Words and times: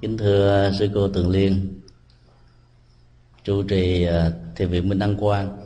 kính 0.00 0.18
thưa 0.18 0.72
sư 0.78 0.90
cô 0.94 1.08
tường 1.08 1.30
liên, 1.30 1.80
trụ 3.44 3.62
trì 3.62 4.04
à, 4.04 4.32
thiền 4.56 4.68
viện 4.68 4.88
minh 4.88 4.98
đăng 4.98 5.16
quang. 5.16 5.58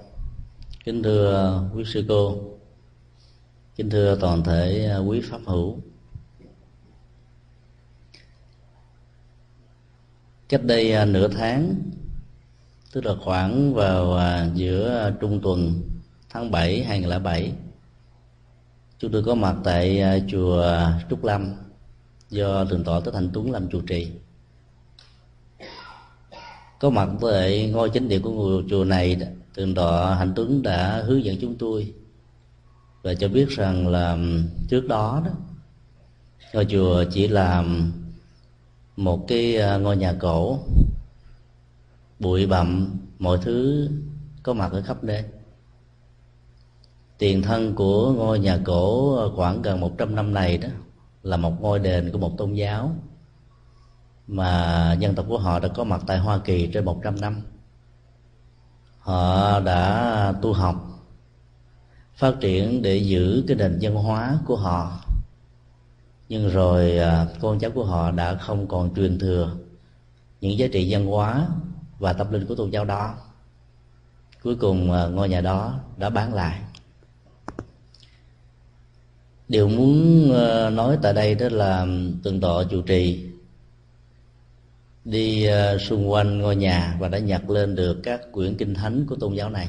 Kính 0.85 1.03
thưa 1.03 1.63
quý 1.75 1.85
sư 1.87 2.05
cô, 2.09 2.37
kính 3.77 3.91
thưa 3.91 4.19
toàn 4.21 4.45
thể 4.45 4.87
à, 4.91 4.99
quý 4.99 5.21
pháp 5.21 5.41
hữu. 5.47 5.79
Cách 10.49 10.65
đây 10.65 10.93
à, 10.93 11.05
nửa 11.05 11.29
tháng, 11.29 11.75
tức 12.93 13.05
là 13.05 13.15
khoảng 13.25 13.75
vào 13.75 14.19
giữa 14.55 15.13
trung 15.21 15.41
tuần 15.43 15.83
tháng 16.31 16.51
7 16.51 16.85
2007 16.85 17.53
chúng 18.99 19.13
tôi 19.13 19.23
có 19.23 19.35
mặt 19.35 19.57
tại 19.65 20.03
chùa 20.29 20.67
Trúc 21.11 21.25
Lâm 21.25 21.55
do 22.31 22.65
thượng 22.65 22.85
tọa 22.85 23.01
Thích 23.01 23.11
Thành 23.15 23.31
Tuấn 23.33 23.51
làm 23.51 23.69
chủ 23.69 23.81
trì 23.81 24.11
có 26.81 26.91
mặt 26.91 27.09
tại 27.21 27.71
ngôi 27.71 27.91
chính 27.91 28.09
điện 28.09 28.23
của 28.23 28.31
ngôi 28.31 28.65
chùa 28.71 28.85
này 28.85 29.17
thượng 29.57 29.75
tọa 29.75 30.15
Hạnh 30.15 30.33
Tuấn 30.37 30.63
đã 30.63 31.03
hướng 31.07 31.25
dẫn 31.25 31.37
chúng 31.41 31.55
tôi 31.55 31.93
và 33.03 33.15
cho 33.15 33.29
biết 33.29 33.49
rằng 33.49 33.89
là 33.89 34.19
trước 34.69 34.89
đó 34.89 35.23
đó, 35.25 35.31
ngôi 36.53 36.65
chùa 36.65 37.05
chỉ 37.11 37.29
là 37.29 37.65
một 38.97 39.25
cái 39.29 39.57
à, 39.57 39.77
ngôi 39.77 39.97
nhà 39.97 40.15
cổ, 40.21 40.59
bụi 42.19 42.47
bặm, 42.47 42.99
mọi 43.19 43.39
thứ 43.43 43.89
có 44.43 44.53
mặt 44.53 44.73
ở 44.73 44.83
khắp 44.83 45.05
nơi 45.05 45.25
tiền 47.19 47.43
thân 47.43 47.75
của 47.75 48.13
ngôi 48.13 48.39
nhà 48.39 48.59
cổ 48.65 49.17
à, 49.17 49.25
khoảng 49.37 49.63
gần 49.63 49.81
100 49.81 50.15
năm 50.15 50.35
này 50.35 50.59
đó 50.59 50.69
là 51.23 51.37
một 51.37 51.61
ngôi 51.61 51.79
đền 51.79 52.11
của 52.13 52.19
một 52.19 52.39
tôn 52.39 52.53
giáo 52.53 52.97
mà 54.27 54.93
dân 55.01 55.15
tộc 55.15 55.27
của 55.29 55.39
họ 55.39 55.59
đã 55.59 55.69
có 55.69 55.85
mặt 55.85 56.03
tại 56.07 56.19
Hoa 56.19 56.39
Kỳ 56.39 56.71
trên 56.73 56.85
100 56.85 57.21
năm. 57.21 57.43
Họ 58.99 59.61
đã 59.61 60.35
tu 60.43 60.53
học, 60.53 60.77
phát 62.15 62.35
triển 62.41 62.83
để 62.83 62.97
giữ 62.97 63.45
cái 63.49 63.57
nền 63.57 63.79
văn 63.81 63.95
hóa 63.95 64.39
của 64.47 64.57
họ. 64.57 65.01
Nhưng 66.29 66.49
rồi 66.49 66.99
à, 66.99 67.27
con 67.41 67.59
cháu 67.59 67.71
của 67.71 67.85
họ 67.85 68.11
đã 68.11 68.35
không 68.35 68.69
còn 68.69 68.95
truyền 68.95 69.19
thừa 69.19 69.57
những 70.41 70.59
giá 70.59 70.67
trị 70.73 70.93
văn 70.93 71.07
hóa 71.07 71.47
và 71.99 72.13
tâm 72.13 72.33
linh 72.33 72.47
của 72.47 72.55
tôn 72.55 72.71
giáo 72.71 72.85
đó. 72.85 73.15
Cuối 74.43 74.57
cùng 74.57 74.93
à, 74.93 75.07
ngôi 75.07 75.29
nhà 75.29 75.41
đó 75.41 75.75
đã 75.97 76.11
bán 76.11 76.35
lại. 76.35 76.61
Điều 79.49 79.69
muốn 79.69 80.33
à, 80.35 80.71
nói 80.71 80.99
tại 81.03 81.13
đây 81.13 81.35
đó 81.35 81.49
là 81.51 81.87
từng 82.23 82.41
tọa 82.41 82.65
chủ 82.71 82.83
trì 82.83 83.34
đi 85.05 85.45
ờ, 85.45 85.79
xung 85.79 86.11
quanh 86.11 86.39
ngôi 86.39 86.57
nhà 86.57 86.97
và 87.01 87.09
đã 87.09 87.19
nhặt 87.19 87.51
lên 87.51 87.75
được 87.75 88.01
các 88.03 88.21
quyển 88.33 88.57
kinh 88.57 88.75
thánh 88.75 89.07
của 89.07 89.17
tôn 89.17 89.35
giáo 89.35 89.51
này. 89.51 89.69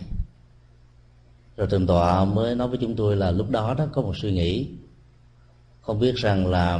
Rồi 1.57 1.67
thượng 1.67 1.87
tọa 1.87 2.25
mới 2.25 2.55
nói 2.55 2.67
với 2.67 2.77
chúng 2.81 2.95
tôi 2.95 3.15
là 3.15 3.31
lúc 3.31 3.49
đó 3.49 3.73
đó 3.77 3.87
có 3.93 4.01
một 4.01 4.13
suy 4.21 4.31
nghĩ. 4.31 4.67
Không 5.81 5.99
biết 5.99 6.15
rằng 6.15 6.47
là 6.47 6.79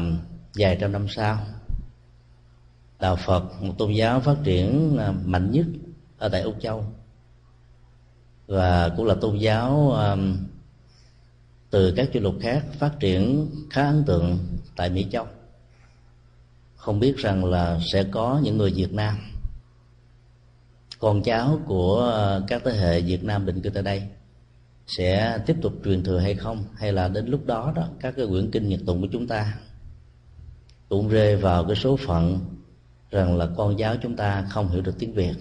vài 0.56 0.78
trăm 0.81 0.92
năm 0.92 1.08
sau, 1.09 1.38
đạo 3.00 3.16
phật, 3.16 3.62
một 3.62 3.73
tôn 3.78 3.92
giáo 3.92 4.20
phát 4.20 4.36
triển 4.44 4.97
ờ, 4.97 5.14
mạnh 5.25 5.52
nhất 5.52 5.66
ở 6.17 6.30
tại 6.30 6.42
úc 6.42 6.56
châu. 6.62 6.86
Và 8.47 8.90
cũng 8.97 9.06
là 9.06 9.16
tôn 9.22 9.38
giáo 9.38 9.92
ờ, 9.92 10.17
từ 11.69 11.94
các 11.97 12.09
châu 12.14 12.23
lục 12.23 12.36
khác 12.42 12.66
phát 12.80 13.00
triển 13.00 13.50
khá 13.69 13.86
ấn 13.86 14.03
tượng 14.03 14.38
tại 14.75 14.90
mỹ 14.90 15.08
châu 15.12 15.28
không 16.86 17.00
biết 17.00 17.17
rằng 17.17 17.45
là 17.45 17.80
sẽ 17.94 18.03
có 18.03 18.39
những 18.44 18.58
người 18.58 18.72
việt 18.72 18.94
nam, 18.94 19.16
con 21.00 21.23
cháu 21.23 21.59
của 21.66 22.11
các 22.47 22.61
thế 22.66 22.72
hệ 22.72 23.02
việt 23.02 23.23
nam 23.23 23.45
định 23.45 23.61
cư 23.61 23.69
tại 23.69 23.83
đây, 23.83 24.03
sẽ 24.88 25.40
tiếp 25.45 25.56
tục 25.62 25.74
truyền 25.85 26.03
thừa 26.03 26.19
hay 26.19 26.35
không? 26.35 26.63
Hay 26.75 26.94
là 26.94 27.07
đến 27.07 27.28
lúc 27.28 27.45
đó 27.45 27.74
đó, 27.75 27.88
các 28.00 28.13
cái 28.18 28.28
quyển 28.28 28.51
kinh 28.51 28.69
nhật 28.69 28.79
tụng 28.85 29.01
của 29.01 29.07
chúng 29.12 29.28
ta 29.28 29.53
cũng 30.90 31.09
rơi 31.09 31.35
vào 31.35 31.63
cái 31.63 31.75
số 31.75 31.97
phận 31.97 32.40
rằng 33.12 33.38
là 33.38 33.47
con 33.57 33.79
giáo 33.79 33.95
chúng 34.01 34.16
ta 34.16 34.47
không 34.50 34.69
hiểu 34.69 34.81
được 34.81 34.95
tiếng 35.00 35.13
việt, 35.13 35.35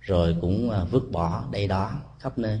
rồi 0.00 0.36
cũng 0.40 0.70
à, 0.70 0.84
vứt 0.84 1.10
bỏ 1.12 1.44
đây 1.52 1.68
đó 1.68 1.90
khắp 2.18 2.38
nơi. 2.38 2.60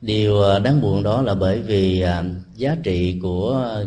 Điều 0.00 0.42
à, 0.42 0.58
đáng 0.58 0.80
buồn 0.80 1.02
đó 1.02 1.22
là 1.22 1.34
bởi 1.34 1.62
vì 1.62 2.00
à, 2.00 2.24
giá 2.54 2.76
trị 2.82 3.18
của 3.22 3.84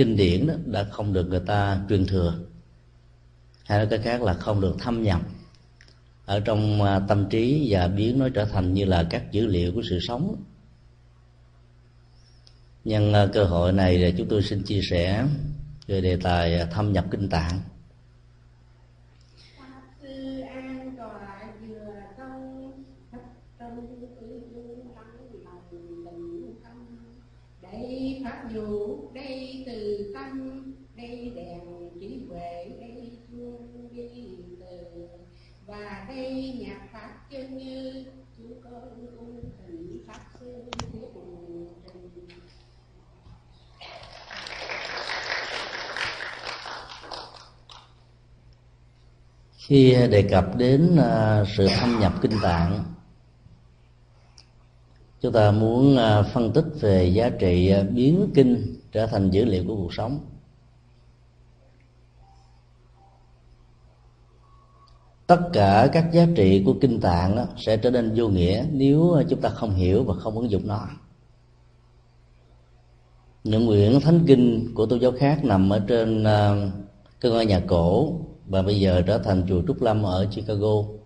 kinh 0.00 0.16
điển 0.16 0.46
đó 0.46 0.54
đã 0.66 0.84
không 0.84 1.12
được 1.12 1.28
người 1.28 1.40
ta 1.46 1.80
truyền 1.88 2.06
thừa. 2.06 2.34
Hay 3.64 3.78
nói 3.78 3.86
cái 3.90 3.98
khác 3.98 4.22
là 4.22 4.34
không 4.34 4.60
được 4.60 4.76
thâm 4.78 5.02
nhập 5.02 5.20
ở 6.26 6.40
trong 6.40 6.82
à, 6.82 7.00
tâm 7.08 7.28
trí 7.30 7.66
và 7.70 7.88
biến 7.88 8.18
nó 8.18 8.28
trở 8.28 8.44
thành 8.44 8.74
như 8.74 8.84
là 8.84 9.06
các 9.10 9.32
dữ 9.32 9.46
liệu 9.46 9.72
của 9.72 9.82
sự 9.90 9.98
sống. 10.00 10.44
Nhân 12.84 13.12
à, 13.12 13.26
cơ 13.32 13.44
hội 13.44 13.72
này 13.72 13.98
thì 13.98 14.14
chúng 14.18 14.28
tôi 14.28 14.42
xin 14.42 14.62
chia 14.62 14.80
sẻ 14.82 15.26
về 15.86 16.00
đề 16.00 16.16
tài 16.22 16.58
à, 16.58 16.64
thâm 16.64 16.92
nhập 16.92 17.04
kinh 17.10 17.28
tạng. 17.28 17.60
Pháp 28.24 28.52
đây 29.14 29.49
từ 30.00 30.12
tâm, 30.14 30.62
đây 30.96 31.32
đèn 31.36 31.60
trí 32.00 32.26
huệ, 32.28 32.64
đây 32.80 33.18
chuông 33.28 33.88
đi 33.92 34.36
từ. 34.60 35.08
Và 35.66 36.04
đây 36.08 36.58
nhạc 36.60 36.88
pháp 36.92 37.10
chân 37.30 37.58
như 37.58 38.04
chúng 38.36 38.60
con 38.64 39.06
cung 39.18 39.50
thỉnh 39.66 40.04
pháp 40.06 40.20
sư 40.40 40.64
thiết 40.92 41.08
trình. 42.14 42.28
Khi 49.56 49.94
đề 50.10 50.28
cập 50.30 50.56
đến 50.56 50.96
à, 50.96 51.44
sự 51.56 51.68
thâm 51.80 52.00
nhập 52.00 52.12
kinh 52.22 52.38
tạng 52.42 52.84
chúng 55.20 55.32
ta 55.32 55.50
muốn 55.50 55.96
à, 55.96 56.22
phân 56.22 56.52
tích 56.52 56.64
về 56.80 57.04
giá 57.04 57.30
trị 57.30 57.68
à, 57.70 57.82
biến 57.82 58.30
kinh 58.34 58.76
trở 58.92 59.06
thành 59.06 59.30
dữ 59.30 59.44
liệu 59.44 59.64
của 59.66 59.76
cuộc 59.76 59.94
sống. 59.94 60.20
Tất 65.26 65.40
cả 65.52 65.88
các 65.92 66.12
giá 66.12 66.26
trị 66.36 66.62
của 66.66 66.74
kinh 66.80 67.00
tạng 67.00 67.46
sẽ 67.56 67.76
trở 67.76 67.90
nên 67.90 68.12
vô 68.16 68.28
nghĩa 68.28 68.66
nếu 68.72 69.12
à, 69.12 69.22
chúng 69.28 69.40
ta 69.40 69.48
không 69.48 69.74
hiểu 69.74 70.04
và 70.04 70.14
không 70.14 70.36
ứng 70.36 70.50
dụng 70.50 70.66
nó. 70.66 70.86
Những 73.44 73.66
quyển 73.66 74.00
thánh 74.00 74.24
kinh 74.26 74.74
của 74.74 74.86
tôn 74.86 75.00
giáo 75.00 75.12
khác 75.18 75.44
nằm 75.44 75.70
ở 75.70 75.78
trên 75.88 76.24
cơ 76.24 76.70
cái 77.20 77.32
ngôi 77.32 77.46
nhà 77.46 77.60
cổ 77.68 78.18
và 78.46 78.62
bây 78.62 78.80
giờ 78.80 79.02
trở 79.06 79.18
thành 79.18 79.44
chùa 79.48 79.62
trúc 79.66 79.82
lâm 79.82 80.02
ở 80.02 80.26
chicago 80.30 80.99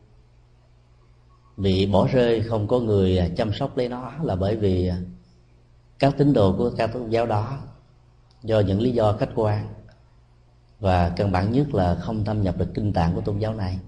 bị 1.56 1.87
bỏ 1.87 2.06
rơi 2.06 2.42
không 2.42 2.69
có 2.69 2.81
người 2.81 3.32
chăm 3.37 3.53
sóc 3.53 3.76
lấy 3.76 3.88
nó 3.88 4.12
là 4.22 4.37
bởi 4.37 4.56
vì 4.56 4.91
các 5.98 6.15
tín 6.19 6.32
đồ 6.32 6.54
của 6.59 6.70
các 6.76 6.92
tôn 6.92 7.10
giáo 7.10 7.26
đó, 7.26 7.59
do 8.42 8.60
những 8.60 8.81
lý 8.81 8.91
do 8.91 9.12
khách 9.12 9.31
quan 9.34 9.75
và 10.81 11.09
căn 11.09 11.32
bản 11.32 11.53
nhất 11.53 11.75
là 11.75 11.94
không 11.94 12.25
thâm 12.25 12.42
nhập 12.42 12.59
được 12.59 12.69
kinh 12.75 12.92
tạng 12.92 13.15
của 13.15 13.20
tôn 13.20 13.38
giáo 13.38 13.54
này, 13.54 13.78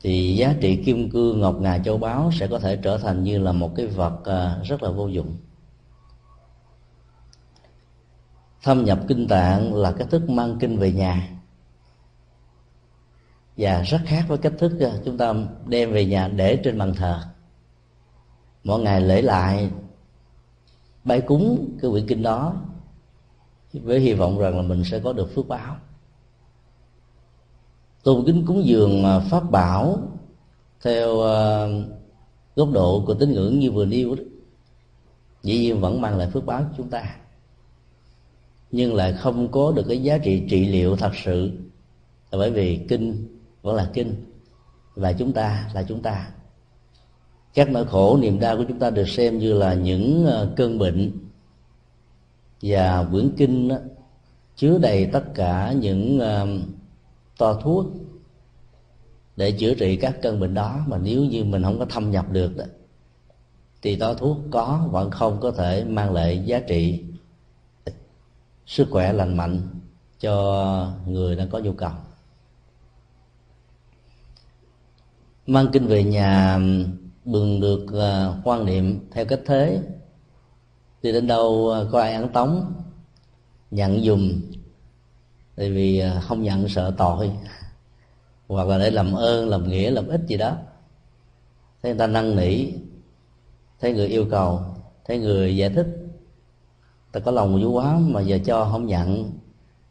thì 0.00 0.36
giá 0.36 0.54
trị 0.60 0.82
kim 0.84 1.10
cương 1.10 1.40
ngọc 1.40 1.60
ngà 1.60 1.78
châu 1.78 1.98
báu 1.98 2.30
sẽ 2.32 2.46
có 2.46 2.58
thể 2.58 2.76
trở 2.76 2.98
thành 2.98 3.24
như 3.24 3.38
là 3.38 3.52
một 3.52 3.72
cái 3.76 3.86
vật 3.86 4.24
à, 4.24 4.58
rất 4.64 4.82
là 4.82 4.90
vô 4.90 5.08
dụng. 5.08 5.36
Thâm 8.62 8.84
nhập 8.84 9.00
kinh 9.08 9.28
tạng 9.28 9.74
là 9.74 9.92
cách 9.92 10.08
thức 10.10 10.30
mang 10.30 10.56
kinh 10.60 10.76
về 10.76 10.92
nhà 10.92 11.37
và 13.58 13.82
rất 13.82 14.00
khác 14.04 14.24
với 14.28 14.38
cách 14.38 14.52
thức 14.58 14.72
ờ, 14.80 15.02
chúng 15.04 15.18
ta 15.18 15.34
đem 15.66 15.92
về 15.92 16.06
nhà 16.06 16.28
để 16.28 16.60
trên 16.64 16.78
bàn 16.78 16.94
thờ. 16.94 17.20
Mỗi 18.64 18.80
ngày 18.80 19.00
lễ 19.00 19.22
lại 19.22 19.70
bái 21.04 21.20
cúng 21.20 21.76
cái 21.82 21.90
quyển 21.90 22.06
kinh 22.06 22.22
đó, 22.22 22.54
với 23.72 24.00
hy 24.00 24.14
vọng 24.14 24.38
rằng 24.38 24.56
là 24.56 24.62
mình 24.62 24.84
sẽ 24.84 24.98
có 24.98 25.12
được 25.12 25.34
phước 25.34 25.48
báo. 25.48 25.76
Tôn 28.02 28.24
kính 28.26 28.44
cúng 28.46 28.66
dường 28.66 29.04
pháp 29.30 29.50
bảo 29.50 29.98
theo 30.82 31.20
ờ, 31.20 31.70
góc 32.56 32.68
độ 32.72 33.04
của 33.06 33.14
tín 33.14 33.32
ngưỡng 33.32 33.58
như 33.58 33.70
vừa 33.70 33.84
nêu 33.84 34.14
đó, 34.14 34.22
dĩ 35.42 35.58
nhiên 35.58 35.80
vẫn 35.80 36.00
mang 36.00 36.18
lại 36.18 36.30
phước 36.30 36.46
báo 36.46 36.62
cho 36.62 36.74
chúng 36.76 36.90
ta. 36.90 37.16
Nhưng 38.70 38.94
lại 38.94 39.12
không 39.12 39.50
có 39.50 39.72
được 39.72 39.84
cái 39.88 40.02
giá 40.02 40.18
trị 40.18 40.42
trị 40.50 40.66
liệu 40.66 40.96
thật 40.96 41.12
sự, 41.24 41.50
là 42.30 42.38
bởi 42.38 42.50
vì 42.50 42.86
kinh 42.88 43.37
vẫn 43.68 43.76
là 43.76 43.90
kinh. 43.92 44.14
Và 44.94 45.12
chúng 45.12 45.32
ta 45.32 45.70
là 45.74 45.82
chúng 45.82 46.02
ta. 46.02 46.30
Các 47.54 47.70
nỗi 47.70 47.86
khổ 47.86 48.18
niềm 48.20 48.40
đau 48.40 48.56
của 48.56 48.64
chúng 48.68 48.78
ta 48.78 48.90
được 48.90 49.08
xem 49.08 49.38
như 49.38 49.52
là 49.52 49.74
những 49.74 50.26
ờ, 50.26 50.52
cơn 50.56 50.78
bệnh. 50.78 51.12
Và 52.62 53.06
quyển 53.10 53.30
kinh 53.36 53.68
đó, 53.68 53.76
chứa 54.56 54.78
đầy 54.78 55.06
tất 55.12 55.24
cả 55.34 55.72
những 55.72 56.18
uh, 56.18 56.48
to 57.38 57.54
thuốc 57.54 57.86
để 59.36 59.52
chữa 59.52 59.74
trị 59.74 59.96
các 59.96 60.16
cơn 60.22 60.40
bệnh 60.40 60.54
đó. 60.54 60.84
Mà 60.86 60.98
nếu 60.98 61.24
như 61.24 61.44
mình 61.44 61.62
không 61.62 61.78
có 61.78 61.84
thâm 61.84 62.10
nhập 62.10 62.26
được 62.32 62.56
đó 62.56 62.64
thì 63.82 63.96
to 63.96 64.14
thuốc 64.14 64.36
có 64.50 64.88
vẫn 64.90 65.10
không 65.10 65.40
có 65.40 65.50
thể 65.50 65.84
mang 65.84 66.12
lại 66.12 66.42
giá 66.44 66.60
trị 66.60 67.04
sức 68.66 68.88
khỏe 68.90 69.12
lành 69.12 69.36
mạnh 69.36 69.60
cho 70.20 70.92
người 71.06 71.36
đang 71.36 71.48
có 71.48 71.58
nhu 71.58 71.72
cầu. 71.72 71.90
Mang 75.48 75.68
kinh 75.72 75.86
về 75.86 76.04
nhà 76.04 76.58
bừng 77.24 77.60
được 77.60 77.86
ờ, 77.92 78.36
quan 78.44 78.66
niệm 78.66 79.08
theo 79.10 79.24
cách 79.24 79.40
thế. 79.46 79.80
Đi 81.02 81.12
đến 81.12 81.26
đâu 81.26 81.68
ờ, 81.68 81.88
có 81.92 82.00
ai 82.00 82.12
ăn 82.12 82.28
tống? 82.28 82.72
Nhận 83.70 84.04
dùng 84.04 84.40
tại 85.56 85.70
vì 85.70 85.98
ờ, 85.98 86.20
không 86.20 86.42
nhận 86.42 86.68
sợ 86.68 86.94
tội. 86.98 87.30
Hoặc 88.48 88.68
là 88.68 88.78
để 88.78 88.90
làm 88.90 89.12
ơn, 89.12 89.48
làm 89.48 89.68
nghĩa, 89.68 89.90
làm 89.90 90.08
ích 90.08 90.20
gì 90.26 90.36
đó. 90.36 90.56
Thấy 91.82 91.92
người 91.92 91.98
ta 91.98 92.06
năn 92.06 92.36
nỉ. 92.36 92.66
Thấy 93.80 93.92
người 93.92 94.06
yêu 94.06 94.26
cầu. 94.30 94.60
Thấy 95.04 95.18
người 95.18 95.56
giải 95.56 95.70
thích. 95.70 95.86
Ta 97.12 97.20
có 97.20 97.30
lòng 97.30 97.62
vui 97.62 97.72
quá 97.72 97.98
mà 97.98 98.20
giờ 98.20 98.38
cho 98.44 98.68
không 98.72 98.86
nhận. 98.86 99.30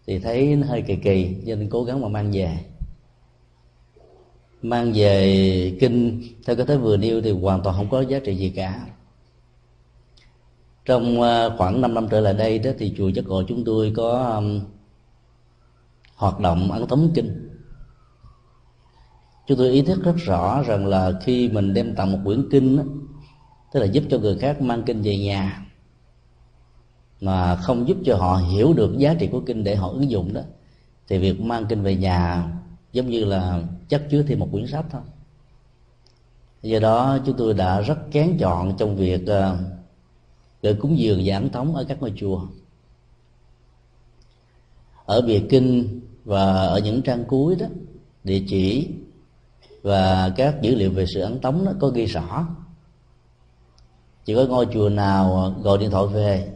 Thì 0.08 0.20
thấy 0.20 0.56
nó 0.56 0.68
hơi 0.68 0.82
kỳ 0.82 0.96
kỳ, 0.96 1.36
cho 1.48 1.56
nên 1.56 1.70
cố 1.70 1.84
gắng 1.84 2.02
mà 2.02 2.08
mang 2.08 2.32
về 2.32 2.58
mang 4.62 4.94
về 4.96 5.78
kinh. 5.80 6.24
Theo 6.46 6.56
cái 6.56 6.66
thế 6.66 6.78
vừa 6.78 6.98
nêu 6.98 7.22
thì 7.22 7.32
hoàn 7.32 7.64
toàn 7.64 7.76
không 7.76 7.90
có 7.90 8.02
giá 8.02 8.20
trị 8.20 8.36
gì 8.36 8.50
cả. 8.50 8.86
Trong 10.86 11.22
ờ, 11.22 11.56
khoảng 11.58 11.82
5 11.82 11.94
năm 11.94 12.08
trở 12.12 12.20
lại 12.20 12.34
đây 12.34 12.60
đó 12.60 12.72
thì 12.80 12.94
chùa 12.98 13.08
giác 13.08 13.26
ngộ 13.26 13.44
chúng 13.48 13.64
tôi 13.66 13.94
có 13.96 14.34
um, 14.36 14.62
hoạt 16.16 16.40
động 16.40 16.72
ấn 16.72 16.88
tống 16.88 17.12
kinh. 17.16 17.50
Chúng 19.48 19.58
tôi 19.58 19.70
ý 19.70 19.82
thức 19.82 20.04
rất 20.04 20.16
rõ 20.16 20.64
rằng 20.68 20.86
là 20.86 21.12
khi 21.24 21.50
mình 21.50 21.74
đem 21.74 21.96
tặng 21.96 22.12
một 22.12 22.20
quyển 22.26 22.50
kinh 22.52 22.78
đó, 22.78 22.84
tức 23.74 23.80
là 23.80 23.86
giúp 23.86 24.04
cho 24.10 24.20
người 24.20 24.38
khác 24.38 24.62
mang 24.62 24.84
kinh 24.84 25.02
về 25.02 25.18
nhà 25.18 25.66
mà 27.22 27.56
không 27.56 27.88
giúp 27.88 27.98
cho 28.06 28.16
họ 28.18 28.36
hiểu 28.36 28.74
được 28.74 28.98
giá 28.98 29.14
trị 29.14 29.28
của 29.32 29.40
kinh 29.40 29.64
để 29.64 29.76
họ 29.76 29.90
ứng 29.90 30.10
dụng 30.10 30.34
đó 30.34 30.42
thì 31.08 31.18
việc 31.18 31.42
mang 31.42 31.66
kinh 31.70 31.84
về 31.84 31.96
nhà 31.96 32.52
giống 32.92 33.10
như 33.10 33.26
là 33.26 33.62
chất 33.90 34.08
chứa 34.12 34.24
thêm 34.24 34.40
một 34.40 34.50
quyển 34.52 34.68
sách 34.68 34.86
thôi. 34.92 35.02
Do 36.62 36.80
đó 36.80 37.18
chúng 37.26 37.38
tôi 37.38 37.54
đã 37.54 37.82
rất 37.82 37.98
kén 38.12 38.38
chọn 38.40 38.78
trong 38.78 38.96
việc 38.96 39.28
à, 39.28 39.52
uh, 39.52 39.60
gửi 40.62 40.74
cúng 40.74 41.00
dường 41.00 41.22
và 41.26 41.38
ấn 41.38 41.50
tống 41.50 41.76
ở 41.76 41.86
các 41.88 42.02
ngôi 42.02 42.14
chùa. 42.16 42.42
Ở 45.06 45.22
bìa 45.22 45.40
kinh 45.50 46.00
và 46.26 46.54
ở 46.54 46.80
những 46.80 47.02
trang 47.02 47.26
cuối 47.26 47.56
đó 47.56 47.66
địa 48.24 48.44
chỉ 48.48 48.90
và 49.82 50.34
các 50.36 50.62
dữ 50.62 50.76
liệu 50.76 50.92
về 50.92 51.06
sự 51.14 51.22
ấn 51.22 51.40
tống 51.40 51.66
nó 51.66 51.72
có 51.80 51.88
ghi 51.88 52.06
rõ. 52.06 52.48
Chỉ 54.26 54.36
có 54.36 54.46
ngôi 54.46 54.68
chùa 54.74 54.90
nào 54.90 55.56
gọi 55.62 55.78
điện 55.78 55.92
thoại 55.92 56.08
về 56.08 56.54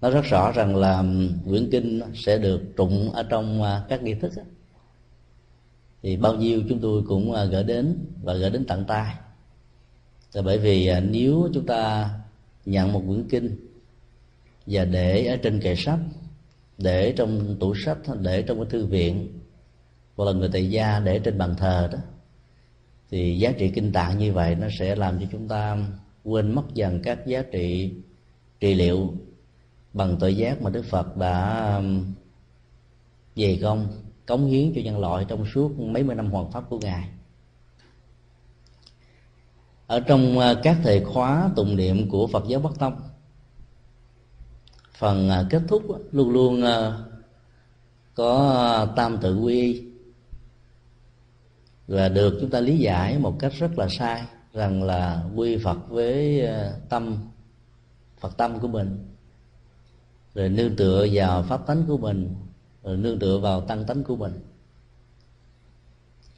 nó 0.00 0.10
rất 0.10 0.24
rõ 0.24 0.52
rằng 0.52 0.76
là 0.76 1.04
quyển 1.48 1.68
kinh 1.70 2.00
sẽ 2.14 2.38
được 2.38 2.60
trụng 2.76 3.12
ở 3.12 3.22
trong 3.22 3.62
à, 3.62 3.84
các 3.88 4.02
nghi 4.02 4.14
thức 4.14 4.32
đó 4.36 4.42
thì 6.02 6.16
bao 6.16 6.34
nhiêu 6.34 6.62
chúng 6.68 6.78
tôi 6.78 7.02
cũng 7.08 7.32
à, 7.32 7.44
gửi 7.44 7.64
đến 7.64 7.98
và 8.22 8.34
gửi 8.34 8.50
đến 8.50 8.64
tận 8.68 8.84
tay. 8.84 9.14
Là 10.32 10.42
bởi 10.42 10.58
vì 10.58 10.86
à, 10.86 11.00
nếu 11.00 11.48
chúng 11.54 11.66
ta 11.66 12.10
nhận 12.66 12.92
một 12.92 13.02
quyển 13.06 13.28
kinh 13.28 13.56
và 14.66 14.84
để 14.84 15.26
ở 15.26 15.36
trên 15.36 15.60
kệ 15.60 15.74
sách, 15.76 15.98
để 16.78 17.12
trong 17.16 17.56
tủ 17.60 17.74
sách, 17.74 17.98
để 18.20 18.42
trong 18.42 18.56
cái 18.58 18.66
thư 18.70 18.86
viện, 18.86 19.28
hoặc 20.16 20.24
là 20.24 20.32
người 20.32 20.48
tại 20.52 20.70
gia 20.70 21.00
để 21.00 21.18
trên 21.18 21.38
bàn 21.38 21.54
thờ 21.58 21.88
đó, 21.92 21.98
thì 23.10 23.38
giá 23.38 23.52
trị 23.52 23.70
kinh 23.74 23.92
tạng 23.92 24.18
như 24.18 24.32
vậy 24.32 24.54
nó 24.54 24.66
sẽ 24.78 24.96
làm 24.96 25.18
cho 25.20 25.26
chúng 25.32 25.48
ta 25.48 25.78
quên 26.24 26.54
mất 26.54 26.74
dần 26.74 27.02
các 27.02 27.26
giá 27.26 27.42
trị 27.42 27.92
trị 28.60 28.74
liệu 28.74 29.14
bằng 29.92 30.16
tội 30.20 30.36
giác 30.36 30.62
mà 30.62 30.70
đức 30.70 30.84
phật 30.84 31.16
đã 31.16 31.74
dày 33.36 33.54
về 33.54 33.58
công 33.62 33.88
cống 34.30 34.46
hiến 34.46 34.72
cho 34.74 34.80
nhân 34.84 34.98
loại 35.00 35.24
trong 35.28 35.46
suốt 35.54 35.78
mấy 35.78 36.02
mươi 36.02 36.16
năm 36.16 36.30
hoàn 36.30 36.50
pháp 36.50 36.64
của 36.68 36.78
ngài. 36.78 37.08
Ở 39.86 40.00
trong 40.00 40.38
à, 40.38 40.54
các 40.62 40.76
thời 40.82 41.04
khóa 41.04 41.50
tụng 41.56 41.76
niệm 41.76 42.10
của 42.10 42.26
phật 42.26 42.44
giáo 42.48 42.60
bắc 42.60 42.78
tông, 42.78 43.00
phần 44.98 45.28
à, 45.28 45.44
kết 45.50 45.62
thúc 45.68 45.82
luôn 46.12 46.30
luôn 46.30 46.62
à, 46.62 46.98
có 48.14 48.86
tam 48.96 49.18
tự 49.18 49.38
quy 49.38 49.82
và 51.88 52.08
được 52.08 52.38
chúng 52.40 52.50
ta 52.50 52.60
lý 52.60 52.78
giải 52.78 53.18
một 53.18 53.36
cách 53.38 53.52
rất 53.58 53.78
là 53.78 53.88
sai 53.88 54.22
rằng 54.52 54.82
là 54.82 55.24
quy 55.36 55.56
phật 55.56 55.88
với 55.88 56.46
tâm, 56.88 57.16
phật 58.20 58.36
tâm 58.36 58.58
của 58.58 58.68
mình, 58.68 59.08
rồi 60.34 60.48
nương 60.48 60.76
tựa 60.76 61.06
vào 61.12 61.42
pháp 61.42 61.66
tánh 61.66 61.84
của 61.88 61.98
mình 61.98 62.34
rồi 62.82 62.96
nương 62.96 63.18
tựa 63.18 63.38
vào 63.38 63.60
tăng 63.60 63.84
tánh 63.84 64.04
của 64.04 64.16
mình. 64.16 64.32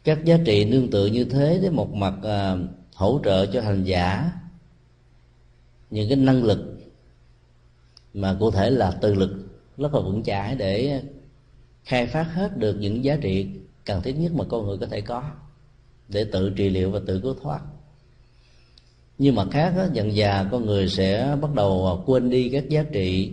Các 0.04 0.24
giá 0.24 0.38
trị 0.44 0.64
nương 0.64 0.90
tựa 0.90 1.06
như 1.06 1.24
thế 1.24 1.58
với 1.60 1.70
một 1.70 1.94
mặt 1.94 2.14
à, 2.22 2.56
hỗ 2.94 3.20
trợ 3.24 3.46
cho 3.46 3.60
hành 3.60 3.84
giả. 3.84 4.32
Những 5.90 6.08
cái 6.08 6.16
năng 6.16 6.44
lực 6.44 6.78
mà 8.14 8.36
cụ 8.40 8.50
thể 8.50 8.70
là 8.70 8.90
từ 8.90 9.14
lực 9.14 9.30
rất 9.76 9.94
là 9.94 10.00
vững 10.00 10.22
chãi 10.22 10.54
để 10.54 11.02
khai 11.84 12.06
phát 12.06 12.24
hết 12.32 12.56
được 12.56 12.74
những 12.74 13.04
giá 13.04 13.16
trị 13.20 13.46
cần 13.84 14.02
thiết 14.02 14.12
nhất 14.12 14.32
mà 14.34 14.44
con 14.48 14.66
người 14.66 14.78
có 14.78 14.86
thể 14.86 15.00
có 15.00 15.22
để 16.08 16.24
tự 16.32 16.50
trị 16.50 16.70
liệu 16.70 16.90
và 16.90 17.00
tự 17.06 17.20
cứu 17.20 17.34
thoát. 17.42 17.60
Nhưng 19.18 19.34
mà 19.34 19.44
khác 19.50 19.72
đó, 19.76 19.86
dần 19.92 20.16
già 20.16 20.48
con 20.50 20.66
người 20.66 20.88
sẽ 20.88 21.36
bắt 21.40 21.54
đầu 21.54 22.02
quên 22.06 22.30
đi 22.30 22.48
các 22.48 22.68
giá 22.68 22.82
trị 22.92 23.32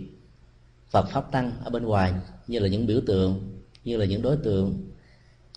Phật 0.90 1.08
pháp 1.10 1.32
tăng 1.32 1.52
ở 1.64 1.70
bên 1.70 1.84
ngoài 1.84 2.12
như 2.50 2.58
là 2.58 2.68
những 2.68 2.86
biểu 2.86 3.00
tượng 3.06 3.60
như 3.84 3.96
là 3.96 4.04
những 4.04 4.22
đối 4.22 4.36
tượng 4.36 4.90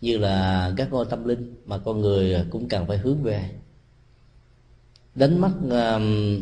như 0.02 0.18
là 0.18 0.74
các 0.78 0.92
ngôi 0.92 1.06
tâm 1.10 1.24
linh 1.24 1.56
mà 1.66 1.78
con 1.78 2.02
người 2.02 2.46
cũng 2.50 2.68
cần 2.68 2.86
phải 2.88 2.98
hướng 2.98 3.24
về. 3.24 3.50
Đánh 5.16 5.42
mất 5.42 5.52
um, 5.62 6.42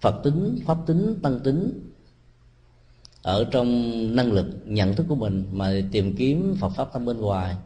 phật 0.00 0.20
tính 0.24 0.58
pháp 0.66 0.78
tính 0.86 1.14
tăng 1.22 1.40
tính 1.40 1.90
ở 3.22 3.44
trong 3.50 3.68
năng 4.16 4.32
lực 4.32 4.46
nhận 4.64 4.94
thức 4.94 5.06
của 5.08 5.14
mình 5.14 5.44
mà 5.52 5.80
tìm 5.92 6.16
kiếm 6.16 6.56
phật 6.60 6.68
pháp 6.68 6.92
tâm 6.92 7.04
bên 7.04 7.16
ngoài 7.16 7.56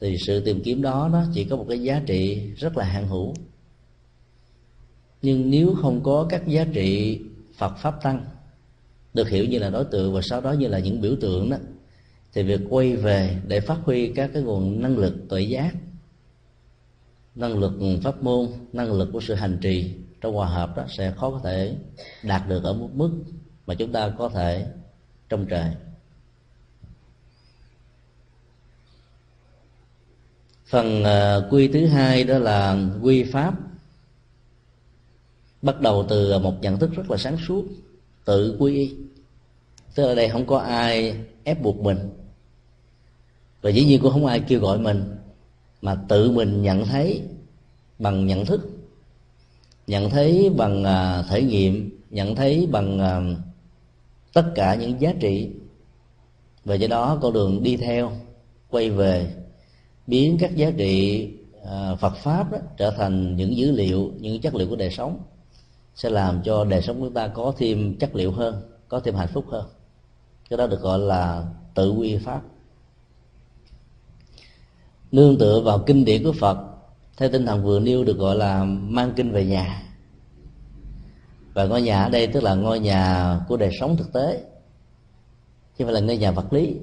thì 0.00 0.16
sự 0.26 0.44
tìm 0.44 0.62
kiếm 0.64 0.82
đó 0.82 1.08
nó 1.12 1.24
chỉ 1.34 1.44
có 1.44 1.56
một 1.56 1.66
cái 1.68 1.82
giá 1.82 2.02
trị 2.06 2.50
rất 2.56 2.76
là 2.76 2.84
hạn 2.84 3.08
hữu. 3.08 3.34
Nhưng 5.22 5.50
nếu 5.50 5.74
không 5.82 6.02
có 6.02 6.26
các 6.30 6.46
giá 6.46 6.64
trị 6.72 7.20
phật 7.56 7.76
pháp 7.76 8.02
tăng 8.02 8.24
được 9.14 9.28
hiểu 9.28 9.44
như 9.44 9.58
là 9.58 9.70
đối 9.70 9.84
tượng 9.84 10.14
và 10.14 10.20
sau 10.22 10.40
đó 10.40 10.52
như 10.52 10.68
là 10.68 10.78
những 10.78 11.00
biểu 11.00 11.16
tượng 11.20 11.50
đó 11.50 11.56
thì 12.32 12.42
việc 12.42 12.60
quay 12.70 12.96
về 12.96 13.36
để 13.46 13.60
phát 13.60 13.78
huy 13.84 14.12
các 14.14 14.30
cái 14.34 14.42
nguồn 14.42 14.82
năng 14.82 14.98
lực 14.98 15.14
tuệ 15.28 15.40
giác 15.40 15.74
năng 17.34 17.58
lực 17.58 17.72
pháp 18.02 18.22
môn 18.22 18.48
năng 18.72 18.92
lực 18.92 19.08
của 19.12 19.20
sự 19.20 19.34
hành 19.34 19.58
trì 19.60 19.94
trong 20.20 20.34
hòa 20.34 20.48
hợp 20.48 20.76
đó 20.76 20.84
sẽ 20.88 21.12
khó 21.16 21.30
có 21.30 21.40
thể 21.44 21.76
đạt 22.22 22.48
được 22.48 22.64
ở 22.64 22.72
một 22.72 22.90
mức 22.94 23.10
mà 23.66 23.74
chúng 23.74 23.92
ta 23.92 24.12
có 24.18 24.28
thể 24.28 24.66
trong 25.28 25.46
trời 25.46 25.70
phần 30.66 31.02
uh, 31.02 31.52
quy 31.52 31.68
thứ 31.68 31.86
hai 31.86 32.24
đó 32.24 32.38
là 32.38 32.88
quy 33.02 33.24
pháp 33.24 33.54
bắt 35.62 35.80
đầu 35.80 36.06
từ 36.08 36.38
một 36.38 36.60
nhận 36.60 36.78
thức 36.78 36.90
rất 36.92 37.10
là 37.10 37.16
sáng 37.16 37.36
suốt 37.48 37.64
tự 38.24 38.56
quy 38.58 38.74
y. 38.74 38.94
Tức 39.94 40.06
là 40.06 40.14
đây 40.14 40.28
không 40.28 40.46
có 40.46 40.58
ai 40.58 41.14
ép 41.44 41.62
buộc 41.62 41.78
mình. 41.80 41.98
Và 43.62 43.70
dĩ 43.70 43.84
nhiên 43.84 44.00
cũng 44.02 44.12
không 44.12 44.26
ai 44.26 44.40
kêu 44.40 44.60
gọi 44.60 44.78
mình 44.78 45.16
mà 45.82 45.94
tự 46.08 46.30
mình 46.30 46.62
nhận 46.62 46.86
thấy 46.86 47.22
bằng 47.98 48.26
nhận 48.26 48.46
thức 48.46 48.68
nhận 49.86 50.10
thấy 50.10 50.50
bằng 50.56 50.82
uh, 50.82 51.26
thể 51.28 51.42
nghiệm 51.42 51.98
nhận 52.10 52.34
thấy 52.34 52.68
bằng 52.70 53.00
uh, 53.00 53.38
tất 54.32 54.52
cả 54.54 54.74
những 54.74 55.00
giá 55.00 55.14
trị. 55.20 55.50
Và 56.64 56.74
do 56.74 56.88
đó 56.88 57.18
con 57.22 57.32
đường 57.32 57.62
đi 57.62 57.76
theo 57.76 58.12
quay 58.70 58.90
về 58.90 59.34
biến 60.06 60.36
các 60.40 60.56
giá 60.56 60.70
trị 60.76 61.28
uh, 61.62 61.98
Phật 62.00 62.16
pháp 62.16 62.52
đó, 62.52 62.58
trở 62.76 62.90
thành 62.90 63.36
những 63.36 63.56
dữ 63.56 63.70
liệu 63.70 64.12
những 64.20 64.40
chất 64.40 64.54
liệu 64.54 64.68
của 64.68 64.76
đời 64.76 64.90
sống 64.90 65.18
sẽ 65.94 66.10
làm 66.10 66.42
cho 66.44 66.64
đời 66.64 66.82
sống 66.82 67.00
của 67.00 67.06
chúng 67.06 67.14
ta 67.14 67.28
có 67.28 67.52
thêm 67.58 67.98
chất 67.98 68.14
liệu 68.14 68.32
hơn, 68.32 68.62
có 68.88 69.00
thêm 69.00 69.14
hạnh 69.14 69.28
phúc 69.32 69.44
hơn. 69.50 69.66
Cái 70.50 70.56
đó 70.56 70.66
được 70.66 70.80
gọi 70.80 70.98
là 70.98 71.44
tự 71.74 71.90
quy 71.90 72.16
pháp. 72.16 72.42
Nương 75.12 75.38
tựa 75.38 75.60
vào 75.60 75.78
kinh 75.78 76.04
điển 76.04 76.24
của 76.24 76.32
phật, 76.40 76.58
theo 77.16 77.28
tinh 77.28 77.46
thần 77.46 77.64
vừa 77.64 77.80
nêu 77.80 78.04
được 78.04 78.18
gọi 78.18 78.36
là 78.36 78.64
mang 78.64 79.12
kinh 79.16 79.32
về 79.32 79.46
nhà. 79.46 79.82
Và 81.54 81.64
ngôi 81.64 81.82
nhà 81.82 82.02
ở 82.02 82.08
đây 82.08 82.26
tức 82.26 82.42
là 82.42 82.54
ngôi 82.54 82.78
nhà 82.80 83.36
của 83.48 83.56
đời 83.56 83.70
sống 83.80 83.96
thực 83.96 84.12
tế, 84.12 84.44
chứ 85.78 85.84
không 85.84 85.86
phải 85.86 85.94
là 85.94 86.00
ngôi 86.00 86.16
nhà 86.16 86.30
vật 86.30 86.52
lý, 86.52 86.76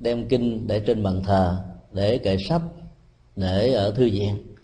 đem 0.00 0.28
kinh 0.28 0.66
để 0.66 0.80
trên 0.80 1.02
bàn 1.02 1.22
thờ, 1.24 1.64
để 1.92 2.18
kệ 2.18 2.36
sách, 2.48 2.62
để 3.36 3.72
ở 3.72 3.90
thư 3.90 4.04
viện, 4.04 4.54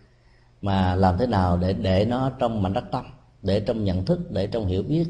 mà 0.63 0.95
làm 0.95 1.19
thế 1.19 1.27
nào 1.27 1.57
để 1.57 1.73
để 1.73 2.05
nó 2.05 2.31
trong 2.39 2.63
mảnh 2.63 2.73
đất 2.73 2.85
tâm 2.93 3.05
để 3.43 3.61
trong 3.61 3.85
nhận 3.85 4.05
thức, 4.05 4.31
để 4.31 4.47
trong 4.47 4.67
hiểu 4.67 4.83
biết 4.83 5.07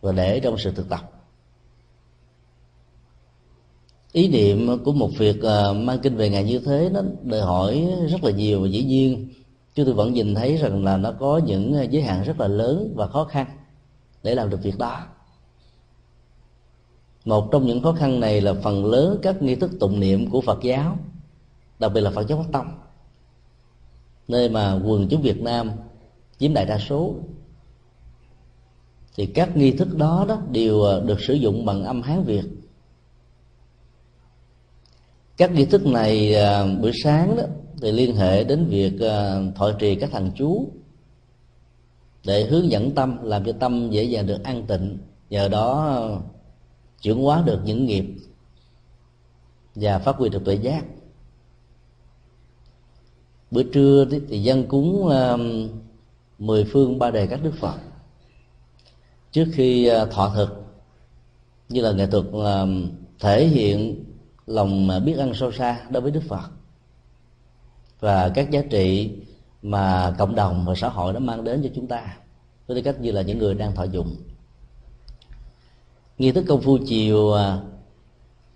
và 0.00 0.12
để 0.12 0.40
trong 0.40 0.58
sự 0.58 0.72
thực 0.72 0.88
tập. 0.88 1.10
Ý 4.12 4.28
niệm 4.28 4.84
của 4.84 4.92
một 4.92 5.10
việc 5.18 5.42
à, 5.42 5.72
mang 5.72 5.98
kinh 6.02 6.16
về 6.16 6.30
ngày 6.30 6.44
như 6.44 6.58
thế, 6.58 6.90
nó 6.92 7.02
đòi 7.22 7.40
hỏi 7.40 7.88
rất 8.10 8.24
là 8.24 8.30
nhiều 8.30 8.62
và 8.62 8.68
dĩ 8.68 8.84
nhiên. 8.84 9.28
Chúng 9.74 9.86
tôi 9.86 9.94
vẫn 9.94 10.12
nhìn 10.12 10.34
thấy 10.34 10.56
rằng 10.56 10.84
là 10.84 10.96
nó 10.96 11.12
có 11.12 11.40
những 11.46 11.88
giới 11.90 12.02
hạn 12.02 12.22
rất 12.22 12.40
là 12.40 12.48
lớn 12.48 12.92
và 12.96 13.06
khó 13.06 13.24
khăn 13.24 13.46
để 14.22 14.34
làm 14.34 14.50
được 14.50 14.62
việc 14.62 14.78
đó. 14.78 15.06
Một 17.24 17.48
trong 17.52 17.66
những 17.66 17.82
khó 17.82 17.92
khăn 17.92 18.20
này 18.20 18.40
là 18.40 18.54
phần 18.62 18.84
lớn 18.84 19.18
các 19.22 19.42
nghi 19.42 19.54
thức 19.54 19.70
tụng 19.80 20.00
niệm 20.00 20.30
của 20.30 20.40
phật 20.40 20.62
giáo, 20.62 20.98
đặc 21.78 21.92
biệt 21.94 22.00
là 22.00 22.10
phật 22.10 22.28
giáo 22.28 22.38
bắc 22.38 22.52
tông, 22.52 22.78
nơi 24.28 24.48
mà 24.48 24.80
quần 24.84 25.08
chúng 25.08 25.22
việt 25.22 25.40
nam 25.40 25.70
chiếm 26.44 26.54
đại 26.54 26.64
đa 26.66 26.78
số. 26.78 27.14
Thì 29.16 29.26
các 29.26 29.56
nghi 29.56 29.72
thức 29.72 29.96
đó 29.96 30.24
đó 30.28 30.42
đều 30.50 30.84
à, 30.84 31.00
được 31.00 31.20
sử 31.20 31.34
dụng 31.34 31.64
bằng 31.64 31.84
âm 31.84 32.02
hán 32.02 32.24
việt. 32.24 32.44
Các 35.36 35.52
nghi 35.52 35.64
thức 35.64 35.86
này 35.86 36.34
à, 36.34 36.66
buổi 36.82 36.92
sáng 37.04 37.36
đó 37.36 37.42
thì 37.82 37.92
liên 37.92 38.16
hệ 38.16 38.44
đến 38.44 38.66
việc 38.66 39.00
à, 39.00 39.40
thọ 39.40 39.50
thoại 39.54 39.74
trì 39.78 39.94
các 39.94 40.10
thằng 40.12 40.30
chú 40.36 40.68
để 42.24 42.44
hướng 42.44 42.70
dẫn 42.70 42.94
tâm, 42.94 43.18
làm 43.22 43.44
cho 43.44 43.52
tâm 43.52 43.90
dễ 43.90 44.04
dàng 44.04 44.26
được 44.26 44.42
an 44.44 44.66
tịnh, 44.66 44.98
nhờ 45.30 45.48
đó 45.48 46.08
chuyển 47.02 47.22
hóa 47.22 47.42
được 47.46 47.60
những 47.64 47.86
nghiệp 47.86 48.04
và 49.74 49.98
phát 49.98 50.16
huy 50.16 50.28
được 50.28 50.44
tuệ 50.44 50.54
giác. 50.54 50.84
Bữa 53.50 53.62
trưa 53.62 54.06
thì 54.28 54.42
dân 54.42 54.66
cúng 54.68 55.08
mười 56.38 56.64
phương 56.64 56.98
ba 56.98 57.10
đề 57.10 57.26
các 57.26 57.40
đức 57.42 57.52
phật. 57.60 57.78
Trước 59.32 59.46
khi 59.52 59.86
à, 59.86 60.04
thọ 60.04 60.32
thực, 60.34 60.64
như 61.68 61.80
là 61.80 61.92
nghệ 61.92 62.06
thuật 62.06 62.24
à, 62.44 62.64
thể 63.20 63.46
hiện 63.46 64.04
lòng 64.46 64.90
à, 64.90 64.98
biết 64.98 65.14
ơn 65.14 65.34
sâu 65.34 65.52
xa 65.52 65.80
đối 65.90 66.02
với 66.02 66.10
đức 66.10 66.22
phật 66.28 66.50
và 68.00 68.28
các 68.28 68.50
giá 68.50 68.62
trị 68.70 69.10
mà 69.62 70.14
cộng 70.18 70.34
đồng 70.34 70.64
và 70.64 70.74
xã 70.74 70.88
hội 70.88 71.12
đã 71.12 71.18
mang 71.18 71.44
đến 71.44 71.60
cho 71.62 71.70
chúng 71.74 71.86
ta, 71.86 72.16
với 72.66 72.76
tư 72.76 72.82
cách 72.82 73.00
như 73.00 73.12
là 73.12 73.22
những 73.22 73.38
người 73.38 73.54
đang 73.54 73.74
thọ 73.74 73.84
dụng. 73.84 74.16
Nghi 76.18 76.32
thức 76.32 76.44
công 76.48 76.60
phu 76.60 76.78
chiều 76.86 77.34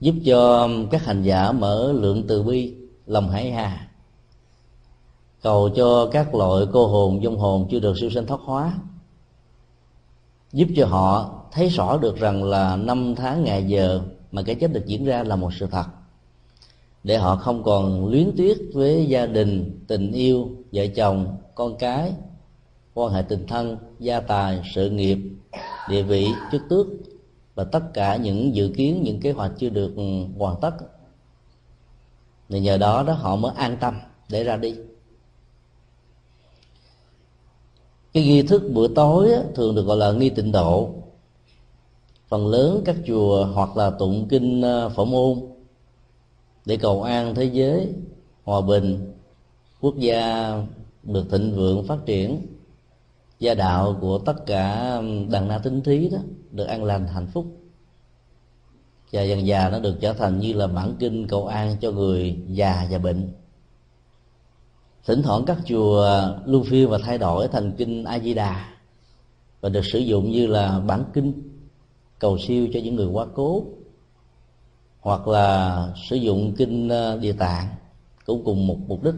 giúp 0.01 0.15
cho 0.25 0.69
các 0.91 1.05
hành 1.05 1.23
giả 1.23 1.53
mở 1.53 1.93
lượng 1.93 2.25
từ 2.29 2.43
bi, 2.43 2.75
lòng 3.07 3.31
hải 3.31 3.53
hà 3.53 3.88
cầu 5.43 5.71
cho 5.77 6.09
các 6.13 6.35
loại 6.35 6.65
cô 6.73 6.87
hồn 6.87 7.23
dung 7.23 7.39
hồn 7.39 7.69
chưa 7.71 7.81
được 7.81 7.95
siêu 8.01 8.11
sinh 8.11 8.27
thoát 8.27 8.41
hóa. 8.45 8.73
Giúp 10.53 10.69
cho 10.77 10.87
họ 10.87 11.35
thấy 11.53 11.69
rõ 11.69 11.99
được 11.99 12.17
rằng 12.17 12.45
là 12.45 12.77
năm 12.77 13.15
tháng 13.17 13.45
ngày 13.45 13.65
giờ 13.65 14.01
mà 14.33 14.43
cái 14.43 14.55
chết 14.55 14.73
được 14.73 14.87
diễn 14.87 15.05
ra 15.05 15.23
là 15.23 15.37
một 15.37 15.51
sự 15.61 15.67
thật. 15.67 15.85
Để 17.05 17.19
họ 17.19 17.37
không 17.37 17.63
còn 17.63 18.07
luyến 18.07 18.31
tiếc 18.37 18.71
với 18.75 19.07
gia 19.07 19.27
đình, 19.27 19.85
tình 19.87 20.13
yêu, 20.13 20.49
vợ 20.73 20.87
chồng, 20.97 21.37
con 21.55 21.79
cái, 21.79 22.13
quan 22.95 23.13
hệ 23.13 23.23
tình 23.23 23.47
thân, 23.47 23.77
gia 23.99 24.21
tài, 24.21 24.63
sự 24.75 24.91
nghiệp, 24.91 25.19
địa 25.89 26.03
vị, 26.03 26.29
chức 26.53 26.63
tước 26.71 26.87
và 27.55 27.65
tất 27.65 27.95
cả 27.95 28.17
những 28.17 28.55
dự 28.55 28.73
kiến, 28.77 29.03
những 29.03 29.21
kế 29.21 29.33
hoạch 29.33 29.53
chưa 29.59 29.69
được 29.69 29.93
hoàn 30.39 30.57
tất. 30.61 30.75
Thì 32.49 32.61
nhờ 32.61 32.79
đó 32.79 33.03
đó 33.03 33.13
họ 33.13 33.37
mới 33.37 33.53
an 33.57 33.77
tâm 33.81 34.01
để 34.31 34.45
ra 34.45 34.57
đi. 34.57 34.75
Cái 38.19 38.27
nghi 38.27 38.43
thức 38.43 38.63
bữa 38.73 38.89
tối 38.89 39.31
thường 39.55 39.75
được 39.75 39.83
gọi 39.83 39.97
là 39.97 40.13
nghi 40.13 40.31
tịnh 40.31 40.53
độ. 40.53 40.91
Phần 42.29 42.47
lớn 42.47 42.83
các 42.85 42.97
chùa 43.07 43.49
hoặc 43.55 43.77
là 43.77 43.91
tụng 43.91 44.27
kinh 44.29 44.63
à, 44.63 44.89
phổ 44.89 45.05
môn 45.05 45.41
để 46.65 46.77
cầu 46.77 47.03
an 47.03 47.35
thế 47.35 47.45
giới, 47.45 47.89
hòa 48.45 48.61
bình, 48.61 49.13
quốc 49.81 49.95
gia 49.99 50.53
được 51.03 51.31
thịnh 51.31 51.57
vượng 51.57 51.87
phát 51.87 51.99
triển. 52.07 52.47
Gia 53.39 53.55
đạo 53.55 53.99
của 54.01 54.19
tất 54.19 54.47
cả 54.47 54.95
đàn 55.31 55.49
na 55.49 55.59
tính 55.59 55.81
thí 55.83 56.09
đó 56.09 56.19
được 56.51 56.65
an 56.65 56.85
lành 56.85 57.07
hạnh 57.07 57.27
phúc. 57.35 57.47
Và 59.13 59.23
dần 59.23 59.47
già 59.47 59.69
nó 59.69 59.79
được 59.79 59.97
trở 60.01 60.13
thành 60.13 60.39
như 60.39 60.53
là 60.53 60.67
bản 60.67 60.95
kinh 60.99 61.27
cầu 61.27 61.47
an 61.47 61.77
cho 61.81 61.91
người 61.91 62.37
già 62.49 62.87
và 62.91 62.99
bệnh 62.99 63.33
thỉnh 65.09 65.23
thoảng 65.23 65.45
các 65.47 65.57
chùa 65.65 66.23
lưu 66.45 66.63
phiên 66.63 66.89
và 66.89 66.99
thay 66.99 67.19
đổi 67.19 67.49
thành 67.49 67.73
kinh 67.79 68.05
a 68.05 68.19
di 68.19 68.35
đà 68.35 68.69
và 69.61 69.69
được 69.69 69.85
sử 69.85 69.99
dụng 69.99 70.31
như 70.31 70.47
là 70.47 70.81
bản 70.81 71.05
kinh 71.13 71.33
cầu 72.19 72.39
siêu 72.39 72.69
cho 72.73 72.81
những 72.85 72.97
người 72.97 73.07
quá 73.07 73.27
cố, 73.35 73.65
hoặc 75.01 75.29
là 75.29 75.89
sử 76.11 76.17
dụng 76.17 76.55
kinh 76.59 76.89
ờ, 76.89 77.19
địa 77.19 77.33
tạng 77.33 77.69
cũng 78.27 78.45
cùng 78.45 78.67
một 78.67 78.77
mục 78.87 79.05
đích. 79.05 79.15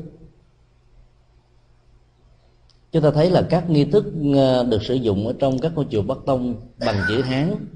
Chúng 2.93 3.03
ta 3.03 3.11
thấy 3.11 3.31
là 3.31 3.47
các 3.51 3.71
nghi 3.71 3.85
thức 3.85 4.05
ờ, 4.35 4.65
được 4.65 4.83
sử 4.83 4.95
dụng 4.95 5.27
ở 5.27 5.35
trong 5.39 5.59
các 5.59 5.73
ngôi 5.75 5.87
chùa 5.91 6.03
bắc 6.03 6.19
tông 6.27 6.55
bằng 6.87 7.05
chữ 7.09 7.23
hán 7.23 7.67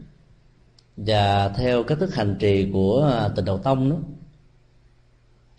và 0.97 1.49
theo 1.49 1.83
các 1.83 1.99
thức 1.99 2.15
hành 2.15 2.37
trì 2.41 2.71
của 2.73 3.01
ờ, 3.01 3.33
tịnh 3.37 3.45
độ 3.45 3.59
tông 3.59 3.91
đó, 3.91 3.97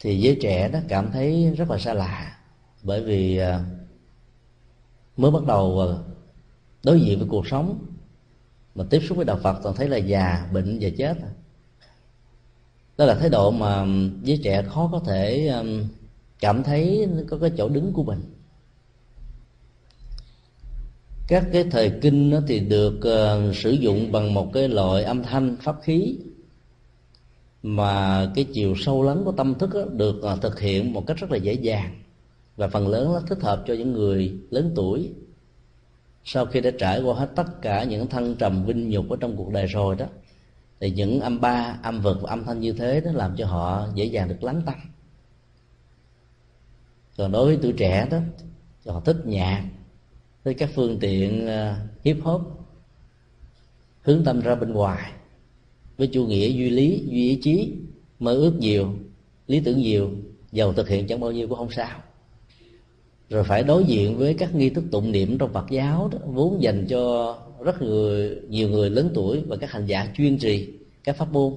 thì 0.01 0.19
giới 0.19 0.38
trẻ 0.41 0.69
đó 0.69 0.79
cảm 0.88 1.12
thấy 1.12 1.53
rất 1.57 1.69
là 1.69 1.77
xa 1.77 1.93
lạ 1.93 2.31
bởi 2.86 3.04
vì 3.04 3.38
à, 3.38 3.63
mới 5.18 5.32
bắt 5.32 5.46
đầu 5.48 5.82
à, 5.82 5.88
đối 6.84 7.01
diện 7.01 7.20
với 7.20 7.27
cuộc 7.27 7.48
sống 7.48 7.80
mà 8.75 8.86
tiếp 8.89 9.00
xúc 9.08 9.18
với 9.18 9.25
đạo 9.25 9.39
Phật 9.44 9.60
toàn 9.63 9.75
thấy 9.75 9.89
là 9.89 9.98
già 9.98 10.50
bệnh 10.54 10.77
và 10.82 10.89
chết. 10.98 11.18
Đó 12.98 13.06
là 13.06 13.15
thái 13.15 13.30
độ 13.30 13.51
mà 13.51 13.86
giới 14.24 14.39
trẻ 14.44 14.62
khó 14.62 14.89
có 14.92 15.00
thể 15.00 15.48
à, 15.48 15.63
cảm 16.39 16.63
thấy 16.63 17.08
có 17.30 17.38
cái 17.38 17.51
chỗ 17.58 17.70
đứng 17.70 17.94
của 17.94 18.04
mình. 18.04 18.22
Các 21.27 21.48
cái 21.54 21.63
thời 21.72 21.92
kinh 22.01 22.30
nó 22.30 22.39
thì 22.48 22.60
được 22.60 22.94
uh, 22.98 23.56
sử 23.56 23.72
dụng 23.72 24.12
bằng 24.12 24.34
một 24.34 24.51
cái 24.54 24.68
loại 24.68 25.04
âm 25.04 25.24
thanh 25.24 25.58
pháp 25.62 25.75
khí 25.84 26.18
mà 27.63 28.25
cái 28.36 28.46
chiều 28.54 28.75
sâu 28.77 29.04
lắng 29.04 29.22
của 29.25 29.32
tâm 29.32 29.56
thức 29.56 29.70
đó, 29.74 29.82
được 29.92 30.15
uh, 30.34 30.42
thực 30.42 30.60
hiện 30.60 30.94
một 30.94 31.08
cách 31.08 31.18
rất 31.18 31.32
là 31.32 31.38
dễ 31.38 31.54
dàng 31.54 32.04
và 32.55 32.67
phần 32.67 32.88
lớn 32.88 33.13
nó 33.13 33.21
thích 33.27 33.41
hợp 33.41 33.63
cho 33.67 33.74
những 33.74 33.93
người 33.93 34.39
lớn 34.50 34.71
tuổi. 34.75 35.13
Sau 36.24 36.45
khi 36.45 36.62
đã 36.62 36.71
trải 36.79 37.01
qua 37.01 37.15
hết 37.15 37.29
tất 37.35 37.62
cả 37.62 37.83
những 37.83 38.07
thăng 38.07 38.35
trầm 38.35 38.65
vinh 38.65 38.89
nhục 38.89 39.09
ở 39.09 39.17
trong 39.19 39.38
cuộc 39.38 39.51
đời 39.51 39.65
rồi 39.65 39.95
đó, 39.95 40.05
thì 40.79 40.91
những 40.91 41.19
âm 41.19 41.41
ba, 41.41 41.79
âm 41.83 42.01
vực 42.01 42.17
và 42.21 42.29
âm 42.29 42.43
thanh 42.43 42.59
như 42.59 42.74
thế 42.74 43.01
nó 43.05 43.12
làm 43.12 43.35
cho 43.38 43.45
họ 43.45 43.88
dễ 43.95 44.05
dàng 44.05 44.27
được 44.27 44.43
lắng 44.43 44.62
tâm 44.65 44.75
còn 47.17 47.31
đối 47.31 47.45
với 47.45 47.59
tuổi 47.62 47.74
trẻ 47.77 48.07
đó, 48.12 48.19
thì 48.83 48.91
họ 48.91 49.00
thích 49.00 49.17
nhạc 49.25 49.69
với 50.43 50.53
các 50.53 50.69
phương 50.75 51.00
tiện 51.00 51.47
ờ, 51.47 51.75
hip 52.03 52.17
hop, 52.24 52.41
hướng 54.01 54.24
tâm 54.24 54.41
ra 54.41 54.55
bên 54.55 54.71
ngoài. 54.74 55.12
Với 55.97 56.07
chủ 56.07 56.25
nghĩa 56.25 56.47
duy 56.47 56.69
lý, 56.69 57.03
duy 57.05 57.29
ý 57.29 57.39
chí, 57.41 57.74
mơ 58.19 58.33
ước 58.33 58.53
nhiều, 58.59 58.93
lý 59.47 59.59
tưởng 59.59 59.77
nhiều, 59.77 60.12
giàu 60.51 60.74
thực 60.74 60.89
hiện 60.89 61.07
chẳng 61.07 61.19
bao 61.19 61.31
nhiêu 61.31 61.47
cũng 61.47 61.57
không 61.57 61.71
sao 61.71 62.01
rồi 63.29 63.44
phải 63.44 63.63
đối 63.63 63.84
diện 63.84 64.17
với 64.17 64.34
các 64.34 64.55
nghi 64.55 64.70
thức 64.70 64.84
tụng 64.91 65.12
niệm 65.12 65.38
trong 65.38 65.53
Phật 65.53 65.65
giáo 65.70 66.10
đó, 66.12 66.17
vốn 66.25 66.62
dành 66.62 66.88
cho 66.88 67.38
rất 67.63 67.82
người 67.82 68.38
nhiều 68.50 68.70
người 68.70 68.89
lớn 68.89 69.12
tuổi 69.13 69.44
và 69.48 69.55
các 69.55 69.72
hành 69.72 69.86
giả 69.86 70.08
chuyên 70.17 70.38
trì 70.38 70.70
các 71.03 71.17
pháp 71.17 71.32
môn. 71.32 71.53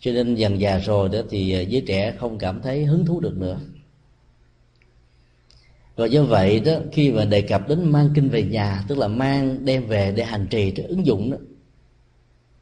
Cho 0.00 0.12
nên 0.12 0.34
dần 0.34 0.60
già 0.60 0.78
rồi 0.78 1.08
đó 1.08 1.18
thì 1.30 1.52
à, 1.52 1.60
giới 1.60 1.80
trẻ 1.80 2.14
không 2.18 2.38
cảm 2.38 2.60
thấy 2.62 2.84
hứng 2.84 3.06
thú 3.06 3.20
được 3.20 3.36
nữa. 3.36 3.58
Và 5.96 6.06
do 6.06 6.24
vậy 6.24 6.60
đó 6.60 6.72
khi 6.92 7.12
mà 7.12 7.24
đề 7.24 7.42
cập 7.42 7.68
đến 7.68 7.92
mang 7.92 8.10
kinh 8.14 8.28
về 8.28 8.42
nhà 8.42 8.84
tức 8.88 8.98
là 8.98 9.08
mang 9.08 9.64
đem 9.64 9.86
về 9.86 10.12
để 10.16 10.24
hành 10.24 10.46
trì 10.50 10.72
để 10.72 10.84
ứng 10.84 11.06
dụng 11.06 11.30
đó 11.30 11.36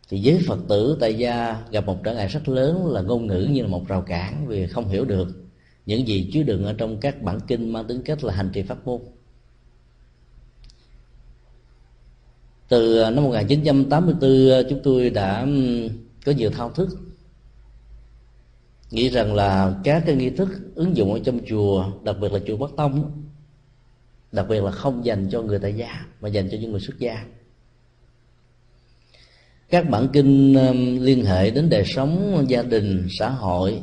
thì 0.09 0.19
giới 0.19 0.39
phật 0.47 0.59
tử 0.69 0.97
tại 1.01 1.15
gia 1.15 1.63
gặp 1.71 1.87
một 1.87 2.05
trở 2.05 2.15
ngại 2.15 2.29
rất 2.29 2.49
lớn 2.49 2.87
là 2.87 3.03
ngôn 3.03 3.27
ngữ 3.27 3.49
như 3.51 3.63
là 3.63 3.69
một 3.69 3.89
rào 3.89 4.03
cản 4.03 4.47
vì 4.47 4.67
không 4.67 4.89
hiểu 4.89 5.05
được 5.05 5.42
những 5.87 6.09
gì 6.09 6.31
chứa 6.33 6.43
đựng 6.43 6.65
ở 6.65 6.73
trong 6.73 7.01
các 7.01 7.23
bản 7.23 7.41
kinh 7.47 7.73
mang 7.73 7.87
tính 7.87 8.03
cách 8.05 8.25
là 8.25 8.35
hành 8.35 8.51
trì 8.53 8.63
pháp 8.63 8.87
môn. 8.87 9.01
Từ 12.69 12.99
à, 13.01 13.11
năm 13.11 13.25
1984 13.25 14.51
à, 14.51 14.63
chúng 14.71 14.81
tôi 14.85 15.11
đã 15.11 15.47
có 16.25 16.33
nhiều 16.33 16.51
thao 16.51 16.71
thức. 16.71 16.89
Nghĩ 18.91 19.09
rằng 19.09 19.35
là 19.35 19.81
các 19.85 20.03
cái 20.07 20.17
nghi 20.17 20.31
thức 20.31 20.49
ứng 20.75 20.97
dụng 20.97 21.13
ở 21.13 21.21
trong 21.25 21.41
chùa, 21.47 21.85
đặc 22.05 22.17
biệt 22.21 22.33
là 22.33 22.39
chùa 22.47 22.57
Bắc 22.57 22.71
Tông, 22.77 23.23
đặc 24.33 24.47
biệt 24.49 24.63
là 24.63 24.71
không 24.71 25.05
dành 25.05 25.29
cho 25.31 25.43
người 25.43 25.59
tại 25.59 25.75
gia, 25.75 26.07
mà 26.21 26.29
dành 26.29 26.49
cho 26.51 26.59
những 26.61 26.71
người 26.71 26.81
xuất 26.81 26.99
gia. 26.99 27.25
Các 29.69 29.91
bản 29.91 30.09
kinh 30.13 30.57
liên 31.05 31.25
hệ 31.25 31.51
đến 31.51 31.69
đời 31.71 31.85
sống, 31.87 32.45
gia 32.49 32.63
đình, 32.63 33.07
xã 33.19 33.29
hội 33.29 33.83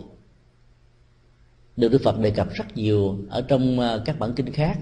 được 1.80 1.92
đức 1.92 2.02
phật 2.04 2.20
đề 2.20 2.32
cập 2.32 2.48
rất 2.54 2.66
nhiều 2.76 3.18
ở 3.30 3.42
trong 3.42 3.80
à, 3.80 3.98
các 4.06 4.20
bản 4.20 4.34
kinh 4.36 4.54
khác. 4.54 4.78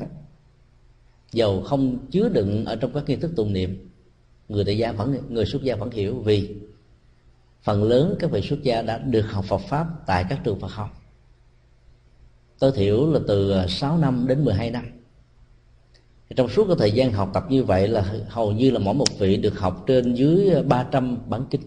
Dầu 1.31 1.61
không 1.61 1.97
chứa 2.11 2.29
đựng 2.29 2.65
ở 2.65 2.75
trong 2.75 2.93
các 2.93 3.03
nghi 3.07 3.15
thức 3.15 3.31
tụng 3.35 3.53
niệm, 3.53 3.89
người 4.49 4.65
tại 4.65 4.77
gia 4.77 4.91
vẫn, 4.91 5.17
người 5.29 5.45
xuất 5.45 5.63
gia 5.63 5.75
vẫn 5.75 5.91
hiểu 5.91 6.19
vì 6.19 6.55
phần 7.61 7.83
lớn 7.83 8.15
các 8.19 8.31
vị 8.31 8.41
xuất 8.41 8.63
gia 8.63 8.81
đã 8.81 8.97
được 8.97 9.31
học 9.31 9.45
Phật 9.45 9.57
pháp 9.57 9.87
tại 10.05 10.25
các 10.29 10.39
trường 10.43 10.59
Phật 10.59 10.71
học. 10.71 10.89
Tối 12.59 12.71
thiểu 12.75 13.11
là 13.11 13.19
từ 13.27 13.51
à, 13.51 13.67
6 13.67 13.97
năm 13.97 14.25
đến 14.27 14.45
12 14.45 14.71
năm. 14.71 14.85
Trong 16.35 16.49
suốt 16.49 16.65
cái 16.67 16.75
thời 16.79 16.91
gian 16.91 17.11
học 17.11 17.29
tập 17.33 17.45
như 17.49 17.63
vậy 17.63 17.87
là 17.87 18.13
hầu 18.27 18.51
như 18.51 18.71
là 18.71 18.79
mỗi 18.79 18.93
một 18.93 19.19
vị 19.19 19.37
được 19.37 19.59
học 19.59 19.83
trên 19.87 20.13
dưới 20.13 20.49
à, 20.49 20.61
300 20.61 21.17
bản 21.29 21.45
kinh. 21.49 21.61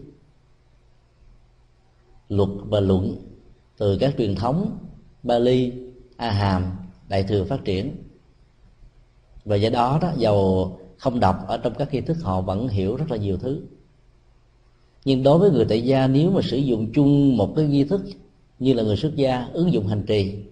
Luật 2.29 2.49
và 2.65 2.79
luận 2.79 3.15
từ 3.77 3.97
các 3.97 4.13
truyền 4.17 4.35
thống 4.35 4.77
Bali, 5.23 5.73
A 6.17 6.31
Hàm, 6.31 6.71
Đại 7.09 7.23
thừa 7.23 7.43
phát 7.43 7.65
triển. 7.65 7.95
Và 9.45 9.55
do 9.55 9.69
đó 9.69 9.99
đó 10.01 10.11
dầu 10.17 10.79
không 10.97 11.19
đọc 11.19 11.35
ở 11.47 11.57
trong 11.57 11.73
các 11.77 11.93
nghi 11.93 12.01
thức 12.01 12.17
họ 12.21 12.41
vẫn 12.41 12.67
hiểu 12.67 12.95
rất 12.95 13.11
là 13.11 13.17
nhiều 13.17 13.37
thứ. 13.37 13.61
Nhưng 15.05 15.23
đối 15.23 15.39
với 15.39 15.51
người 15.51 15.65
tại 15.69 15.81
gia 15.81 16.07
nếu 16.07 16.31
mà 16.31 16.41
sử 16.43 16.57
dụng 16.57 16.91
chung 16.93 17.37
một 17.37 17.53
cái 17.55 17.65
nghi 17.65 17.83
thức 17.83 18.01
như 18.59 18.73
là 18.73 18.83
người 18.83 18.97
xuất 18.97 19.15
gia 19.15 19.47
ứng 19.53 19.73
dụng 19.73 19.87
hành 19.87 20.03
trì 20.05 20.43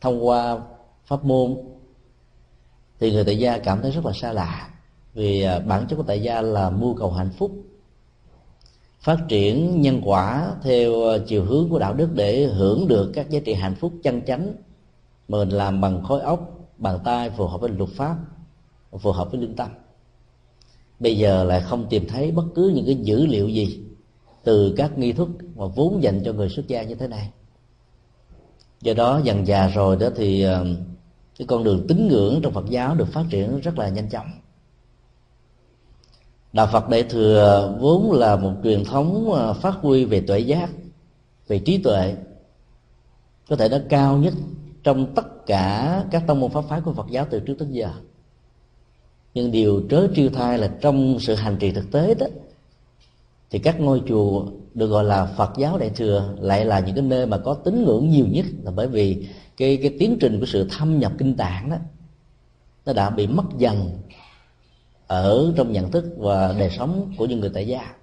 thông 0.00 0.26
qua 0.26 0.60
pháp 1.04 1.24
môn 1.24 1.56
thì 3.00 3.12
người 3.12 3.24
tại 3.24 3.38
gia 3.38 3.58
cảm 3.58 3.82
thấy 3.82 3.90
rất 3.90 4.06
là 4.06 4.12
xa 4.12 4.32
lạ. 4.32 4.70
Vì 5.14 5.42
à, 5.42 5.58
bản 5.58 5.86
chất 5.88 5.96
của 5.96 6.02
tại 6.02 6.22
gia 6.22 6.40
là 6.40 6.70
mưu 6.70 6.94
cầu 6.94 7.10
hạnh 7.10 7.30
phúc 7.38 7.52
phát 9.04 9.18
triển 9.28 9.80
nhân 9.80 10.00
quả 10.04 10.52
theo 10.62 11.02
ờ, 11.02 11.24
chiều 11.26 11.44
hướng 11.44 11.68
của 11.68 11.78
đạo 11.78 11.94
đức 11.94 12.08
để 12.14 12.46
hưởng 12.46 12.88
được 12.88 13.10
các 13.14 13.30
giá 13.30 13.40
trị 13.44 13.54
hạnh 13.54 13.74
phúc 13.74 13.92
chân 14.02 14.22
chánh. 14.26 14.52
Mà 15.28 15.38
mình 15.38 15.48
làm 15.48 15.80
bằng 15.80 16.04
khối 16.04 16.20
óc, 16.20 16.68
bàn 16.78 16.98
tay 17.04 17.30
phù 17.30 17.46
hợp 17.46 17.60
với 17.60 17.70
luật 17.70 17.90
pháp, 17.90 18.16
phù 18.98 19.12
hợp 19.12 19.30
với 19.30 19.40
lương 19.40 19.56
tâm. 19.56 19.68
Bây 21.00 21.18
giờ 21.18 21.44
lại 21.44 21.60
không 21.60 21.86
tìm 21.90 22.06
thấy 22.08 22.30
bất 22.30 22.44
cứ 22.54 22.72
những 22.74 22.86
cái 22.86 22.94
dữ 22.94 23.26
liệu 23.26 23.48
gì 23.48 23.84
từ 24.44 24.74
các 24.76 24.98
nghi 24.98 25.12
thức 25.12 25.28
mà 25.56 25.66
vốn 25.66 26.02
dành 26.02 26.22
cho 26.24 26.32
người 26.32 26.48
xuất 26.48 26.68
gia 26.68 26.82
như 26.82 26.94
thế 26.94 27.08
này. 27.08 27.30
Do 28.80 28.94
đó 28.94 29.20
dần 29.24 29.46
già 29.46 29.68
rồi 29.68 29.96
đó 29.96 30.08
thì 30.16 30.42
ờ, 30.42 30.66
cái 31.38 31.46
con 31.46 31.64
đường 31.64 31.86
tín 31.88 32.08
ngưỡng 32.08 32.40
trong 32.42 32.52
Phật 32.52 32.70
giáo 32.70 32.94
được 32.94 33.08
phát 33.12 33.24
triển 33.30 33.60
rất 33.60 33.78
là 33.78 33.88
nhanh 33.88 34.10
chóng 34.10 34.26
đạo 36.54 36.66
Phật 36.72 36.88
Đại 36.88 37.02
thừa 37.02 37.76
vốn 37.80 38.12
là 38.12 38.36
một 38.36 38.52
truyền 38.64 38.84
thống 38.84 39.34
à, 39.34 39.52
phát 39.52 39.74
huy 39.80 40.04
về 40.04 40.20
tuệ 40.20 40.38
giác, 40.38 40.70
về 41.48 41.58
trí 41.58 41.78
tuệ, 41.78 42.14
có 43.48 43.56
thể 43.56 43.68
nó 43.68 43.78
cao 43.88 44.16
nhất 44.16 44.34
trong 44.82 45.14
tất 45.14 45.46
cả 45.46 46.04
các 46.10 46.24
tông 46.26 46.40
môn 46.40 46.50
pháp 46.50 46.64
phái 46.68 46.80
của 46.80 46.92
Phật 46.92 47.06
giáo 47.10 47.26
từ 47.30 47.40
trước 47.40 47.54
đến 47.58 47.72
giờ. 47.72 47.90
Nhưng 49.34 49.50
điều 49.50 49.82
trớ 49.90 50.08
triêu 50.14 50.30
thai 50.30 50.58
là 50.58 50.70
trong 50.80 51.16
sự 51.20 51.34
hành 51.34 51.56
trì 51.60 51.72
thực 51.72 51.92
tế 51.92 52.14
đó, 52.14 52.26
thì 53.50 53.58
các 53.58 53.80
ngôi 53.80 54.02
chùa 54.08 54.46
được 54.74 54.86
gọi 54.86 55.04
là 55.04 55.26
Phật 55.26 55.52
giáo 55.56 55.78
đại 55.78 55.90
thừa 55.90 56.34
lại 56.40 56.64
là 56.64 56.80
những 56.80 56.94
cái 56.94 57.04
nơi 57.04 57.26
mà 57.26 57.38
có 57.38 57.54
tín 57.54 57.84
ngưỡng 57.84 58.10
nhiều 58.10 58.26
nhất 58.30 58.46
là 58.62 58.70
bởi 58.70 58.88
vì 58.88 59.26
cái 59.56 59.76
cái 59.76 59.94
tiến 59.98 60.16
trình 60.20 60.40
của 60.40 60.46
sự 60.46 60.68
thâm 60.70 60.98
nhập 60.98 61.12
kinh 61.18 61.36
tạng 61.36 61.70
đó, 61.70 61.76
nó 62.86 62.92
đã 62.92 63.10
bị 63.10 63.26
mất 63.26 63.44
dần 63.58 63.90
ở 65.06 65.52
trong 65.56 65.72
nhận 65.72 65.90
thức 65.90 66.04
và 66.16 66.54
đời 66.58 66.70
sống 66.70 67.12
của 67.18 67.26
những 67.26 67.40
người 67.40 67.50
tại 67.54 67.66
gia. 67.66 67.94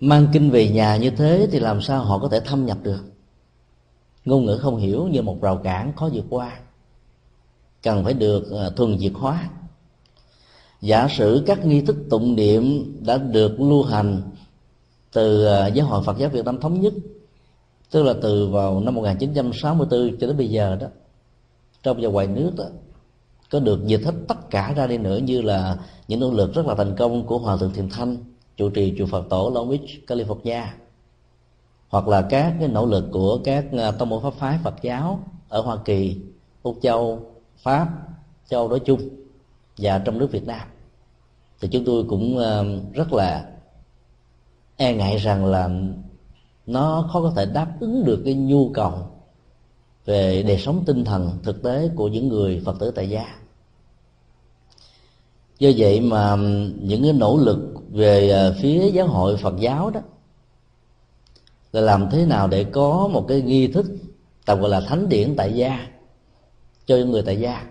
Mang 0.00 0.26
kinh 0.32 0.50
về 0.50 0.68
nhà 0.68 0.96
như 0.96 1.10
thế 1.10 1.48
thì 1.52 1.60
làm 1.60 1.82
sao 1.82 2.04
họ 2.04 2.18
có 2.18 2.28
thể 2.28 2.40
thâm 2.40 2.66
nhập 2.66 2.78
được? 2.82 3.00
Ngôn 4.24 4.44
ngữ 4.44 4.58
không 4.58 4.76
hiểu 4.76 5.08
như 5.08 5.22
một 5.22 5.42
rào 5.42 5.56
cản 5.56 5.92
khó 5.96 6.08
vượt 6.12 6.24
qua. 6.30 6.60
Cần 7.82 8.04
phải 8.04 8.14
được 8.14 8.50
ờ, 8.50 8.70
thuần 8.70 8.98
diệt 8.98 9.12
hóa. 9.14 9.50
Giả 10.80 11.08
sử 11.08 11.42
các 11.46 11.66
nghi 11.66 11.80
thức 11.80 11.96
tụng 12.10 12.36
niệm 12.36 12.92
đã 13.06 13.18
được 13.18 13.60
lưu 13.60 13.82
hành 13.82 14.22
từ 15.12 15.44
ờ, 15.44 15.66
giáo 15.66 15.86
hội 15.86 16.02
Phật 16.04 16.18
giáo 16.18 16.30
Việt 16.30 16.44
Nam 16.44 16.60
thống 16.60 16.80
nhất, 16.80 16.94
tức 17.90 18.02
là 18.02 18.14
từ 18.22 18.48
vào 18.48 18.80
năm 18.80 18.94
1964 18.94 20.16
cho 20.20 20.26
đến 20.26 20.36
bây 20.36 20.50
giờ 20.50 20.76
đó, 20.80 20.86
trong 21.82 21.98
và 22.00 22.08
ngoài 22.08 22.26
nước 22.26 22.52
đó 22.56 22.64
có 23.52 23.60
được 23.60 23.86
dịch 23.86 24.00
hết 24.04 24.14
tất 24.28 24.50
cả 24.50 24.72
ra 24.76 24.86
đi 24.86 24.98
nữa 24.98 25.16
như 25.16 25.42
là 25.42 25.78
những 26.08 26.20
nỗ 26.20 26.30
lực 26.30 26.54
rất 26.54 26.66
là 26.66 26.74
thành 26.74 26.96
công 26.96 27.26
của 27.26 27.38
hòa 27.38 27.56
thượng 27.56 27.72
thiền 27.72 27.88
thanh 27.88 28.16
chủ 28.56 28.70
trì 28.70 28.94
chùa 28.98 29.06
Phật 29.06 29.28
tổ 29.30 29.50
Long 29.54 29.68
Beach, 29.68 29.90
California. 30.06 30.64
Hoặc 31.88 32.08
là 32.08 32.22
các 32.22 32.54
cái 32.58 32.68
nỗ 32.68 32.86
lực 32.86 33.04
của 33.12 33.38
các 33.44 33.64
à, 33.78 33.90
tông 33.90 34.08
môn 34.08 34.22
pháp 34.22 34.34
phái 34.34 34.58
Phật 34.64 34.74
giáo 34.82 35.24
ở 35.48 35.60
Hoa 35.60 35.76
Kỳ, 35.84 36.16
Úc 36.62 36.78
Châu, 36.82 37.20
Pháp, 37.56 37.88
châu 38.48 38.68
nói 38.68 38.80
chung 38.80 39.00
và 39.78 39.98
trong 39.98 40.18
nước 40.18 40.32
Việt 40.32 40.46
Nam. 40.46 40.68
Thì 41.60 41.68
chúng 41.68 41.84
tôi 41.84 42.04
cũng 42.08 42.38
à, 42.38 42.62
rất 42.92 43.12
là 43.12 43.50
e 44.76 44.94
ngại 44.94 45.16
rằng 45.16 45.46
là 45.46 45.70
nó 46.66 47.08
khó 47.12 47.20
có 47.22 47.32
thể 47.36 47.46
đáp 47.46 47.72
ứng 47.80 48.04
được 48.04 48.22
cái 48.24 48.34
nhu 48.34 48.70
cầu 48.74 48.92
về 50.04 50.42
đời 50.42 50.58
sống 50.58 50.82
tinh 50.86 51.04
thần 51.04 51.30
thực 51.42 51.62
tế 51.62 51.90
của 51.94 52.08
những 52.08 52.28
người 52.28 52.62
phật 52.64 52.76
tử 52.80 52.90
tại 52.90 53.08
gia 53.10 53.41
do 55.62 55.70
vậy 55.76 56.00
mà 56.00 56.36
những 56.80 57.02
cái 57.02 57.12
nỗ 57.12 57.36
lực 57.36 57.58
về 57.90 58.30
à, 58.30 58.50
phía 58.60 58.90
giáo 58.90 59.06
hội 59.06 59.36
phật 59.36 59.54
giáo 59.58 59.90
đó 59.90 60.00
là 61.72 61.80
làm 61.80 62.08
thế 62.10 62.26
nào 62.26 62.48
để 62.48 62.64
có 62.64 63.08
một 63.12 63.24
cái 63.28 63.42
nghi 63.42 63.66
thức 63.66 63.86
tạm 64.46 64.60
gọi 64.60 64.70
là 64.70 64.80
thánh 64.80 65.08
điển 65.08 65.34
tại 65.36 65.52
gia 65.52 65.86
cho 66.86 66.96
những 66.96 67.10
người 67.10 67.22
tại 67.22 67.40
gia. 67.40 67.66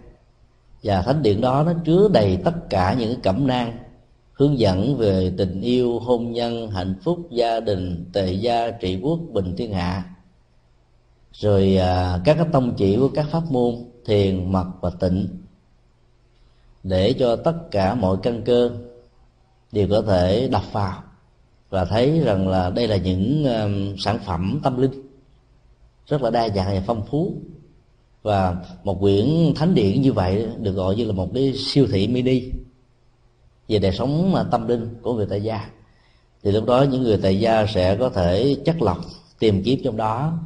Và 0.84 1.02
thánh 1.02 1.22
điện 1.22 1.42
đó 1.42 1.64
nó 1.64 1.74
chứa 1.86 2.10
đầy 2.14 2.38
tất 2.44 2.70
cả 2.70 2.96
những 3.00 3.14
cái 3.14 3.20
cẩm 3.24 3.48
nang 3.48 3.78
hướng 4.34 4.60
dẫn 4.60 4.98
về 4.98 5.34
tình 5.38 5.62
yêu 5.62 6.00
hôn 6.00 6.32
nhân 6.32 6.72
hạnh 6.72 6.96
phúc 7.04 7.20
gia 7.32 7.60
đình 7.60 8.06
tề 8.14 8.32
gia 8.32 8.72
trị 8.72 9.00
quốc 9.02 9.20
bình 9.32 9.56
thiên 9.58 9.74
hạ. 9.74 10.04
Rồi 11.34 11.78
à, 11.78 12.22
các 12.26 12.34
cái 12.34 12.46
tông 12.52 12.74
chỉ 12.78 12.98
của 12.98 13.10
các 13.16 13.26
pháp 13.32 13.52
môn 13.52 13.76
thiền 14.06 14.52
mật 14.52 14.68
và 14.82 14.90
tịnh 14.90 15.41
để 16.84 17.14
cho 17.20 17.36
tất 17.36 17.72
cả 17.72 17.96
mọi 17.96 18.18
căn 18.24 18.42
cơ 18.42 18.72
đều 19.72 19.88
có 19.90 20.02
thể 20.02 20.48
đọc 20.52 20.64
vào 20.72 21.04
và 21.70 21.86
thấy 21.86 22.20
rằng 22.20 22.48
là 22.48 22.70
đây 22.70 22.88
là 22.88 22.98
những 22.98 23.44
um, 23.44 23.96
sản 23.98 24.20
phẩm 24.26 24.60
tâm 24.64 24.82
linh 24.82 24.92
rất 26.08 26.22
là 26.22 26.30
đa 26.30 26.50
dạng 26.50 26.76
và 26.76 26.84
phong 26.88 27.06
phú. 27.06 27.34
Và 28.24 28.56
một 28.84 29.00
quyển 29.00 29.54
thánh 29.56 29.76
điển 29.76 30.02
như 30.02 30.14
vậy 30.14 30.48
được 30.60 30.72
gọi 30.72 30.96
như 30.96 31.06
là 31.06 31.14
một 31.14 31.30
cái 31.34 31.54
siêu 31.54 31.88
thị 31.92 32.08
mini 32.08 32.44
về 33.68 33.80
đời 33.80 33.92
sống 33.92 34.46
tâm 34.52 34.68
linh 34.68 34.96
của 35.02 35.14
người 35.14 35.26
tại 35.30 35.44
gia. 35.44 35.70
Thì 36.44 36.52
lúc 36.52 36.66
đó 36.66 36.86
những 36.92 37.04
người 37.04 37.20
tại 37.24 37.40
gia 37.40 37.66
sẽ 37.66 37.96
có 37.96 38.10
thể 38.10 38.58
chất 38.66 38.82
lọc, 38.82 38.98
tìm 39.40 39.64
kiếm 39.64 39.80
trong 39.84 39.98
đó 39.98 40.40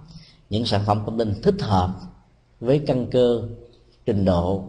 những 0.50 0.66
sản 0.66 0.82
phẩm 0.86 1.02
tâm 1.06 1.18
linh 1.18 1.34
thích 1.44 1.62
hợp 1.62 1.90
với 2.60 2.80
căn 2.80 3.08
cơ, 3.12 3.42
trình 4.06 4.26
độ 4.26 4.64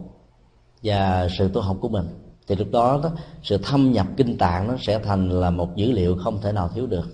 và 0.83 1.27
sự 1.37 1.49
tu 1.53 1.61
học 1.61 1.77
của 1.81 1.89
mình. 1.89 2.05
Thì 2.47 2.55
lúc 2.55 2.67
đó, 2.71 2.99
đó 3.03 3.11
sự 3.43 3.57
thâm 3.57 3.91
nhập 3.91 4.07
kinh 4.17 4.37
tạng 4.37 4.67
nó 4.67 4.73
sẽ 4.81 4.99
thành 4.99 5.29
là 5.29 5.49
một 5.49 5.75
dữ 5.75 5.91
liệu 5.91 6.17
không 6.17 6.41
thể 6.41 6.51
nào 6.51 6.69
thiếu 6.75 6.87
được. 6.87 7.07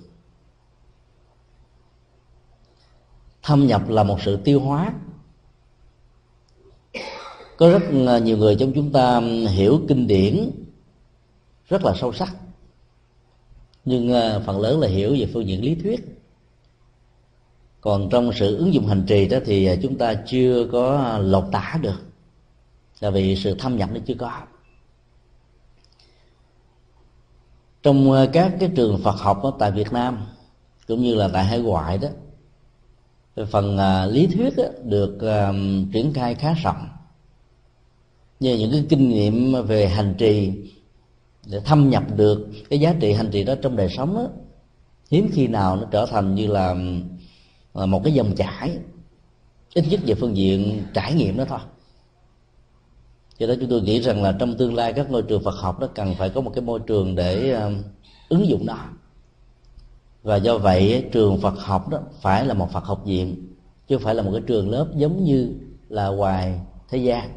Thâm 3.43 3.67
nhập 3.67 3.89
là 3.89 4.03
một 4.03 4.21
sự 4.21 4.35
tiêu 4.35 4.59
hóa. 4.59 4.93
Có 7.57 7.69
rất 7.69 7.83
nhiều 8.23 8.37
người 8.37 8.55
trong 8.59 8.71
chúng 8.75 8.91
ta 8.91 9.19
hiểu 9.49 9.81
kinh 9.87 10.07
điển 10.07 10.51
rất 11.67 11.85
là 11.85 11.93
sâu 11.95 12.13
sắc. 12.13 12.35
Nhưng 13.85 14.13
à, 14.13 14.39
phần 14.45 14.61
lớn 14.61 14.79
là 14.79 14.87
hiểu 14.87 15.15
về 15.19 15.29
phương 15.33 15.47
diện 15.47 15.63
lý 15.63 15.75
thuyết. 15.75 16.21
Còn 17.81 18.09
trong 18.09 18.31
sự 18.33 18.57
ứng 18.57 18.73
dụng 18.73 18.87
hành 18.87 19.03
trì 19.07 19.27
đó 19.27 19.37
thì 19.45 19.65
à, 19.65 19.75
chúng 19.81 19.97
ta 19.97 20.13
chưa 20.13 20.67
có 20.71 21.17
lột 21.21 21.43
tả 21.51 21.79
được 21.81 22.12
là 23.03 23.09
vì 23.09 23.35
sự 23.35 23.55
thâm 23.59 23.77
nhập 23.77 23.89
nó 23.93 23.99
chưa 24.05 24.13
có. 24.13 24.41
Trong 27.83 28.11
ờ, 28.11 28.29
các 28.33 28.53
cái 28.59 28.71
trường 28.75 29.01
Phật 29.03 29.15
học 29.15 29.43
ở 29.43 29.51
tại 29.59 29.71
Việt 29.71 29.93
Nam 29.93 30.25
cũng 30.87 31.01
như 31.01 31.15
là 31.15 31.27
tại 31.33 31.43
hải 31.43 31.59
ngoại 31.59 31.97
đó 31.97 32.07
phần 33.49 33.77
ờ, 33.77 34.05
lý 34.05 34.27
thuyết 34.27 34.53
được 34.83 35.17
ờ, 35.19 35.53
triển 35.93 36.13
khai 36.13 36.35
khá 36.35 36.53
rộng. 36.53 36.87
Như 38.39 38.57
những 38.57 38.71
cái 38.71 38.85
kinh 38.89 39.09
nghiệm 39.09 39.65
về 39.67 39.87
hành 39.87 40.15
trì 40.17 40.51
để 41.45 41.59
thâm 41.59 41.89
nhập 41.89 42.03
được 42.15 42.47
cái 42.69 42.79
giá 42.79 42.95
trị 42.99 43.13
hành 43.13 43.31
trì 43.31 43.43
đó 43.43 43.55
trong 43.61 43.75
đời 43.75 43.89
sống 43.97 44.15
đó, 44.15 44.27
hiếm 45.11 45.29
khi 45.33 45.47
nào 45.47 45.75
nó 45.75 45.87
trở 45.91 46.05
thành 46.05 46.35
như 46.35 46.47
là 46.47 46.75
một 47.85 48.01
cái 48.03 48.13
dòng 48.13 48.35
chảy 48.35 48.77
ít 49.73 49.85
nhất 49.89 49.99
về 50.05 50.15
phương 50.15 50.37
diện 50.37 50.83
trải 50.93 51.13
nghiệm 51.13 51.37
đó 51.37 51.45
thôi 51.49 51.59
do 53.43 53.53
đó 53.53 53.59
chúng 53.59 53.69
tôi 53.69 53.81
nghĩ 53.81 54.01
rằng 54.01 54.23
là 54.23 54.35
trong 54.39 54.57
tương 54.57 54.75
lai 54.75 54.93
các 54.93 55.11
ngôi 55.11 55.21
trường 55.21 55.43
Phật 55.43 55.55
học 55.55 55.79
nó 55.79 55.87
cần 55.87 56.15
phải 56.15 56.29
có 56.29 56.41
một 56.41 56.51
cái 56.55 56.63
môi 56.63 56.79
trường 56.79 57.15
để 57.15 57.51
um, 57.51 57.83
ứng 58.29 58.47
dụng 58.47 58.65
đó 58.65 58.77
và 60.23 60.35
do 60.35 60.57
vậy, 60.57 61.09
trường 61.11 61.41
Phật 61.41 61.59
học 61.59 61.89
đó 61.89 61.99
phải 62.21 62.45
là 62.45 62.53
một 62.53 62.71
Phật 62.71 62.83
học 62.83 63.01
viện, 63.05 63.53
chứ 63.87 63.97
không 63.97 64.03
phải 64.03 64.15
là 64.15 64.23
một 64.23 64.31
cái 64.33 64.41
trường 64.47 64.69
lớp 64.69 64.87
giống 64.95 65.23
như 65.23 65.53
là 65.89 66.07
ngoài 66.07 66.59
thế 66.89 66.97
gian. 66.97 67.29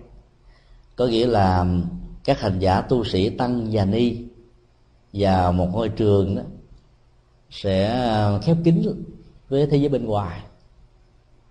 Có 0.96 1.06
nghĩa 1.06 1.26
là 1.26 1.58
um, 1.58 1.84
các 2.24 2.40
hành 2.40 2.58
giả, 2.58 2.80
tu 2.80 3.04
sĩ 3.04 3.30
tăng 3.30 3.68
và 3.72 3.84
ni 3.84 4.16
và 5.12 5.50
một 5.50 5.68
ngôi 5.72 5.88
trường 5.88 6.36
đó 6.36 6.42
sẽ 7.50 8.08
um, 8.24 8.40
khép 8.40 8.56
kín 8.64 8.82
với 9.48 9.66
thế 9.66 9.76
giới 9.76 9.88
bên 9.88 10.06
ngoài, 10.06 10.40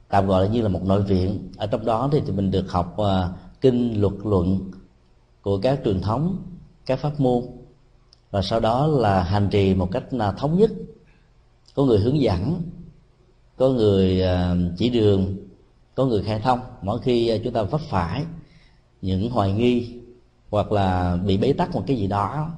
tạm 0.10 0.28
gọi 0.28 0.46
là 0.46 0.52
như 0.52 0.62
là 0.62 0.70
một 0.70 0.84
nội 0.84 1.04
viện. 1.04 1.52
Ở 1.58 1.68
trong 1.68 1.86
đó 1.86 2.10
thì 2.12 2.32
mình 2.32 2.52
được 2.52 2.72
học 2.72 2.98
uh, 3.02 3.08
kinh 3.62 4.02
luật 4.02 4.14
luận 4.24 4.72
của 5.42 5.58
các 5.58 5.80
truyền 5.86 6.02
thống, 6.02 6.44
các 6.86 7.00
pháp 7.00 7.20
môn. 7.20 7.44
Và 8.32 8.42
sau 8.42 8.60
đó 8.60 8.88
là 8.88 9.24
hành 9.24 9.50
trì 9.52 9.74
một 9.74 9.92
cách 9.92 10.14
là 10.14 10.32
thống 10.32 10.60
nhất. 10.60 10.72
Có 11.76 11.86
người 11.86 12.00
hướng 12.00 12.22
dẫn, 12.22 12.62
có 13.58 13.70
người 13.70 14.22
à, 14.22 14.56
chỉ 14.78 14.90
đường, 14.90 15.38
có 15.96 16.06
người 16.06 16.24
khai 16.24 16.40
thông. 16.40 16.60
Mỗi 16.82 17.00
khi 17.02 17.28
à, 17.28 17.38
chúng 17.44 17.54
ta 17.54 17.64
vấp 17.64 17.82
phải 17.82 18.26
những 19.02 19.30
hoài 19.30 19.54
nghi 19.54 20.00
hoặc 20.50 20.72
là 20.72 21.18
bị 21.26 21.38
bế 21.38 21.54
tắc 21.54 21.76
một 21.76 21.84
cái 21.88 21.98
gì 21.98 22.08
đó 22.08 22.52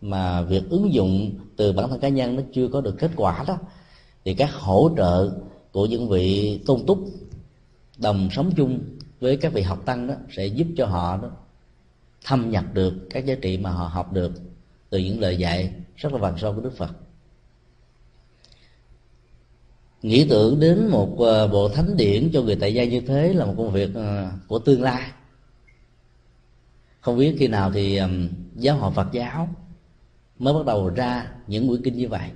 mà 0.00 0.42
việc 0.42 0.70
ứng 0.70 0.92
dụng 0.92 1.30
từ 1.56 1.72
bản 1.72 1.88
thân 1.88 2.00
cá 2.00 2.08
nhân 2.08 2.36
nó 2.36 2.42
chưa 2.52 2.68
có 2.68 2.80
được 2.80 2.94
kết 2.98 3.10
quả 3.16 3.44
đó, 3.46 3.58
thì 4.24 4.34
các 4.34 4.54
hỗ 4.54 4.90
trợ 4.96 5.30
của 5.72 5.86
những 5.86 6.08
vị 6.08 6.58
tôn 6.66 6.86
túc 6.86 6.98
đồng 7.98 8.28
sống 8.30 8.50
chung 8.56 8.80
với 9.20 9.36
các 9.36 9.52
vị 9.52 9.62
học 9.62 9.82
tăng 9.84 10.06
đó, 10.06 10.14
sẽ 10.30 10.46
giúp 10.46 10.66
cho 10.76 10.86
họ 10.86 11.16
đó 11.16 11.30
thâm 12.24 12.50
nhập 12.50 12.64
được 12.72 12.94
các 13.10 13.26
giá 13.26 13.34
trị 13.42 13.58
mà 13.58 13.70
họ 13.70 13.86
học 13.86 14.12
được 14.12 14.32
từ 14.90 14.98
những 14.98 15.20
lời 15.20 15.36
dạy 15.36 15.72
rất 15.96 16.12
là 16.12 16.18
vàng 16.18 16.38
sâu 16.38 16.54
của 16.54 16.60
Đức 16.60 16.76
Phật. 16.76 16.90
Nghĩ 20.02 20.26
tưởng 20.30 20.60
đến 20.60 20.88
một 20.88 21.18
ờ, 21.18 21.48
bộ 21.48 21.68
thánh 21.68 21.96
điển 21.96 22.30
cho 22.32 22.42
người 22.42 22.56
tại 22.56 22.74
gia 22.74 22.84
như 22.84 23.00
thế 23.00 23.32
là 23.32 23.44
một 23.44 23.54
công 23.56 23.72
việc 23.72 23.90
ờ, 23.94 24.30
của 24.48 24.58
tương 24.58 24.82
lai. 24.82 25.10
Không 27.00 27.18
biết 27.18 27.36
khi 27.38 27.48
nào 27.48 27.72
thì 27.72 28.00
giáo 28.54 28.76
hội 28.76 28.92
Phật 28.92 29.12
giáo 29.12 29.48
mới 30.38 30.54
bắt 30.54 30.66
đầu 30.66 30.88
ra 30.88 31.30
những 31.46 31.68
quyển 31.68 31.82
kinh 31.82 31.96
như 31.96 32.08
vậy 32.08 32.30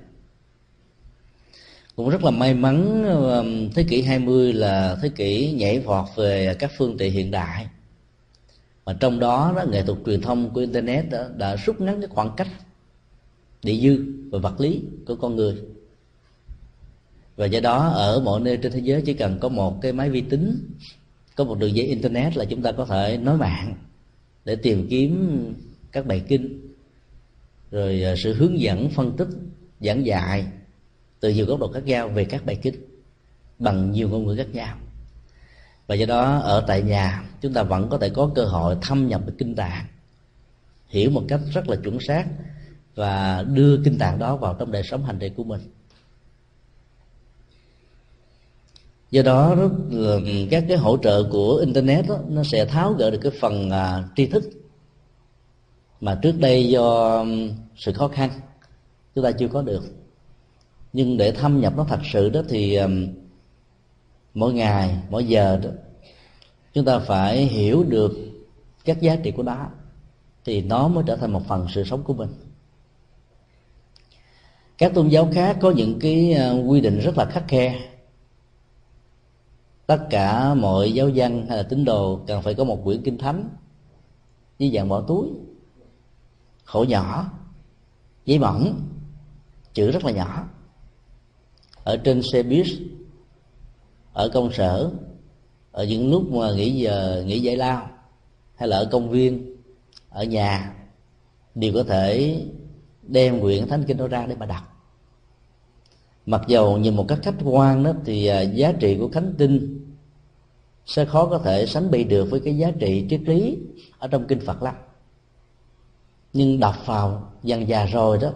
cũng 1.96 2.08
rất 2.08 2.24
là 2.24 2.30
may 2.30 2.54
mắn 2.54 3.04
um, 3.04 3.70
thế 3.74 3.84
kỷ 3.88 4.02
20 4.02 4.52
là 4.52 4.96
thế 5.02 5.08
kỷ 5.08 5.52
nhảy 5.52 5.80
vọt 5.80 6.04
về 6.16 6.54
các 6.58 6.70
phương 6.78 6.98
tiện 6.98 7.12
hiện 7.12 7.30
đại. 7.30 7.66
Mà 8.86 8.96
trong 9.00 9.20
đó, 9.20 9.52
đó 9.56 9.64
nghệ 9.70 9.82
thuật 9.82 9.98
truyền 10.06 10.20
thông 10.20 10.50
của 10.50 10.60
internet 10.60 11.10
đã, 11.10 11.28
đã 11.36 11.56
rút 11.56 11.80
ngắn 11.80 12.00
cái 12.00 12.08
khoảng 12.08 12.30
cách 12.36 12.48
địa 13.62 13.76
dư 13.76 14.04
và 14.30 14.38
vật 14.38 14.60
lý 14.60 14.80
của 15.06 15.16
con 15.16 15.36
người. 15.36 15.56
Và 17.36 17.46
do 17.46 17.60
đó 17.60 17.88
ở 17.88 18.20
mọi 18.20 18.40
nơi 18.40 18.56
trên 18.56 18.72
thế 18.72 18.80
giới 18.82 19.02
chỉ 19.02 19.14
cần 19.14 19.38
có 19.40 19.48
một 19.48 19.80
cái 19.82 19.92
máy 19.92 20.10
vi 20.10 20.20
tính 20.20 20.68
có 21.36 21.44
một 21.44 21.58
đường 21.58 21.76
dây 21.76 21.86
internet 21.86 22.36
là 22.36 22.44
chúng 22.44 22.62
ta 22.62 22.72
có 22.72 22.84
thể 22.84 23.16
nói 23.16 23.36
mạng 23.36 23.74
để 24.44 24.56
tìm 24.56 24.86
kiếm 24.90 25.54
các 25.92 26.06
bài 26.06 26.22
kinh 26.28 26.60
rồi 27.70 28.02
à, 28.02 28.14
sự 28.16 28.34
hướng 28.34 28.60
dẫn 28.60 28.90
phân 28.90 29.16
tích 29.16 29.28
giảng 29.80 30.06
dạy 30.06 30.46
từ 31.24 31.30
nhiều 31.30 31.46
góc 31.46 31.60
độ 31.60 31.72
khác 31.72 31.84
nhau 31.84 32.08
về 32.08 32.24
các 32.24 32.46
bài 32.46 32.58
kinh 32.62 32.74
bằng 33.58 33.92
nhiều 33.92 34.08
ngôn 34.08 34.26
ngữ 34.26 34.36
khác 34.36 34.46
nhau. 34.52 34.76
Và 35.86 35.94
do 35.94 36.06
đó 36.06 36.38
ở 36.38 36.64
tại 36.66 36.82
nhà 36.82 37.24
chúng 37.40 37.52
ta 37.52 37.62
vẫn 37.62 37.88
có 37.88 37.98
thể 37.98 38.08
có 38.08 38.30
cơ 38.34 38.44
hội 38.44 38.76
thâm 38.82 39.08
nhập 39.08 39.20
được 39.26 39.34
kinh 39.38 39.54
tạng 39.54 39.86
hiểu 40.88 41.10
một 41.10 41.22
cách 41.28 41.40
rất 41.52 41.68
là 41.68 41.76
chuẩn 41.76 41.98
xác 42.00 42.26
và 42.94 43.42
đưa 43.42 43.82
kinh 43.84 43.98
tạng 43.98 44.18
đó 44.18 44.36
vào 44.36 44.56
trong 44.58 44.72
đời 44.72 44.82
sống 44.82 45.04
hành 45.04 45.18
trì 45.18 45.28
của 45.28 45.44
mình. 45.44 45.60
Do 49.10 49.22
đó 49.22 49.56
các 50.50 50.64
cái 50.68 50.76
hỗ 50.76 50.96
trợ 50.96 51.28
của 51.30 51.56
internet 51.56 52.08
đó, 52.08 52.18
nó 52.28 52.42
sẽ 52.44 52.66
tháo 52.66 52.92
gỡ 52.92 53.10
được 53.10 53.20
cái 53.22 53.32
phần 53.40 53.70
à, 53.70 54.04
tri 54.16 54.26
thức 54.26 54.44
mà 56.00 56.18
trước 56.22 56.38
đây 56.38 56.68
do 56.68 57.24
sự 57.76 57.92
khó 57.92 58.08
khăn 58.08 58.30
chúng 59.14 59.24
ta 59.24 59.32
chưa 59.32 59.48
có 59.48 59.62
được 59.62 60.03
nhưng 60.94 61.16
để 61.16 61.32
thâm 61.32 61.60
nhập 61.60 61.72
nó 61.76 61.84
thật 61.84 62.00
sự 62.12 62.30
đó 62.30 62.42
thì 62.48 62.76
um, 62.76 63.08
mỗi 64.34 64.52
ngày, 64.52 64.98
mỗi 65.10 65.24
giờ 65.24 65.60
đó, 65.62 65.70
chúng 66.72 66.84
ta 66.84 66.98
phải 66.98 67.46
hiểu 67.46 67.84
được 67.88 68.12
các 68.84 69.00
giá 69.00 69.16
trị 69.16 69.30
của 69.30 69.42
nó 69.42 69.66
thì 70.44 70.62
nó 70.62 70.88
mới 70.88 71.04
trở 71.06 71.16
thành 71.16 71.32
một 71.32 71.42
phần 71.48 71.66
sự 71.70 71.84
sống 71.84 72.02
của 72.02 72.14
mình. 72.14 72.28
Các 74.78 74.94
tôn 74.94 75.08
giáo 75.08 75.28
khác 75.34 75.58
có 75.60 75.70
những 75.70 75.98
cái 76.00 76.36
uh, 76.52 76.70
quy 76.70 76.80
định 76.80 76.98
rất 76.98 77.18
là 77.18 77.24
khắc 77.24 77.44
khe. 77.48 77.90
Tất 79.86 80.06
cả 80.10 80.54
mọi 80.54 80.92
giáo 80.92 81.08
dân 81.08 81.46
hay 81.46 81.56
là 81.56 81.62
tín 81.62 81.84
đồ 81.84 82.20
cần 82.26 82.42
phải 82.42 82.54
có 82.54 82.64
một 82.64 82.80
quyển 82.84 83.02
kinh 83.02 83.18
thánh 83.18 83.48
với 84.58 84.70
dạng 84.74 84.88
bỏ 84.88 85.00
túi, 85.00 85.28
khổ 86.64 86.84
nhỏ, 86.88 87.32
giấy 88.26 88.38
mỏng 88.38 88.80
chữ 89.72 89.90
rất 89.90 90.04
là 90.04 90.12
nhỏ 90.12 90.48
ở 91.84 91.96
trên 91.96 92.22
xe 92.22 92.42
buýt, 92.42 92.66
ở 94.12 94.28
công 94.28 94.52
sở, 94.52 94.90
ở 95.72 95.84
những 95.84 96.10
lúc 96.10 96.30
mà 96.30 96.52
nghỉ 96.52 96.70
giờ, 96.70 97.24
nghỉ 97.26 97.40
giải 97.40 97.56
lao, 97.56 97.88
hay 98.54 98.68
là 98.68 98.76
ở 98.76 98.88
công 98.92 99.10
viên, 99.10 99.56
ở 100.08 100.24
nhà, 100.24 100.74
đều 101.54 101.72
có 101.74 101.82
thể 101.82 102.40
đem 103.02 103.40
quyển 103.40 103.68
thánh 103.68 103.84
kinh 103.86 103.96
đó 103.96 104.08
ra 104.08 104.26
để 104.26 104.34
mà 104.34 104.46
đọc. 104.46 104.62
Mặc 106.26 106.42
dầu 106.48 106.78
nhìn 106.78 106.96
một 106.96 107.04
cách 107.08 107.18
khách 107.22 107.34
quan 107.44 107.82
đó, 107.82 107.92
thì 108.04 108.26
à, 108.26 108.40
giá 108.40 108.72
trị 108.72 108.96
của 109.00 109.08
khánh 109.08 109.34
tinh 109.38 109.80
sẽ 110.86 111.04
khó 111.04 111.26
có 111.26 111.38
thể 111.38 111.66
sánh 111.66 111.90
bị 111.90 112.04
được 112.04 112.30
với 112.30 112.40
cái 112.40 112.56
giá 112.56 112.70
trị 112.70 113.06
triết 113.10 113.20
lý 113.20 113.58
ở 113.98 114.08
trong 114.08 114.26
kinh 114.26 114.40
Phật 114.40 114.62
lắm. 114.62 114.74
Nhưng 116.32 116.60
đọc 116.60 116.86
vào 116.86 117.32
dần 117.42 117.68
già 117.68 117.86
rồi 117.86 118.18
đó 118.18 118.32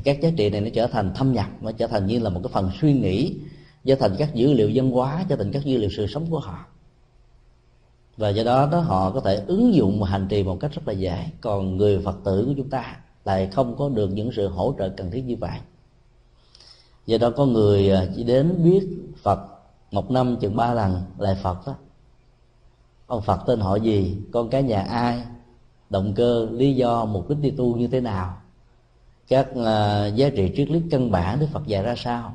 thì 0.00 0.12
các 0.12 0.22
giá 0.22 0.30
trị 0.36 0.50
này 0.50 0.60
nó 0.60 0.68
trở 0.74 0.86
thành 0.86 1.12
thâm 1.14 1.32
nhập, 1.32 1.46
nó 1.60 1.72
trở 1.72 1.86
thành 1.86 2.06
như 2.06 2.18
là 2.18 2.30
một 2.30 2.40
cái 2.42 2.52
phần 2.52 2.70
suy 2.80 2.92
nghĩ, 2.92 3.34
trở 3.84 3.94
thành 3.94 4.14
các 4.18 4.34
dữ 4.34 4.52
liệu 4.52 4.70
văn 4.74 4.90
hóa, 4.90 5.24
trở 5.28 5.36
thành 5.36 5.52
các 5.52 5.64
dữ 5.64 5.78
liệu 5.78 5.90
sự 5.96 6.06
sống 6.06 6.26
của 6.30 6.38
họ. 6.38 6.58
Và 8.16 8.28
do 8.28 8.44
đó 8.44 8.68
đó 8.72 8.80
họ 8.80 9.10
có 9.10 9.20
thể 9.20 9.44
ứng 9.46 9.74
dụng 9.74 10.00
và 10.00 10.08
hành 10.08 10.26
trì 10.28 10.42
một 10.42 10.60
cách 10.60 10.70
rất 10.74 10.88
là 10.88 10.92
dễ. 10.92 11.26
Còn 11.40 11.76
người 11.76 12.00
phật 12.04 12.16
tử 12.24 12.44
của 12.46 12.54
chúng 12.56 12.70
ta 12.70 12.96
lại 13.24 13.46
không 13.52 13.76
có 13.76 13.88
được 13.88 14.08
những 14.08 14.30
sự 14.36 14.48
hỗ 14.48 14.74
trợ 14.78 14.88
cần 14.88 15.10
thiết 15.10 15.22
như 15.22 15.36
vậy. 15.36 15.58
Do 17.06 17.18
đó 17.18 17.30
có 17.30 17.46
người 17.46 17.90
à, 17.90 18.06
chỉ 18.16 18.24
đến 18.24 18.62
biết 18.64 18.88
phật 19.22 19.40
một 19.90 20.10
năm 20.10 20.36
chừng 20.40 20.56
ba 20.56 20.74
lần, 20.74 21.02
lại 21.18 21.36
phật 21.42 21.66
đó 21.66 21.74
ông 23.06 23.22
phật 23.22 23.40
tên 23.46 23.60
họ 23.60 23.76
gì? 23.76 24.16
Con 24.32 24.50
cái 24.50 24.62
nhà 24.62 24.82
ai? 24.82 25.22
Động 25.90 26.12
cơ, 26.16 26.48
lý 26.52 26.74
do, 26.74 27.04
mục 27.04 27.28
đích 27.28 27.38
đi 27.38 27.50
tu 27.50 27.76
như 27.76 27.88
thế 27.88 28.00
nào? 28.00 28.36
Các 29.30 29.48
uh, 29.50 30.16
giá 30.16 30.28
trị 30.36 30.52
triết 30.56 30.70
lý 30.70 30.82
căn 30.90 31.10
bản 31.10 31.40
đức 31.40 31.46
phật 31.52 31.66
dạy 31.66 31.82
ra 31.82 31.94
sao? 31.96 32.34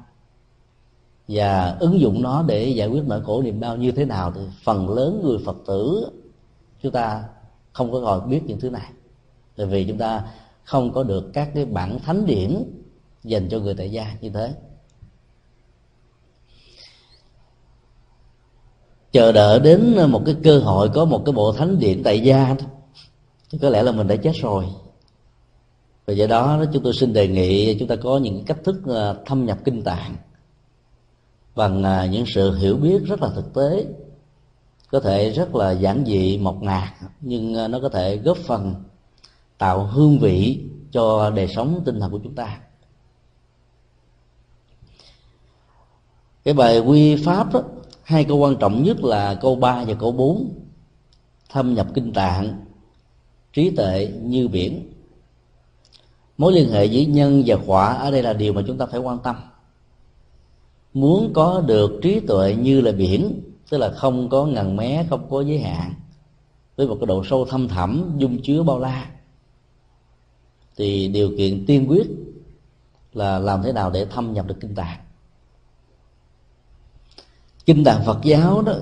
Và 1.28 1.78
ứng 1.80 2.00
dụng 2.00 2.22
nó 2.22 2.44
để 2.48 2.68
giải 2.68 2.88
quyết 2.88 3.04
nỗi 3.08 3.22
khổ 3.24 3.42
niềm 3.42 3.60
đau 3.60 3.78
như 3.78 3.92
thế 3.92 4.06
nào 4.06 4.32
thì 4.36 4.42
phần 4.64 4.90
lớn 4.90 5.22
người 5.24 5.38
phật 5.46 5.58
tử 5.68 6.10
chúng 6.82 6.92
ta 6.92 7.24
không 7.74 7.92
có 7.92 8.02
còn 8.02 8.30
biết 8.30 8.42
những 8.46 8.60
thứ 8.60 8.70
này. 8.70 8.92
Tại 9.58 9.66
vì 9.66 9.86
chúng 9.88 9.98
ta 9.98 10.24
không 10.64 10.94
có 10.94 11.04
được 11.04 11.34
các 11.34 11.50
cái 11.56 11.66
bản 11.66 12.00
thánh 12.00 12.26
điển 12.26 12.64
dành 13.24 13.50
cho 13.50 13.60
người 13.60 13.74
tại 13.74 13.92
gia 13.92 14.16
như 14.22 14.30
thế. 14.30 14.54
Chờ 19.12 19.32
đợi 19.32 19.60
đến 19.60 19.98
một 20.10 20.22
cái 20.26 20.36
cơ 20.44 20.60
hội 20.60 20.90
có 20.90 21.06
một 21.06 21.22
cái 21.26 21.34
bộ 21.34 21.52
thánh 21.52 21.80
điển 21.80 22.04
tại 22.04 22.20
gia 22.20 22.56
thì 23.50 23.58
có 23.58 23.70
lẽ 23.70 23.84
là 23.84 23.92
mình 23.92 24.08
đã 24.08 24.16
chết 24.16 24.34
rồi 24.42 24.66
và 26.06 26.14
do 26.14 26.28
đó 26.28 26.66
chúng 26.74 26.84
tôi 26.84 26.94
xin 26.94 27.14
đề 27.14 27.28
nghị 27.28 27.80
chúng 27.80 27.88
ta 27.88 27.96
có 27.96 28.18
những 28.18 28.44
cách 28.46 28.58
thức 28.64 28.82
ờ, 28.86 29.24
thâm 29.26 29.46
nhập 29.46 29.58
kinh 29.66 29.84
tạng 29.84 30.16
bằng 31.56 31.84
ờ, 31.84 32.06
những 32.06 32.26
sự 32.26 32.56
hiểu 32.56 32.78
biết 32.78 33.04
rất 33.04 33.22
là 33.22 33.30
thực 33.36 33.54
tế. 33.54 33.86
Có 34.92 35.00
thể 35.00 35.30
rất 35.30 35.56
là 35.56 35.72
giản 35.72 36.04
dị 36.08 36.38
mộc 36.38 36.64
mạc 36.64 36.94
nhưng 37.22 37.54
ờ, 37.54 37.68
nó 37.68 37.80
có 37.82 37.90
thể 37.90 38.18
góp 38.18 38.38
phần 38.38 38.76
tạo 39.58 39.86
hương 39.86 40.20
vị 40.20 40.64
cho 40.92 41.30
đời 41.30 41.48
sống 41.48 41.82
tinh 41.86 42.00
thần 42.00 42.12
của 42.12 42.20
chúng 42.24 42.36
ta. 42.36 42.60
Cái 46.44 46.54
bài 46.54 46.80
quy 46.80 47.16
pháp 47.16 47.54
đó, 47.54 47.64
hai 48.04 48.24
câu 48.24 48.38
quan 48.38 48.56
trọng 48.60 48.84
nhất 48.84 49.04
là 49.04 49.34
câu 49.42 49.56
3 49.56 49.84
và 49.84 49.94
câu 49.94 50.12
4 50.12 50.50
thâm 51.50 51.74
nhập 51.74 51.88
kinh 51.94 52.14
tạng 52.14 52.66
trí 53.54 53.70
tuệ 53.70 54.12
như 54.22 54.48
biển 54.48 54.95
mối 56.38 56.54
liên 56.54 56.72
hệ 56.72 56.86
giữa 56.86 57.02
nhân 57.02 57.44
và 57.46 57.58
quả 57.66 57.94
ở 57.94 58.12
đây 58.12 58.24
là 58.24 58.34
điều 58.34 58.54
mà 58.54 58.62
chúng 58.68 58.78
ta 58.78 58.86
phải 58.86 59.00
quan 59.00 59.20
tâm. 59.20 59.36
Muốn 60.94 61.34
có 61.34 61.64
được 61.68 62.00
trí 62.02 62.20
tuệ 62.20 62.56
như 62.56 62.82
là 62.82 62.92
biển, 62.92 63.42
tức 63.70 63.78
là 63.78 63.90
không 63.90 64.30
có 64.30 64.46
ngần 64.46 64.76
mé, 64.76 65.06
không 65.10 65.30
có 65.30 65.42
giới 65.42 65.60
hạn, 65.60 65.94
với 66.76 66.88
một 66.88 66.98
cái 67.00 67.08
độ 67.08 67.24
sâu 67.24 67.46
thâm 67.46 67.68
thẳm, 67.68 68.12
dung 68.18 68.42
chứa 68.42 68.64
bao 68.64 68.80
la, 68.80 69.10
thì 70.76 71.08
điều 71.08 71.32
kiện 71.38 71.66
tiên 71.66 71.86
quyết 71.90 72.08
là 73.14 73.40
làm 73.40 73.64
thế 73.64 73.74
nào 73.74 73.90
để 73.92 74.06
thâm 74.06 74.34
nhập 74.34 74.48
được 74.48 74.58
kinh 74.60 74.76
tạng. 74.76 75.00
Kinh 77.66 77.84
tạng 77.84 78.06
phật 78.06 78.20
giáo 78.24 78.62
đó 78.62 78.74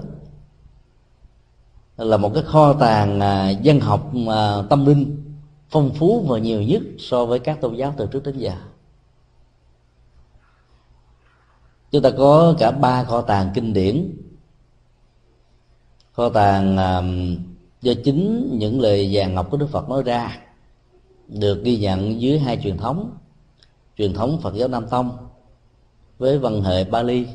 là 1.98 2.18
một 2.18 2.32
cái 2.34 2.44
kho 2.44 2.74
tàng 2.74 3.20
văn 3.20 3.56
dân 3.62 3.80
học 3.80 4.12
tâm 4.70 4.86
linh 4.86 5.33
phong 5.74 5.94
phú 5.94 6.26
và 6.28 6.40
nhiều 6.40 6.62
nhất 6.62 6.82
so 7.00 7.26
với 7.26 7.40
các 7.40 7.62
tôn 7.62 7.76
giáo 7.76 7.94
từ 7.98 8.08
trước 8.12 8.24
đến 8.24 8.38
giờ. 8.38 8.54
Chúng 11.92 12.02
ta 12.02 12.10
có 12.18 12.56
cả 12.60 12.72
ba 12.72 13.04
kho 13.04 13.22
tàng 13.22 13.52
kinh 13.56 13.74
điển. 13.74 14.18
Kho 16.14 16.30
tàng 16.30 16.78
um, 16.78 17.38
do 17.82 17.94
chính 18.04 18.50
những 18.60 18.82
lời 18.82 19.10
vàng 19.14 19.36
ngọc 19.36 19.48
của 19.52 19.58
đức 19.58 19.68
phật 19.72 19.90
nói 19.90 20.04
ra 20.04 20.40
được 21.28 21.64
ghi 21.64 21.78
nhận 21.78 22.22
dưới 22.22 22.40
hai 22.40 22.60
truyền 22.64 22.78
thống. 22.78 23.18
Truyền 23.98 24.14
thống 24.14 24.40
phật 24.42 24.56
giáo 24.56 24.68
nam 24.68 24.86
tông 24.90 25.18
với 26.18 26.40
văn 26.40 26.62
hệ 26.62 26.84
bali. 26.84 27.26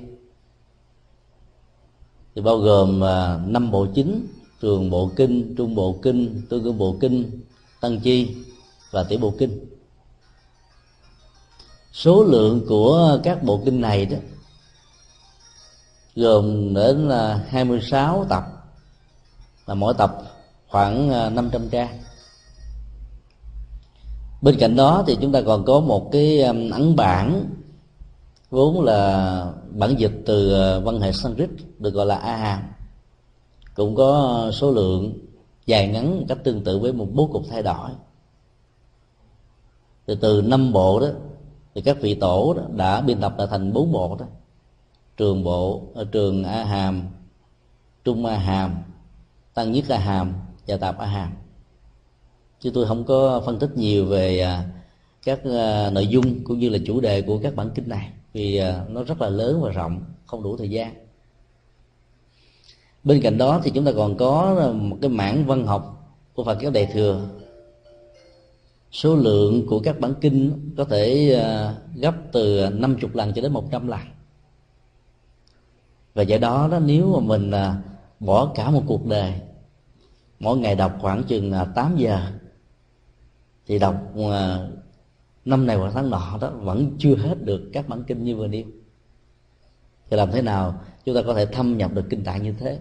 Thì 2.34 2.42
bao 2.42 2.58
gồm 2.58 3.00
uh, 3.00 3.48
năm 3.48 3.70
bộ 3.70 3.86
chính 3.94 4.26
trường 4.60 4.90
bộ 4.90 5.10
kinh 5.16 5.54
trung 5.56 5.74
bộ 5.74 5.98
kinh 6.02 6.42
tương 6.48 6.64
ương 6.64 6.78
bộ 6.78 6.96
kinh 7.00 7.40
tăng 7.80 8.00
chi 8.00 8.36
và 8.90 9.02
tiểu 9.02 9.18
bộ 9.18 9.34
kinh. 9.38 9.68
Số 11.92 12.24
lượng 12.24 12.66
của 12.68 13.18
các 13.22 13.42
bộ 13.42 13.60
kinh 13.64 13.80
này 13.80 14.06
đó 14.06 14.16
gồm 16.16 16.74
đến 16.74 17.08
là 17.08 17.44
26 17.48 18.26
tập, 18.28 18.44
là 19.66 19.74
mỗi 19.74 19.94
tập 19.94 20.22
khoảng 20.68 21.10
à, 21.10 21.30
500 21.30 21.68
trang. 21.68 21.98
Bên 24.42 24.56
cạnh 24.58 24.76
đó 24.76 25.04
thì 25.06 25.16
chúng 25.20 25.32
ta 25.32 25.40
còn 25.46 25.64
có 25.64 25.80
một 25.80 26.08
cái 26.12 26.42
à, 26.42 26.52
ấn 26.72 26.96
bản 26.96 27.44
vốn 28.50 28.84
là 28.84 29.52
bản 29.70 29.94
dịch 29.98 30.22
từ 30.26 30.60
à, 30.62 30.78
văn 30.78 31.00
hệ 31.00 31.12
Sanskrit, 31.12 31.50
được 31.78 31.94
gọi 31.94 32.06
là 32.06 32.16
A 32.16 32.36
Hàm. 32.36 32.62
Cũng 33.74 33.94
có 33.94 34.50
số 34.52 34.70
lượng 34.70 35.27
dài 35.68 35.88
ngắn 35.88 36.18
một 36.18 36.24
cách 36.28 36.38
tương 36.44 36.64
tự 36.64 36.78
với 36.78 36.92
một 36.92 37.08
bố 37.14 37.26
cục 37.32 37.42
thay 37.50 37.62
đổi. 37.62 37.90
Từ 40.06 40.14
từ 40.14 40.42
năm 40.42 40.72
bộ 40.72 41.00
đó, 41.00 41.08
thì 41.74 41.80
các 41.80 41.96
vị 42.00 42.14
tổ 42.14 42.54
đó 42.54 42.62
đã 42.76 43.00
biên 43.00 43.20
tập 43.20 43.34
lại 43.38 43.46
thành 43.50 43.72
bốn 43.72 43.92
bộ 43.92 44.16
đó. 44.20 44.26
Trường 45.16 45.44
bộ 45.44 45.82
ở 45.94 46.04
trường 46.12 46.44
a 46.44 46.64
hàm 46.64 47.02
trung 48.04 48.26
a 48.26 48.36
hàm 48.36 48.76
tăng 49.54 49.72
nhất 49.72 49.84
a 49.88 49.98
hàm 49.98 50.32
và 50.66 50.76
tạp 50.76 50.98
a 50.98 51.06
hàm 51.06 51.32
chứ 52.60 52.70
tôi 52.74 52.86
không 52.86 53.04
có 53.04 53.42
phân 53.46 53.58
tích 53.58 53.70
nhiều 53.76 54.06
về 54.06 54.40
à, 54.40 54.64
các 55.24 55.40
à, 55.44 55.90
nội 55.90 56.06
dung 56.06 56.44
cũng 56.44 56.58
như 56.58 56.68
là 56.68 56.78
chủ 56.86 57.00
đề 57.00 57.22
của 57.22 57.38
các 57.42 57.56
bản 57.56 57.70
kinh 57.74 57.88
này, 57.88 58.12
vì 58.32 58.56
à, 58.56 58.84
nó 58.88 59.02
rất 59.02 59.20
là 59.20 59.28
lớn 59.28 59.60
và 59.62 59.70
rộng, 59.70 60.00
không 60.26 60.42
đủ 60.42 60.56
thời 60.56 60.70
gian 60.70 61.07
bên 63.08 63.20
cạnh 63.22 63.38
đó 63.38 63.60
thì 63.64 63.70
chúng 63.74 63.84
ta 63.84 63.92
còn 63.96 64.16
có 64.16 64.56
ờ, 64.58 64.72
một 64.72 64.96
cái 65.02 65.08
mảng 65.10 65.46
văn 65.46 65.66
học 65.66 66.14
của 66.34 66.44
Phật 66.44 66.58
giáo 66.62 66.70
Đại 66.70 66.88
thừa. 66.92 67.28
Số 68.92 69.16
lượng 69.16 69.66
của 69.66 69.80
các 69.80 70.00
bản 70.00 70.14
kinh 70.20 70.70
có 70.76 70.84
thể 70.84 71.32
ờ, 71.32 71.74
gấp 71.94 72.14
từ 72.32 72.70
50 72.70 73.10
lần 73.14 73.32
cho 73.34 73.42
đến 73.42 73.52
100 73.52 73.88
lần. 73.88 74.00
Và 76.14 76.22
do 76.22 76.38
đó 76.38 76.68
đó, 76.70 76.78
nếu 76.78 77.12
mà 77.14 77.20
mình 77.20 77.50
ờ, 77.50 77.74
bỏ 78.20 78.52
cả 78.54 78.70
một 78.70 78.82
cuộc 78.86 79.06
đời, 79.06 79.34
mỗi 80.40 80.58
ngày 80.58 80.74
đọc 80.74 80.92
khoảng 81.00 81.24
chừng 81.24 81.52
8 81.74 81.96
giờ, 81.96 82.20
thì 83.66 83.78
đọc 83.78 83.94
năm 85.44 85.66
này 85.66 85.76
hoặc 85.76 85.92
tháng 85.94 86.10
nọ 86.10 86.38
đó, 86.40 86.50
vẫn 86.50 86.96
chưa 86.98 87.16
hết 87.16 87.42
được 87.42 87.70
các 87.72 87.88
bản 87.88 88.04
kinh 88.04 88.24
như 88.24 88.36
vừa 88.36 88.46
nêu. 88.46 88.64
Thì 90.10 90.16
làm 90.16 90.30
thế 90.32 90.42
nào 90.42 90.80
chúng 91.04 91.14
ta 91.14 91.22
có 91.26 91.34
thể 91.34 91.46
thâm 91.46 91.78
nhập 91.78 91.90
được 91.94 92.04
kinh 92.10 92.24
tạng 92.24 92.42
như 92.42 92.52
thế? 92.52 92.78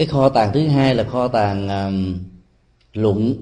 Cái 0.00 0.06
kho 0.06 0.28
tàng 0.28 0.50
thứ 0.52 0.66
hai 0.66 0.94
là 0.94 1.04
kho 1.04 1.28
tàng 1.28 1.68
uh, 1.68 2.20
luận. 2.96 3.34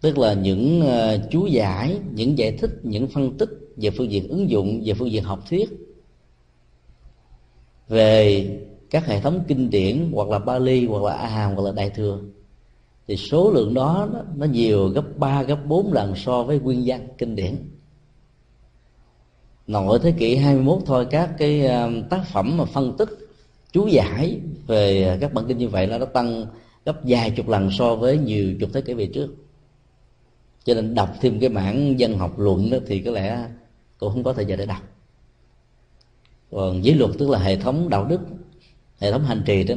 Tức 0.00 0.18
là 0.18 0.34
những 0.34 0.82
uh, 0.82 1.30
chú 1.30 1.46
giải 1.46 1.98
những 2.14 2.38
giải 2.38 2.52
thích 2.52 2.70
những 2.82 3.08
phân 3.08 3.38
tích 3.38 3.50
về 3.76 3.90
phương 3.90 4.10
diện 4.10 4.28
ứng 4.28 4.50
dụng 4.50 4.82
về 4.84 4.94
phương 4.94 5.10
diện 5.10 5.24
học 5.24 5.40
thuyết. 5.50 5.70
Về 7.88 8.46
các 8.90 9.06
hệ 9.06 9.20
thống 9.20 9.44
kinh 9.48 9.70
điển 9.70 10.10
hoặc 10.12 10.28
là 10.28 10.38
Bali 10.38 10.86
hoặc 10.86 11.02
là 11.02 11.12
A 11.12 11.28
Hàm 11.28 11.54
hoặc 11.54 11.62
là 11.62 11.72
Đại 11.72 11.90
thừa. 11.90 12.20
Thì 13.08 13.16
số 13.16 13.50
lượng 13.50 13.74
đó 13.74 14.08
nó 14.36 14.46
nhiều 14.46 14.88
gấp 14.88 15.18
3 15.18 15.42
gấp 15.42 15.66
4 15.66 15.92
lần 15.92 16.16
so 16.16 16.42
với 16.42 16.58
nguyên 16.58 16.82
văn 16.86 17.08
kinh 17.18 17.36
điển. 17.36 17.56
Nội 19.66 19.98
thế 20.02 20.12
kỷ 20.12 20.36
21 20.36 20.78
thôi 20.86 21.06
các 21.10 21.30
cái 21.38 21.68
tác 22.10 22.22
phẩm 22.32 22.56
mà 22.56 22.64
phân 22.64 22.96
tích 22.96 23.21
chú 23.72 23.86
giải 23.86 24.40
về 24.66 25.18
các 25.20 25.32
bản 25.32 25.44
kinh 25.48 25.58
như 25.58 25.68
vậy 25.68 25.86
nó 25.86 25.98
đã 25.98 26.04
tăng 26.04 26.46
gấp 26.84 27.00
vài 27.02 27.30
chục 27.30 27.48
lần 27.48 27.70
so 27.70 27.96
với 27.96 28.18
nhiều 28.18 28.54
chục 28.60 28.70
thế 28.72 28.80
kỷ 28.80 28.94
về 28.94 29.06
trước. 29.06 29.34
Cho 30.64 30.74
nên 30.74 30.94
đọc 30.94 31.14
thêm 31.20 31.40
cái 31.40 31.48
mảng 31.48 32.00
dân 32.00 32.18
học 32.18 32.38
luận 32.38 32.70
đó 32.70 32.78
thì 32.86 33.00
có 33.00 33.10
lẽ 33.10 33.48
cũng 33.98 34.12
không 34.12 34.24
có 34.24 34.32
thời 34.32 34.44
giờ 34.44 34.56
để 34.56 34.66
đọc. 34.66 34.82
Còn 36.50 36.84
giới 36.84 36.94
luật 36.94 37.10
tức 37.18 37.30
là 37.30 37.38
hệ 37.38 37.56
thống 37.56 37.88
đạo 37.88 38.04
đức, 38.04 38.20
hệ 38.98 39.12
thống 39.12 39.24
hành 39.24 39.42
trì 39.46 39.64
đó. 39.64 39.74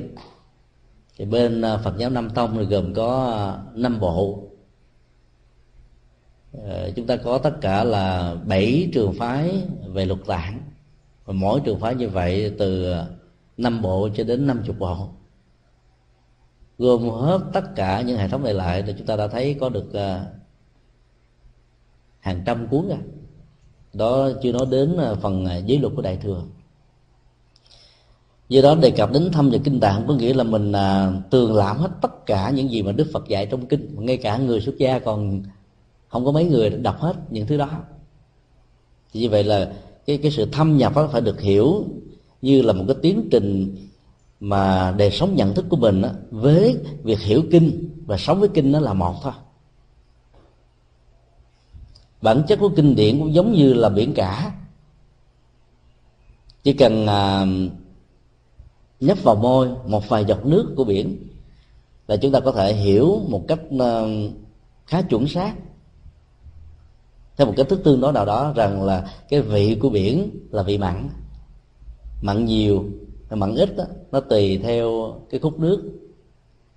Thì 1.18 1.26
bên 1.26 1.62
à, 1.62 1.78
Phật 1.78 1.98
giáo 1.98 2.10
Nam 2.10 2.30
Tông 2.30 2.58
thì 2.58 2.66
gồm 2.66 2.94
có 2.94 3.34
à, 3.34 3.44
năm 3.76 4.00
bộ. 4.00 4.44
Ờ, 6.52 6.92
chúng 6.96 7.08
ta 7.08 7.16
có 7.16 7.38
tất 7.38 7.58
cả 7.62 7.84
là 7.84 8.36
bảy 8.46 8.90
trường 8.94 9.14
phái 9.14 9.62
về 9.88 10.06
luật 10.06 10.20
tạng. 10.26 10.60
Và 11.26 11.34
mỗi 11.34 11.62
trường 11.66 11.80
phái 11.80 11.96
như 11.96 12.10
vậy 12.10 12.54
từ 12.58 12.92
à, 12.92 13.06
năm 13.58 13.82
bộ 13.82 14.10
cho 14.16 14.24
đến 14.24 14.48
năm 14.48 14.64
chục 14.66 14.80
bộ. 14.80 15.10
Gồm 16.78 17.10
hết 17.10 17.40
tất 17.54 17.76
cả 17.76 18.02
những 18.02 18.18
hệ 18.18 18.28
thống 18.28 18.44
này 18.44 18.54
lại 18.54 18.84
thì 18.88 18.94
chúng 18.98 19.08
ta 19.08 19.16
đã 19.16 19.28
thấy 19.28 19.58
có 19.60 19.70
được 19.70 19.94
à, 19.94 20.26
hàng 22.20 22.44
trăm 22.46 22.68
cuốn 22.68 22.88
rồi 22.88 22.98
đó 23.94 24.30
chưa 24.44 24.52
nói 24.52 24.66
đến 24.72 24.98
à, 24.98 25.14
phần 25.22 25.48
giới 25.66 25.80
luật 25.80 25.94
của 25.96 26.02
đại 26.02 26.18
thừa. 26.18 26.44
Do 28.50 28.62
đó 28.62 28.76
đề 28.76 28.92
cập 28.92 29.12
đến 29.12 29.32
thăm 29.32 29.50
và 29.50 29.58
kinh 29.64 29.80
tạng 29.80 30.06
có 30.08 30.14
nghĩa 30.14 30.34
là 30.34 30.44
mình 30.44 30.72
à, 30.72 31.12
tường 31.30 31.56
lãm 31.56 31.78
hết 31.78 31.92
tất 32.02 32.26
cả 32.26 32.50
những 32.50 32.72
gì 32.72 32.84
mà 32.84 32.92
đức 32.92 33.08
phật 33.14 33.28
dạy 33.28 33.46
trong 33.46 33.66
kinh. 33.66 34.06
Ngay 34.06 34.18
cả 34.18 34.38
người 34.38 34.62
xuất 34.62 34.78
gia 34.78 35.00
còn 35.00 35.44
không 36.08 36.26
có 36.26 36.32
mấy 36.32 36.46
người 36.46 36.70
đọc 36.70 37.00
hết 37.00 37.16
những 37.30 37.48
thứ 37.48 37.58
đó. 37.58 37.70
Thì 39.14 39.20
như 39.20 39.30
vậy 39.30 39.44
là 39.44 39.74
cái 40.06 40.18
cái 40.18 40.32
sự 40.32 40.46
thâm 40.52 40.78
nhập 40.78 40.96
đó 40.96 41.10
phải 41.12 41.22
được 41.22 41.42
hiểu 41.42 41.86
như 42.46 42.62
là 42.62 42.74
một 42.74 42.84
cái 42.88 42.96
tiến 43.02 43.28
trình 43.32 43.76
mà 44.40 44.94
đời 44.98 45.12
sống 45.12 45.36
nhận 45.36 45.54
thức 45.54 45.66
của 45.70 45.78
mình 45.78 46.02
đó, 46.02 46.10
với 46.32 46.78
việc 47.04 47.20
hiểu 47.20 47.44
kinh 47.52 47.90
và 48.06 48.18
sống 48.18 48.40
với 48.40 48.50
kinh 48.50 48.72
nó 48.72 48.80
là 48.80 48.94
một 48.94 49.16
thôi. 49.24 49.34
Bản 52.22 52.44
chất 52.48 52.60
của 52.60 52.70
kinh 52.76 52.96
điển 52.96 53.20
cũng 53.20 53.34
giống 53.34 53.54
như 53.54 53.74
là 53.74 53.90
biển 53.90 54.14
cả. 54.14 54.52
Chỉ 56.64 56.74
cần 56.74 57.08
à, 57.08 57.46
nhấp 59.00 59.24
vào 59.24 59.36
môi 59.36 59.70
một 59.88 60.10
vài 60.10 60.26
giọt 60.26 60.46
nước 60.46 60.74
của 60.78 60.84
biển 60.84 61.28
là 62.08 62.18
chúng 62.18 62.32
ta 62.32 62.40
có 62.40 62.52
thể 62.52 62.74
hiểu 62.74 63.22
một 63.28 63.46
cách 63.48 63.60
à, 63.80 64.02
khá 64.86 65.02
chuẩn 65.02 65.28
xác. 65.28 65.54
Theo 67.38 67.48
một 67.48 67.54
cách 67.58 67.70
thức 67.70 67.82
tương 67.84 68.02
đối 68.02 68.14
nào 68.14 68.26
đó 68.26 68.54
rằng 68.56 68.84
là 68.84 69.12
cái 69.30 69.42
vị 69.42 69.78
của 69.82 69.90
biển 69.90 70.30
là 70.52 70.64
vị 70.64 70.78
mặn 70.78 71.10
mặn 72.22 72.46
nhiều 72.46 72.86
mặn 73.30 73.56
ít 73.56 73.78
đó, 73.78 73.84
nó 74.12 74.20
tùy 74.20 74.58
theo 74.58 75.16
cái 75.30 75.40
khúc 75.40 75.60
nước 75.60 75.84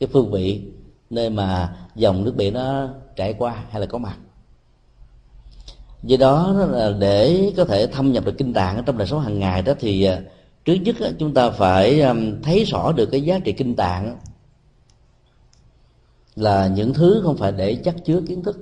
cái 0.01 0.09
phương 0.12 0.31
vị 0.31 0.62
nơi 1.11 1.31
mà 1.31 1.77
dòng 1.94 2.24
nước 2.24 2.37
biển 2.37 2.55
nó 2.55 2.88
trải 3.16 3.35
qua 3.38 3.64
hay 3.70 3.81
là 3.81 3.87
có 3.87 3.98
mặt. 3.98 4.16
Do 6.03 6.16
đó 6.16 6.53
là 6.70 6.92
để 6.98 7.53
có 7.57 7.64
thể 7.64 7.87
thâm 7.87 8.12
nhập 8.12 8.24
được 8.24 8.35
kinh 8.38 8.53
tạng 8.53 8.83
trong 8.87 8.98
đời 8.98 9.07
sống 9.07 9.20
hàng 9.20 9.38
ngày 9.38 9.62
đó 9.62 9.72
thì 9.81 10.05
à, 10.05 10.20
trước 10.64 10.74
nhất 10.74 10.96
chúng 11.18 11.35
ta 11.35 11.51
phải 11.51 12.01
à, 12.01 12.14
thấy 12.42 12.64
rõ 12.64 12.92
được 12.92 13.07
cái 13.07 13.20
giá 13.20 13.38
trị 13.38 13.53
kinh 13.53 13.77
tạng 13.77 14.18
là 16.37 16.66
những 16.66 16.94
thứ 16.94 17.20
không 17.24 17.37
phải 17.37 17.53
để 17.53 17.77
chắc 17.85 18.05
chứa 18.05 18.20
kiến 18.29 18.42
thức 18.42 18.59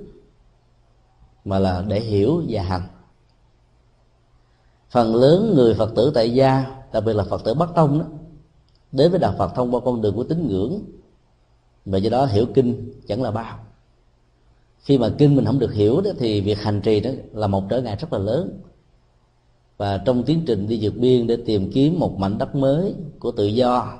mà 1.45 1.59
là 1.59 1.83
để 1.87 1.99
hiểu 1.99 2.43
và 2.47 2.63
hành 2.63 2.81
phần 4.89 5.15
lớn 5.15 5.53
người 5.55 5.73
phật 5.73 5.91
tử 5.95 6.11
tại 6.13 6.33
gia, 6.33 6.65
đặc 6.93 7.03
biệt 7.05 7.13
là 7.13 7.23
phật 7.23 7.43
tử 7.43 7.53
bắc 7.53 7.69
tông 7.75 7.99
đó, 7.99 8.05
đến 8.91 9.11
với 9.11 9.19
đạo 9.19 9.35
phật 9.37 9.55
thông 9.55 9.75
qua 9.75 9.81
con 9.85 10.01
đường 10.01 10.15
của 10.15 10.23
tín 10.23 10.47
ngưỡng 10.47 10.79
và 11.85 11.97
do 11.97 12.09
đó 12.09 12.25
hiểu 12.25 12.45
kinh 12.53 12.91
chẳng 13.07 13.21
là 13.21 13.31
bao. 13.31 13.59
Khi 14.79 14.97
mà 14.97 15.09
kinh 15.17 15.35
mình 15.35 15.45
không 15.45 15.59
được 15.59 15.73
hiểu 15.73 16.01
đó, 16.01 16.11
thì 16.19 16.41
việc 16.41 16.59
hành 16.59 16.81
trì 16.81 16.99
đó 16.99 17.09
là 17.33 17.47
một 17.47 17.63
trở 17.69 17.81
ngại 17.81 17.95
rất 17.99 18.13
là 18.13 18.19
lớn. 18.19 18.61
Và 19.77 19.97
trong 19.97 20.23
tiến 20.23 20.43
trình 20.47 20.67
đi 20.67 20.79
vượt 20.81 20.93
biên 20.97 21.27
để 21.27 21.37
tìm 21.45 21.71
kiếm 21.71 21.99
một 21.99 22.17
mảnh 22.17 22.37
đất 22.37 22.55
mới 22.55 22.95
của 23.19 23.31
tự 23.31 23.45
do, 23.45 23.93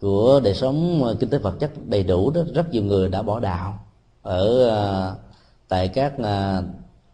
của 0.00 0.40
đời 0.44 0.54
sống 0.54 1.02
kinh 1.20 1.30
tế 1.30 1.38
vật 1.38 1.54
chất 1.60 1.70
đầy 1.86 2.02
đủ 2.02 2.30
đó, 2.30 2.40
rất 2.54 2.70
nhiều 2.70 2.84
người 2.84 3.08
đã 3.08 3.22
bỏ 3.22 3.40
đạo 3.40 3.84
ở 4.22 4.68
à, 4.68 5.14
tại 5.68 5.88
các 5.88 6.18
à, 6.18 6.62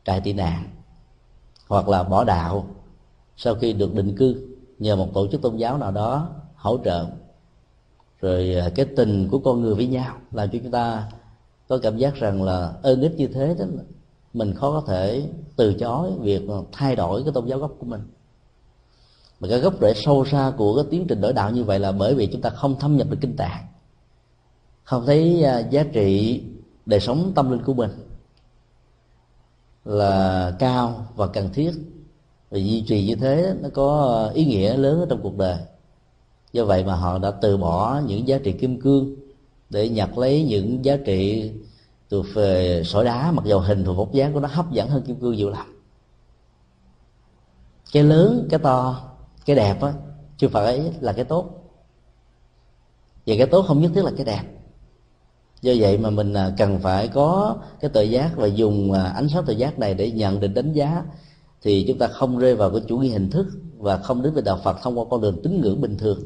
trại 0.05 0.21
tị 0.21 0.33
nạn 0.33 0.74
hoặc 1.69 1.89
là 1.89 2.03
bỏ 2.03 2.25
đạo. 2.25 2.67
Sau 3.37 3.55
khi 3.55 3.73
được 3.73 3.95
định 3.95 4.17
cư, 4.17 4.57
nhờ 4.79 4.97
một 4.97 5.09
tổ 5.15 5.27
chức 5.27 5.43
tôn 5.43 5.57
giáo 5.57 5.79
nào 5.79 5.91
đó 5.91 6.29
hỗ 6.57 6.79
trợ. 6.85 7.07
Rồi 8.21 8.55
à, 8.55 8.71
cái 8.75 8.87
tình 8.97 9.29
của 9.31 9.39
con 9.39 9.63
người 9.63 9.75
với 9.75 9.87
nhau 9.87 10.17
làm 10.33 10.51
cho 10.51 10.59
chúng 10.63 10.73
ta 10.73 11.11
có 11.69 11.79
cảm 11.83 11.97
giác 11.97 12.15
rằng 12.15 12.43
là 12.43 12.73
ơn 12.83 13.01
ích 13.01 13.15
như 13.17 13.27
thế 13.27 13.57
đó, 13.59 13.65
mình 14.33 14.55
khó 14.55 14.71
có 14.71 14.83
thể 14.87 15.29
từ 15.57 15.75
chối 15.75 16.11
việc 16.21 16.43
thay 16.73 16.97
đổi 16.97 17.23
cái 17.23 17.33
tôn 17.33 17.47
giáo 17.47 17.59
gốc 17.59 17.73
của 17.79 17.87
mình. 17.87 18.01
Mà 19.41 19.49
cái 19.49 19.61
gốc 19.61 19.75
rễ 19.81 19.93
sâu 19.95 20.25
xa 20.25 20.53
của 20.57 20.77
cái 20.77 20.85
tiến 20.91 21.07
trình 21.09 21.21
đổi 21.21 21.33
đạo 21.33 21.51
như 21.51 21.65
vậy 21.65 21.79
là 21.79 21.93
bởi 21.93 22.15
vì 22.15 22.27
chúng 22.27 22.41
ta 22.41 22.51
không 22.51 22.79
thâm 22.79 22.97
nhập 22.97 23.07
được 23.11 23.19
kinh 23.21 23.37
tạng, 23.37 23.67
không 24.85 25.07
thấy 25.07 25.43
à, 25.43 25.59
giá 25.59 25.85
trị 25.93 26.43
đời 26.87 27.01
sống 27.01 27.33
tâm 27.35 27.51
linh 27.51 27.63
của 27.63 27.75
mình 27.75 27.91
là 29.85 30.53
cao 30.59 31.07
và 31.17 31.27
cần 31.27 31.53
thiết. 31.53 31.73
Và 32.51 32.59
duy 32.59 32.85
trì 32.89 33.07
như 33.07 33.15
thế, 33.15 33.55
nó 33.61 33.69
có, 33.75 34.31
ý 34.35 34.45
nghĩa 34.45 34.77
lớn 34.77 35.07
trong 35.09 35.21
cuộc 35.23 35.37
đời. 35.37 35.59
Do 36.53 36.65
vậy 36.65 36.85
mà 36.85 36.95
họ 36.95 37.19
đã 37.19 37.31
từ 37.31 37.57
bỏ 37.57 38.01
những 38.07 38.29
giá 38.29 38.39
trị 38.39 38.53
kim 38.53 38.81
cương 38.81 39.15
để 39.71 39.89
nhặt 39.89 40.19
lấy 40.19 40.45
những 40.45 40.85
giá 40.85 40.97
trị 40.97 41.53
từ 42.09 42.23
về 42.23 42.83
sỏi 42.85 43.05
đá, 43.05 43.31
mặc 43.31 43.45
dầu 43.45 43.61
hình 43.61 43.85
thù 43.85 43.95
vóc 43.95 44.13
dáng 44.13 44.33
của 44.33 44.41
nó 44.41 44.49
hấp 44.49 44.73
dẫn 44.73 44.89
hơn 44.89 45.03
kim 45.03 45.17
cương 45.17 45.37
nhiều 45.37 45.51
lắm. 45.51 45.67
Cái 47.93 48.03
lớn, 48.03 48.47
cái 48.51 48.59
to, 48.59 49.11
cái 49.47 49.57
đẹp 49.57 49.83
á, 49.83 49.93
chưa 50.37 50.49
phải 50.49 50.93
là 51.01 51.13
cái 51.13 51.25
tốt. 51.25 51.51
Và 53.27 53.35
cái 53.39 53.47
tốt 53.47 53.63
không 53.63 53.81
nhất 53.81 53.91
thiết 53.95 54.05
là 54.05 54.11
cái 54.17 54.25
đẹp 54.25 54.43
do 55.65 55.73
vậy 55.79 55.99
mà 55.99 56.11
mình 56.11 56.33
à, 56.35 56.53
cần 56.59 56.79
phải 56.79 57.09
có 57.09 57.57
cái 57.81 57.91
tự 57.95 58.03
giác 58.03 58.31
và 58.37 58.47
dùng 58.47 58.93
à, 58.93 59.03
ánh 59.03 59.29
sáng 59.29 59.45
tự 59.45 59.53
giác 59.53 59.79
này 59.79 59.95
để 59.95 60.11
nhận 60.11 60.41
định 60.41 60.55
đánh 60.55 60.73
giá. 60.73 61.05
Thì 61.63 61.85
chúng 61.89 61.99
ta 61.99 62.07
không 62.07 62.39
rơi 62.39 62.57
vào 62.57 62.71
cái 62.71 62.81
chủ 62.89 62.99
nghĩa 62.99 63.09
hình 63.09 63.31
thức 63.31 63.47
và 63.79 63.97
không 63.97 64.23
đến 64.23 64.33
với 64.33 64.43
đạo 64.43 64.61
Phật 64.65 64.77
thông 64.83 64.99
qua 64.99 65.05
con 65.11 65.21
đường 65.21 65.41
tín 65.43 65.61
ngưỡng 65.61 65.81
bình 65.81 65.97
thường. 65.99 66.21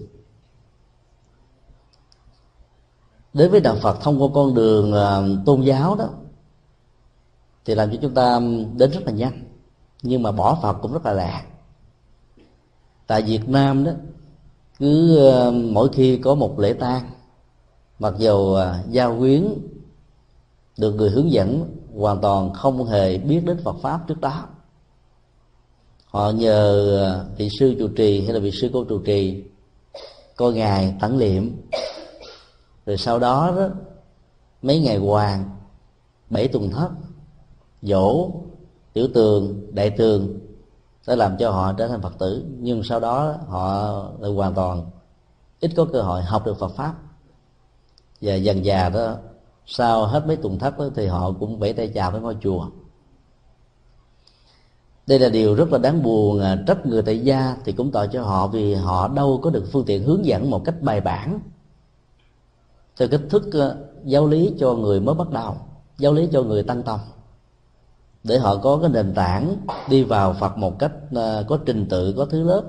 Đến 3.33 3.51
với 3.51 3.61
đạo 3.61 3.77
Phật 3.83 4.01
thông 4.01 4.23
qua 4.23 4.29
con 4.35 4.55
đường 4.55 4.93
à, 4.93 5.23
tôn 5.47 5.63
giáo 5.63 5.95
đó, 5.95 6.09
thì 7.65 7.75
làm 7.75 7.91
cho 7.91 7.97
chúng 8.03 8.15
ta 8.15 8.41
đến 8.77 8.91
rất 8.91 9.01
là 9.07 9.13
nhanh, 9.13 9.45
nhưng 10.03 10.23
mà 10.23 10.33
bỏ 10.33 10.59
Phật 10.63 10.73
cũng 10.73 10.93
rất 10.93 11.07
là 11.07 11.13
lạ. 11.13 11.43
Tại 13.07 13.23
Việt 13.23 13.49
Nam 13.49 13.85
đó, 13.85 13.93
cứ 14.79 15.21
mỗi 15.53 15.89
khi 15.93 16.17
có 16.17 16.35
một 16.35 16.59
lễ 16.59 16.73
tang 16.73 17.11
mặc 17.99 18.15
dù 18.19 18.55
à, 18.55 18.83
gia 18.91 19.09
quyến 19.19 19.55
được 20.79 20.93
người 20.93 21.11
hướng 21.11 21.31
dẫn 21.31 21.75
hoàn 21.97 22.21
toàn 22.21 22.53
không 22.53 22.85
hề 22.85 23.19
biết 23.19 23.41
đến 23.45 23.59
Phật 23.65 23.77
pháp 23.83 24.01
trước 24.09 24.21
đó. 24.21 24.47
Họ 26.07 26.31
nhờ 26.31 26.99
à, 27.05 27.25
vị 27.37 27.49
sư 27.59 27.75
trụ 27.79 27.89
trì 27.89 28.25
hay 28.25 28.35
là 28.35 28.41
vị 28.41 28.51
sư 28.61 28.71
cô 28.73 28.85
trụ 28.85 28.99
trì 28.99 29.45
coi 30.37 30.53
ngài 30.53 30.95
tẩn 31.01 31.17
liệm. 31.17 31.51
Rồi 32.87 32.97
sau 32.97 33.19
đó 33.19 33.53
đó, 33.57 33.69
mấy 34.63 34.81
ngày 34.81 34.97
hoàng, 34.97 35.51
bảy 36.31 36.49
tuần 36.49 36.71
thất, 36.71 36.91
dỗ 37.83 38.31
tiểu 38.93 39.09
tường, 39.15 39.75
đại 39.75 39.91
tường 39.91 40.39
sẽ 41.03 41.17
làm 41.17 41.37
cho 41.39 41.51
họ 41.51 41.73
trở 41.73 41.89
thành 41.89 42.03
phật 42.03 42.19
tử. 42.19 42.45
Nhưng 42.59 42.83
sau 42.83 43.01
đó 43.01 43.35
họ 43.49 43.93
lại 44.19 44.33
hoàn 44.33 44.55
toàn 44.55 44.91
ít 45.61 45.71
có 45.77 45.87
cơ 45.93 46.03
hội 46.03 46.23
học 46.23 46.47
được 46.47 46.59
phật 46.59 46.73
pháp 46.77 46.95
và 48.21 48.35
dần 48.35 48.65
già 48.65 48.89
đó 48.89 49.17
sau 49.67 50.07
hết 50.07 50.27
mấy 50.27 50.37
tuần 50.37 50.59
thất 50.59 50.79
đó, 50.79 50.89
thì 50.95 51.07
họ 51.07 51.33
cũng 51.41 51.59
vẫy 51.59 51.73
tay 51.73 51.89
chào 51.89 52.11
với 52.11 52.21
ngôi 52.21 52.37
chùa. 52.41 52.67
Đây 55.07 55.19
là 55.19 55.29
điều 55.29 55.55
rất 55.55 55.73
là 55.73 55.79
đáng 55.79 56.03
buồn 56.03 56.41
à, 56.41 56.63
trách 56.67 56.87
người 56.87 57.03
tại 57.03 57.19
gia 57.19 57.57
thì 57.65 57.73
cũng 57.73 57.91
tội 57.91 58.09
cho 58.13 58.23
họ 58.23 58.47
vì 58.47 58.75
họ 58.75 59.09
đâu 59.09 59.41
có 59.43 59.51
được 59.51 59.65
phương 59.73 59.85
tiện 59.85 60.03
hướng 60.03 60.25
dẫn 60.25 60.51
một 60.51 60.65
cách 60.65 60.75
bài 60.81 61.01
bản. 61.01 61.41
Theo 62.97 63.09
cách 63.09 63.21
thức 63.31 63.53
à, 63.53 63.75
giáo 64.05 64.27
lý 64.29 64.55
cho 64.59 64.75
người 64.75 65.01
mới 65.01 65.15
bắt 65.15 65.31
đầu 65.31 65.57
giáo 65.99 66.13
lý 66.13 66.29
cho 66.33 66.43
người 66.43 66.63
tăng 66.63 66.83
tâm 66.83 67.01
để 68.25 68.39
họ 68.39 68.57
có 68.57 68.79
cái 68.83 68.91
nền 68.91 69.15
tảng 69.15 69.57
đi 69.89 70.03
vào 70.03 70.33
phật 70.41 70.59
một 70.59 70.79
cách 70.79 70.93
à, 71.15 71.43
có 71.49 71.59
trình 71.67 71.87
tự 71.91 72.15
có 72.17 72.25
thứ 72.25 72.43
lớp. 72.43 72.63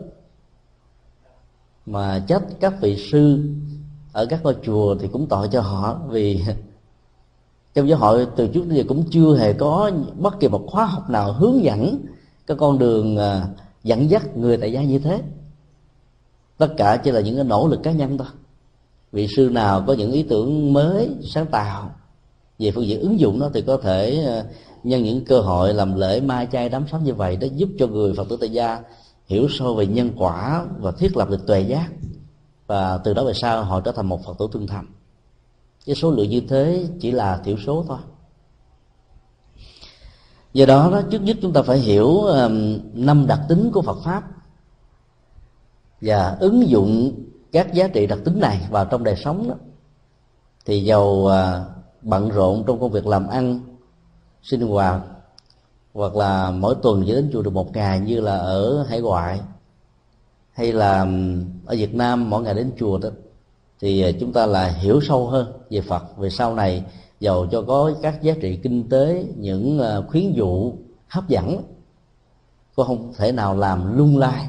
Mà 1.85 2.23
trách 2.27 2.43
các 2.59 2.73
vị 2.81 3.09
sư 3.11 3.53
ở 4.11 4.25
các 4.25 4.43
ngôi 4.43 4.55
chùa 4.63 4.95
thì 4.99 5.07
cũng 5.07 5.27
tội 5.27 5.47
cho 5.51 5.61
họ, 5.61 5.99
vì 6.09 6.43
trong 7.73 7.89
giáo 7.89 7.99
hội 7.99 8.27
từ 8.35 8.47
trước 8.47 8.65
đến 8.67 8.77
giờ 8.77 8.83
cũng 8.87 9.03
chưa 9.11 9.37
hề 9.37 9.53
có 9.53 9.91
bất 10.19 10.39
kỳ 10.39 10.47
một 10.47 10.63
khóa 10.67 10.85
học 10.85 11.09
nào 11.09 11.33
hướng 11.33 11.63
dẫn 11.63 12.05
cái 12.47 12.57
con 12.57 12.79
đường 12.79 13.17
à, 13.17 13.47
dẫn 13.83 14.09
dắt 14.09 14.37
người 14.37 14.57
tại 14.57 14.71
gia 14.71 14.83
như 14.83 14.99
thế. 14.99 15.21
Tất 16.57 16.73
cả 16.77 16.97
chỉ 16.97 17.11
là 17.11 17.21
những 17.21 17.35
cái 17.35 17.43
nỗ 17.43 17.67
lực 17.67 17.79
cá 17.83 17.91
nhân 17.91 18.17
thôi. 18.17 18.27
Vị 19.11 19.27
sư 19.35 19.49
nào 19.49 19.83
có 19.87 19.93
những 19.93 20.11
ý 20.11 20.23
tưởng 20.23 20.73
mới, 20.73 21.09
sáng 21.23 21.45
tạo, 21.45 21.91
về 22.59 22.71
phương 22.71 22.87
diện 22.87 22.99
ứng 22.99 23.19
dụng 23.19 23.39
nó 23.39 23.49
thì 23.53 23.61
có 23.61 23.77
thể 23.77 24.23
à, 24.27 24.43
nhân 24.83 25.03
những 25.03 25.25
cơ 25.25 25.39
hội 25.39 25.73
làm 25.73 25.95
lễ 25.95 26.21
mai 26.21 26.47
chay 26.51 26.69
đám 26.69 26.85
sắm 26.91 27.03
như 27.03 27.13
vậy 27.13 27.37
để 27.39 27.47
giúp 27.47 27.69
cho 27.79 27.87
người 27.87 28.13
phật 28.13 28.29
tử 28.29 28.37
tại 28.39 28.49
gia 28.49 28.79
hiểu 29.27 29.47
sâu 29.49 29.75
về 29.75 29.85
nhân 29.87 30.11
quả 30.17 30.65
và 30.79 30.91
thiết 30.91 31.17
lập 31.17 31.29
được 31.29 31.47
tuệ 31.47 31.61
giác 31.61 31.89
và 32.69 32.97
từ 32.97 33.13
đó 33.13 33.23
về 33.23 33.33
sau 33.33 33.63
họ 33.63 33.81
trở 33.81 33.91
thành 33.91 34.05
một 34.05 34.25
phật 34.25 34.37
tử 34.39 34.47
trung 34.51 34.67
thành 34.67 34.85
cái 35.85 35.95
số 35.95 36.11
lượng 36.11 36.29
như 36.29 36.41
thế 36.49 36.87
chỉ 36.99 37.11
là 37.11 37.37
thiểu 37.37 37.55
số 37.65 37.85
thôi. 37.87 37.97
Do 40.53 40.65
đó 40.65 40.89
đó, 40.91 41.01
trước 41.11 41.21
nhất 41.21 41.37
chúng 41.41 41.53
ta 41.53 41.61
phải 41.61 41.77
hiểu 41.77 42.21
năm 42.93 43.27
đặc 43.27 43.39
tính 43.49 43.71
của 43.73 43.81
phật 43.81 43.97
pháp 44.03 44.23
và 46.01 46.37
ứng 46.39 46.69
dụng 46.69 47.13
các 47.51 47.73
giá 47.73 47.87
trị 47.87 48.07
đặc 48.07 48.19
tính 48.25 48.39
này 48.39 48.67
vào 48.69 48.85
trong 48.85 49.03
đời 49.03 49.15
sống 49.15 49.49
đó. 49.49 49.55
Thì 50.65 50.83
giàu 50.83 51.27
à, 51.27 51.65
bận 52.01 52.29
rộn 52.29 52.63
trong 52.67 52.79
công 52.79 52.91
việc 52.91 53.07
làm 53.07 53.27
ăn, 53.27 53.59
sinh 54.43 54.61
hoạt, 54.61 55.01
hoặc 55.93 56.15
là 56.15 56.51
mỗi 56.51 56.75
tuần 56.81 57.03
chỉ 57.05 57.11
đến 57.11 57.29
chùa 57.33 57.41
được 57.41 57.53
một 57.53 57.73
ngày 57.73 57.99
như 57.99 58.21
là 58.21 58.37
ở 58.37 58.83
hải 58.83 59.01
ngoại, 59.01 59.41
hay 60.51 60.73
là 60.73 61.07
ở 61.69 61.75
Việt 61.75 61.95
Nam 61.95 62.29
mỗi 62.29 62.43
ngày 62.43 62.53
đến 62.53 62.71
chùa 62.77 62.97
đó, 62.97 63.09
thì 63.79 64.01
à, 64.01 64.09
chúng 64.19 64.33
ta 64.33 64.45
là 64.45 64.67
hiểu 64.67 65.01
sâu 65.01 65.27
hơn 65.27 65.53
về 65.69 65.81
Phật, 65.81 66.17
về 66.17 66.29
sau 66.29 66.55
này 66.55 66.83
giàu 67.19 67.47
cho 67.51 67.61
có 67.61 67.91
các 68.01 68.21
giá 68.21 68.33
trị 68.41 68.59
kinh 68.63 68.89
tế, 68.89 69.25
những 69.37 69.79
à, 69.79 70.01
khuyến 70.07 70.33
dụ 70.33 70.73
hấp 71.07 71.27
dẫn 71.27 71.63
có 72.75 72.83
không 72.83 73.13
thể 73.17 73.31
nào 73.31 73.55
làm 73.55 73.97
lung 73.97 74.17
lai 74.17 74.47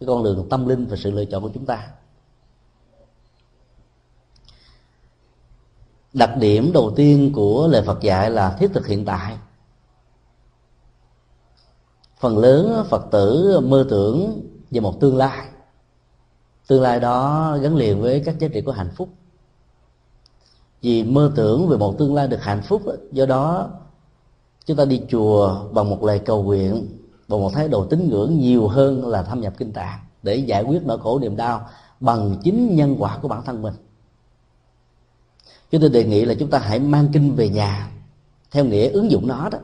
cái 0.00 0.06
con 0.06 0.24
đường 0.24 0.46
tâm 0.50 0.68
linh 0.68 0.86
và 0.86 0.96
sự 0.96 1.10
lựa 1.10 1.24
chọn 1.24 1.42
của 1.42 1.50
chúng 1.54 1.66
ta. 1.66 1.88
Đặc 6.12 6.30
điểm 6.36 6.70
đầu 6.74 6.92
tiên 6.96 7.32
của 7.34 7.68
lời 7.70 7.82
phật 7.86 8.00
dạy 8.00 8.30
là 8.30 8.56
thiết 8.58 8.70
thực 8.74 8.86
hiện 8.86 9.04
tại. 9.04 9.36
Phần 12.18 12.38
lớn 12.38 12.84
phật 12.88 13.06
tử 13.10 13.60
mơ 13.60 13.86
tưởng 13.90 14.48
về 14.70 14.80
một 14.80 15.00
tương 15.00 15.16
lai 15.16 15.49
tương 16.70 16.82
lai 16.82 17.00
đó 17.00 17.56
gắn 17.62 17.76
liền 17.76 18.00
với 18.00 18.20
các 18.20 18.38
giá 18.38 18.48
trị 18.48 18.60
của 18.60 18.72
hạnh 18.72 18.90
phúc. 18.96 19.08
Vì 20.82 21.04
mơ 21.04 21.32
tưởng 21.36 21.68
về 21.68 21.76
một 21.76 21.98
tương 21.98 22.14
lai 22.14 22.28
được 22.28 22.42
hạnh 22.42 22.62
phúc 22.62 22.82
do 23.12 23.26
đó 23.26 23.70
chúng 24.66 24.76
ta 24.76 24.84
đi 24.84 25.02
chùa 25.08 25.68
bằng 25.72 25.90
một 25.90 26.04
lời 26.04 26.18
cầu 26.18 26.42
nguyện, 26.42 26.86
bằng 27.28 27.40
một 27.40 27.50
thái 27.54 27.68
độ 27.68 27.84
tín 27.84 28.08
ngưỡng 28.08 28.38
nhiều 28.38 28.68
hơn 28.68 29.08
là 29.08 29.22
thâm 29.22 29.40
nhập 29.40 29.52
kinh 29.56 29.72
tạng 29.72 29.98
để 30.22 30.36
giải 30.36 30.62
quyết 30.62 30.82
nỗi 30.84 30.98
khổ 30.98 31.18
niềm 31.18 31.36
đau 31.36 31.68
bằng 32.00 32.36
chính 32.42 32.76
nhân 32.76 32.96
quả 32.98 33.18
của 33.22 33.28
bản 33.28 33.42
thân 33.44 33.62
mình. 33.62 33.74
Chúng 35.70 35.80
tôi 35.80 35.90
đề 35.90 36.04
nghị 36.04 36.24
là 36.24 36.34
chúng 36.34 36.50
ta 36.50 36.58
hãy 36.58 36.78
mang 36.78 37.08
kinh 37.12 37.34
về 37.34 37.48
nhà 37.48 37.90
theo 38.50 38.64
nghĩa 38.64 38.90
ứng 38.90 39.10
dụng 39.10 39.26
nó 39.26 39.48
đó. 39.48 39.58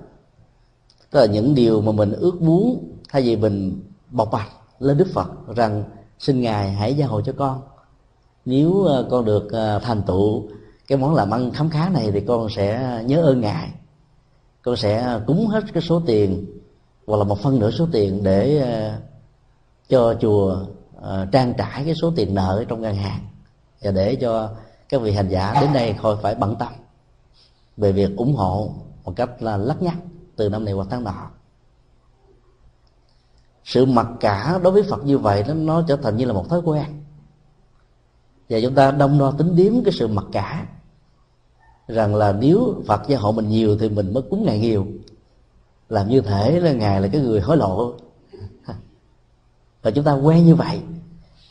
Tức 1.11 1.21
là 1.21 1.27
những 1.27 1.55
điều 1.55 1.81
mà 1.81 1.93
mình 1.93 2.13
ước 2.13 2.43
muốn 2.43 2.93
thay 3.09 3.23
vì 3.23 3.37
mình 3.37 3.83
bộc 4.11 4.31
bạch 4.33 4.51
lên 4.79 4.99
đức 4.99 5.09
phật 5.15 5.31
rằng 5.57 5.85
xin 6.19 6.41
ngài 6.41 6.73
hãy 6.73 6.95
gia 6.95 7.07
hộ 7.07 7.21
cho 7.21 7.33
con. 7.39 7.63
Nếu 8.45 8.83
ờ, 8.83 9.07
con 9.11 9.25
được 9.25 9.53
ờ, 9.53 9.79
thành 9.79 10.03
tựu 10.03 10.49
cái 10.89 10.99
món 10.99 11.15
làm 11.15 11.31
ăn 11.31 11.51
khám 11.51 11.71
khá 11.71 11.89
này 11.89 12.11
thì 12.13 12.21
con 12.21 12.51
sẽ 12.51 13.01
nhớ 13.07 13.23
ơn 13.23 13.41
ngài. 13.41 13.71
Con 14.63 14.77
sẽ 14.77 15.21
cúng 15.27 15.47
hết 15.47 15.65
cái 15.73 15.83
số 15.83 16.03
tiền 16.07 16.47
hoặc 17.07 17.17
là 17.17 17.25
một 17.25 17.39
phân 17.39 17.59
nửa 17.59 17.71
số 17.71 17.89
tiền 17.93 18.25
để 18.25 18.59
ờ, 18.59 18.93
cho 19.89 20.15
chùa 20.21 20.57
trang 21.33 21.55
trải 21.59 21.85
cái 21.85 21.95
số 21.95 22.13
tiền 22.17 22.35
nợ 22.35 22.65
trong 22.69 22.81
ngân 22.81 22.95
hàng 22.95 23.21
và 23.83 23.91
để 23.91 24.15
cho 24.15 24.51
các 24.89 25.01
vị 25.01 25.13
hành 25.13 25.29
giả 25.29 25.55
đến 25.61 25.73
đây 25.73 25.95
khỏi 26.03 26.17
phải 26.23 26.35
bận 26.35 26.57
tâm 26.59 26.73
về 27.77 27.93
việc 27.93 28.17
ủng 28.17 28.35
hộ 28.35 28.71
một 29.05 29.13
cách 29.17 29.43
là 29.43 29.57
lắc 29.57 29.83
nhắc 29.83 29.97
từ 30.37 30.49
năm 30.49 30.65
này 30.65 30.75
qua 30.75 30.87
tháng 30.91 31.05
nọ 31.05 31.31
sự 33.67 33.87
mặc 33.87 34.07
cả 34.21 34.59
đối 34.63 34.73
với 34.73 34.83
phật 34.83 35.05
như 35.05 35.19
vậy 35.19 35.45
nó, 35.49 35.55
nó 35.55 35.83
trở 35.89 35.97
thành 35.97 36.17
như 36.17 36.25
là 36.25 36.33
một 36.33 36.49
thói 36.49 36.61
quen. 36.61 36.85
Và 38.49 38.59
chúng 38.63 38.75
ta 38.75 38.91
đông 38.91 39.19
đo 39.19 39.31
tính 39.31 39.57
điếm 39.57 39.85
cái 39.85 39.93
sự 39.93 40.07
mặc 40.09 40.25
cả. 40.33 40.67
Rằng 41.89 42.15
là 42.15 42.33
nếu 42.33 42.83
phật 42.87 43.03
gia 43.09 43.19
hộ 43.19 43.33
mình 43.33 43.49
nhiều 43.49 43.79
thì 43.79 43.89
mình 43.89 44.15
mới 44.15 44.23
cúng 44.31 44.45
ngài 44.47 44.59
nhiều. 44.59 44.87
Làm 45.89 46.09
như 46.09 46.21
thể 46.21 46.61
là 46.61 46.73
ngài 46.73 47.01
là 47.01 47.09
cái 47.09 47.21
người 47.21 47.41
hối 47.41 47.57
lộ. 47.57 47.95
Và 49.83 49.91
chúng 49.91 50.05
ta 50.05 50.13
quen 50.13 50.47
như 50.47 50.55
vậy. 50.55 50.81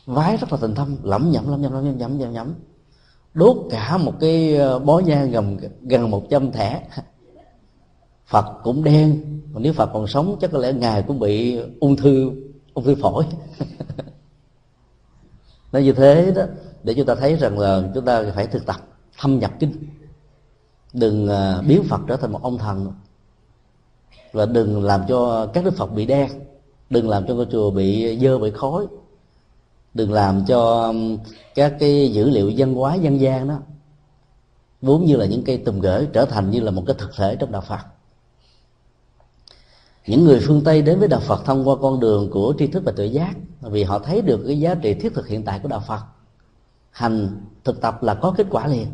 Vái 0.06 0.38
rất 0.38 0.52
là 0.52 0.58
tình 0.62 0.76
thâm 0.76 0.98
lẩm 1.04 1.32
nhẩm 1.32 1.52
lẩm 1.52 1.62
nhẩm 1.62 1.74
lẩm 1.74 1.84
nhẩm 1.84 1.98
nhẩm 1.98 2.18
nhẩm, 2.18 2.34
nhẩm. 2.34 2.54
đốt 3.34 3.58
cả 3.70 3.98
một 3.98 4.14
cái 4.20 4.56
ờ, 4.56 4.80
bó 4.80 5.00
nhang 5.00 5.32
gần 5.32 5.58
gần 5.82 6.12
một 6.12 6.24
trăm 6.30 6.52
thẻ 6.52 6.88
phật 8.28 8.46
cũng 8.64 8.84
đen. 8.84 9.22
Mà 9.54 9.60
nếu 9.60 9.74
phật 9.74 9.90
còn 9.94 10.08
sống, 10.08 10.38
chắc 10.42 10.52
có 10.52 10.58
lẽ 10.60 10.74
ngài 10.74 11.04
cũng 11.04 11.20
bị 11.20 11.60
ung 11.80 11.96
thư 11.96 12.32
ung 12.74 12.84
thư 12.84 12.96
phổi. 12.96 13.26
Nói 15.72 15.84
như 15.84 15.94
thế 15.94 16.32
đó, 16.36 16.44
để 16.84 16.94
chúng 16.94 17.06
ta 17.06 17.16
thấy 17.16 17.36
rằng 17.36 17.60
là 17.60 17.84
chúng 17.96 18.06
ta 18.06 18.24
phải 18.36 18.48
thực 18.48 18.66
tập, 18.66 18.76
thâm 19.18 19.40
nhập 19.40 19.52
kinh 19.60 19.74
đừng 20.96 21.28
à, 21.28 21.62
biến 21.62 21.84
phật 21.84 22.02
trở 22.08 22.18
thành 22.18 22.32
một 22.32 22.44
ông 22.44 22.58
thần. 22.58 22.94
Và 24.32 24.46
đừng 24.46 24.84
làm 24.84 25.02
cho 25.08 25.46
các 25.54 25.66
đức 25.66 25.74
phật 25.78 25.94
bị 25.94 26.06
đen. 26.06 26.30
Đừng 26.90 27.10
làm 27.10 27.28
cho 27.28 27.36
ngôi 27.36 27.48
chùa 27.52 27.72
bị 27.72 28.20
dơ 28.20 28.38
bị 28.38 28.52
khói. 28.52 28.88
Đừng 29.94 30.12
làm 30.14 30.46
cho 30.46 30.94
các 31.56 31.74
cái 31.80 32.14
dữ 32.14 32.30
liệu 32.30 32.52
văn 32.58 32.74
hóa 32.74 32.96
dân 32.96 33.20
gian 33.20 33.48
đó, 33.48 33.60
vốn 34.82 35.06
như 35.06 35.16
là 35.16 35.26
những 35.26 35.44
cây 35.44 35.58
tùm 35.58 35.80
gỡ 35.80 36.06
trở 36.14 36.26
thành 36.26 36.52
như 36.52 36.60
là 36.60 36.72
một 36.72 36.84
cái 36.88 36.96
thực 37.00 37.16
thể 37.16 37.36
trong 37.36 37.52
đạo 37.52 37.62
phật 37.62 37.95
những 40.08 40.24
người 40.24 40.40
phương 40.48 40.64
tây 40.64 40.82
đến 40.82 41.00
với 41.00 41.08
đạo 41.08 41.20
phật 41.20 41.46
thông 41.46 41.68
qua 41.68 41.76
con 41.82 42.00
đường 42.00 42.30
của 42.32 42.54
tri 42.60 42.68
thức 42.68 42.84
và 42.86 42.92
tự 42.96 43.04
giác 43.04 43.36
vì 43.62 43.84
họ 43.84 44.00
thấy 44.00 44.22
được 44.22 44.44
cái 44.48 44.60
giá 44.60 44.76
trị 44.76 44.94
thiết 44.94 45.14
thực 45.14 45.28
hiện 45.28 45.46
tại 45.46 45.60
của 45.60 45.70
đạo 45.70 45.84
phật. 45.88 46.00
Hành 46.92 47.42
thực 47.64 47.82
tập 47.82 48.04
là 48.04 48.14
có 48.14 48.34
kết 48.38 48.48
quả 48.50 48.68
liền. 48.68 48.88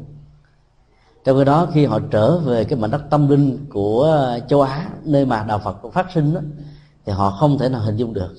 Trong 1.23 1.37
khi 1.37 1.45
đó 1.45 1.67
khi 1.73 1.85
họ 1.85 1.99
trở 2.11 2.37
về 2.37 2.63
cái 2.63 2.79
mảnh 2.79 2.91
đất 2.91 3.01
tâm 3.09 3.27
linh 3.27 3.65
của 3.69 4.19
châu 4.49 4.61
á 4.61 4.89
nơi 5.03 5.25
mà 5.25 5.43
đạo 5.43 5.59
phật 5.59 5.77
phát 5.93 6.07
sinh 6.13 6.33
đó, 6.33 6.41
thì 7.05 7.13
họ 7.13 7.31
không 7.31 7.57
thể 7.57 7.69
nào 7.69 7.81
hình 7.81 7.97
dung 7.97 8.13
được. 8.13 8.35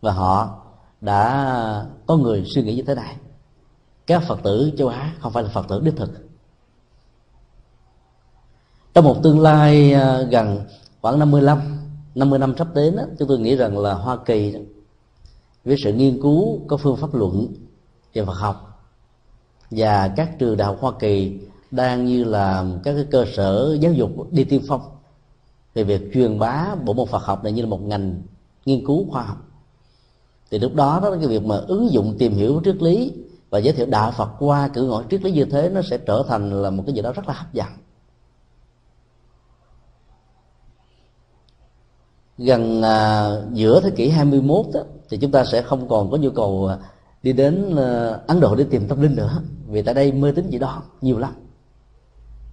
Và 0.00 0.12
họ 0.12 0.58
đã 1.00 1.86
có 2.06 2.16
người 2.16 2.44
suy 2.46 2.62
nghĩ 2.62 2.74
như 2.76 2.82
thế 2.82 2.94
này. 2.94 3.16
Các 4.06 4.22
phật 4.22 4.38
tử 4.42 4.72
châu 4.78 4.88
á 4.88 5.12
không 5.20 5.32
phải 5.32 5.42
là 5.42 5.48
phật 5.48 5.68
tử 5.68 5.80
đích 5.80 5.96
thực. 5.96 6.10
Trong 8.94 9.04
một 9.04 9.22
tương 9.22 9.40
lai 9.40 9.92
à, 9.92 10.22
gần 10.22 10.60
khoảng 11.02 11.18
55 11.18 11.75
50 12.16 12.38
năm 12.38 12.54
sắp 12.58 12.68
đến 12.74 12.96
đó, 12.96 13.02
chúng 13.18 13.28
tôi 13.28 13.38
nghĩ 13.38 13.56
rằng 13.56 13.78
là 13.78 13.94
Hoa 13.94 14.16
Kỳ 14.16 14.54
với 15.64 15.76
sự 15.84 15.92
nghiên 15.92 16.22
cứu 16.22 16.60
có 16.66 16.76
phương 16.76 16.96
pháp 16.96 17.14
luận 17.14 17.46
về 18.14 18.24
Phật 18.24 18.32
học 18.32 18.82
và 19.70 20.08
các 20.08 20.38
trường 20.38 20.56
đại 20.56 20.66
học 20.66 20.76
Hoa 20.80 20.92
Kỳ 20.98 21.38
đang 21.70 22.06
như 22.06 22.24
là 22.24 22.64
các 22.84 22.92
cái 22.94 23.06
cơ 23.10 23.24
sở 23.36 23.76
giáo 23.80 23.92
dục 23.92 24.10
đi 24.30 24.44
tiên 24.44 24.62
phong 24.68 24.80
về 25.74 25.84
việc 25.84 26.10
truyền 26.14 26.38
bá 26.38 26.74
bộ 26.84 26.92
môn 26.92 27.08
Phật 27.08 27.22
học 27.22 27.44
này 27.44 27.52
như 27.52 27.62
là 27.62 27.68
một 27.68 27.82
ngành 27.82 28.22
nghiên 28.66 28.86
cứu 28.86 29.10
khoa 29.10 29.22
học. 29.22 29.38
Thì 30.50 30.58
lúc 30.58 30.74
đó 30.74 31.00
đó 31.02 31.16
cái 31.18 31.28
việc 31.28 31.44
mà 31.44 31.56
ứng 31.56 31.92
dụng 31.92 32.16
tìm 32.18 32.32
hiểu 32.32 32.60
triết 32.64 32.82
lý 32.82 33.12
và 33.50 33.58
giới 33.58 33.74
thiệu 33.74 33.86
đạo 33.86 34.12
Phật 34.16 34.30
qua 34.38 34.68
cử 34.68 34.82
ngõ 34.82 35.02
triết 35.10 35.24
lý 35.24 35.32
như 35.32 35.44
thế 35.44 35.68
nó 35.68 35.82
sẽ 35.82 35.98
trở 35.98 36.24
thành 36.28 36.62
là 36.62 36.70
một 36.70 36.82
cái 36.86 36.94
gì 36.94 37.02
đó 37.02 37.12
rất 37.12 37.28
là 37.28 37.34
hấp 37.34 37.52
dẫn. 37.54 37.68
Gần 42.38 42.82
à, 42.82 43.30
giữa 43.52 43.80
thế 43.80 43.90
kỷ 43.90 44.08
21 44.08 44.66
đó, 44.74 44.80
thì 45.08 45.18
chúng 45.18 45.30
ta 45.30 45.44
sẽ 45.44 45.62
không 45.62 45.88
còn 45.88 46.10
có 46.10 46.16
nhu 46.16 46.30
cầu 46.30 46.66
à, 46.66 46.78
đi 47.22 47.32
đến 47.32 47.76
à, 47.76 48.18
Ấn 48.26 48.40
Độ 48.40 48.54
để 48.54 48.64
tìm 48.70 48.88
tâm 48.88 49.02
linh 49.02 49.16
nữa 49.16 49.42
vì 49.66 49.82
tại 49.82 49.94
đây 49.94 50.12
mê 50.12 50.32
tín 50.32 50.48
dị 50.50 50.58
đoan 50.58 50.80
nhiều 51.00 51.18
lắm. 51.18 51.32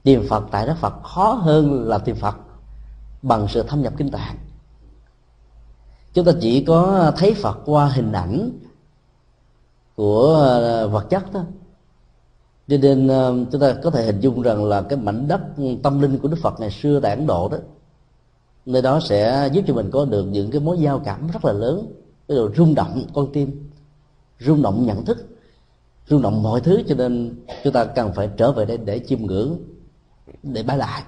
Tìm 0.04 0.28
Phật 0.30 0.44
tại 0.52 0.68
đất 0.68 0.78
Phật 0.78 0.94
khó 1.04 1.34
hơn 1.34 1.88
là 1.88 1.98
tìm 1.98 2.16
Phật 2.16 2.36
bằng 3.22 3.48
sự 3.48 3.64
thâm 3.64 3.82
nhập 3.82 3.94
kinh 3.98 4.12
tạng. 4.12 4.36
Chúng 6.14 6.26
ta 6.26 6.32
chỉ 6.42 6.66
có 6.66 7.12
thấy 7.18 7.34
phật 7.34 7.60
qua 7.66 7.86
hình 7.88 8.12
ảnh 8.12 8.52
của 9.96 10.36
à, 10.44 10.86
vật 10.86 11.10
chất 11.10 11.24
thôi. 11.34 11.44
Cho 12.68 12.78
nên 12.82 13.08
à, 13.08 13.30
chúng 13.52 13.62
ta 13.62 13.76
có 13.84 13.90
thể 13.90 14.06
hình 14.06 14.20
dung 14.20 14.42
rằng 14.42 14.66
là 14.66 14.82
cái 14.82 15.00
mảnh 15.00 15.28
đất 15.28 15.42
tâm 15.84 16.02
linh 16.02 16.20
của 16.20 16.28
đức 16.28 16.38
phật 16.42 16.60
ngày 16.60 16.72
xưa 16.72 17.00
tại 17.00 17.16
ấn 17.16 17.28
độ 17.28 17.50
đó 17.50 17.58
nơi 18.66 18.82
đó 18.82 19.00
sẽ 19.00 19.50
giúp 19.54 19.64
cho 19.68 19.74
mình 19.74 19.90
có 19.92 20.06
được 20.06 20.24
những 20.24 20.52
cái 20.52 20.62
mối 20.62 20.78
giao 20.80 21.00
cảm 21.00 21.28
rất 21.28 21.46
là 21.46 21.54
lớn. 21.54 21.94
Cái 22.28 22.38
độ 22.38 22.50
rung 22.58 22.76
động 22.76 23.06
con 23.14 23.34
tim, 23.34 23.70
rung 24.40 24.62
động 24.62 24.86
nhận 24.86 25.06
thức, 25.06 25.28
rung 26.08 26.22
động 26.22 26.44
mọi 26.44 26.62
thứ, 26.62 26.84
cho 26.88 26.96
nên 26.96 27.36
chúng 27.64 27.74
ta 27.74 27.86
cần 27.86 28.14
phải 28.16 28.30
trở 28.38 28.52
về 28.52 28.66
đây 28.66 28.78
để 28.78 29.00
chiêm 29.08 29.22
ngưỡng, 29.22 29.58
để 30.44 30.64
bái 30.64 30.78
lại. 30.78 31.04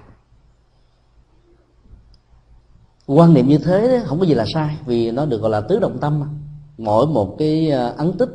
Quan 3.06 3.34
niệm 3.34 3.48
như 3.48 3.58
thế 3.58 4.02
không 4.04 4.20
có 4.20 4.26
gì 4.26 4.34
là 4.34 4.44
sai, 4.54 4.76
vì 4.86 5.10
nó 5.10 5.26
được 5.26 5.40
gọi 5.40 5.50
là 5.50 5.60
tứ 5.60 5.78
động 5.78 5.98
tâm. 6.00 6.38
Mỗi 6.78 7.06
một 7.06 7.36
cái 7.38 7.70
à, 7.70 7.86
ấn 7.86 8.12
tích, 8.18 8.30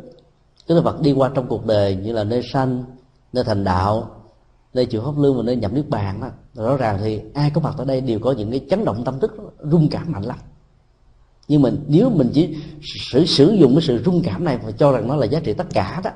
cái 0.68 0.82
vật 0.82 1.02
đi 1.02 1.12
qua 1.12 1.32
trong 1.34 1.48
cuộc 1.48 1.66
đời 1.66 1.96
như 1.96 2.14
là 2.14 2.24
nơi 2.24 2.42
sanh, 2.54 2.84
nơi 3.34 3.44
thành 3.44 3.64
đạo, 3.64 4.16
nơi 4.74 4.86
chịu 4.86 5.02
hấp 5.02 5.18
lương 5.18 5.38
và 5.38 5.44
nơi 5.44 5.56
nhập 5.56 5.74
nước 5.74 5.86
bàn 5.90 6.22
đó 6.22 6.28
rõ 6.54 6.78
ràng 6.78 6.98
thì 7.02 7.22
ai 7.34 7.50
có 7.50 7.62
mặt 7.62 7.74
ở 7.78 7.86
đây 7.86 8.02
đều 8.02 8.20
có 8.20 8.32
những 8.32 8.52
cái 8.52 8.66
chấn 8.70 8.86
động 8.86 9.04
tâm 9.06 9.20
thức, 9.20 9.56
rung 9.72 9.88
cảm 9.92 10.12
mạnh 10.12 10.24
lắm. 10.24 10.38
Nhưng 11.48 11.62
mình 11.62 11.86
nếu 11.88 12.10
mình 12.10 12.32
chỉ 12.34 12.58
sử 12.84 13.26
sử 13.26 13.52
dụng 13.52 13.76
cái 13.76 13.82
sự 13.82 14.04
rung 14.06 14.22
cảm 14.26 14.44
này 14.44 14.58
và 14.58 14.72
cho 14.72 14.92
rằng 14.92 15.08
nó 15.08 15.16
là 15.16 15.26
giá 15.26 15.40
trị 15.40 15.54
tất 15.54 15.68
cả 15.74 16.02
đó, 16.04 16.12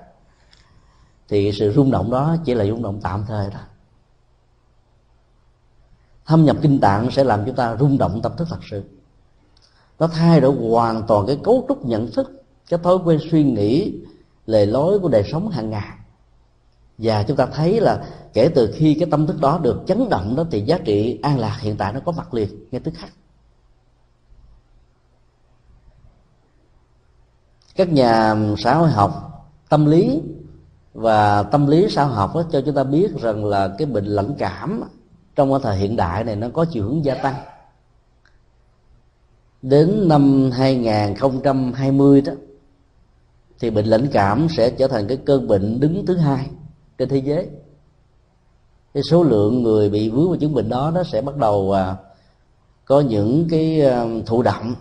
thì 1.29 1.51
sự 1.51 1.71
rung 1.71 1.91
động 1.91 2.11
đó 2.11 2.35
chỉ 2.45 2.53
là 2.53 2.65
rung 2.65 2.81
động 2.81 2.99
tạm 3.01 3.25
thời 3.27 3.49
thôi 3.49 3.61
thâm 6.25 6.45
nhập 6.45 6.57
kinh 6.61 6.79
tạng 6.79 7.11
sẽ 7.11 7.23
làm 7.23 7.45
chúng 7.45 7.55
ta 7.55 7.77
rung 7.79 7.97
động 7.97 8.21
tâm 8.21 8.31
thức 8.37 8.47
thật 8.49 8.59
sự. 8.71 8.83
Nó 9.99 10.07
thay 10.07 10.41
đổi 10.41 10.55
hoàn 10.69 11.03
toàn 11.07 11.27
cái 11.27 11.39
cấu 11.43 11.65
trúc 11.67 11.85
nhận 11.85 12.11
thức, 12.11 12.43
cái 12.69 12.79
thói 12.83 12.97
quen 13.05 13.19
suy 13.31 13.43
nghĩ 13.43 13.93
lề 14.45 14.65
lối 14.65 14.99
của 14.99 15.09
đời 15.09 15.23
sống 15.31 15.49
hàng 15.49 15.69
ngày 15.69 15.97
và 16.97 17.23
chúng 17.23 17.37
ta 17.37 17.45
thấy 17.45 17.81
là 17.81 18.05
kể 18.33 18.49
từ 18.55 18.73
khi 18.75 18.95
cái 18.99 19.09
tâm 19.11 19.27
thức 19.27 19.41
đó 19.41 19.59
được 19.63 19.83
chấn 19.87 20.09
động 20.09 20.35
đó, 20.35 20.45
thì 20.51 20.61
giá 20.61 20.77
trị 20.85 21.19
an 21.23 21.39
lạc 21.39 21.57
hiện 21.61 21.77
tại 21.77 21.93
nó 21.93 21.99
có 22.05 22.11
mặt 22.11 22.33
liền 22.33 22.49
ngay 22.71 22.79
tức 22.79 22.93
khắc. 22.97 23.09
Các 27.75 27.91
nhà 27.91 28.35
xã 28.57 28.75
hội 28.75 28.89
học, 28.89 29.31
tâm 29.69 29.85
lý 29.85 30.21
và 30.93 31.43
tâm 31.43 31.67
lý 31.67 31.87
xã 31.89 32.03
hội 32.03 32.15
học 32.15 32.35
đó 32.35 32.43
cho 32.51 32.61
chúng 32.65 32.75
ta 32.75 32.83
biết 32.83 33.11
rằng 33.21 33.45
là 33.45 33.75
cái 33.77 33.85
bệnh 33.85 34.05
lãnh 34.05 34.35
cảm 34.37 34.83
trong 35.35 35.51
cái 35.51 35.59
thời 35.63 35.77
hiện 35.77 35.95
đại 35.95 36.23
này 36.23 36.35
nó 36.35 36.47
có 36.53 36.65
chiều 36.71 36.83
hướng 36.83 37.05
gia 37.05 37.15
tăng. 37.15 37.35
Đến 39.61 40.07
năm 40.07 40.51
2020 40.53 42.21
đó, 42.21 42.33
thì 43.59 43.69
bệnh 43.69 43.85
lãnh 43.85 44.07
cảm 44.11 44.47
sẽ 44.49 44.69
trở 44.69 44.87
thành 44.87 45.07
cái 45.07 45.17
cơn 45.25 45.47
bệnh 45.47 45.79
đứng 45.79 46.05
thứ 46.05 46.17
hai 46.17 46.49
trên 46.97 47.09
thế 47.09 47.17
giới. 47.17 47.49
Cái 48.93 49.03
số 49.03 49.23
lượng 49.23 49.63
người 49.63 49.89
bị 49.89 50.09
vướng 50.09 50.27
vào 50.27 50.37
chứng 50.37 50.53
bệnh 50.53 50.69
đó 50.69 50.91
nó 50.95 51.03
sẽ 51.03 51.21
bắt 51.21 51.37
đầu 51.37 51.71
à, 51.71 51.95
có 52.85 52.99
những 52.99 53.47
cái 53.49 53.81
à, 53.81 54.05
thụ 54.25 54.41
động 54.41 54.75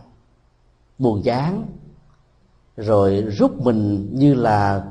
buồn 0.98 1.22
chán 1.22 1.66
rồi 2.76 3.22
rút 3.22 3.60
mình 3.60 4.08
như 4.12 4.34
là 4.34 4.84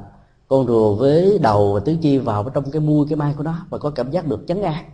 con 0.47 0.67
rùa 0.67 0.95
với 0.95 1.39
đầu 1.41 1.73
và 1.73 1.79
tứ 1.79 1.95
chi 2.01 2.17
vào 2.17 2.49
trong 2.49 2.71
cái 2.71 2.81
mui 2.81 3.07
cái 3.09 3.15
mai 3.15 3.33
của 3.37 3.43
nó 3.43 3.55
và 3.69 3.77
có 3.77 3.89
cảm 3.89 4.11
giác 4.11 4.27
được 4.27 4.47
chấn 4.47 4.61
an. 4.61 4.85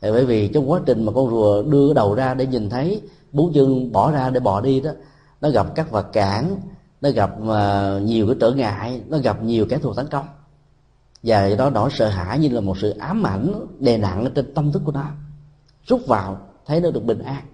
Thì 0.00 0.10
bởi 0.10 0.26
vì 0.26 0.48
trong 0.48 0.70
quá 0.70 0.80
trình 0.86 1.04
mà 1.04 1.12
con 1.12 1.30
rùa 1.30 1.62
đưa 1.62 1.88
cái 1.88 1.94
đầu 1.94 2.14
ra 2.14 2.34
để 2.34 2.46
nhìn 2.46 2.70
thấy 2.70 3.02
bốn 3.32 3.52
chân 3.52 3.92
bỏ 3.92 4.10
ra 4.10 4.30
để 4.30 4.40
bỏ 4.40 4.60
đi 4.60 4.80
đó 4.80 4.90
nó 5.40 5.50
gặp 5.50 5.66
các 5.74 5.90
vật 5.90 6.12
cản 6.12 6.56
nó 7.00 7.10
gặp 7.10 7.30
à, 7.50 7.98
nhiều 8.02 8.26
cái 8.26 8.36
trở 8.40 8.50
ngại 8.50 9.02
nó 9.08 9.18
gặp 9.18 9.42
nhiều 9.42 9.66
kẻ 9.68 9.78
thù 9.78 9.94
tấn 9.94 10.06
công 10.06 10.26
và 11.26 11.46
do 11.46 11.56
đó 11.56 11.70
nỗi 11.70 11.90
sợ 11.92 12.08
hãi 12.08 12.38
như 12.38 12.48
là 12.48 12.60
một 12.60 12.78
sự 12.78 12.90
ám 12.90 13.26
ảnh 13.26 13.66
đè 13.78 13.98
nặng 13.98 14.28
trên 14.34 14.54
tâm 14.54 14.72
thức 14.72 14.82
của 14.84 14.92
nó, 14.92 15.04
rút 15.86 16.06
vào, 16.06 16.38
thấy 16.66 16.80
nó 16.80 16.90
được 16.90 17.04
bình 17.04 17.18
an. 17.18 17.44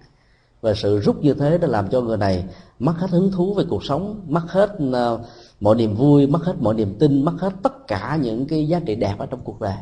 Và 0.61 0.73
sự 0.73 0.99
rút 0.99 1.21
như 1.21 1.33
thế 1.33 1.57
đã 1.57 1.67
làm 1.67 1.89
cho 1.89 2.01
người 2.01 2.17
này 2.17 2.45
mất 2.79 2.93
hết 2.97 3.09
hứng 3.09 3.31
thú 3.31 3.53
về 3.53 3.63
cuộc 3.69 3.83
sống, 3.83 4.21
mất 4.27 4.41
hết 4.47 4.69
ờ, 4.93 5.23
mọi 5.59 5.75
niềm 5.75 5.95
vui, 5.95 6.27
mất 6.27 6.43
hết 6.43 6.53
mọi 6.59 6.73
niềm 6.73 6.95
tin, 6.99 7.25
mất 7.25 7.33
hết 7.39 7.53
tất 7.63 7.87
cả 7.87 8.19
những 8.21 8.47
cái 8.47 8.67
giá 8.67 8.79
trị 8.79 8.95
đẹp 8.95 9.15
ở 9.19 9.25
trong 9.25 9.39
cuộc 9.43 9.61
đời. 9.61 9.75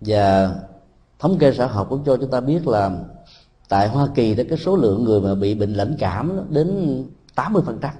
Và 0.00 0.54
thống 1.18 1.38
kê 1.38 1.52
xã 1.52 1.66
học 1.66 1.86
cũng 1.90 2.04
cho 2.04 2.16
chúng 2.16 2.30
ta 2.30 2.40
biết 2.40 2.66
là 2.66 2.90
tại 3.68 3.88
Hoa 3.88 4.08
Kỳ 4.14 4.34
đó 4.34 4.44
cái 4.48 4.58
số 4.58 4.76
lượng 4.76 5.04
người 5.04 5.20
mà 5.20 5.34
bị 5.34 5.54
bệnh 5.54 5.74
lãnh 5.74 5.96
cảm 5.98 6.40
đến 6.50 6.98
80% 7.36 7.90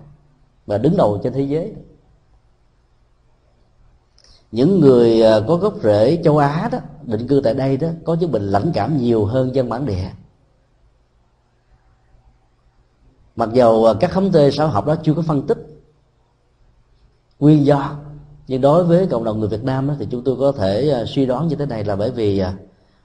và 0.66 0.78
đứng 0.78 0.96
đầu 0.96 1.20
trên 1.22 1.32
thế 1.32 1.42
giới 1.42 1.74
những 4.52 4.80
người 4.80 5.22
à, 5.22 5.40
có 5.48 5.56
gốc 5.56 5.74
rễ 5.82 6.20
châu 6.24 6.38
Á 6.38 6.68
đó 6.72 6.78
định 7.02 7.28
cư 7.28 7.40
tại 7.44 7.54
đây 7.54 7.76
đó 7.76 7.88
có 8.04 8.16
chứng 8.16 8.32
bệnh 8.32 8.42
lãnh 8.42 8.70
cảm 8.74 8.96
nhiều 8.96 9.24
hơn 9.24 9.54
dân 9.54 9.68
bản 9.68 9.86
địa. 9.86 10.10
Mặc 13.36 13.48
dầu 13.52 13.86
à, 13.86 13.94
các 14.00 14.10
thống 14.10 14.32
kê 14.32 14.50
xã 14.50 14.66
học 14.66 14.86
đó 14.86 14.96
chưa 15.02 15.14
có 15.14 15.22
phân 15.22 15.46
tích 15.46 15.58
nguyên 17.38 17.66
do 17.66 17.96
nhưng 18.48 18.60
đối 18.60 18.84
với 18.84 19.06
cộng 19.06 19.24
đồng 19.24 19.40
người 19.40 19.48
Việt 19.48 19.64
Nam 19.64 19.88
đó, 19.88 19.94
thì 19.98 20.06
chúng 20.10 20.24
tôi 20.24 20.36
có 20.36 20.52
thể 20.52 20.90
à, 20.90 21.04
suy 21.06 21.26
đoán 21.26 21.48
như 21.48 21.56
thế 21.56 21.66
này 21.66 21.84
là 21.84 21.96
bởi 21.96 22.10
vì 22.10 22.42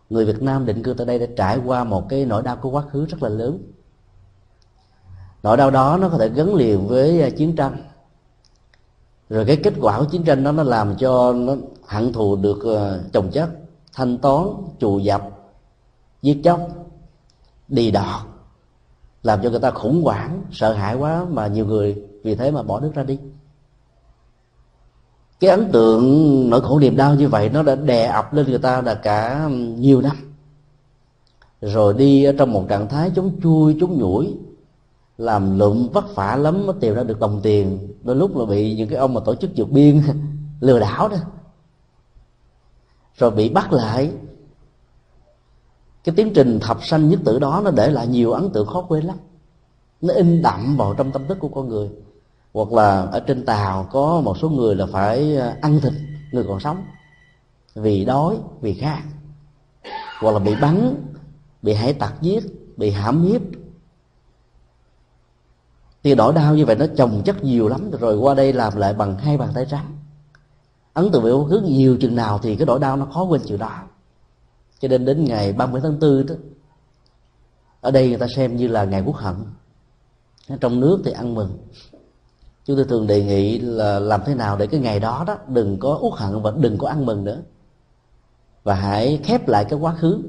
người 0.10 0.26
Việt 0.26 0.42
Nam 0.42 0.66
định 0.66 0.84
cư 0.84 0.94
tại 0.94 1.06
đây 1.06 1.20
đã 1.20 1.26
trải 1.36 1.60
qua 1.66 1.84
một 1.84 2.10
cái 2.10 2.26
nỗi 2.26 2.44
đau 2.44 2.56
của 2.56 2.70
quá 2.70 2.82
khứ 2.82 3.06
rất 3.06 3.24
là 3.24 3.30
lớn. 3.30 3.60
Nỗi 5.44 5.58
đau 5.58 5.72
đó 5.72 5.98
nó 6.02 6.10
có 6.10 6.18
thể 6.18 6.30
gắn 6.30 6.56
liền 6.56 6.88
với 6.88 7.32
chiến 7.32 7.56
tranh 7.56 7.78
rồi 9.30 9.46
cái 9.46 9.58
kết 9.64 9.74
quả 9.82 10.00
của 10.00 10.06
chiến 10.06 10.24
tranh 10.24 10.44
đó 10.44 10.52
nó 10.52 10.64
làm 10.64 10.96
cho 10.96 11.34
nó 11.34 11.56
hận 11.86 12.14
thù 12.14 12.36
được 12.36 12.64
ờ, 12.64 13.04
chồng 13.14 13.30
chất 13.32 13.50
thanh 13.94 14.18
toán 14.18 14.48
trù 14.80 15.00
dập, 15.00 15.30
giết 16.22 16.42
chóc, 16.44 16.68
đi 17.68 17.92
đọt 17.92 18.22
làm 19.24 19.44
cho 19.44 19.50
người 19.50 19.60
ta 19.60 19.72
khủng 19.72 20.04
hoảng, 20.04 20.42
sợ 20.52 20.74
hãi 20.74 20.96
quá 20.96 21.26
mà 21.32 21.48
nhiều 21.48 21.66
người 21.66 22.04
vì 22.24 22.36
thế 22.36 22.52
mà 22.52 22.64
bỏ 22.64 22.80
nước 22.80 22.92
ra 22.96 23.04
đi. 23.04 23.20
Cái 25.40 25.50
ấn 25.50 25.72
tượng 25.72 26.04
nỗi 26.50 26.62
khổ 26.62 26.80
niềm 26.80 26.96
đau 26.96 27.16
như 27.16 27.28
vậy 27.28 27.50
nó 27.50 27.64
đã 27.64 27.76
đè 27.76 28.06
ập 28.06 28.34
lên 28.34 28.48
người 28.48 28.58
ta 28.58 28.82
là 28.82 28.94
cả 28.94 29.50
nhiều 29.78 30.02
năm. 30.02 30.16
Rồi 31.62 31.94
đi 31.94 32.24
ở 32.24 32.34
trong 32.38 32.54
một 32.54 32.66
trạng 32.70 32.88
thái 32.88 33.12
chống 33.16 33.32
chui, 33.44 33.78
chống 33.80 33.98
nhủi 33.98 34.36
làm 35.18 35.60
lụm 35.60 35.88
vất 35.88 36.16
vả 36.16 36.36
lắm 36.36 36.66
mới 36.66 36.76
tìm 36.80 36.96
ra 36.96 37.04
được 37.04 37.20
đồng 37.20 37.40
tiền. 37.44 37.94
Đôi 38.04 38.16
lúc 38.16 38.38
là 38.38 38.46
bị 38.46 38.76
những 38.76 38.90
cái 38.90 38.98
ông 38.98 39.14
mà 39.14 39.22
tổ 39.26 39.36
chức 39.36 39.52
vượt 39.56 39.72
biên 39.72 40.02
lừa 40.60 40.80
đảo 40.80 41.10
đó. 41.10 41.18
Rồi 43.18 43.32
bị 43.32 43.50
bắt 43.50 43.74
lại. 43.74 44.12
Cái 46.04 46.16
tiến 46.16 46.32
trình 46.34 46.60
thập 46.60 46.84
sanh 46.84 47.10
nhất 47.10 47.20
tử 47.26 47.40
đó 47.40 47.62
nó 47.64 47.72
để 47.72 47.92
lại 47.92 48.08
nhiều 48.08 48.32
ấn 48.32 48.50
tượng 48.50 48.68
khó 48.68 48.82
quên 48.82 49.04
lắm. 49.04 49.18
Nó 50.02 50.14
in 50.14 50.42
đậm 50.42 50.78
vào 50.78 50.94
trong 50.94 51.12
tâm 51.12 51.28
thức 51.28 51.38
của 51.40 51.48
con 51.48 51.70
người. 51.70 51.90
Hoặc 52.54 52.72
là 52.72 53.02
ở 53.02 53.20
trên 53.20 53.46
tàu 53.46 53.88
có 53.92 54.22
một 54.22 54.38
số 54.38 54.50
người 54.50 54.76
là 54.76 54.86
phải 54.86 55.38
à, 55.38 55.58
ăn 55.62 55.80
thịt 55.82 55.94
người 56.32 56.44
còn 56.48 56.60
sống. 56.60 56.84
Vì 57.76 58.06
đói, 58.06 58.38
vì 58.62 58.74
khát. 58.74 59.04
Hoặc 60.20 60.32
là 60.32 60.40
bị 60.40 60.56
bắn, 60.62 60.96
bị 61.62 61.74
hải 61.74 61.94
tặc 61.94 62.14
giết, 62.22 62.44
bị 62.78 62.90
hãm 62.90 63.24
hiếp 63.24 63.42
thì 66.08 66.16
nỗi 66.16 66.34
đau 66.34 66.56
như 66.56 66.66
vậy 66.66 66.76
nó 66.76 66.86
chồng 66.98 67.22
chất 67.26 67.44
nhiều 67.44 67.68
lắm, 67.68 67.92
rồi 67.92 68.18
qua 68.18 68.34
đây 68.34 68.54
làm 68.54 68.78
lại 68.78 68.94
bằng 68.94 69.18
hai 69.18 69.38
bàn 69.38 69.50
tay 69.54 69.66
trắng. 69.70 69.86
Ấn 70.94 71.12
tượng 71.12 71.24
về 71.24 71.32
quá 71.32 71.48
khứ 71.50 71.62
nhiều 71.66 71.98
chừng 72.02 72.16
nào 72.16 72.40
thì 72.44 72.56
cái 72.56 72.66
nỗi 72.66 72.80
đau 72.80 72.98
nó 72.98 73.06
khó 73.06 73.24
quên 73.24 73.42
chừng 73.46 73.60
đó. 73.60 73.72
Cho 74.80 74.88
nên 74.88 75.06
đến 75.06 75.26
ngày 75.26 75.54
30 75.54 75.82
tháng 75.84 76.00
4 76.00 76.26
đó, 76.26 76.36
ở 77.82 77.92
đây 77.92 78.10
người 78.10 78.18
ta 78.18 78.28
xem 78.36 78.56
như 78.56 78.68
là 78.68 78.84
ngày 78.84 79.04
quốc 79.06 79.16
hận. 79.16 79.36
Trong 80.62 80.80
nước 80.80 81.02
thì 81.06 81.12
ăn 81.12 81.36
mừng. 81.36 81.58
Chúng 82.66 82.76
tôi 82.76 82.86
thường 82.86 83.08
đề 83.08 83.24
nghị 83.24 83.60
là 83.60 84.00
làm 84.00 84.22
thế 84.26 84.36
nào 84.36 84.58
để 84.58 84.68
cái 84.68 84.80
ngày 84.80 85.00
đó 85.00 85.24
đó 85.28 85.38
đừng 85.48 85.80
có 85.80 86.00
uất 86.02 86.20
hận 86.20 86.42
và 86.42 86.52
đừng 86.58 86.78
có 86.78 86.88
ăn 86.88 87.06
mừng 87.06 87.24
nữa. 87.24 87.42
Và 88.64 88.76
hãy 88.76 89.20
khép 89.24 89.48
lại 89.48 89.66
cái 89.66 89.80
quá 89.80 89.96
khứ. 89.96 90.22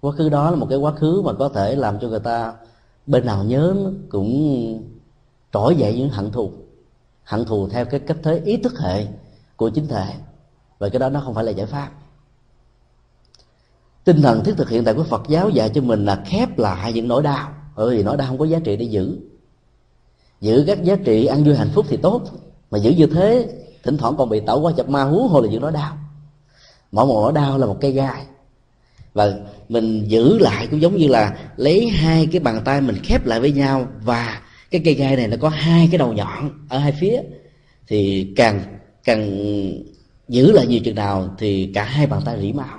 Quá 0.00 0.12
khứ 0.12 0.28
đó 0.28 0.50
là 0.50 0.56
một 0.56 0.66
cái 0.70 0.78
quá 0.78 0.92
khứ 0.92 1.22
mà 1.24 1.32
có 1.32 1.48
thể 1.48 1.76
làm 1.76 1.98
cho 2.00 2.08
người 2.08 2.20
ta 2.20 2.54
bên 3.06 3.26
nào 3.26 3.44
nhớ 3.44 3.74
cũng 4.08 4.91
trỗi 5.52 5.76
dậy 5.76 5.94
những 5.98 6.10
hận 6.10 6.32
thù. 6.32 6.52
Hận 7.24 7.44
thù 7.44 7.68
theo 7.68 7.84
cái 7.84 8.00
cách 8.00 8.16
thế 8.22 8.40
ý 8.44 8.56
thức 8.56 8.78
hệ 8.78 9.06
của 9.56 9.70
chính 9.70 9.88
thể. 9.88 10.14
Và 10.78 10.88
cái 10.88 10.98
đó 10.98 11.08
nó 11.08 11.20
không 11.20 11.34
phải 11.34 11.44
là 11.44 11.50
giải 11.50 11.66
pháp. 11.66 11.90
Tinh 14.04 14.22
thần 14.22 14.44
thiết 14.44 14.54
thực 14.56 14.68
hiện 14.68 14.84
tại 14.84 14.94
của 14.94 15.04
phật 15.04 15.22
giáo 15.28 15.48
dạy 15.48 15.70
cho 15.74 15.80
mình 15.80 16.04
là 16.04 16.22
khép 16.26 16.58
lại 16.58 16.92
những 16.92 17.08
nỗi 17.08 17.22
đau. 17.22 17.48
Ừ, 17.76 17.86
Bởi 17.86 17.96
vì 17.96 18.02
nỗi 18.02 18.16
đau 18.16 18.28
không 18.28 18.38
có 18.38 18.44
giá 18.44 18.58
trị 18.58 18.76
để 18.76 18.84
giữ. 18.84 19.18
Giữ 20.40 20.64
các 20.66 20.84
giá 20.84 20.96
trị 20.96 21.26
ăn 21.26 21.44
vui 21.44 21.54
hạnh 21.54 21.70
phúc 21.74 21.86
thì 21.88 21.96
tốt. 21.96 22.22
Mà 22.70 22.78
giữ 22.78 22.90
như 22.90 23.06
thế, 23.06 23.48
thỉnh 23.82 23.96
thoảng 23.96 24.16
còn 24.16 24.28
bị 24.28 24.40
tẩu 24.40 24.60
qua 24.60 24.72
chập 24.76 24.88
ma 24.88 25.02
hú 25.02 25.28
hồi 25.28 25.46
là 25.46 25.52
giữ 25.52 25.58
nỗi 25.58 25.72
đau. 25.72 25.98
Mỗi 26.92 27.06
một 27.06 27.22
nỗi 27.22 27.32
đau 27.32 27.58
là 27.58 27.66
một 27.66 27.76
cây 27.80 27.92
gai. 27.92 28.26
Và 29.14 29.32
mình 29.68 30.04
giữ 30.08 30.38
lại 30.38 30.66
cũng 30.70 30.82
giống 30.82 30.96
như 30.96 31.08
là 31.08 31.36
lấy 31.56 31.88
hai 31.88 32.28
cái 32.32 32.40
bàn 32.40 32.62
tay 32.64 32.80
mình 32.80 32.96
khép 33.02 33.26
lại 33.26 33.40
với 33.40 33.52
nhau 33.52 33.86
và 34.04 34.40
cái 34.72 34.82
cây 34.84 34.94
gai 34.94 35.16
này 35.16 35.28
nó 35.28 35.36
có 35.40 35.48
hai 35.48 35.88
cái 35.90 35.98
đầu 35.98 36.12
nhọn 36.12 36.50
ở 36.68 36.78
hai 36.78 36.92
phía. 36.92 37.20
Thì 37.88 38.32
càng 38.36 38.62
càng 39.04 39.30
giữ 40.28 40.52
lại 40.52 40.66
nhiều 40.66 40.80
chừng 40.84 40.94
nào 40.94 41.28
thì 41.38 41.70
cả 41.74 41.84
hai 41.84 42.06
bàn 42.06 42.22
tay 42.24 42.40
rỉ 42.40 42.52
máu. 42.52 42.78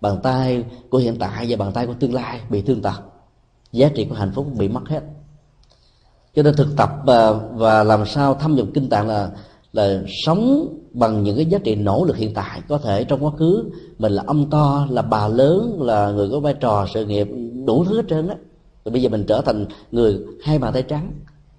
Bàn 0.00 0.16
tay 0.22 0.64
của 0.90 0.98
hiện 0.98 1.16
tại 1.18 1.46
và 1.48 1.56
bàn 1.56 1.72
tay 1.72 1.86
của 1.86 1.94
tương 2.00 2.14
lai 2.14 2.40
bị 2.50 2.62
thương 2.62 2.82
tật. 2.82 3.00
Giá 3.72 3.88
trị 3.88 4.04
của 4.04 4.14
hạnh 4.14 4.32
phúc 4.34 4.46
bị 4.58 4.68
mất 4.68 4.88
hết. 4.88 5.00
Cho 6.34 6.42
nên 6.42 6.56
thực 6.56 6.76
tập 6.76 6.90
và, 7.04 7.32
và 7.32 7.84
làm 7.84 8.06
sao 8.06 8.34
thâm 8.34 8.56
nhập 8.56 8.66
kinh 8.74 8.88
tạng 8.88 9.08
là 9.08 9.30
là 9.72 10.02
sống 10.24 10.68
bằng 10.92 11.22
những 11.22 11.36
cái 11.36 11.46
giá 11.46 11.58
trị 11.58 11.74
nỗ 11.74 12.04
lực 12.04 12.16
hiện 12.16 12.34
tại. 12.34 12.60
Có 12.68 12.78
thể 12.78 13.04
trong 13.04 13.24
quá 13.24 13.30
khứ 13.38 13.70
mình 13.98 14.12
là 14.12 14.22
ông 14.26 14.50
to 14.50 14.86
là 14.90 15.02
bà 15.02 15.28
lớn 15.28 15.82
là 15.82 16.10
người 16.10 16.28
có 16.30 16.40
vai 16.40 16.54
trò 16.60 16.86
sự 16.94 17.06
nghiệp 17.06 17.28
đủ 17.66 17.84
thứ 17.84 17.96
hết 17.96 18.04
trơn 18.08 18.28
á 18.28 18.36
rồi 18.84 18.92
bây 18.92 19.02
giờ 19.02 19.08
mình 19.08 19.24
trở 19.28 19.42
thành 19.46 19.66
người 19.90 20.20
hai 20.42 20.58
bàn 20.58 20.72
tay 20.72 20.82
trắng. 20.82 21.12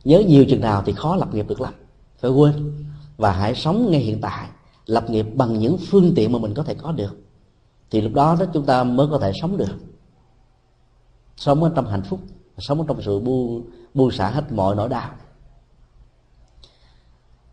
Nhớ 0.04 0.20
nhiều 0.20 0.46
chừng 0.50 0.62
nào 0.62 0.84
thì 0.86 0.94
khó 0.94 1.16
lập 1.16 1.34
nghiệp 1.34 1.48
được 1.48 1.62
lắm. 1.62 1.74
Phải 2.20 2.32
quên. 2.32 2.74
Và 3.18 3.32
hãy 3.32 3.56
sống 3.56 3.92
ngay 3.92 4.02
hiện 4.02 4.22
tại. 4.22 4.48
Lập 4.86 5.10
nghiệp 5.10 5.26
bằng 5.36 5.60
những 5.60 5.78
phương 5.78 6.14
tiện 6.16 6.32
mà 6.32 6.40
mình 6.40 6.54
có 6.54 6.64
thể 6.64 6.74
có 6.74 6.92
được. 6.92 7.18
Thì 7.92 8.02
lúc 8.02 8.14
đó 8.14 8.38
đó 8.40 8.46
chúng 8.54 8.66
ta 8.66 8.84
mới 8.84 9.08
có 9.12 9.18
thể 9.20 9.32
sống 9.42 9.58
được. 9.58 9.76
Sống 11.38 11.64
ở 11.64 11.72
trong 11.76 11.88
hạnh 11.88 12.04
phúc. 12.04 12.20
Sống 12.58 12.80
ở 12.80 12.86
trong 12.88 13.02
sự 13.02 13.20
buông 13.20 13.66
buông 13.94 14.12
xả 14.12 14.30
hết 14.30 14.52
mọi 14.52 14.76
nỗi 14.76 14.90
đau. 14.90 15.10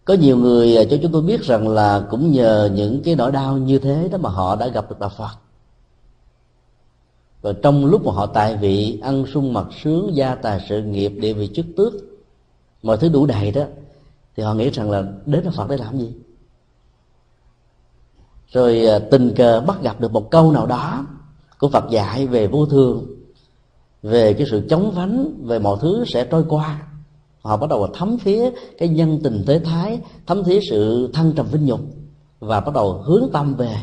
Có 0.04 0.14
nhiều 0.14 0.36
người 0.36 0.86
cho 0.90 0.96
chúng 1.02 1.12
tôi 1.12 1.22
biết 1.22 1.42
rằng 1.42 1.68
là 1.68 2.06
cũng 2.10 2.32
nhờ 2.32 2.70
những 2.74 3.02
cái 3.04 3.16
nỗi 3.16 3.32
đau 3.32 3.56
như 3.58 3.78
thế 3.78 4.08
đó 4.12 4.18
mà 4.18 4.30
họ 4.30 4.56
đã 4.56 4.68
gặp 4.68 4.90
được 4.90 4.98
đạo 4.98 5.10
Phật 5.16 5.30
và 7.42 7.52
trong 7.62 7.86
lúc 7.86 8.06
mà 8.06 8.12
họ 8.12 8.26
tại 8.26 8.56
vị 8.56 8.98
ăn 9.02 9.24
sung 9.34 9.52
mặc 9.52 9.66
sướng, 9.82 10.10
gia 10.14 10.34
tài 10.34 10.60
sự 10.68 10.82
nghiệp, 10.82 11.08
địa 11.08 11.32
vị 11.32 11.50
chức 11.54 11.66
tước, 11.76 11.92
mọi 12.82 12.96
thứ 12.96 13.08
đủ 13.08 13.26
đầy 13.26 13.50
đó, 13.50 13.62
thì 14.36 14.42
họ 14.42 14.54
nghĩ 14.54 14.70
rằng 14.70 14.90
là 14.90 15.02
đến 15.26 15.44
là 15.44 15.50
Phật 15.50 15.68
để 15.68 15.76
làm 15.76 15.98
gì? 15.98 16.12
Rồi 18.52 18.86
à, 18.86 18.98
tình 18.98 19.34
cờ 19.36 19.60
bắt 19.66 19.82
gặp 19.82 20.00
được 20.00 20.12
một 20.12 20.30
câu 20.30 20.52
nào 20.52 20.66
đó 20.66 21.06
của 21.58 21.68
Phật 21.68 21.90
dạy 21.90 22.26
về 22.26 22.46
vô 22.46 22.66
thường, 22.66 23.06
về 24.02 24.32
cái 24.32 24.46
sự 24.50 24.66
chống 24.70 24.90
vánh, 24.94 25.42
về 25.42 25.58
mọi 25.58 25.78
thứ 25.80 26.04
sẽ 26.06 26.24
trôi 26.24 26.44
qua. 26.48 26.82
Họ 27.42 27.56
bắt 27.56 27.70
đầu 27.70 27.88
thấm 27.94 28.16
thía 28.24 28.50
cái 28.78 28.88
nhân 28.88 29.20
tình 29.24 29.44
thế 29.46 29.58
thái, 29.58 30.00
thấm 30.26 30.44
thía 30.44 30.60
sự 30.70 31.10
thăng 31.12 31.32
trầm 31.32 31.46
vinh 31.46 31.66
nhục 31.66 31.80
và 32.38 32.60
bắt 32.60 32.74
đầu 32.74 32.92
hướng 32.92 33.28
tâm 33.32 33.54
về 33.54 33.76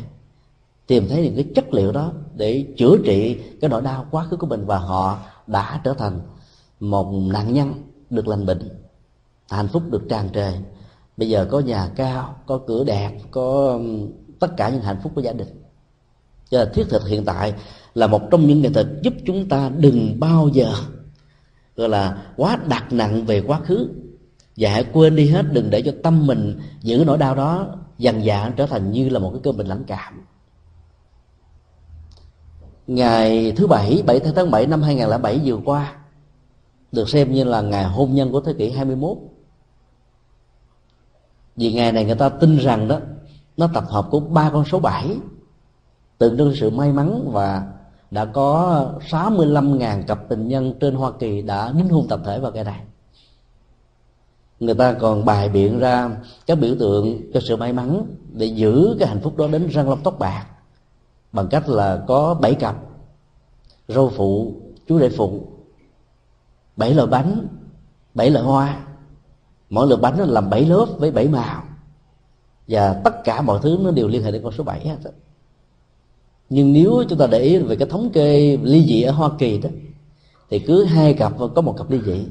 tìm 0.88 1.08
thấy 1.10 1.22
những 1.22 1.36
cái 1.36 1.46
chất 1.56 1.74
liệu 1.74 1.92
đó 1.92 2.12
để 2.36 2.68
chữa 2.78 2.98
trị 3.06 3.38
cái 3.62 3.70
nỗi 3.70 3.82
đau 3.82 4.06
quá 4.12 4.26
khứ 4.30 4.38
của 4.38 4.48
mình 4.48 4.66
và 4.66 4.78
họ 4.78 5.20
đã 5.48 5.82
trở 5.84 5.94
thành 5.94 6.20
một 6.80 7.12
nạn 7.12 7.54
nhân 7.54 7.74
được 8.10 8.28
lành 8.28 8.46
bệnh, 8.46 8.70
hạnh 9.50 9.68
phúc 9.68 9.84
được 9.90 10.02
tràn 10.10 10.30
trề. 10.34 10.52
Bây 11.18 11.30
giờ 11.30 11.48
có 11.52 11.60
nhà 11.60 11.90
cao, 11.96 12.36
có 12.46 12.60
cửa 12.68 12.84
đẹp, 12.84 13.12
có 13.32 13.80
tất 14.40 14.58
cả 14.58 14.70
những 14.70 14.82
hạnh 14.82 15.00
phúc 15.04 15.12
của 15.16 15.22
gia 15.22 15.34
đình. 15.34 15.48
Cho 16.50 16.60
là 16.60 16.66
thiết 16.66 16.90
thực 16.90 17.08
hiện 17.08 17.26
tại 17.26 17.54
là 17.96 18.08
một 18.08 18.22
trong 18.32 18.48
những 18.48 18.62
nghệ 18.62 18.70
thuật 18.70 18.88
giúp 19.02 19.14
chúng 19.26 19.50
ta 19.50 19.72
đừng 19.78 20.20
bao 20.20 20.50
giờ, 20.54 20.74
gọi 21.76 21.90
là, 21.90 22.24
quá 22.38 22.60
đặt 22.68 22.94
nặng 22.94 23.26
về 23.26 23.42
quá 23.42 23.60
khứ. 23.60 23.90
Và 24.58 24.70
hãy 24.70 24.86
quên 24.94 25.16
đi 25.16 25.30
hết, 25.30 25.46
đừng 25.52 25.70
để 25.70 25.82
cho 25.82 25.92
tâm 26.04 26.28
mình 26.28 26.60
giữ 26.82 27.04
nỗi 27.08 27.18
đau 27.18 27.36
đó 27.36 27.68
dần 27.98 28.24
dà 28.24 28.50
trở 28.50 28.66
thành 28.66 28.92
như 28.92 29.10
là 29.10 29.20
một 29.20 29.30
cái 29.32 29.40
cơn 29.44 29.58
bệnh 29.58 29.68
lãnh 29.68 29.84
cảm 29.84 30.26
ngày 32.88 33.54
thứ 33.56 33.68
bảy 33.68 34.04
7 34.06 34.20
tháng 34.20 34.52
7 34.52 34.66
năm 34.66 34.82
2007 34.82 35.42
vừa 35.46 35.58
qua, 35.66 35.94
được 36.92 37.10
xem 37.10 37.34
như 37.34 37.44
là 37.44 37.62
ngày 37.62 37.84
hôn 37.84 38.14
nhân 38.14 38.32
của 38.32 38.42
thế 38.42 38.54
kỷ 38.54 38.70
21 38.70 39.18
vì 41.56 41.74
ngày 41.74 41.92
này 41.92 42.06
người 42.06 42.16
ta 42.16 42.30
tin 42.30 42.58
rằng 42.58 42.88
đó, 42.88 43.00
nó 43.58 43.70
tập 43.74 43.84
hợp 43.88 44.08
của 44.12 44.20
ba 44.20 44.50
con 44.54 44.66
số 44.66 44.80
7 44.80 45.18
tượng 46.18 46.38
trưng 46.38 46.56
sự 46.56 46.70
may 46.70 46.92
mắn 46.92 47.30
và 47.32 47.64
đã 48.12 48.26
có 48.26 48.86
65.000 49.10 50.04
cặp 50.04 50.20
tình 50.30 50.48
nhân 50.48 50.74
trên 50.80 50.96
Hoa 50.96 51.12
Kỳ 51.20 51.42
đã 51.42 51.72
đính 51.72 51.90
hôn 51.90 52.08
tập 52.08 52.20
thể 52.26 52.40
vào 52.40 52.52
ngày 52.52 52.64
này. 52.64 52.82
Người 54.60 54.76
ta 54.76 54.94
còn 54.94 55.26
bài 55.26 55.50
biện 55.50 55.80
ra 55.80 56.10
các 56.48 56.60
biểu 56.60 56.76
tượng 56.80 57.32
cho 57.34 57.40
sự 57.40 57.56
may 57.56 57.74
mắn 57.74 58.06
để 58.32 58.46
giữ 58.46 58.96
cái 59.00 59.08
hạnh 59.08 59.20
phúc 59.24 59.38
đó 59.38 59.48
đến 59.48 59.68
răng 59.68 59.90
lông 59.90 60.04
tóc 60.04 60.20
bạc 60.20 60.46
bằng 61.36 61.48
cách 61.48 61.70
là 61.70 62.04
có 62.08 62.34
bảy 62.34 62.56
cặp 62.56 62.76
râu 63.88 64.10
phụ 64.10 64.54
chú 64.88 65.00
rể 65.00 65.10
phụ 65.10 65.48
bảy 66.76 66.94
loại 66.94 67.08
bánh 67.08 67.48
bảy 68.14 68.30
loại 68.30 68.46
hoa. 68.46 68.82
Mỗi 69.70 69.88
loại 69.88 70.02
bánh 70.02 70.18
nó 70.18 70.26
làm 70.26 70.50
bảy 70.50 70.66
lớp 70.66 70.86
với 70.98 71.12
bảy 71.12 71.28
màu 71.28 71.64
và 72.68 73.02
tất 73.04 73.24
cả 73.24 73.42
mọi 73.42 73.60
thứ 73.64 73.78
nó 73.82 73.92
đều 73.92 74.08
liên 74.08 74.24
hệ 74.24 74.32
đến 74.32 74.44
con 74.44 74.52
số 74.52 74.64
bảy 74.64 74.88
hết 74.88 74.98
nhưng 76.50 76.74
nếu 76.74 77.04
chúng 77.10 77.20
ta 77.20 77.28
để 77.28 77.40
ý 77.40 77.58
về 77.58 77.76
cái 77.76 77.88
thống 77.88 78.10
kê 78.14 78.58
ly 78.64 78.86
dị 78.86 79.02
ở 79.02 79.12
Hoa 79.12 79.30
Kỳ 79.38 79.58
đó 79.58 79.70
thì 80.50 80.60
cứ 80.60 80.84
hai 80.84 81.14
cặp 81.14 81.34
có 81.56 81.62
một 81.62 81.78
cặp 81.78 81.92
ly 81.92 82.00
dị 82.06 82.26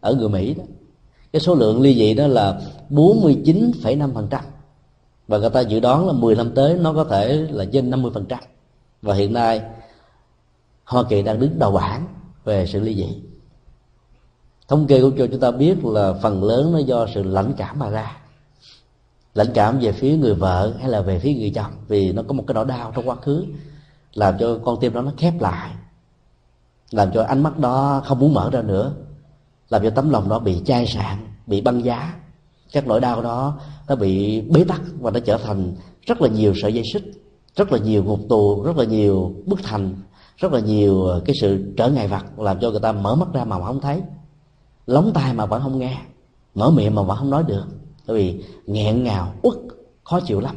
ở 0.00 0.14
người 0.14 0.28
Mỹ 0.28 0.54
đó. 0.54 0.64
Cái 1.32 1.40
số 1.40 1.54
lượng 1.54 1.80
ly 1.80 1.94
dị 1.94 2.14
đó 2.14 2.26
là 2.26 2.60
49,5% 2.90 4.38
và 5.28 5.38
người 5.38 5.50
ta 5.50 5.60
dự 5.60 5.80
đoán 5.80 6.06
là 6.06 6.12
10 6.12 6.34
năm 6.34 6.54
tới 6.54 6.74
nó 6.74 6.92
có 6.92 7.04
thể 7.04 7.46
là 7.50 7.64
trên 7.72 7.90
50% 7.90 8.38
và 9.02 9.14
hiện 9.14 9.32
nay, 9.32 9.62
Hoa 10.84 11.02
Kỳ 11.08 11.22
đang 11.22 11.40
đứng 11.40 11.58
đầu 11.58 11.72
bảng 11.72 12.06
về 12.44 12.66
sự 12.66 12.80
ly 12.80 12.94
dị. 12.94 13.22
Thống 14.68 14.86
kê 14.86 15.02
của 15.02 15.10
cho 15.18 15.26
chúng 15.26 15.40
ta 15.40 15.50
biết 15.50 15.84
là 15.84 16.14
phần 16.22 16.44
lớn 16.44 16.72
nó 16.72 16.78
do 16.78 17.06
sự 17.14 17.22
lãnh 17.22 17.52
cảm 17.56 17.78
mà 17.78 17.90
ra. 17.90 18.16
Lãnh 19.34 19.52
cảm 19.54 19.78
về 19.78 19.92
phía 19.92 20.16
người 20.16 20.34
vợ 20.34 20.74
hay 20.80 20.88
là 20.88 21.00
về 21.00 21.18
phía 21.18 21.34
người 21.34 21.52
chồng, 21.54 21.72
vì 21.88 22.12
nó 22.12 22.22
có 22.28 22.32
một 22.32 22.44
cái 22.46 22.54
nỗi 22.54 22.64
đau 22.64 22.92
trong 22.94 23.08
quá 23.08 23.16
khứ, 23.16 23.44
làm 24.14 24.38
cho 24.38 24.58
con 24.64 24.80
tim 24.80 24.92
đó 24.92 25.02
nó 25.02 25.12
khép 25.16 25.40
lại, 25.40 25.70
làm 26.90 27.10
cho 27.14 27.22
ánh 27.22 27.42
mắt 27.42 27.58
đó 27.58 28.02
không 28.04 28.18
muốn 28.18 28.34
mở 28.34 28.50
ra 28.52 28.62
nữa, 28.62 28.92
làm 29.68 29.82
cho 29.82 29.90
tấm 29.90 30.10
lòng 30.10 30.28
đó 30.28 30.38
bị 30.38 30.62
chai 30.66 30.86
sạn, 30.86 31.26
bị 31.46 31.60
băng 31.60 31.84
giá. 31.84 32.14
Các 32.72 32.86
nỗi 32.86 33.00
đau 33.00 33.22
đó 33.22 33.58
nó 33.88 33.96
bị 33.96 34.40
bế 34.40 34.64
tắc 34.64 34.80
và 35.00 35.10
nó 35.10 35.20
trở 35.20 35.38
thành 35.38 35.72
rất 36.06 36.22
là 36.22 36.28
nhiều 36.28 36.52
sợi 36.62 36.74
dây 36.74 36.84
xích, 36.92 37.02
rất 37.56 37.72
là 37.72 37.78
nhiều 37.78 38.04
ngục 38.04 38.20
tù, 38.28 38.62
rất 38.62 38.76
là 38.76 38.84
nhiều 38.84 39.34
bức 39.46 39.62
thành, 39.62 39.96
rất 40.36 40.52
là 40.52 40.60
nhiều 40.60 41.04
ờ, 41.04 41.22
cái 41.24 41.36
sự 41.40 41.74
trở 41.76 41.90
ngại 41.90 42.08
vật 42.08 42.38
làm 42.38 42.60
cho 42.60 42.70
người 42.70 42.80
ta 42.80 42.92
mở 42.92 43.14
mắt 43.14 43.28
ra 43.32 43.44
mà 43.44 43.60
không 43.66 43.80
thấy. 43.80 44.02
Lóng 44.86 45.10
tai 45.14 45.34
mà 45.34 45.46
vẫn 45.46 45.62
không 45.62 45.78
nghe, 45.78 45.98
mở 46.54 46.70
miệng 46.70 46.94
mà 46.94 47.02
vẫn 47.02 47.18
không 47.18 47.30
nói 47.30 47.44
được, 47.48 47.64
bởi 48.06 48.16
vì 48.18 48.44
nghẹn 48.66 49.04
ngào, 49.04 49.34
uất, 49.42 49.54
khó 50.04 50.20
chịu 50.20 50.40
lắm. 50.40 50.56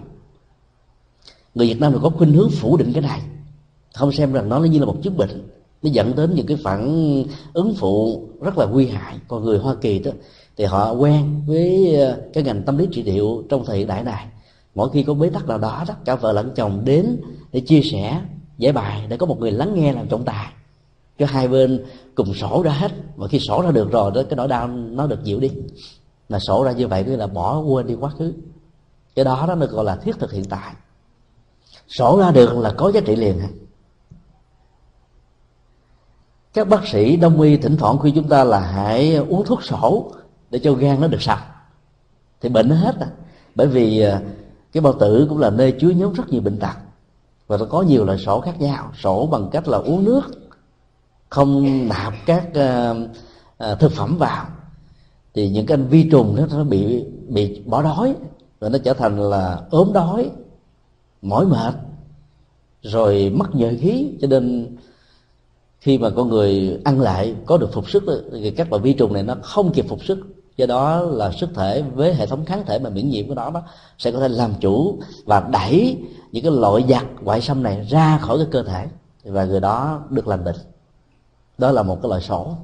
Người 1.55 1.67
việt 1.67 1.79
nam 1.79 1.93
thì 1.93 1.99
có 2.01 2.09
khuynh 2.09 2.33
hướng 2.33 2.49
phủ 2.49 2.77
định 2.77 2.93
cái 2.93 3.01
này. 3.01 3.21
Không 3.93 4.11
xem 4.11 4.33
rằng 4.33 4.49
nó 4.49 4.59
như 4.59 4.79
là 4.79 4.85
một 4.85 4.95
chứng 5.03 5.17
bệnh, 5.17 5.47
nó 5.83 5.89
dẫn 5.89 6.15
đến 6.15 6.35
những 6.35 6.45
cái 6.45 6.57
phản 6.63 7.23
ứng 7.53 7.75
phụ 7.75 8.23
rất 8.41 8.57
là 8.57 8.65
nguy 8.65 8.87
hại. 8.87 9.15
Còn 9.27 9.43
người 9.43 9.57
hoa 9.57 9.75
kỳ 9.75 9.99
đó 9.99 10.11
thì 10.57 10.65
họ 10.65 10.91
quen 10.91 11.41
với 11.47 11.95
ờ, 11.95 12.21
cái 12.33 12.43
ngành 12.43 12.63
tâm 12.63 12.77
lý 12.77 12.87
trị 12.91 13.03
liệu 13.03 13.43
trong 13.49 13.65
thời 13.65 13.77
hiện 13.77 13.87
đại 13.87 14.03
này. 14.03 14.27
Mỗi 14.75 14.89
khi 14.93 15.03
có 15.03 15.13
bế 15.13 15.29
tắc 15.29 15.47
nào 15.47 15.57
đó 15.57 15.83
đó, 15.87 15.93
cả 16.05 16.15
vợ 16.15 16.31
lẫn 16.31 16.51
chồng 16.55 16.81
đến 16.85 17.21
để 17.51 17.59
chia 17.59 17.81
sẻ, 17.81 18.21
giải 18.57 18.73
bài, 18.73 19.05
để 19.09 19.17
có 19.17 19.25
một 19.25 19.39
người 19.39 19.51
lắng 19.51 19.71
nghe 19.75 19.93
làm 19.93 20.07
trọng 20.07 20.25
tài. 20.25 20.47
Cho 21.19 21.25
hai 21.25 21.47
bên 21.47 21.85
cùng 22.15 22.33
sổ 22.33 22.61
ra 22.65 22.71
hết. 22.71 22.91
Và 23.15 23.27
khi 23.27 23.39
sổ 23.39 23.61
ra 23.61 23.71
được 23.71 23.91
rồi, 23.91 24.11
đó, 24.15 24.21
cái 24.29 24.37
nỗi 24.37 24.47
đau 24.47 24.67
nó 24.67 25.07
được 25.07 25.23
dịu 25.23 25.39
đi. 25.39 25.51
Là 26.29 26.39
sổ 26.39 26.63
ra 26.63 26.71
như 26.71 26.87
vậy 26.87 27.03
tức 27.03 27.15
là 27.15 27.27
bỏ 27.27 27.59
quên 27.59 27.87
đi 27.87 27.93
quá 27.93 28.09
khứ. 28.09 28.33
Cái 29.15 29.25
đó 29.25 29.45
đó 29.47 29.55
được 29.55 29.71
gọi 29.71 29.85
là 29.85 29.95
thiết 29.95 30.19
thực 30.19 30.31
hiện 30.31 30.45
tại. 30.45 30.73
Sổ 31.87 32.19
ra 32.19 32.31
được 32.31 32.57
là 32.57 32.73
có 32.77 32.91
giá 32.91 33.01
trị 33.05 33.15
liền. 33.15 33.39
Các 36.53 36.67
bác 36.67 36.87
sĩ 36.87 37.15
đông 37.15 37.41
y 37.41 37.57
thỉnh 37.57 37.77
thoảng 37.77 37.99
khi 37.99 38.11
chúng 38.15 38.27
ta 38.27 38.43
là 38.43 38.59
hãy 38.59 39.15
uống 39.15 39.45
thuốc 39.45 39.63
sổ 39.63 40.11
để 40.51 40.59
cho 40.59 40.73
gan 40.73 41.01
nó 41.01 41.07
được 41.07 41.21
sạch. 41.21 41.43
Thì 42.41 42.49
bệnh 42.49 42.69
nó 42.69 42.75
hết 42.75 42.95
à. 42.99 43.07
Bởi 43.55 43.67
vì 43.67 43.99
à, 43.99 44.21
cái 44.71 44.81
bao 44.81 44.93
tử 44.93 45.25
cũng 45.29 45.37
là 45.37 45.49
nơi 45.49 45.71
chứa 45.71 45.89
nhóm 45.89 46.13
rất 46.13 46.29
nhiều 46.29 46.41
bệnh 46.41 46.57
tật. 46.59 46.75
Và 47.47 47.57
nó 47.57 47.65
có 47.65 47.81
nhiều 47.81 48.05
loại 48.05 48.17
sổ 48.17 48.41
khác 48.41 48.61
nhau. 48.61 48.91
Sổ 49.01 49.27
bằng 49.31 49.49
cách 49.51 49.67
là 49.67 49.77
uống 49.77 50.03
nước 50.03 50.21
không 51.29 51.87
nạp 51.87 52.13
các 52.25 52.47
uh, 52.49 52.97
uh, 53.71 53.79
thực 53.79 53.91
phẩm 53.91 54.17
vào. 54.17 54.45
Thì 55.33 55.49
những 55.49 55.65
cái 55.65 55.77
vi 55.77 56.09
trùng 56.09 56.35
đó 56.35 56.43
nó 56.51 56.63
bị 56.63 57.05
bị 57.27 57.61
bỏ 57.65 57.83
đói 57.83 58.15
rồi 58.61 58.69
nó 58.69 58.77
trở 58.77 58.93
thành 58.93 59.19
là 59.19 59.61
ốm 59.69 59.93
đói 59.93 60.31
mỏi 61.21 61.45
mệt 61.45 61.73
rồi 62.81 63.29
mất 63.35 63.55
nhờ 63.55 63.73
khí. 63.79 64.11
Cho 64.21 64.27
nên 64.27 64.75
khi 65.79 65.97
mà 65.97 66.09
con 66.09 66.29
người 66.29 66.79
ăn 66.85 66.99
lại 66.99 67.35
có 67.45 67.57
được 67.57 67.73
phục 67.73 67.89
sức 67.89 68.03
thì 68.31 68.51
các 68.51 68.71
loại 68.71 68.81
vi 68.81 68.93
trùng 68.93 69.13
này 69.13 69.23
nó 69.23 69.35
không 69.43 69.73
kịp 69.73 69.85
phục 69.89 70.03
sức 70.03 70.36
do 70.57 70.65
đó 70.65 71.01
là 71.01 71.31
sức 71.31 71.49
thể 71.55 71.83
với 71.95 72.13
hệ 72.13 72.27
thống 72.27 72.45
kháng 72.45 72.65
thể 72.65 72.79
mà 72.79 72.89
miễn 72.89 73.09
nhiễm 73.09 73.27
của 73.27 73.35
nó 73.35 73.49
đó 73.49 73.61
sẽ 73.97 74.11
có 74.11 74.19
thể 74.19 74.27
làm 74.27 74.53
chủ 74.59 74.99
và 75.25 75.39
đẩy 75.39 75.97
những 76.31 76.43
cái 76.43 76.51
loại 76.51 76.85
giặc 76.89 77.05
ngoại 77.21 77.41
xâm 77.41 77.63
này 77.63 77.87
ra 77.89 78.17
khỏi 78.17 78.37
cái 78.37 78.47
cơ 78.51 78.63
thể. 78.63 78.87
Và 79.23 79.45
người 79.45 79.59
đó 79.59 80.01
được 80.09 80.27
lành 80.27 80.43
bệnh. 80.43 80.55
Đó 81.57 81.71
là 81.71 81.83
một 81.83 82.01
cái 82.01 82.09
loại 82.09 82.21
sổ. 82.21 82.55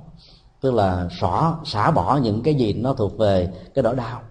Tức 0.61 0.73
là 0.73 1.09
xỏ, 1.19 1.59
xả 1.65 1.91
bỏ 1.91 2.19
những 2.23 2.43
cái 2.43 2.55
gì 2.55 2.73
nó 2.73 2.93
thuộc 2.93 3.17
về 3.17 3.49
cái 3.73 3.83
nỗi 3.83 3.95
đau 3.95 4.21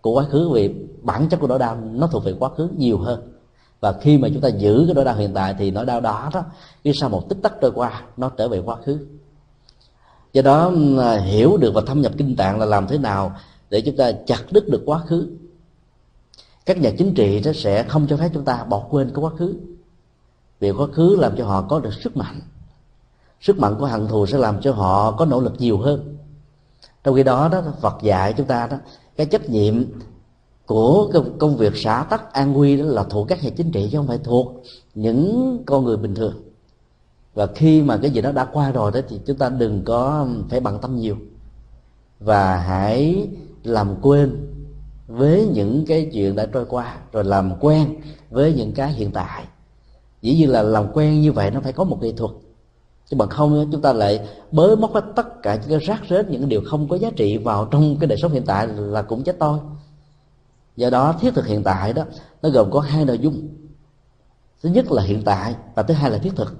của 0.00 0.12
quá 0.12 0.24
khứ. 0.24 0.50
Vì 0.50 0.74
bản 1.02 1.28
chất 1.28 1.40
của 1.40 1.46
nỗi 1.46 1.58
đau 1.58 1.76
nó 1.76 2.06
thuộc 2.06 2.24
về 2.24 2.34
quá 2.38 2.50
khứ 2.56 2.68
nhiều 2.76 2.98
hơn. 2.98 3.32
Và 3.80 3.92
khi 3.92 4.18
mà 4.18 4.28
chúng 4.28 4.40
ta 4.40 4.48
giữ 4.48 4.84
cái 4.86 4.94
nỗi 4.94 5.04
đau 5.04 5.14
hiện 5.14 5.34
tại 5.34 5.54
thì 5.58 5.70
nỗi 5.70 5.86
đau 5.86 6.00
đó 6.00 6.30
đó 6.34 6.44
khi 6.84 6.92
sau 6.94 7.08
một 7.08 7.28
tích 7.28 7.38
tắc 7.42 7.52
trôi 7.60 7.72
qua, 7.74 8.02
nó 8.16 8.28
trở 8.28 8.48
về 8.48 8.58
quá 8.58 8.76
khứ 8.76 8.98
do 10.32 10.42
đó 10.42 10.68
ừ, 10.74 10.98
à, 10.98 11.20
hiểu 11.20 11.56
được 11.56 11.74
và 11.74 11.80
thâm 11.86 12.00
nhập 12.00 12.12
kinh 12.18 12.36
tạng 12.36 12.58
là 12.58 12.66
làm 12.66 12.86
thế 12.86 12.98
nào 12.98 13.32
để 13.70 13.80
chúng 13.80 13.96
ta 13.96 14.12
chặt 14.26 14.42
đứt 14.50 14.68
được 14.68 14.82
quá 14.86 14.98
khứ. 14.98 15.28
Các 16.66 16.78
nhà 16.78 16.90
chính 16.98 17.14
trị 17.14 17.40
nó 17.44 17.52
sẽ 17.52 17.82
không 17.82 18.06
cho 18.10 18.16
phép 18.16 18.30
chúng 18.34 18.44
ta 18.44 18.64
bỏ 18.64 18.86
quên 18.90 19.10
cái 19.14 19.24
quá 19.24 19.30
khứ. 19.38 19.54
Vì 20.60 20.70
quá 20.70 20.86
khứ 20.92 21.16
làm 21.16 21.36
cho 21.36 21.44
họ 21.44 21.62
có 21.62 21.80
được 21.80 21.94
sức 21.94 22.16
mạnh. 22.16 22.40
Sức 23.40 23.58
mạnh 23.58 23.76
của 23.78 23.86
hận 23.86 24.08
thù 24.08 24.26
sẽ 24.26 24.38
làm 24.38 24.60
cho 24.60 24.72
họ 24.72 25.10
có 25.10 25.24
nỗ 25.24 25.40
lực 25.40 25.54
nhiều 25.58 25.78
hơn. 25.78 26.16
Trong 27.04 27.14
khi 27.14 27.22
đó 27.22 27.48
đó, 27.48 27.62
Phật 27.80 28.02
dạy 28.02 28.32
chúng 28.32 28.46
ta 28.46 28.66
đó, 28.66 28.76
cái 29.16 29.26
trách 29.26 29.50
nhiệm 29.50 29.84
của 30.66 31.10
công 31.38 31.56
việc 31.56 31.72
xã 31.76 32.06
tắc 32.10 32.32
an 32.32 32.52
nguy 32.52 32.76
đó 32.76 32.84
là 32.84 33.04
thuộc 33.04 33.28
các 33.28 33.40
hệ 33.40 33.50
chính 33.50 33.70
trị 33.70 33.88
chứ 33.92 33.98
không 33.98 34.06
phải 34.06 34.18
thuộc 34.18 34.62
những 34.94 35.58
con 35.66 35.84
người 35.84 35.96
bình 35.96 36.14
thường 36.14 36.47
và 37.38 37.46
khi 37.46 37.82
mà 37.82 37.96
cái 37.96 38.10
gì 38.10 38.20
đó 38.20 38.32
đã 38.32 38.44
qua 38.44 38.70
rồi 38.70 38.90
đó, 38.94 39.00
thì 39.08 39.20
chúng 39.26 39.36
ta 39.36 39.48
đừng 39.48 39.82
có 39.84 40.26
phải 40.50 40.60
bận 40.60 40.78
tâm 40.78 40.96
nhiều. 40.96 41.16
Và 42.20 42.56
hãy 42.56 43.28
làm 43.64 43.94
quên 44.02 44.36
với 45.06 45.48
những 45.54 45.84
cái 45.88 46.10
chuyện 46.12 46.36
đã 46.36 46.46
trôi 46.46 46.64
qua, 46.64 46.98
rồi 47.12 47.24
làm 47.24 47.52
quen 47.60 47.94
với 48.30 48.54
những 48.54 48.72
cái 48.72 48.92
hiện 48.92 49.10
tại. 49.12 49.44
Dĩ 50.22 50.34
nhiên 50.34 50.50
là 50.50 50.62
làm 50.62 50.92
quen 50.92 51.20
như 51.20 51.32
vậy 51.32 51.50
nó 51.50 51.60
phải 51.60 51.72
có 51.72 51.84
một 51.84 52.02
nghệ 52.02 52.12
thuật. 52.12 52.30
Chứ 53.06 53.16
bằng 53.16 53.28
không 53.28 53.68
chúng 53.72 53.82
ta 53.82 53.92
lại 53.92 54.28
bới 54.52 54.76
móc 54.76 54.94
hết 54.94 55.04
tất 55.16 55.42
cả 55.42 55.54
những 55.54 55.68
cái 55.68 55.78
rác 55.78 56.00
rết 56.10 56.28
những 56.28 56.40
cái 56.40 56.50
điều 56.50 56.62
không 56.66 56.88
có 56.88 56.96
giá 56.96 57.10
trị 57.16 57.36
vào 57.36 57.68
trong 57.70 57.96
cái 58.00 58.06
đời 58.06 58.18
sống 58.22 58.32
hiện 58.32 58.44
tại 58.46 58.68
là 58.68 59.02
cũng 59.02 59.24
chết 59.24 59.36
tôi 59.38 59.58
do 60.76 60.90
đó, 60.90 61.14
thiết 61.20 61.34
thực 61.34 61.46
hiện 61.46 61.62
tại 61.62 61.92
đó, 61.92 62.04
nó 62.42 62.48
gồm 62.48 62.70
có 62.70 62.80
hai 62.80 63.04
nội 63.04 63.18
dung. 63.18 63.48
Thứ 64.62 64.68
nhất 64.68 64.92
là 64.92 65.02
hiện 65.02 65.22
tại 65.24 65.54
và 65.74 65.82
thứ 65.82 65.94
hai 65.94 66.10
là 66.10 66.18
thiết 66.18 66.36
thực 66.36 66.56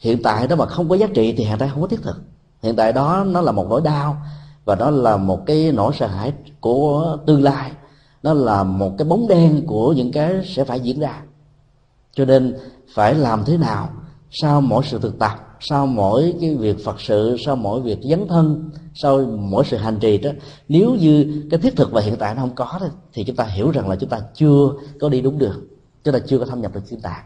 hiện 0.00 0.22
tại 0.22 0.46
đó 0.46 0.56
mà 0.56 0.66
không 0.66 0.88
có 0.88 0.94
giá 0.94 1.06
trị 1.14 1.34
thì 1.36 1.44
hiện 1.44 1.58
tại 1.58 1.68
không 1.72 1.80
có 1.80 1.86
thiết 1.86 2.02
thực. 2.02 2.20
Hiện 2.62 2.76
tại 2.76 2.92
đó 2.92 3.24
nó 3.26 3.40
là 3.40 3.52
một 3.52 3.66
nỗi 3.70 3.80
đau 3.80 4.16
và 4.64 4.74
nó 4.74 4.90
là 4.90 5.16
một 5.16 5.46
cái 5.46 5.72
nỗi 5.72 5.92
sợ 5.98 6.06
hãi 6.06 6.32
của 6.60 7.18
tương 7.26 7.42
lai. 7.42 7.72
Nó 8.22 8.34
là 8.34 8.62
một 8.62 8.94
cái 8.98 9.08
bóng 9.08 9.28
đen 9.28 9.66
của 9.66 9.92
những 9.92 10.12
cái 10.12 10.32
sẽ 10.44 10.64
phải 10.64 10.80
diễn 10.80 11.00
ra. 11.00 11.22
Cho 12.12 12.24
nên 12.24 12.56
phải 12.94 13.14
làm 13.14 13.44
thế 13.44 13.56
nào 13.56 13.88
sau 14.30 14.60
mỗi 14.60 14.84
sự 14.86 14.98
thực 14.98 15.18
tập, 15.18 15.56
sau 15.60 15.86
mỗi 15.86 16.34
cái 16.40 16.54
việc 16.54 16.84
phật 16.84 17.00
sự, 17.00 17.36
sau 17.46 17.56
mỗi 17.56 17.80
việc 17.80 17.98
dấn 18.02 18.28
thân, 18.28 18.70
sau 18.94 19.20
mỗi 19.20 19.64
sự 19.64 19.76
hành 19.76 19.98
trì 19.98 20.18
đó, 20.18 20.30
nếu 20.68 20.94
như 20.94 21.42
cái 21.50 21.60
thiết 21.60 21.76
thực 21.76 21.92
và 21.92 22.00
hiện 22.00 22.16
tại 22.18 22.34
nó 22.34 22.40
không 22.40 22.54
có 22.54 22.80
thì 23.12 23.24
chúng 23.24 23.36
ta 23.36 23.44
hiểu 23.44 23.70
rằng 23.70 23.88
là 23.88 23.96
chúng 23.96 24.10
ta 24.10 24.20
chưa 24.34 24.70
có 25.00 25.08
đi 25.08 25.20
đúng 25.20 25.38
đường, 25.38 25.64
chúng 26.04 26.14
ta 26.14 26.20
chưa 26.26 26.38
có 26.38 26.44
thâm 26.44 26.60
nhập 26.60 26.74
được 26.74 26.80
thiên 26.88 27.00
tạng. 27.00 27.24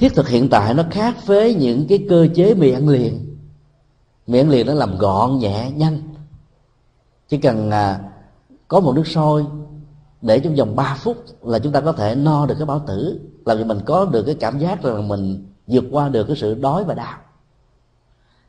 Thiết 0.00 0.14
thực 0.14 0.28
hiện 0.28 0.48
tại 0.48 0.74
nó 0.74 0.82
khác 0.90 1.26
với 1.26 1.54
những 1.54 1.86
cái 1.88 2.06
cơ 2.08 2.26
chế 2.34 2.54
mì 2.54 2.70
ăn 2.70 2.88
liền. 2.88 3.36
Mì 4.26 4.38
ăn 4.38 4.50
liền 4.50 4.66
nó 4.66 4.74
làm 4.74 4.98
gọn 4.98 5.38
nhẹ 5.38 5.70
nhanh. 5.70 6.00
Chỉ 7.28 7.36
cần 7.38 7.70
à, 7.70 8.00
có 8.68 8.80
một 8.80 8.92
nước 8.96 9.06
sôi 9.06 9.46
để 10.22 10.40
trong 10.40 10.54
vòng 10.54 10.76
3 10.76 10.96
phút 10.98 11.16
là 11.42 11.58
chúng 11.58 11.72
ta 11.72 11.80
có 11.80 11.92
thể 11.92 12.14
no 12.14 12.46
được 12.46 12.54
cái 12.58 12.66
bao 12.66 12.84
tử 12.86 13.20
làm 13.44 13.58
cho 13.58 13.64
mình 13.64 13.78
có 13.86 14.04
được 14.04 14.22
cái 14.22 14.34
cảm 14.34 14.58
giác 14.58 14.84
là 14.84 15.00
mình 15.00 15.46
vượt 15.66 15.84
qua 15.90 16.08
được 16.08 16.24
cái 16.24 16.36
sự 16.36 16.54
đói 16.54 16.84
và 16.84 16.94
đau. 16.94 17.18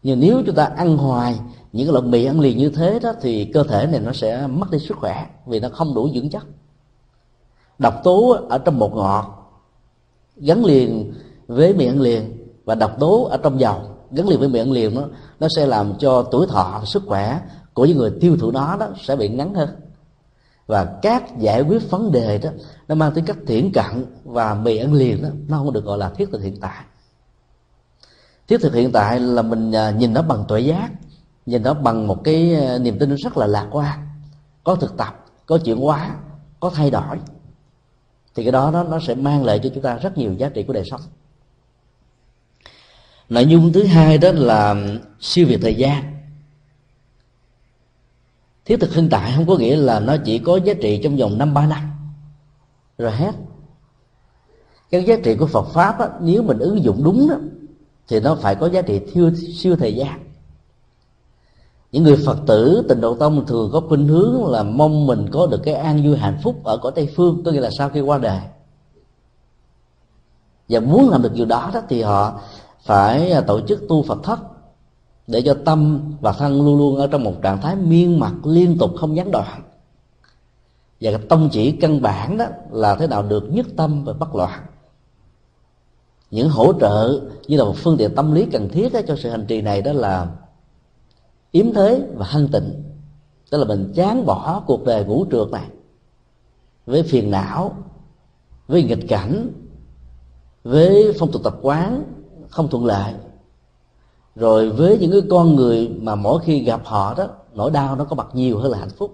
Nhưng 0.04 0.20
nếu 0.20 0.44
chúng 0.46 0.56
ta 0.56 0.66
ăn 0.66 0.98
hoài 0.98 1.40
những 1.72 1.88
cái 1.88 1.94
loại 1.94 2.06
mì 2.06 2.26
ăn 2.26 2.40
liền 2.40 2.58
như 2.58 2.70
thế 2.70 3.00
đó 3.00 3.14
thì 3.22 3.46
cơ 3.54 3.64
thể 3.64 3.88
này 3.88 4.00
nó 4.00 4.14
sẽ 4.14 4.48
mất 4.48 4.72
đi 4.72 4.80
sức 4.80 4.98
khỏe 4.98 5.28
vì 5.46 5.60
nó 5.60 5.70
không 5.70 5.94
đủ 5.96 6.10
dưỡng 6.16 6.30
chất. 6.30 6.44
Độc 7.80 7.94
tố 8.04 8.38
ở 8.50 8.58
trong 8.58 8.80
bột 8.80 8.92
ngọt 8.94 9.38
gắn 10.38 10.66
liền 10.66 11.14
với 11.52 11.74
miệng 11.74 12.02
liền 12.02 12.48
và 12.66 12.76
độc 12.76 13.00
tố 13.00 13.24
ở 13.24 13.38
trong 13.38 13.60
dầu 13.60 13.82
gắn 14.12 14.30
liền 14.30 14.40
với 14.40 14.50
miệng 14.50 14.72
liền 14.72 14.96
nó 14.96 15.02
nó 15.40 15.48
sẽ 15.56 15.66
làm 15.66 15.94
cho 16.00 16.24
tuổi 16.24 16.48
thọ 16.48 16.82
sức 16.86 17.04
khỏe 17.08 17.40
của 17.74 17.86
những 17.86 17.98
người 17.98 18.12
tiêu 18.22 18.38
thụ 18.38 18.52
nó 18.52 18.78
đó 18.80 18.90
sẽ 19.02 19.16
bị 19.16 19.30
ngắn 19.30 19.54
hơn. 19.54 19.70
Và 20.68 20.86
các 21.02 21.40
giải 21.40 21.62
quyết 21.62 21.92
vấn 21.92 22.12
đề 22.12 22.38
đó 22.38 22.50
nó 22.88 22.96
mang 22.96 23.14
tính 23.14 23.26
cách 23.26 23.38
thiển 23.48 23.72
cận 23.74 24.06
và 24.24 24.54
mì 24.54 24.78
ăn 24.78 24.94
liền 24.94 25.24
đó 25.24 25.30
nó 25.48 25.58
không 25.58 25.74
được 25.74 25.86
gọi 25.86 25.98
là 25.98 26.10
thiết 26.10 26.30
thực 26.32 26.42
hiện 26.42 26.60
tại. 26.62 26.84
Thiết 28.48 28.58
thực 28.62 28.74
hiện 28.74 28.92
tại 28.92 29.20
là 29.20 29.42
mình 29.42 29.72
à, 29.72 29.92
nhìn 29.92 30.14
nó 30.14 30.22
bằng 30.22 30.46
tuệ 30.48 30.60
giác 30.60 30.92
nhìn 31.46 31.64
nó 31.64 31.74
bằng 31.74 32.08
một 32.08 32.24
cái 32.24 32.56
à, 32.56 32.78
niềm 32.78 33.00
tin 33.00 33.16
rất 33.16 33.38
là 33.38 33.48
lạc 33.48 33.68
quan 33.72 34.00
có 34.64 34.76
thực 34.76 34.98
tập 34.98 35.26
có 35.46 35.58
chuyển 35.58 35.78
hóa 35.78 36.16
có 36.60 36.70
thay 36.70 36.92
đổi. 36.92 37.18
Thì 38.36 38.44
cái 38.44 38.52
đó 38.52 38.72
nó, 38.72 38.84
nó 38.84 39.00
sẽ 39.08 39.16
mang 39.16 39.46
lại 39.46 39.60
cho 39.64 39.70
chúng 39.74 39.84
ta 39.84 39.98
rất 39.98 40.18
nhiều 40.18 40.34
giá 40.34 40.50
trị 40.50 40.64
của 40.64 40.74
đời 40.74 40.84
sống 40.92 41.02
nội 43.32 43.46
dung 43.46 43.74
thứ 43.74 43.84
hai 43.84 44.18
đó 44.18 44.32
là 44.32 44.76
siêu 45.20 45.48
việt 45.48 45.60
thời 45.62 45.76
gian. 45.76 46.04
Thiết 48.66 48.78
thực 48.78 48.94
hiện 48.94 49.10
tại 49.12 49.34
không 49.36 49.48
có 49.48 49.58
nghĩa 49.58 49.76
là 49.76 50.00
nó 50.00 50.16
chỉ 50.26 50.40
có 50.40 50.58
giá 50.58 50.74
trị 50.82 51.00
trong 51.04 51.18
vòng 51.18 51.38
năm 51.38 51.54
ba 51.54 51.68
năm. 51.68 51.92
Rồi 52.98 53.12
hết. 53.12 53.36
Cái 54.90 55.04
giá 55.04 55.16
trị 55.24 55.36
của 55.36 55.48
Phật 55.48 55.68
pháp 55.74 56.00
á, 56.00 56.10
nếu 56.22 56.44
mình 56.44 56.60
ứng 56.60 56.84
dụng 56.84 57.04
đúng 57.04 57.30
đó 57.30 57.36
thì 58.08 58.20
nó 58.20 58.36
phải 58.36 58.56
có 58.56 58.70
giá 58.70 58.82
trị 58.82 59.02
siêu 59.14 59.32
siêu 59.56 59.76
thời 59.76 59.96
gian. 59.96 60.20
Những 61.92 62.04
người 62.04 62.18
phật 62.26 62.38
tử 62.48 62.86
tịnh 62.90 63.02
độ 63.02 63.16
tông 63.16 63.46
thường 63.46 63.70
có 63.74 63.82
khuynh 63.88 64.08
hướng 64.08 64.46
là 64.52 64.64
mong 64.64 65.08
mình 65.08 65.26
có 65.32 65.48
được 65.48 65.62
cái 65.64 65.74
an 65.74 66.04
vui 66.06 66.18
hạnh 66.18 66.40
phúc 66.44 66.64
ở 66.64 66.78
cõi 66.78 66.92
tây 66.96 67.10
phương 67.16 67.42
có 67.46 67.52
nghĩa 67.52 67.60
là 67.60 67.70
sau 67.78 67.90
khi 67.90 68.02
qua 68.02 68.18
đời. 68.18 68.42
Và 70.70 70.80
muốn 70.80 71.10
làm 71.10 71.22
được 71.22 71.34
điều 71.34 71.46
đó 71.46 71.72
đó 71.74 71.82
thì 71.90 72.02
họ 72.02 72.42
phải 72.82 73.32
à, 73.32 73.42
tổ 73.42 73.62
chức 73.68 73.88
tu 73.90 74.04
phật 74.04 74.24
thất 74.24 74.40
để 75.28 75.42
cho 75.42 75.56
tâm 75.66 76.02
và 76.22 76.32
thân 76.32 76.66
luôn 76.66 76.78
luôn 76.78 76.96
ở 76.96 77.08
trong 77.08 77.24
một 77.24 77.34
trạng 77.42 77.62
thái 77.62 77.76
miên 77.76 78.20
mặt 78.20 78.34
liên 78.44 78.78
tục 78.78 78.92
không 78.98 79.16
gián 79.16 79.32
đoạn. 79.32 79.62
Và 81.02 81.12
cái 81.12 81.22
tông 81.30 81.50
chỉ 81.52 81.72
căn 81.72 82.02
bản 82.02 82.38
đó 82.38 82.46
là 82.72 82.96
thế 82.96 83.08
nào 83.08 83.24
được 83.24 83.44
nhất 83.50 83.66
tâm 83.78 84.04
và 84.04 84.14
bất 84.14 84.36
loạn. 84.36 84.62
Những 86.32 86.50
hỗ 86.50 86.74
trợ 86.80 87.22
như 87.48 87.58
là 87.58 87.64
một 87.64 87.76
phương 87.78 87.98
tiện 87.98 88.16
tâm 88.16 88.32
lý 88.32 88.46
cần 88.52 88.70
thiết 88.70 88.94
cho 89.08 89.16
sự 89.16 89.30
hành 89.30 89.46
trì 89.48 89.62
này 89.62 89.82
đó 89.82 89.94
là 89.94 90.28
yếm 91.52 91.74
thế 91.74 92.08
và 92.16 92.26
hân 92.26 92.48
tịnh. 92.48 92.84
Tức 93.50 93.58
là 93.58 93.66
mình 93.66 93.92
chán 93.96 94.26
bỏ 94.26 94.64
cuộc 94.68 94.86
đời 94.86 95.06
ngũ 95.06 95.26
trượt 95.32 95.48
này 95.52 95.66
với 96.86 97.04
phiền 97.04 97.32
não, 97.32 97.76
với 98.68 98.84
nghịch 98.84 99.08
cảnh, 99.08 99.48
với 100.64 101.16
phong 101.20 101.32
tục 101.32 101.42
tập 101.44 101.56
quán 101.62 102.04
không 102.52 102.68
thuận 102.68 102.86
lợi. 102.86 103.14
Rồi 104.36 104.70
với 104.70 104.98
những 104.98 105.12
cái 105.12 105.22
con 105.30 105.56
người 105.56 105.88
mà 106.02 106.16
mỗi 106.16 106.40
khi 106.44 106.60
gặp 106.60 106.82
họ 106.84 107.14
đó, 107.18 107.28
nỗi 107.54 107.72
đau 107.72 107.96
nó 107.96 108.04
có 108.04 108.16
mặt 108.16 108.28
nhiều 108.34 108.60
hơn 108.60 108.72
là 108.72 108.78
hạnh 108.78 108.90
phúc. 108.98 109.12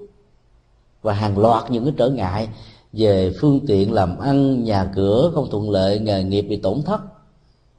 Và 1.02 1.14
hàng 1.14 1.38
loạt 1.38 1.72
những 1.72 1.84
cái 1.84 1.94
trở 1.98 2.10
ngại 2.10 2.50
về 2.94 3.34
phương 3.42 3.60
tiện 3.68 3.94
làm 3.94 4.20
ăn, 4.20 4.64
nhà 4.64 4.92
cửa 4.96 5.32
không 5.34 5.50
thuận 5.50 5.70
lợi, 5.70 6.00
nghề 6.00 6.24
nghiệp 6.24 6.42
bị 6.42 6.58
tổn 6.58 6.82
thất, 6.82 7.02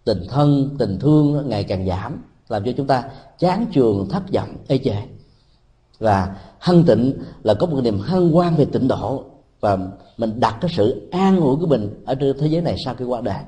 tình 0.04 0.22
thân, 0.28 0.76
tình 0.78 0.98
thương 0.98 1.48
ngày 1.48 1.64
càng 1.64 1.86
giảm, 1.86 2.22
làm 2.48 2.64
cho 2.64 2.72
chúng 2.76 2.86
ta 2.86 3.04
chán 3.38 3.66
trường 3.72 4.08
thất 4.08 4.22
vọng, 4.32 4.48
ê 4.68 4.78
chề. 4.78 4.96
Và 5.98 6.36
hân 6.58 6.84
tịnh 6.84 7.12
là 7.42 7.54
có 7.54 7.66
một 7.66 7.80
niềm 7.82 7.98
hân 7.98 8.32
hoan 8.32 8.56
về 8.56 8.64
tịnh 8.64 8.88
độ 8.88 9.24
và 9.60 9.78
mình 10.18 10.40
đặt 10.40 10.58
cái 10.60 10.70
sự 10.76 11.08
an 11.10 11.40
ủi 11.40 11.56
của 11.56 11.66
mình 11.66 12.02
ở 12.06 12.14
trên 12.14 12.36
thế 12.38 12.46
giới 12.46 12.62
này 12.62 12.76
sau 12.84 12.94
khi 12.94 13.04
qua 13.04 13.20
đời 13.20 13.42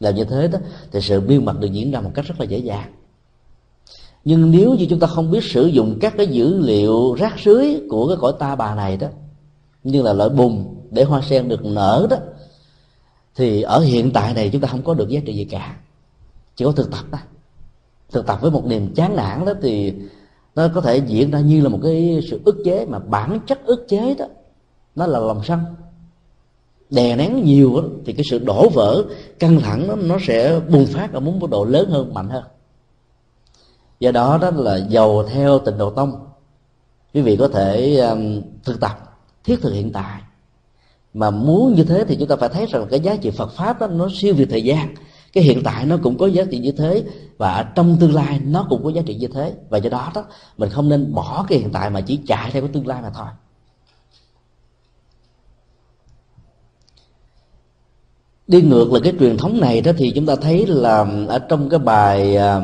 làm 0.00 0.14
như 0.14 0.24
thế 0.24 0.48
đó, 0.48 0.58
thì 0.92 1.00
sự 1.00 1.20
biên 1.20 1.44
mặt 1.44 1.56
được 1.60 1.72
diễn 1.72 1.90
ra 1.90 2.00
một 2.00 2.10
cách 2.14 2.24
rất 2.24 2.40
là 2.40 2.46
dễ 2.46 2.58
dàng. 2.58 2.92
Nhưng 4.24 4.50
nếu 4.50 4.74
như 4.74 4.86
chúng 4.90 5.00
ta 5.00 5.06
không 5.06 5.30
biết 5.30 5.44
sử 5.44 5.66
dụng 5.66 5.98
các 6.00 6.14
cái 6.16 6.26
dữ 6.26 6.58
liệu 6.58 7.14
rác 7.14 7.34
rưới 7.44 7.80
của 7.90 8.08
cái 8.08 8.16
cõi 8.20 8.32
ta 8.38 8.54
bà 8.54 8.74
này 8.74 8.96
đó, 8.96 9.08
như 9.84 10.02
là 10.02 10.12
loại 10.12 10.30
bùn 10.30 10.74
để 10.90 11.04
hoa 11.04 11.22
sen 11.22 11.48
được 11.48 11.64
nở 11.64 12.06
đó, 12.10 12.16
thì 13.34 13.62
ở 13.62 13.80
hiện 13.80 14.10
tại 14.12 14.34
này 14.34 14.50
chúng 14.52 14.60
ta 14.60 14.68
không 14.68 14.82
có 14.82 14.94
được 14.94 15.08
giá 15.08 15.20
trị 15.26 15.34
gì 15.34 15.44
cả. 15.44 15.76
Chỉ 16.56 16.64
có 16.64 16.72
thực 16.72 16.90
tập 16.90 17.04
đó 17.10 17.18
thực 18.10 18.26
tập 18.26 18.38
với 18.42 18.50
một 18.50 18.66
niềm 18.66 18.94
chán 18.94 19.16
nản 19.16 19.44
đó 19.44 19.52
thì 19.62 19.94
nó 20.54 20.68
có 20.74 20.80
thể 20.80 20.96
diễn 21.06 21.30
ra 21.30 21.40
như 21.40 21.60
là 21.60 21.68
một 21.68 21.78
cái 21.82 22.20
sự 22.30 22.40
ức 22.44 22.56
chế, 22.64 22.86
mà 22.86 22.98
bản 22.98 23.40
chất 23.46 23.66
ức 23.66 23.86
chế 23.88 24.14
đó, 24.14 24.26
nó 24.94 25.06
là 25.06 25.18
lòng 25.18 25.40
sân 25.44 25.60
đè 26.90 27.16
nén 27.16 27.44
nhiều 27.44 27.80
đó, 27.80 27.88
thì 28.04 28.12
cái 28.12 28.24
sự 28.30 28.38
đổ 28.38 28.68
vỡ 28.68 29.04
căng 29.38 29.60
thẳng 29.60 29.88
đó, 29.88 29.96
nó 29.96 30.16
sẽ 30.20 30.60
bùng 30.68 30.86
phát 30.86 31.12
ở 31.12 31.20
muốn 31.20 31.38
mức 31.38 31.50
độ 31.50 31.64
lớn 31.64 31.90
hơn 31.90 32.14
mạnh 32.14 32.28
hơn. 32.28 32.44
Do 34.00 34.10
đó 34.10 34.38
đó 34.38 34.50
là 34.50 34.76
giàu 34.76 35.22
theo 35.22 35.58
tình 35.58 35.78
độ 35.78 35.90
tông. 35.90 36.26
Quý 37.14 37.20
vị 37.20 37.36
có 37.36 37.48
thể 37.48 37.96
um, 37.96 38.42
thực 38.64 38.80
tập 38.80 39.18
thiết 39.44 39.62
thực 39.62 39.72
hiện 39.72 39.92
tại. 39.92 40.20
Mà 41.14 41.30
muốn 41.30 41.74
như 41.74 41.84
thế 41.84 42.04
thì 42.08 42.16
chúng 42.16 42.28
ta 42.28 42.36
phải 42.36 42.48
thấy 42.48 42.66
rằng 42.66 42.86
cái 42.90 43.00
giá 43.00 43.16
trị 43.16 43.30
Phật 43.30 43.52
pháp 43.52 43.80
đó 43.80 43.86
nó 43.86 44.08
siêu 44.14 44.34
việt 44.34 44.46
thời 44.50 44.62
gian. 44.62 44.94
Cái 45.32 45.44
hiện 45.44 45.62
tại 45.62 45.86
nó 45.86 45.96
cũng 46.02 46.18
có 46.18 46.26
giá 46.26 46.44
trị 46.50 46.58
như 46.58 46.72
thế 46.72 47.04
và 47.38 47.72
trong 47.74 47.96
tương 48.00 48.14
lai 48.14 48.40
nó 48.44 48.66
cũng 48.68 48.84
có 48.84 48.90
giá 48.90 49.02
trị 49.06 49.14
như 49.14 49.26
thế. 49.26 49.54
Và 49.68 49.78
do 49.78 49.90
đó 49.90 50.12
đó 50.14 50.24
mình 50.58 50.70
không 50.70 50.88
nên 50.88 51.14
bỏ 51.14 51.46
cái 51.48 51.58
hiện 51.58 51.70
tại 51.72 51.90
mà 51.90 52.00
chỉ 52.00 52.18
chạy 52.26 52.50
theo 52.50 52.62
cái 52.62 52.70
tương 52.72 52.86
lai 52.86 53.02
mà 53.02 53.10
thôi. 53.10 53.26
Đi 58.46 58.62
ngược 58.62 58.92
là 58.92 59.00
cái 59.04 59.12
truyền 59.20 59.36
thống 59.36 59.60
này 59.60 59.80
đó 59.80 59.92
thì 59.96 60.12
chúng 60.14 60.26
ta 60.26 60.36
thấy 60.36 60.66
là 60.66 61.06
ở 61.28 61.38
trong 61.38 61.68
cái 61.68 61.78
bài 61.78 62.36
à, 62.36 62.60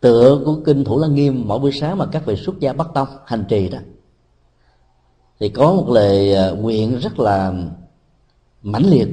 tựa 0.00 0.42
của 0.44 0.56
kinh 0.64 0.84
thủ 0.84 0.98
lăng 0.98 1.14
nghiêm, 1.14 1.42
mỗi 1.46 1.58
buổi 1.58 1.72
sáng 1.72 1.98
mà 1.98 2.06
các 2.06 2.26
vị 2.26 2.36
xuất 2.36 2.60
gia 2.60 2.72
bắt 2.72 2.88
tông 2.94 3.08
hành 3.26 3.44
trì 3.48 3.68
đó, 3.68 3.78
thì 5.40 5.48
có 5.48 5.74
một 5.74 5.88
lời 5.88 6.34
à, 6.34 6.50
nguyện 6.50 6.98
rất 6.98 7.18
là 7.18 7.52
mãnh 8.62 8.86
liệt 8.86 9.08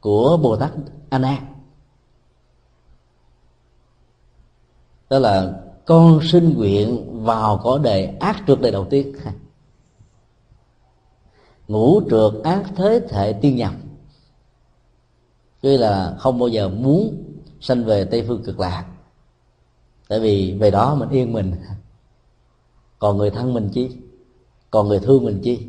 của 0.00 0.36
bồ 0.36 0.56
tát 0.56 0.72
a 1.10 1.18
nan 1.18 1.38
đó 5.10 5.18
là 5.18 5.52
con 5.84 6.20
xin 6.22 6.54
nguyện 6.56 7.06
vào 7.24 7.60
cõi 7.62 7.80
đề 7.82 8.16
ác 8.20 8.46
trước 8.46 8.60
đời 8.60 8.72
đầu 8.72 8.86
tiên 8.90 9.12
ngũ 11.68 12.00
trượt 12.10 12.32
ác 12.44 12.62
thế 12.76 13.00
thể 13.08 13.32
tiên 13.32 13.56
nhập 13.56 13.72
tuy 15.60 15.76
là 15.76 16.16
không 16.18 16.38
bao 16.38 16.48
giờ 16.48 16.68
muốn 16.68 17.22
sanh 17.60 17.84
về 17.84 18.04
tây 18.04 18.24
phương 18.28 18.42
cực 18.42 18.60
lạc, 18.60 18.84
tại 20.08 20.20
vì 20.20 20.56
về 20.60 20.70
đó 20.70 20.94
mình 20.94 21.08
yên 21.08 21.32
mình. 21.32 21.54
Còn 22.98 23.16
người 23.16 23.30
thân 23.30 23.54
mình 23.54 23.68
chi? 23.72 23.90
Còn 24.70 24.88
người 24.88 24.98
thương 24.98 25.24
mình 25.24 25.40
chi? 25.42 25.66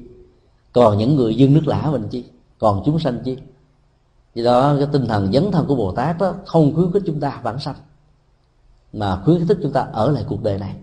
Còn 0.74 0.98
những 0.98 1.16
người 1.16 1.36
dân 1.36 1.54
nước 1.54 1.68
lã 1.68 1.90
mình 1.92 2.08
chi? 2.10 2.26
Còn 2.60 2.82
chúng 2.86 3.00
sanh 3.00 3.20
chi? 3.26 3.38
Vì 4.34 4.44
đó, 4.44 4.76
cái 4.78 4.88
tinh 4.92 5.08
thần 5.08 5.34
dấn 5.34 5.52
thân 5.52 5.66
của 5.68 5.76
bồ 5.76 5.92
tát 5.92 6.18
đó, 6.18 6.36
không 6.46 6.76
khuyến 6.76 6.92
khích 6.92 7.04
chúng 7.06 7.20
ta 7.20 7.42
bản 7.44 7.60
sanh, 7.60 7.76
mà 8.94 9.22
khuyến 9.26 9.48
khích 9.48 9.58
chúng 9.64 9.74
ta 9.74 9.82
ở 9.82 10.12
lại 10.12 10.26
cuộc 10.28 10.44
đời 10.44 10.60
này. 10.60 10.76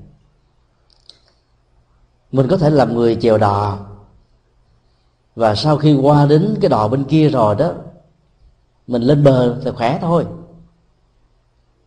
Mình 2.33 2.49
có 2.51 2.57
thể 2.57 2.71
làm 2.71 2.95
người 2.95 3.17
chèo 3.21 3.39
đò 3.39 3.79
và 5.35 5.55
sau 5.55 5.77
khi 5.77 5.95
qua 5.95 6.27
đến 6.27 6.55
cái 6.61 6.69
đò 6.69 6.89
bên 6.89 7.05
kia 7.05 7.29
rồi 7.29 7.55
đó, 7.55 7.73
mình 8.87 9.03
lên 9.03 9.25
bờ 9.25 9.57
là 9.65 9.73
khỏe 9.73 9.99
thôi. 10.01 10.27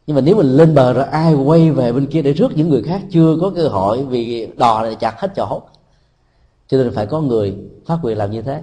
Nhưng 0.08 0.16
mà 0.16 0.22
nếu 0.22 0.36
mình 0.36 0.58
lên 0.58 0.76
bờ 0.76 0.94
rồi 0.94 1.06
ai 1.06 1.34
quay 1.34 1.72
về 1.72 1.92
bên 1.94 2.06
kia 2.06 2.22
để 2.22 2.34
rước 2.34 2.52
những 2.56 2.70
người 2.70 2.84
khác 2.84 3.02
chưa 3.12 3.38
có 3.42 3.52
cơ 3.56 3.68
hội 3.68 4.06
vì 4.06 4.48
đò 4.58 4.82
này 4.82 4.96
chặt 4.96 5.20
hết 5.20 5.32
chỗ. 5.36 5.62
Cho 6.68 6.78
nên 6.78 6.94
phải 6.94 7.06
có 7.06 7.22
người 7.22 7.58
phát 7.86 8.00
quyền 8.04 8.18
làm 8.18 8.32
như 8.32 8.42
thế. 8.42 8.62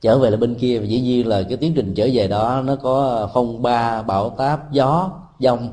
Trở 0.00 0.18
về 0.18 0.30
là 0.30 0.36
bên 0.36 0.54
kia 0.54 0.78
và 0.78 0.84
dĩ 0.84 1.00
nhiên 1.00 1.26
là 1.26 1.42
cái 1.42 1.56
tiến 1.56 1.74
trình 1.74 1.94
trở 1.94 2.08
về 2.12 2.28
đó 2.28 2.62
nó 2.64 2.76
có 2.76 3.28
phong 3.34 3.62
ba, 3.62 4.02
bão 4.02 4.30
táp, 4.30 4.72
gió, 4.72 5.10
dông. 5.38 5.72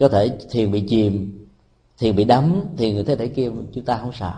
Có 0.00 0.08
thể 0.08 0.38
thuyền 0.52 0.72
bị 0.72 0.80
chìm, 0.88 1.46
thuyền 2.00 2.16
bị 2.16 2.24
đắm 2.24 2.60
thì 2.76 2.92
người 2.92 3.04
thế 3.04 3.16
thể 3.16 3.28
kia, 3.28 3.50
chúng 3.74 3.84
ta 3.84 3.98
không 3.98 4.12
sợ. 4.12 4.32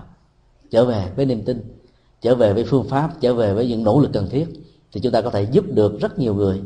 Trở 0.71 0.85
về 0.85 1.09
với 1.17 1.27
niềm 1.27 1.43
tin 1.45 1.78
trở 2.21 2.35
về 2.35 2.53
với 2.53 2.65
phương 2.65 2.89
pháp 2.89 3.11
trở 3.21 3.35
về 3.35 3.55
với 3.55 3.69
những 3.69 3.85
nỗ 3.85 4.01
lực 4.01 4.11
cần 4.13 4.29
thiết 4.31 4.47
thì 4.93 5.01
chúng 5.01 5.13
ta 5.13 5.21
có 5.21 5.31
thể 5.31 5.43
giúp 5.43 5.65
được 5.69 6.01
rất 6.01 6.19
nhiều 6.19 6.35
người. 6.35 6.63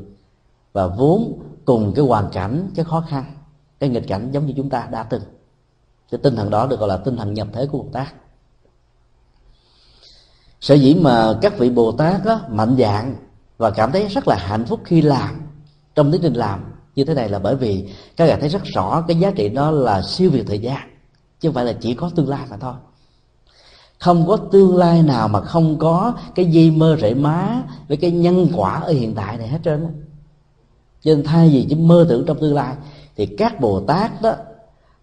Và 0.72 0.86
vốn 0.86 1.42
cùng 1.64 1.92
cái 1.94 2.04
hoàn 2.04 2.30
cảnh 2.32 2.70
cái 2.74 2.84
khó 2.84 3.04
khăn 3.08 3.24
cái 3.80 3.90
nghịch 3.90 4.08
cảnh 4.08 4.30
giống 4.32 4.46
như 4.46 4.52
chúng 4.56 4.70
ta 4.70 4.88
đã 4.90 5.02
từng. 5.02 5.22
Cái 6.10 6.20
tinh 6.22 6.36
thần 6.36 6.50
đó 6.50 6.66
được 6.66 6.80
gọi 6.80 6.88
là 6.88 6.96
tinh 6.96 7.16
thần 7.16 7.34
nhập 7.34 7.48
thế 7.52 7.66
của 7.66 7.78
Bồ 7.78 7.88
Tát. 7.92 8.14
Sở 10.60 10.74
dĩ 10.74 10.94
mà 10.94 11.38
các 11.42 11.58
vị 11.58 11.70
bồ 11.70 11.92
tát 11.92 12.24
đó, 12.24 12.40
mạnh 12.48 12.76
dạng 12.78 13.16
và 13.58 13.70
cảm 13.70 13.92
thấy 13.92 14.08
rất 14.08 14.28
là 14.28 14.36
hạnh 14.36 14.64
phúc 14.64 14.80
khi 14.84 15.02
làm 15.02 15.40
trong 15.94 16.12
tiến 16.12 16.20
trình 16.22 16.34
làm 16.34 16.64
như 16.94 17.04
thế 17.04 17.14
này 17.14 17.28
là 17.28 17.38
bởi 17.38 17.56
vì 17.56 17.92
các 18.16 18.26
bạn 18.26 18.40
thấy 18.40 18.48
rất 18.48 18.64
rõ 18.64 19.04
cái 19.08 19.16
giá 19.16 19.30
trị 19.30 19.48
đó 19.48 19.70
là 19.70 20.02
siêu 20.02 20.30
việt 20.30 20.44
thời 20.46 20.58
gian 20.58 20.88
chứ 21.40 21.48
không 21.48 21.54
phải 21.54 21.64
là 21.64 21.72
chỉ 21.72 21.94
có 21.94 22.10
tương 22.16 22.28
lai 22.28 22.46
mà 22.50 22.56
thôi 22.56 22.74
không 24.02 24.26
có 24.28 24.36
tương 24.36 24.76
lai 24.76 25.02
nào 25.02 25.28
mà 25.28 25.40
không 25.40 25.78
có 25.78 26.12
cái 26.34 26.46
dây 26.46 26.70
mơ 26.70 26.96
rễ 27.00 27.14
má 27.14 27.62
với 27.88 27.96
cái 27.96 28.10
nhân 28.10 28.48
quả 28.56 28.80
ở 28.80 28.92
hiện 28.92 29.14
tại 29.14 29.38
này 29.38 29.48
hết 29.48 29.58
trơn 29.64 29.86
cho 31.02 31.14
nên 31.14 31.24
thay 31.24 31.48
vì 31.48 31.66
chỉ 31.68 31.74
mơ 31.74 32.06
tưởng 32.08 32.24
trong 32.26 32.40
tương 32.40 32.54
lai, 32.54 32.76
thì 33.16 33.26
các 33.26 33.60
bồ 33.60 33.80
tát 33.80 34.22
đó 34.22 34.34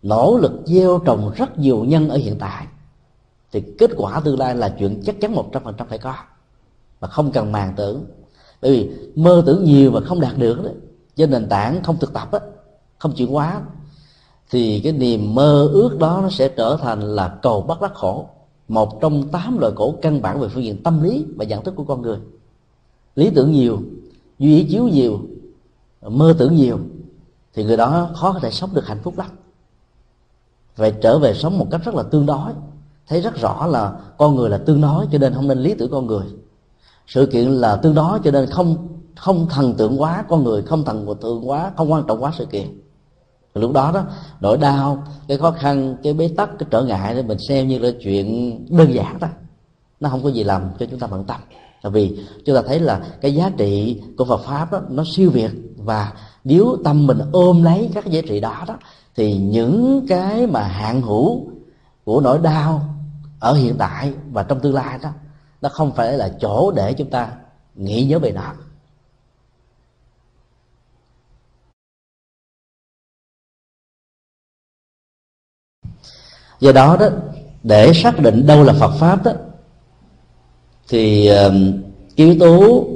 nỗ 0.02 0.38
lực 0.38 0.52
gieo 0.66 1.00
trồng 1.06 1.32
rất 1.36 1.60
nhiều 1.60 1.84
nhân 1.84 2.10
ở 2.10 2.18
hiện 2.18 2.36
tại. 2.40 2.66
Thì 3.52 3.64
kết 3.80 3.92
quả 3.98 4.20
tương 4.20 4.40
lai 4.40 4.56
là 4.56 4.76
chuyện 4.80 5.02
chắc 5.06 5.22
chắn 5.22 5.36
một 5.36 5.50
trăm 5.52 5.64
phần 5.64 5.76
trăm 5.78 5.88
phải 5.88 5.98
có, 5.98 6.16
mà 7.02 7.08
không 7.08 7.32
cần 7.32 7.52
màng 7.52 7.74
tưởng. 7.76 8.06
Bởi 8.62 8.72
vì 8.72 8.90
mơ 9.16 9.44
tưởng 9.46 9.64
nhiều 9.64 9.92
mà 9.92 10.00
không 10.06 10.20
đạt 10.20 10.38
được 10.38 10.64
đó 10.64 10.70
trên 11.16 11.32
nền 11.32 11.50
tảng 11.50 11.84
không 11.84 11.98
thực 11.98 12.14
tập 12.14 12.32
á, 12.32 12.40
không 12.98 13.14
chuyển 13.16 13.32
hóa. 13.32 13.62
Thì 14.50 14.82
cái 14.84 14.94
niềm 14.94 15.36
mơ 15.36 15.70
ước 15.74 15.98
đó 16.00 16.20
nó 16.24 16.30
sẽ 16.30 16.48
trở 16.48 16.78
thành 16.82 17.02
là 17.02 17.38
cầu 17.42 17.62
bắt 17.62 17.82
đắc 17.82 17.94
khổ 17.94 18.30
một 18.70 19.02
trong 19.02 19.30
tám 19.30 19.58
loại 19.58 19.74
khổ 19.76 19.96
căn 20.02 20.22
bản 20.22 20.40
về 20.40 20.48
phương 20.48 20.64
diện 20.64 20.84
tâm 20.84 21.04
lý 21.04 21.26
và 21.36 21.46
nhận 21.46 21.64
thức 21.64 21.74
của 21.76 21.84
con 21.84 22.02
người. 22.02 22.18
Lý 23.16 23.30
tưởng 23.30 23.52
nhiều, 23.52 23.82
duy 24.40 24.56
ý 24.58 24.64
chiếu 24.64 24.88
nhiều, 24.88 25.20
mơ 26.02 26.36
tưởng 26.38 26.56
nhiều, 26.56 26.80
thì 27.54 27.64
người 27.64 27.78
đó 27.78 28.10
khó 28.16 28.34
có 28.34 28.40
thể 28.40 28.52
sống 28.52 28.70
được 28.74 28.88
hạnh 28.88 29.00
phúc 29.04 29.18
lắm. 29.18 29.30
Phải 30.76 30.94
trở 31.02 31.20
về 31.20 31.34
sống 31.34 31.58
một 31.58 31.68
cách 31.72 31.82
rất 31.86 31.96
là 31.96 32.04
tương 32.04 32.26
đối, 32.26 32.52
thấy 33.08 33.22
rất 33.22 33.36
rõ 33.36 33.68
là 33.68 34.00
con 34.18 34.36
người 34.36 34.50
là 34.50 34.58
tương 34.58 34.82
đối 34.82 35.06
cho 35.12 35.18
nên 35.18 35.34
không 35.34 35.48
nên 35.48 35.60
lý 35.60 35.74
tưởng 35.74 35.92
con 35.92 36.08
người. 36.08 36.26
Sự 37.08 37.26
kiện 37.26 37.52
là 37.52 37.76
tương 37.76 37.96
đối 37.96 38.20
cho 38.24 38.32
nên 38.32 38.50
không 38.50 38.88
không 39.16 39.48
thần 39.50 39.74
tượng 39.74 40.02
quá 40.02 40.26
con 40.30 40.44
người, 40.44 40.62
không 40.62 40.86
thần 40.86 41.16
tượng 41.22 41.50
quá 41.50 41.72
không 41.78 41.92
quan 41.92 42.04
trọng 42.08 42.24
quá 42.24 42.34
sự 42.38 42.46
kiện 42.46 42.68
lúc 43.60 43.72
đó 43.74 43.92
đó 43.94 44.04
nỗi 44.42 44.58
đau 44.58 45.04
cái 45.28 45.38
khó 45.38 45.52
khăn 45.52 45.96
cái 46.04 46.14
bế 46.14 46.30
tắc 46.38 46.50
cái 46.60 46.68
trở 46.72 46.84
ngại 46.84 47.16
thì 47.16 47.24
mình 47.24 47.38
xem 47.48 47.68
như 47.68 47.80
là 47.80 47.90
chuyện 48.02 48.60
đơn 48.70 48.94
giản 48.94 49.20
đó 49.20 49.28
nó 50.00 50.10
không 50.10 50.24
có 50.24 50.30
gì 50.30 50.44
làm 50.44 50.64
cho 50.80 50.86
chúng 50.86 51.00
ta 51.00 51.08
bận 51.08 51.24
tâm. 51.24 51.42
Tại 51.82 51.92
vì 51.92 52.20
chúng 52.46 52.56
ta 52.56 52.62
thấy 52.68 52.80
là 52.80 53.02
cái 53.22 53.36
giá 53.36 53.52
trị 53.58 54.02
của 54.18 54.26
Phật 54.26 54.42
pháp 54.42 54.72
đó, 54.72 54.82
nó 54.90 55.04
siêu 55.16 55.30
việt. 55.30 55.52
Và 55.78 56.14
nếu 56.44 56.78
tâm 56.84 57.08
mình 57.08 57.20
ôm 57.32 57.64
lấy 57.64 57.90
các 57.94 58.06
giá 58.06 58.22
trị 58.28 58.40
đó 58.40 58.64
đó 58.68 58.76
thì 59.16 59.38
những 59.38 60.06
cái 60.10 60.48
mà 60.48 60.64
hạn 60.64 61.02
hữu 61.02 61.48
của 62.06 62.22
nỗi 62.22 62.40
đau 62.40 62.96
ở 63.40 63.54
hiện 63.54 63.76
tại 63.78 64.14
và 64.32 64.44
trong 64.44 64.60
tương 64.60 64.74
lai 64.74 65.00
đó 65.04 65.10
nó 65.62 65.70
không 65.70 65.92
phải 65.92 66.14
là 66.14 66.30
chỗ 66.42 66.72
để 66.72 66.94
chúng 66.94 67.10
ta 67.10 67.30
nghĩ 67.76 68.06
nhớ 68.06 68.20
về 68.20 68.32
nó. 68.32 68.54
Do 76.60 76.72
đó 76.72 76.98
đó, 77.00 77.08
để 77.64 77.94
xác 77.94 78.20
định 78.20 78.48
đâu 78.48 78.64
là 78.64 78.74
Phật 78.74 78.92
pháp 79.00 79.24
đó, 79.24 79.32
thì 80.90 81.28
cái 82.18 82.28
yếu 82.28 82.36
tố 82.40 82.88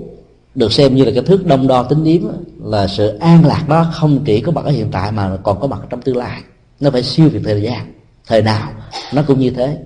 được 0.55 0.73
xem 0.73 0.95
như 0.95 1.05
là 1.05 1.11
cái 1.15 1.23
thước 1.23 1.45
đông 1.45 1.67
đo 1.67 1.83
tính 1.83 2.03
điếm 2.03 2.21
là 2.63 2.87
sự 2.87 3.17
an 3.17 3.45
lạc 3.45 3.65
đó 3.69 3.89
không 3.93 4.23
chỉ 4.25 4.41
có 4.41 4.51
mặt 4.51 4.65
ở 4.65 4.71
hiện 4.71 4.89
tại 4.91 5.11
mà 5.11 5.37
còn 5.43 5.59
có 5.59 5.67
mặt 5.67 5.79
trong 5.89 6.01
tương 6.01 6.17
lai. 6.17 6.41
Nó 6.79 6.91
phải 6.91 7.03
siêu 7.03 7.29
việt 7.29 7.41
thời 7.43 7.61
gian, 7.61 7.93
thời 8.27 8.41
nào 8.41 8.71
nó 9.13 9.23
cũng 9.27 9.39
như 9.39 9.49
thế. 9.49 9.77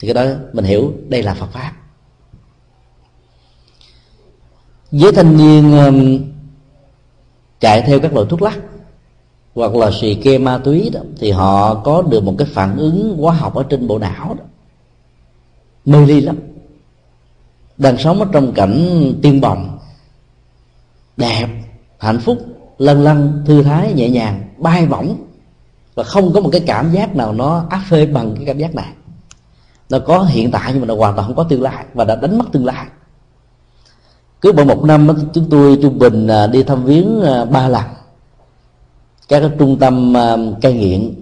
Thì 0.00 0.12
cái 0.12 0.24
đó 0.24 0.32
mình 0.52 0.64
hiểu 0.64 0.92
đây 1.08 1.22
là 1.22 1.34
Phật 1.34 1.52
pháp. 1.52 1.72
Với 4.90 5.12
thanh 5.12 5.36
niên 5.36 6.32
chạy 7.60 7.82
theo 7.82 8.00
các 8.00 8.14
loại 8.14 8.26
thuốc 8.30 8.42
lắc 8.42 8.58
hoặc 9.54 9.74
là 9.74 9.90
xì 10.00 10.14
ke 10.14 10.38
ma 10.38 10.58
túy 10.58 10.90
đó, 10.90 11.00
thì 11.18 11.30
họ 11.30 11.74
có 11.74 12.02
được 12.02 12.24
một 12.24 12.34
cái 12.38 12.48
phản 12.52 12.76
ứng 12.76 13.16
hóa 13.20 13.34
học 13.34 13.54
ở 13.54 13.62
trên 13.62 13.86
bộ 13.86 13.98
não 13.98 14.34
đó. 14.38 14.44
Mê 15.84 16.06
ly 16.06 16.20
lắm. 16.20 16.36
Đang 17.78 17.98
sống 17.98 18.20
ở 18.20 18.26
trong 18.32 18.52
cảnh 18.52 19.12
tiên 19.22 19.40
bồng. 19.40 19.78
Đẹp, 21.16 21.46
hạnh 21.98 22.20
phúc 22.20 22.38
lân 22.78 23.04
lân 23.04 23.42
thư 23.46 23.62
thái, 23.62 23.92
nhẹ 23.92 24.10
nhàng, 24.10 24.44
bay 24.58 24.86
bổng. 24.86 25.16
Và 25.94 26.02
không 26.04 26.32
có 26.32 26.40
một 26.40 26.48
cái 26.52 26.60
cảm 26.66 26.92
giác 26.92 27.16
nào 27.16 27.32
nó 27.32 27.64
áp 27.70 27.80
phê 27.88 28.06
bằng 28.06 28.34
cái 28.36 28.44
cảm 28.46 28.58
giác 28.58 28.74
này. 28.74 28.92
Nó 29.90 29.98
có 29.98 30.22
hiện 30.22 30.50
tại 30.50 30.70
nhưng 30.72 30.80
mà 30.80 30.86
nó 30.86 30.96
hoàn 30.96 31.16
toàn 31.16 31.26
không 31.26 31.36
có 31.36 31.44
tương 31.44 31.62
lai 31.62 31.84
và 31.94 32.04
đã 32.04 32.16
đánh 32.16 32.38
mất 32.38 32.44
tương 32.52 32.66
lai. 32.66 32.86
Cứ 34.40 34.52
mỗi 34.52 34.64
một 34.64 34.84
năm 34.84 35.08
chúng 35.32 35.50
tôi 35.50 35.78
trung 35.82 35.98
bình 35.98 36.26
à, 36.26 36.46
đi 36.46 36.62
thăm 36.62 36.84
viếng 36.84 37.22
à, 37.22 37.44
ba 37.44 37.68
lần 37.68 37.84
các 39.28 39.40
cái 39.40 39.50
trung 39.58 39.78
tâm 39.78 40.14
um, 40.14 40.54
cai 40.60 40.72
nghiện, 40.72 41.14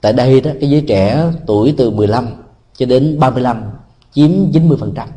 tại 0.00 0.12
đây 0.12 0.40
đó, 0.40 0.50
cái 0.60 0.70
giới 0.70 0.84
trẻ 0.88 1.24
tuổi 1.46 1.74
từ 1.76 1.90
15 1.90 2.26
cho 2.76 2.86
đến 2.86 3.20
35 3.20 3.62
chiếm 4.12 4.30
90 4.52 4.76
phần 4.80 4.92
trăm. 4.96 5.08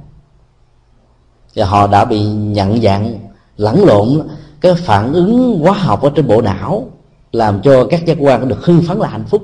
Và 1.55 1.65
họ 1.65 1.87
đã 1.87 2.05
bị 2.05 2.25
nhận 2.25 2.81
dạng 2.81 3.19
lẫn 3.57 3.85
lộn, 3.85 4.27
cái 4.61 4.73
phản 4.73 5.13
ứng 5.13 5.59
hóa 5.59 5.73
học 5.73 6.01
ở 6.01 6.11
trên 6.15 6.27
bộ 6.27 6.41
não 6.41 6.89
làm 7.31 7.61
cho 7.61 7.87
các 7.89 8.05
giác 8.05 8.17
quan 8.19 8.47
được 8.47 8.65
hưng 8.65 8.81
phấn 8.87 8.97
là 8.97 9.07
hạnh 9.07 9.25
phúc. 9.27 9.41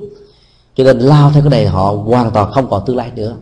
Cho 0.74 0.84
nên 0.84 0.98
lao 0.98 1.30
theo 1.32 1.42
cái 1.42 1.50
này 1.50 1.66
họ 1.66 1.90
hoàn 1.90 2.30
toàn 2.30 2.52
không 2.52 2.70
còn 2.70 2.82
tương 2.86 2.96
lai 2.96 3.10
nữa. 3.16 3.36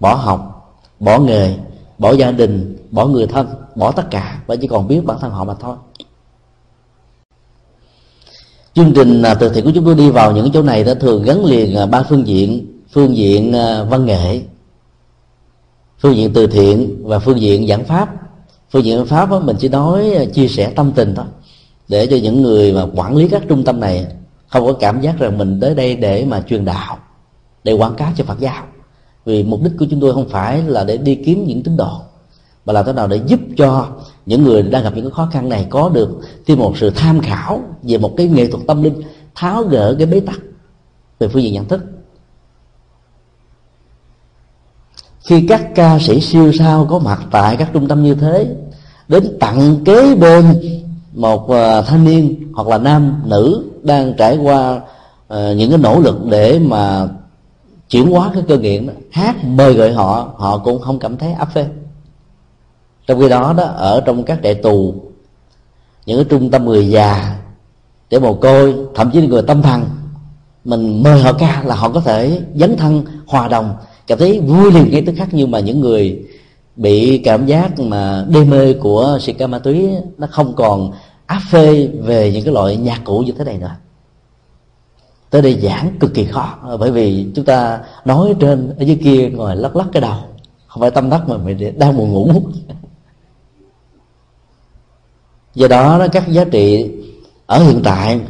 Bỏ 0.00 0.14
học, 0.14 0.72
bỏ 1.00 1.18
nghề, 1.18 1.56
bỏ 1.98 2.12
gia 2.12 2.30
đình, 2.30 2.76
bỏ 2.90 3.06
người 3.06 3.26
thân, 3.26 3.46
bỏ 3.74 3.92
tất 3.92 4.10
cả 4.10 4.40
và 4.46 4.56
chỉ 4.56 4.66
còn 4.66 4.88
biết 4.88 5.04
bản 5.04 5.18
thân 5.20 5.30
họ 5.30 5.44
mà 5.44 5.54
thôi 5.60 5.76
chương 8.76 8.92
trình 8.92 9.22
à, 9.22 9.34
từ 9.34 9.48
thiện 9.48 9.64
của 9.64 9.70
chúng 9.74 9.84
tôi 9.84 9.94
đi 9.94 10.10
vào 10.10 10.32
những 10.32 10.50
chỗ 10.52 10.62
này 10.62 10.84
đã 10.84 10.94
thường 10.94 11.22
gắn 11.22 11.44
liền 11.44 11.76
à, 11.76 11.86
ba 11.86 12.02
phương 12.02 12.26
diện 12.26 12.66
phương 12.92 13.16
diện 13.16 13.52
à, 13.52 13.82
văn 13.82 14.04
nghệ. 14.04 14.40
Phương 15.98 16.16
diện 16.16 16.32
từ 16.34 16.46
thiện 16.46 17.02
và 17.04 17.18
phương 17.18 17.40
diện 17.40 17.66
giảng 17.68 17.84
pháp. 17.84 18.08
Phương 18.70 18.84
diện 18.84 19.06
pháp 19.06 19.30
đó, 19.30 19.40
mình 19.40 19.56
chỉ 19.58 19.68
nói 19.68 20.28
chia 20.34 20.48
sẻ 20.48 20.72
tâm 20.76 20.92
tình 20.92 21.14
thôi 21.14 21.24
để 21.88 22.06
cho 22.06 22.16
những 22.16 22.42
người 22.42 22.72
mà 22.72 22.86
quản 22.94 23.16
lý 23.16 23.28
các 23.28 23.42
trung 23.48 23.64
tâm 23.64 23.80
này 23.80 24.06
không 24.48 24.66
có 24.66 24.72
cảm 24.72 25.00
giác 25.00 25.18
rằng 25.18 25.38
mình 25.38 25.60
tới 25.60 25.74
đây 25.74 25.96
để 25.96 26.24
mà 26.24 26.44
truyền 26.48 26.64
đạo 26.64 26.98
để 27.64 27.72
quảng 27.72 27.94
cáo 27.94 28.12
cho 28.16 28.24
phật 28.24 28.40
giáo. 28.40 28.64
Vì 29.24 29.44
mục 29.44 29.60
đích 29.62 29.72
của 29.78 29.86
chúng 29.90 30.00
tôi 30.00 30.14
không 30.14 30.28
phải 30.28 30.62
là 30.62 30.84
để 30.84 30.96
đi 30.96 31.14
kiếm 31.14 31.44
những 31.46 31.62
tín 31.62 31.76
đồ 31.76 32.00
mà 32.66 32.72
là 32.72 32.82
thế 32.82 32.92
nào 32.92 33.06
để 33.06 33.20
giúp 33.26 33.40
cho 33.56 33.86
những 34.26 34.44
người 34.44 34.62
đang 34.62 34.84
gặp 34.84 34.92
những 34.94 35.04
cái 35.04 35.12
khó 35.14 35.28
khăn 35.32 35.48
này 35.48 35.66
có 35.70 35.88
được 35.88 36.08
thêm 36.46 36.58
một 36.58 36.78
sự 36.78 36.90
tham 36.90 37.20
khảo 37.20 37.60
về 37.82 37.98
một 37.98 38.14
cái 38.16 38.28
nghệ 38.28 38.46
thuật 38.46 38.66
tâm 38.66 38.82
linh 38.82 39.02
tháo 39.34 39.62
gỡ 39.62 39.94
cái 39.98 40.06
bế 40.06 40.20
tắc 40.20 40.38
về 41.18 41.28
phương 41.28 41.42
diện 41.42 41.52
nhận 41.52 41.68
thức. 41.68 41.84
Khi 45.20 45.46
các 45.48 45.74
ca 45.74 45.98
sĩ 45.98 46.20
siêu 46.20 46.52
sao 46.52 46.86
có 46.90 46.98
mặt 46.98 47.20
tại 47.30 47.56
các 47.56 47.70
trung 47.72 47.88
tâm 47.88 48.02
như 48.02 48.14
thế 48.14 48.56
đến 49.08 49.36
tặng 49.40 49.84
kế 49.84 50.14
bên 50.14 50.60
một 51.12 51.50
ờ, 51.50 51.82
thanh 51.82 52.04
niên 52.04 52.52
hoặc 52.54 52.68
là 52.68 52.78
nam 52.78 53.22
nữ 53.24 53.64
đang 53.82 54.14
trải 54.18 54.36
qua 54.36 54.74
uh, 54.74 55.56
những 55.56 55.70
cái 55.70 55.78
nỗ 55.78 56.00
lực 56.00 56.24
để 56.24 56.58
mà 56.58 57.08
chuyển 57.88 58.10
hóa 58.10 58.30
cái 58.34 58.42
cơ 58.48 58.58
nghiện 58.58 58.86
đó, 58.86 58.92
hát 59.12 59.44
mời 59.44 59.74
gọi 59.74 59.92
họ 59.92 60.30
họ 60.36 60.58
cũng 60.58 60.80
không 60.80 60.98
cảm 60.98 61.16
thấy 61.16 61.32
áp 61.32 61.48
phê 61.54 61.66
trong 63.06 63.20
khi 63.20 63.28
đó 63.28 63.54
đó, 63.56 63.64
ở 63.64 64.02
trong 64.06 64.22
các 64.22 64.38
trại 64.42 64.54
tù, 64.54 64.94
những 66.06 66.18
cái 66.18 66.24
trung 66.24 66.50
tâm 66.50 66.64
người 66.64 66.88
già, 66.88 67.38
để 68.10 68.18
mồ 68.18 68.34
côi, 68.34 68.74
thậm 68.94 69.10
chí 69.12 69.20
là 69.20 69.26
người 69.26 69.42
tâm 69.42 69.62
thần, 69.62 69.84
mình 70.64 71.02
mời 71.02 71.20
họ 71.20 71.32
ca 71.32 71.62
là 71.66 71.74
họ 71.74 71.88
có 71.88 72.00
thể 72.00 72.40
dấn 72.54 72.76
thân, 72.76 73.04
hòa 73.26 73.48
đồng. 73.48 73.74
Cảm 74.06 74.18
thấy 74.18 74.40
vui 74.40 74.72
liền 74.72 74.90
ngay 74.90 75.02
tức 75.06 75.12
khắc 75.16 75.28
nhưng 75.32 75.50
mà 75.50 75.60
những 75.60 75.80
người 75.80 76.24
bị 76.76 77.18
cảm 77.18 77.46
giác 77.46 77.78
mà 77.78 78.24
đê 78.28 78.44
mê 78.44 78.72
của 78.72 79.18
xì 79.20 79.32
ca 79.32 79.46
ma 79.46 79.58
túy 79.58 79.88
nó 80.18 80.26
không 80.30 80.54
còn 80.56 80.92
áp 81.26 81.40
phê 81.50 81.86
về 81.86 82.32
những 82.32 82.44
cái 82.44 82.54
loại 82.54 82.76
nhạc 82.76 83.00
cụ 83.04 83.18
như 83.18 83.32
thế 83.32 83.44
này 83.44 83.58
nữa. 83.58 83.76
Tới 85.30 85.42
đây 85.42 85.60
giảng 85.60 85.96
cực 86.00 86.14
kỳ 86.14 86.24
khó, 86.24 86.54
bởi 86.80 86.90
vì 86.90 87.26
chúng 87.34 87.44
ta 87.44 87.80
nói 88.04 88.34
trên 88.40 88.74
ở 88.78 88.82
dưới 88.82 88.98
kia 89.04 89.28
ngồi 89.28 89.56
lắc 89.56 89.76
lắc 89.76 89.86
cái 89.92 90.00
đầu. 90.00 90.18
Không 90.66 90.80
phải 90.80 90.90
tâm 90.90 91.10
đắc 91.10 91.28
mà 91.28 91.36
mình 91.36 91.78
đang 91.78 91.96
buồn 91.96 92.12
ngủ 92.12 92.42
do 95.56 95.68
đó 95.68 96.06
các 96.12 96.28
giá 96.28 96.44
trị 96.44 96.90
ở 97.46 97.64
hiện 97.64 97.80
tại 97.84 98.20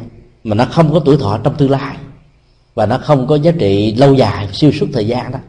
mà 0.43 0.55
nó 0.55 0.65
không 0.65 0.93
có 0.93 0.99
tuổi 1.05 1.17
thọ 1.17 1.39
trong 1.43 1.55
tương 1.55 1.71
lai 1.71 1.97
và 2.75 2.85
nó 2.85 2.97
không 2.97 3.27
có 3.27 3.35
giá 3.35 3.51
trị 3.59 3.95
lâu 3.95 4.13
dài, 4.13 4.49
siêu 4.53 4.71
suốt 4.71 4.87
thời 4.93 5.07
gian 5.07 5.31
đó, 5.31 5.39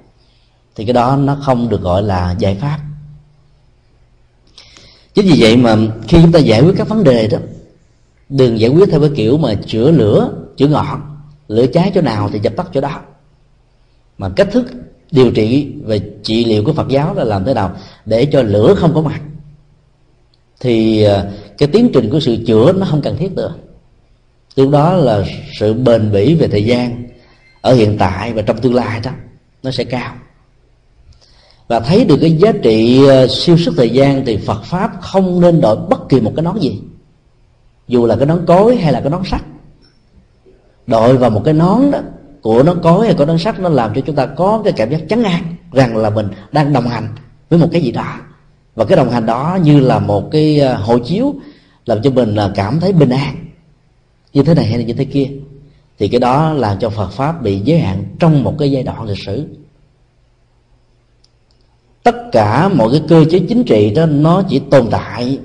thì 0.76 0.85
cái 0.85 0.93
đó 0.93 1.16
nó 1.16 1.39
không 1.43 1.68
được 1.68 1.83
gọi 1.83 2.03
là 2.03 2.35
giải 2.39 2.55
pháp. 2.55 2.79
Chính 5.14 5.26
vì 5.26 5.43
vậy 5.43 5.57
mà 5.57 5.76
khi 6.09 6.18
chúng 6.22 6.33
ta 6.33 6.39
giải 6.39 6.62
quyết 6.62 6.74
các 6.76 6.89
vấn 6.89 7.05
đề 7.05 7.26
đó, 7.26 7.39
đừng 8.29 8.61
giải 8.61 8.70
quyết 8.70 8.89
theo 8.91 9.01
cái 9.01 9.11
kiểu 9.16 9.39
mà 9.39 9.55
chữa 9.66 9.91
lửa, 9.91 10.31
chữa 10.57 10.66
ngọn, 10.66 11.16
lửa 11.49 11.66
cháy 11.66 11.93
chỗ 11.95 12.01
nào 12.01 12.31
thì 12.33 12.39
dập 12.43 12.53
tắt 12.57 12.66
chỗ 12.74 12.81
đó. 12.81 13.01
Mà 14.18 14.29
cách 14.37 14.49
thức 14.53 14.66
điều 15.11 15.31
trị 15.31 15.72
về 15.85 16.01
trị 16.22 16.45
liệu 16.45 16.64
của 16.64 16.72
Phật 16.72 16.89
giáo 16.89 17.14
là 17.14 17.24
làm 17.24 17.45
thế 17.45 17.55
nào 17.55 17.76
để 18.07 18.26
cho 18.33 18.43
lửa 18.43 18.74
không 18.74 18.95
có 18.95 19.01
mặt. 19.01 19.20
Thì 20.61 21.03
à, 21.03 21.24
cái 21.59 21.69
tiến 21.69 21.91
trình 21.95 22.11
của 22.11 22.21
sự 22.21 22.37
chữa 22.47 22.73
nó 22.73 22.87
không 22.91 23.03
cần 23.03 23.17
thiết 23.17 23.33
nữa. 23.33 23.55
Lúc 24.57 24.71
đó 24.71 24.93
là 24.93 25.25
sự 25.59 25.75
bền 25.75 26.13
bỉ 26.13 26.35
về 26.35 26.49
thời 26.49 26.65
gian 26.65 27.09
ở 27.61 27.75
hiện 27.75 27.97
tại 27.99 28.33
và 28.33 28.43
trong 28.43 28.59
tương 28.59 28.75
lai 28.75 29.01
đó, 29.05 29.11
nó 29.63 29.71
sẽ 29.71 29.85
cao. 29.85 30.15
Và 31.69 31.81
thấy 31.81 32.05
được 32.05 32.19
cái 32.21 32.33
giá 32.33 32.53
trị 32.63 33.07
ờ, 33.07 33.27
siêu 33.27 33.57
sức 33.57 33.75
thời 33.77 33.91
gian 33.91 34.23
thì 34.27 34.37
Phật 34.37 34.63
pháp 34.65 34.93
không 35.01 35.41
nên 35.41 35.61
đổi 35.61 35.77
bất 35.77 36.09
kỳ 36.09 36.21
một 36.21 36.33
cái 36.37 36.43
nón 36.43 36.59
gì. 36.59 36.81
Dù 37.89 38.07
là 38.07 38.17
cái 38.17 38.27
nón 38.27 38.47
cối 38.47 38.77
hay 38.77 38.93
là 38.93 39.01
cái 39.01 39.11
nón 39.11 39.25
sắt. 39.25 39.43
Đội 40.87 41.17
vào 41.17 41.31
một 41.31 41.43
cái 41.45 41.55
nón 41.55 41.91
đó, 41.91 41.99
của 42.43 42.63
nón 42.63 42.83
cối 42.83 43.07
hay 43.07 43.15
của 43.15 43.25
nón 43.25 43.39
sắt, 43.39 43.61
nó 43.61 43.69
làm 43.69 43.95
cho 43.95 44.01
chúng 44.01 44.17
ta 44.17 44.27
có 44.27 44.63
cái 44.65 44.73
cảm 44.73 44.91
giác 44.91 45.01
chấn 45.09 45.23
an 45.23 45.43
rằng 45.73 45.97
là 45.97 46.11
mình 46.11 46.29
đang 46.53 46.73
đồng 46.73 46.89
hành 46.89 47.09
với 47.51 47.59
một 47.59 47.69
cái 47.73 47.83
gì 47.83 47.93
đó 47.93 48.15
và 48.79 48.85
cái 48.85 48.97
đồng 48.97 49.11
hành 49.11 49.26
đó 49.26 49.59
như 49.62 49.81
là 49.81 49.99
một 49.99 50.31
cái 50.31 50.61
à, 50.61 50.76
hộ 50.76 50.99
chiếu 50.99 51.35
làm 51.87 52.03
cho 52.03 52.11
mình 52.11 52.35
là 52.35 52.53
cảm 52.55 52.81
thấy 52.81 52.93
bình 52.93 53.11
an. 53.11 53.37
Như 54.33 54.43
thế 54.43 54.55
này 54.55 54.64
hay 54.64 54.79
là 54.79 54.85
như 54.85 54.93
thế 54.93 55.05
kia. 55.05 55.31
Thì 55.99 56.09
cái 56.09 56.20
đó 56.20 56.53
làm 56.53 56.79
cho 56.79 56.91
Phật 56.91 57.09
pháp 57.09 57.43
bị 57.43 57.61
giới 57.64 57.81
hạn 57.81 58.05
trong 58.18 58.45
một 58.45 58.55
cái 58.59 58.70
giai 58.70 58.83
đoạn 58.83 59.05
lịch 59.05 59.18
sử. 59.18 59.47
Tất 62.03 62.16
cả 62.33 62.68
mọi 62.68 62.91
cái 62.91 63.03
cơ 63.09 63.24
chế 63.31 63.39
chính 63.49 63.64
trị 63.64 63.91
đó, 63.91 64.07
nó 64.07 64.43
chỉ 64.49 64.59
tồn 64.59 64.89
tại 64.91 65.39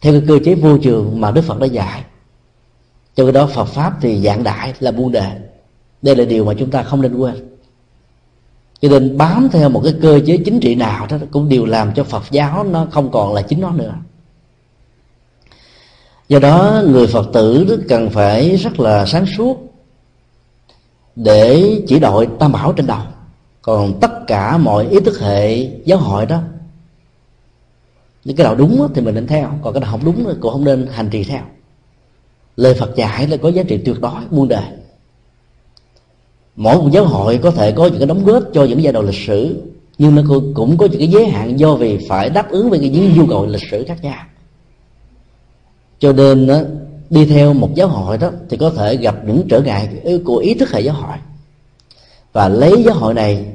theo 0.00 0.12
cái 0.12 0.22
cơ 0.28 0.38
chế 0.44 0.54
vô 0.54 0.78
trường 0.78 1.20
mà 1.20 1.30
đức 1.30 1.42
phật 1.42 1.58
đã 1.58 1.66
dạy. 1.66 2.04
Cho 3.14 3.24
cái 3.24 3.32
đó 3.32 3.46
phật 3.46 3.64
pháp 3.64 3.92
thì 4.00 4.20
dạng 4.20 4.42
đại 4.42 4.74
là 4.78 4.92
buôn 4.92 5.12
đề. 5.12 5.40
Đây 6.02 6.16
là 6.16 6.24
điều 6.24 6.44
mà 6.44 6.54
chúng 6.58 6.70
ta 6.70 6.82
không 6.82 7.02
nên 7.02 7.16
quên 7.16 7.53
cho 8.84 8.90
nên 8.90 9.18
bám 9.18 9.48
theo 9.52 9.68
một 9.68 9.80
cái 9.84 9.94
cơ 10.02 10.20
chế 10.26 10.36
chính 10.44 10.60
trị 10.60 10.74
nào 10.74 11.06
đó 11.06 11.16
cũng 11.30 11.48
đều 11.48 11.64
làm 11.64 11.94
cho 11.94 12.04
phật 12.04 12.22
giáo 12.30 12.64
nó 12.64 12.86
không 12.90 13.10
còn 13.10 13.34
là 13.34 13.42
chính 13.42 13.60
nó 13.60 13.70
nữa. 13.70 13.94
Do 16.28 16.38
đó, 16.38 16.82
người 16.86 17.06
phật 17.06 17.30
tử 17.32 17.64
rất 17.68 17.80
cần 17.88 18.10
phải 18.10 18.56
rất 18.56 18.80
là 18.80 19.06
sáng 19.06 19.26
suốt 19.26 19.72
để 21.16 21.80
chỉ 21.86 21.98
đội 21.98 22.28
tam 22.38 22.52
bảo 22.52 22.72
trên 22.72 22.86
đầu. 22.86 23.00
Còn 23.62 24.00
tất 24.00 24.10
cả 24.26 24.56
mọi 24.56 24.88
ý 24.88 25.00
thức 25.00 25.20
hệ 25.20 25.70
giáo 25.84 25.98
hội 25.98 26.26
đó, 26.26 26.40
những 28.24 28.36
cái 28.36 28.44
nào 28.44 28.54
đúng 28.54 28.88
thì 28.94 29.00
mình 29.00 29.14
nên 29.14 29.26
theo, 29.26 29.50
còn 29.62 29.74
cái 29.74 29.80
nào 29.80 29.90
không 29.90 30.04
đúng 30.04 30.24
thì 30.26 30.32
cũng 30.40 30.52
không 30.52 30.64
nên 30.64 30.86
hành 30.86 31.10
trì 31.10 31.24
theo. 31.24 31.42
Lời 32.56 32.74
phật 32.74 32.96
dạy 32.96 33.26
là 33.28 33.36
có 33.36 33.48
giá 33.48 33.62
trị 33.62 33.78
tuyệt 33.84 34.00
đối, 34.00 34.20
muôn 34.30 34.48
đời 34.48 34.64
mỗi 36.56 36.76
một 36.76 36.88
giáo 36.92 37.04
hội 37.04 37.38
có 37.42 37.50
thể 37.50 37.72
có 37.72 37.86
những 37.86 37.98
cái 37.98 38.06
đóng 38.06 38.24
góp 38.24 38.42
cho 38.52 38.64
những 38.64 38.82
giai 38.82 38.92
đoạn 38.92 39.06
lịch 39.06 39.26
sử, 39.26 39.62
nhưng 39.98 40.14
nó 40.14 40.22
cũng 40.54 40.76
có 40.76 40.86
những 40.86 40.98
cái 40.98 41.08
giới 41.08 41.26
hạn 41.26 41.58
do 41.58 41.74
vì 41.74 41.98
phải 42.08 42.30
đáp 42.30 42.50
ứng 42.50 42.70
với 42.70 42.78
những 42.78 43.14
nhu 43.16 43.26
cầu 43.26 43.46
lịch 43.46 43.62
sử 43.70 43.84
khác 43.88 44.02
nhau. 44.02 44.24
Cho 45.98 46.12
nên 46.12 46.48
đi 47.10 47.26
theo 47.26 47.54
một 47.54 47.74
giáo 47.74 47.88
hội 47.88 48.18
đó 48.18 48.30
thì 48.50 48.56
có 48.56 48.70
thể 48.70 48.96
gặp 48.96 49.16
những 49.26 49.42
trở 49.48 49.60
ngại 49.60 49.88
của 50.24 50.36
ý 50.36 50.54
thức 50.54 50.72
hệ 50.72 50.80
giáo 50.80 50.94
hội. 50.94 51.16
Và 52.32 52.48
lấy 52.48 52.82
giáo 52.82 52.94
hội 52.94 53.14
này, 53.14 53.46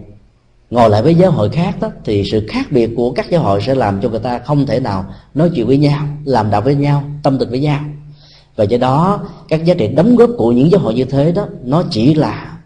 ngồi 0.70 0.89
lại 0.89 1.02
với 1.02 1.16
giáo 1.16 1.32
hội 1.32 1.50
khác 1.50 1.76
đó, 1.82 1.89
thì 2.06 2.24
sự 2.32 2.47
khác 2.47 2.72
biệt 2.72 2.89
của 2.97 3.12
các 3.12 3.30
giáo 3.30 3.41
hội 3.41 3.62
sẽ 3.62 3.76
làm 3.76 4.02
cho 4.02 4.10
người 4.10 4.20
ta 4.20 4.39
không 4.39 4.66
thể 4.66 4.80
nào 4.80 5.06
nói 5.34 5.52
chuyện 5.56 5.68
với 5.68 5.78
nhau, 5.78 6.08
làm 6.26 6.52
đạo 6.52 6.62
với 6.62 6.76
nhau, 6.76 7.04
tâm 7.24 7.38
tình 7.38 7.50
với 7.50 7.60
nhau. 7.60 7.80
Và 8.56 8.64
do 8.64 8.78
đó, 8.78 9.20
các 9.47 9.66
giá 9.66 9.74
trị 9.74 9.88
đóng 9.88 10.16
góp 10.16 10.30
của 10.38 10.52
những 10.52 10.72
giáo 10.72 10.82
hội 10.82 10.93
như 10.93 11.06
thế 11.06 11.32
đó, 11.32 11.45
nó 11.64 11.84
chỉ 11.91 12.14
là 12.14 12.58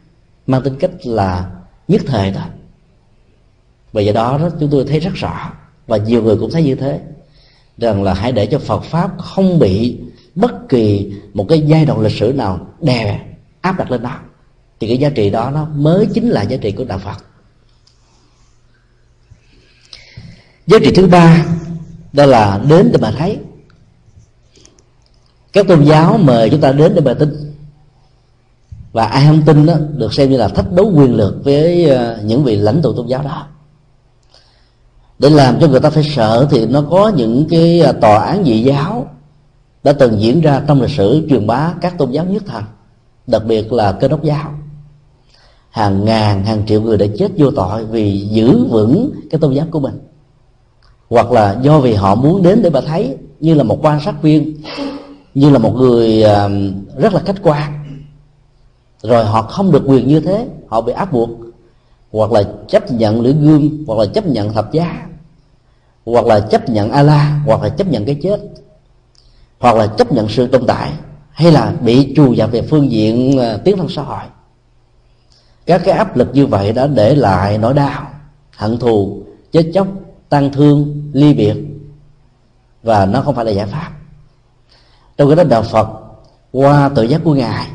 mang 0.48 0.62
tính 0.62 0.76
cách 0.80 0.92
là 1.04 1.52
nhất 1.88 2.02
thời 2.06 2.32
thôi. 2.32 2.44
Và 3.94 4.02
do 4.02 4.12
đó, 4.12 4.38
đó 4.38 4.50
chúng 4.60 4.70
tôi 4.70 4.86
thấy 4.88 5.00
rất 5.00 5.14
rõ 5.14 5.52
và 5.88 5.98
nhiều 5.98 6.24
người 6.24 6.38
cũng 6.38 6.52
thấy 6.52 6.64
như 6.64 6.76
thế 6.76 7.00
rằng 7.78 8.04
là 8.04 8.14
hãy 8.14 8.32
để 8.32 8.46
cho 8.46 8.60
Phật 8.60 8.84
pháp 8.84 9.12
không 9.18 9.60
bị 9.60 10.00
bất 10.36 10.70
kỳ 10.70 11.14
một 11.34 11.46
cái 11.50 11.62
giai 11.62 11.86
đoạn 11.86 12.00
lịch 12.00 12.20
sử 12.20 12.34
nào 12.34 12.68
đè 12.82 13.20
áp 13.62 13.78
đặt 13.78 13.92
lên 13.92 14.04
đó. 14.04 14.20
Thì 14.80 14.88
cái 14.88 14.98
giá 14.98 15.10
trị 15.10 15.30
đó 15.30 15.52
nó 15.52 15.66
mới 15.66 16.08
chính 16.14 16.30
là 16.30 16.42
giá 16.42 16.58
trị 16.58 16.72
của 16.72 16.84
đạo 16.84 17.00
Phật. 17.00 17.26
Giá 20.68 20.78
trị 20.80 20.92
thứ 20.96 21.08
ba 21.08 21.46
đó 22.14 22.26
là 22.26 22.62
đến 22.70 22.90
để 22.92 22.98
mà 23.02 23.14
thấy. 23.18 23.38
Các 25.54 25.68
tôn 25.68 25.84
giáo 25.86 26.18
mời 26.18 26.50
chúng 26.50 26.62
ta 26.62 26.72
đến 26.72 26.96
để 26.96 27.02
mà 27.02 27.14
tin 27.14 27.53
và 28.94 29.06
ai 29.06 29.26
không 29.28 29.42
tin 29.46 29.66
đó, 29.66 29.74
được 29.98 30.14
xem 30.14 30.30
như 30.30 30.38
là 30.38 30.48
thách 30.48 30.72
đấu 30.72 30.92
quyền 30.96 31.16
lực 31.16 31.42
với 31.44 31.90
ờ, 31.90 32.20
những 32.24 32.44
vị 32.44 32.56
lãnh 32.56 32.82
tụ 32.82 32.94
tôn 32.94 33.08
giáo 33.08 33.24
đó. 33.24 33.48
Để 35.20 35.30
làm 35.30 35.60
cho 35.60 35.68
người 35.68 35.80
ta 35.80 35.90
phải 35.90 36.04
sợ 36.04 36.48
thì 36.50 36.66
nó 36.66 36.84
có 36.90 37.12
những 37.16 37.46
cái 37.50 37.80
ờ, 37.80 37.92
tòa 37.92 38.26
án 38.26 38.44
dị 38.46 38.62
giáo 38.64 39.08
đã 39.84 39.94
từng 39.94 40.22
diễn 40.22 40.42
ra 40.42 40.62
trong 40.68 40.82
lịch 40.82 40.92
sử 40.92 41.28
truyền 41.30 41.48
bá 41.48 41.74
các 41.82 41.98
tôn 41.98 42.12
giáo 42.12 42.26
nhất 42.26 42.44
thần 42.46 42.64
đặc 43.28 43.46
biệt 43.46 43.74
là 43.74 43.92
cơ 43.92 44.08
đốc 44.08 44.24
giáo. 44.24 44.52
Hàng 45.70 46.06
ngàn, 46.06 46.46
hàng 46.46 46.64
triệu 46.68 46.82
người 46.82 46.98
đã 46.98 47.06
chết 47.18 47.32
vô 47.38 47.52
tội 47.52 47.86
vì 47.86 48.20
giữ 48.20 48.66
vững 48.66 49.12
cái 49.32 49.40
tôn 49.40 49.54
giáo 49.54 49.66
của 49.72 49.80
mình. 49.80 50.00
Hoặc 51.10 51.32
là 51.32 51.60
do 51.62 51.80
vì 51.80 51.94
họ 51.94 52.16
muốn 52.16 52.44
đến 52.44 52.62
để 52.62 52.70
mà 52.70 52.82
thấy, 52.82 53.18
như 53.40 53.54
là 53.54 53.64
một 53.64 53.80
quan 53.86 54.00
sát 54.06 54.22
viên, 54.22 54.58
như 55.34 55.50
là 55.50 55.60
một 55.60 55.76
người 55.76 56.22
ờ, 56.22 56.50
rất 56.98 57.14
là 57.14 57.22
khách 57.26 57.44
quan 57.44 57.83
rồi 59.04 59.26
họ 59.26 59.42
không 59.42 59.72
được 59.72 59.84
quyền 59.86 60.08
như 60.08 60.20
thế, 60.20 60.48
họ 60.68 60.82
bị 60.82 60.94
áp 60.94 61.12
buộc, 61.12 61.30
hoặc 62.12 62.32
là 62.32 62.44
chấp 62.68 62.92
nhận 62.92 63.22
lưỡi 63.22 63.34
gươm 63.34 63.84
hoặc 63.88 64.00
là 64.00 64.06
chấp 64.14 64.28
nhận 64.28 64.54
thập 64.54 64.72
giá, 64.72 65.08
hoặc 66.06 66.26
là 66.26 66.40
chấp 66.40 66.70
nhận 66.70 66.92
a 66.92 67.04
la 67.04 67.42
hoặc 67.46 67.64
là 67.64 67.70
chấp 67.70 67.88
nhận 67.88 68.06
cái 68.06 68.20
chết, 68.24 68.42
hoặc 69.60 69.76
là 69.76 69.88
chấp 69.88 70.12
nhận 70.12 70.30
sự 70.30 70.48
tồn 70.48 70.68
tại, 70.68 70.92
hay 71.32 71.52
là 71.52 71.74
bị 71.82 72.14
trù 72.16 72.34
dập 72.34 72.52
về 72.52 72.62
phương 72.62 72.92
diện 72.92 73.40
à, 73.40 73.58
tiến 73.58 73.78
thân 73.78 73.90
xã 73.90 74.02
hội. 74.02 74.24
Các 75.66 75.82
cái 75.86 75.98
áp 75.98 76.18
lực 76.18 76.30
như 76.34 76.46
vậy 76.46 76.74
đã 76.74 76.88
để 76.88 77.16
lại 77.16 77.58
nỗi 77.58 77.74
đau, 77.74 78.08
hận 78.58 78.80
thù, 78.80 79.24
chết 79.52 79.72
chóc 79.74 79.88
tăng 80.30 80.52
thương, 80.52 81.10
ly 81.14 81.34
biệt, 81.34 81.56
và 82.84 83.06
nó 83.06 83.22
không 83.22 83.36
phải 83.36 83.46
là 83.46 83.52
giải 83.52 83.68
pháp. 83.68 83.92
Trong 85.18 85.30
cái 85.30 85.36
đó 85.36 85.44
đạo 85.44 85.64
phật 85.64 85.88
qua 86.52 86.90
tự 86.96 87.04
giác 87.04 87.22
của 87.24 87.34
ngài 87.34 87.68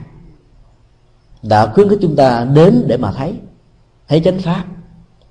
đã 1.42 1.66
khuyến 1.66 1.88
khích 1.88 1.98
chúng 2.02 2.16
ta 2.16 2.46
đến 2.54 2.84
để 2.86 2.96
mà 2.96 3.12
thấy 3.12 3.34
thấy 4.08 4.20
chánh 4.20 4.38
pháp, 4.38 4.64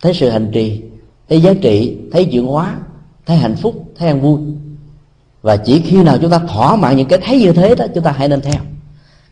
thấy 0.02 0.14
sự 0.14 0.30
hành 0.30 0.50
trì, 0.54 0.82
thấy 1.30 1.42
giá 1.42 1.54
trị, 1.62 1.98
thấy 2.12 2.26
chuyển 2.26 2.46
hóa, 2.46 2.78
thấy 3.26 3.38
hạnh 3.38 3.56
phúc, 3.56 3.94
thấy 3.98 4.08
an 4.08 4.22
vui. 4.22 4.40
Và 5.42 5.58
chỉ 5.58 5.82
khi 5.82 6.04
nào 6.04 6.18
chúng 6.22 6.32
ta 6.32 6.40
thỏa 6.40 6.76
mãn 6.76 6.98
những 6.98 7.08
cái 7.08 7.20
thấy 7.24 7.40
như 7.40 7.54
thế 7.54 7.76
đó, 7.76 7.86
chúng 7.96 8.04
ta 8.04 8.12
hãy 8.12 8.28
nên 8.28 8.42
theo. 8.42 8.62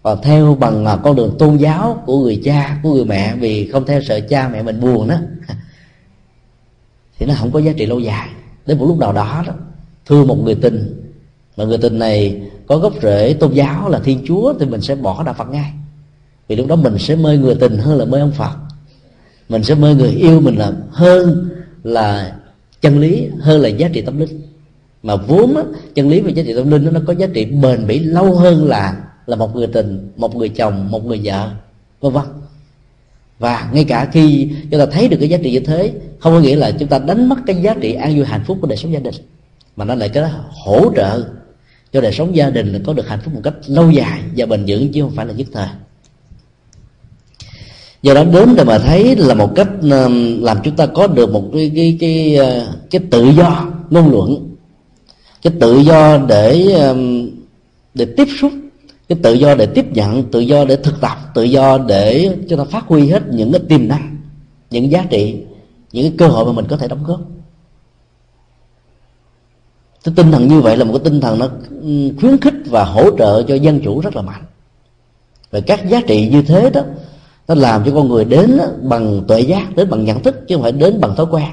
Và 0.02 0.16
theo 0.16 0.56
bằng 0.56 0.86
à, 0.86 0.96
con 0.96 1.16
đường 1.16 1.36
tôn 1.40 1.58
giáo 1.58 2.04
của 2.06 2.20
người 2.20 2.42
cha, 2.44 2.80
của 2.84 2.94
người 2.94 3.06
mẹ, 3.06 3.36
vì 3.36 3.68
không 3.68 3.86
theo 3.86 4.02
sợ 4.02 4.20
cha 4.20 4.50
mẹ 4.50 4.64
mình 4.64 4.80
buồn 4.80 5.08
đó, 5.08 5.16
thì 7.20 7.26
nó 7.26 7.34
không 7.38 7.52
có 7.52 7.60
giá 7.60 7.72
trị 7.78 7.86
lâu 7.86 8.00
dài. 8.00 8.30
Đến 8.66 8.78
một 8.78 8.86
lúc 8.86 8.98
nào 8.98 9.14
đó 9.14 9.44
đó 9.48 9.54
thương 10.06 10.28
một 10.28 10.38
người 10.44 10.56
tình, 10.56 11.12
mà 11.58 11.64
người 11.64 11.78
tình 11.78 12.00
này 12.00 12.42
có 12.68 12.78
gốc 12.78 12.94
rễ 13.02 13.34
tôn 13.34 13.54
giáo 13.54 13.90
là 13.90 14.00
thiên 14.00 14.24
chúa, 14.28 14.54
thì 14.60 14.66
mình 14.66 14.82
sẽ 14.82 14.96
bỏ 14.96 15.24
đạo 15.24 15.36
phật 15.38 15.50
ngay 15.50 15.72
vì 16.48 16.56
lúc 16.56 16.68
đó 16.68 16.76
mình 16.76 16.98
sẽ 17.00 17.16
mê 17.16 17.38
người 17.38 17.56
tình 17.56 17.78
hơn 17.78 17.98
là 17.98 18.06
mê 18.06 18.20
ông 18.20 18.32
phật. 18.32 18.52
Mình 19.50 19.64
sẽ 19.64 19.76
mê 19.76 19.94
người 19.94 20.10
yêu 20.10 20.42
mình 20.42 20.56
là 20.56 20.72
hơn 20.92 21.50
là 21.84 22.36
chân 22.82 23.00
lý 23.00 23.28
hơn 23.40 23.62
là 23.62 23.70
giá 23.70 23.88
trị 23.94 24.02
tâm 24.02 24.20
linh. 24.20 24.42
Mà 25.04 25.16
vốn 25.16 25.56
á, 25.56 25.64
chân 25.96 26.10
lý 26.10 26.20
và 26.20 26.30
giá 26.30 26.44
trị 26.44 26.54
tâm 26.54 26.72
linh 26.72 26.94
nó 26.94 27.00
có 27.08 27.14
giá 27.14 27.28
trị 27.34 27.46
bền 27.46 27.88
bỉ 27.88 28.00
lâu 28.00 28.36
hơn 28.36 28.68
là 28.68 28.98
là 29.26 29.36
một 29.36 29.56
người 29.56 29.68
tình 29.68 30.12
một 30.16 30.36
người 30.36 30.50
chồng 30.50 30.92
một 30.92 31.06
người 31.06 31.22
vợ 31.24 31.50
vân 32.02 32.14
vân. 32.14 32.24
Và 33.40 33.70
ngay 33.74 33.84
cả 33.84 34.10
khi 34.12 34.50
chúng 34.72 34.80
ta 34.80 34.86
thấy 34.86 35.08
được 35.08 35.18
cái 35.20 35.30
giá 35.30 35.38
trị 35.38 35.52
như 35.52 35.60
thế 35.60 35.94
không 36.20 36.34
có 36.34 36.40
nghĩa 36.40 36.56
là 36.56 36.72
chúng 36.72 36.90
ta 36.90 37.00
đánh 37.00 37.30
mất 37.30 37.36
cái 37.48 37.56
giá 37.56 37.76
trị 37.82 37.94
an 37.94 38.16
vui 38.16 38.26
hạnh 38.26 38.44
phúc 38.48 38.58
của 38.62 38.68
đời 38.68 38.78
sống 38.78 38.94
gia 38.94 39.00
đình 39.00 39.16
mà 39.76 39.86
nó 39.86 39.96
lại 39.96 40.10
cái 40.10 40.32
hỗ 40.66 40.94
trợ 40.96 41.24
cho 41.94 42.02
đời 42.02 42.12
sống 42.12 42.36
gia 42.36 42.50
đình 42.50 42.84
có 42.86 42.94
được 42.94 43.08
hạnh 43.08 43.20
phúc 43.24 43.34
một 43.34 43.42
cách 43.44 43.54
lâu 43.68 43.92
dài 43.92 44.22
và 44.38 44.46
bền 44.46 44.64
vững 44.68 44.92
chứ 44.92 45.02
không 45.02 45.16
phải 45.16 45.26
là 45.26 45.34
nhất 45.34 45.48
thời 45.54 45.68
do 48.06 48.14
đó 48.14 48.24
đến 48.24 48.56
để 48.56 48.64
mà 48.64 48.78
thấy 48.80 49.16
là 49.16 49.34
một 49.34 49.56
cách 49.56 49.68
ờ, 49.92 50.10
làm 50.40 50.58
chúng 50.64 50.76
ta 50.76 50.86
có 50.86 51.08
được 51.08 51.32
một 51.32 51.44
cái 51.54 51.72
cái 51.76 51.98
cái 52.00 52.36
ờ, 52.36 52.76
cái 52.92 53.02
tự 53.12 53.30
do 53.30 53.66
ngôn 53.90 54.12
luận. 54.12 54.56
Cái 55.42 55.54
tự 55.60 55.80
do 55.80 56.18
để 56.18 56.72
ờ, 56.72 56.96
để 57.94 58.06
tiếp 58.18 58.28
xúc, 58.40 58.52
cái 59.10 59.18
tự 59.24 59.34
do 59.34 59.56
để 59.56 59.66
tiếp 59.66 59.86
nhận, 59.92 60.24
tự 60.32 60.40
do 60.40 60.66
để 60.66 60.76
thực 60.76 61.02
tập, 61.02 61.18
tự 61.34 61.44
do 61.44 61.78
để 61.78 62.38
cho 62.50 62.58
ta 62.58 62.64
phát 62.64 62.84
huy 62.88 63.10
hết 63.10 63.24
những 63.32 63.52
cái 63.52 63.62
tiềm 63.70 63.88
năng, 63.88 64.18
những 64.72 64.92
giá 64.92 65.06
trị, 65.10 65.36
những 65.92 66.04
cái 66.04 66.14
cơ 66.18 66.28
hội 66.28 66.46
mà 66.46 66.52
mình 66.52 66.66
có 66.70 66.78
thể 66.78 66.88
đóng 66.88 67.04
góp. 67.04 67.22
Cái 70.04 70.14
tinh 70.16 70.32
thần 70.32 70.48
như 70.48 70.62
vậy 70.62 70.78
là 70.78 70.86
một 70.86 70.94
cái 70.94 71.02
tinh 71.04 71.22
thần 71.22 71.40
nó 71.40 71.48
ừ, 71.82 72.10
khuyến 72.20 72.38
khích 72.38 72.54
và 72.66 72.84
hỗ 72.84 73.18
trợ 73.18 73.44
cho 73.44 73.56
dân 73.56 73.82
chủ 73.84 74.00
rất 74.00 74.16
là 74.16 74.22
mạnh. 74.22 74.44
Và 75.52 75.60
các 75.60 75.90
giá 75.90 76.02
trị 76.08 76.30
như 76.32 76.42
thế 76.42 76.70
đó 76.70 76.82
nó 77.48 77.56
làm 77.56 77.84
cho 77.86 77.92
con 77.96 78.10
người 78.10 78.26
đến 78.26 78.60
bằng 78.82 79.24
tuệ 79.28 79.40
giác 79.40 79.76
đến 79.76 79.90
bằng 79.90 80.06
nhận 80.06 80.24
thức 80.24 80.48
chứ 80.48 80.56
không 80.56 80.64
phải 80.64 80.72
đến 80.72 81.02
bằng 81.02 81.16
thói 81.16 81.26
quen. 81.26 81.50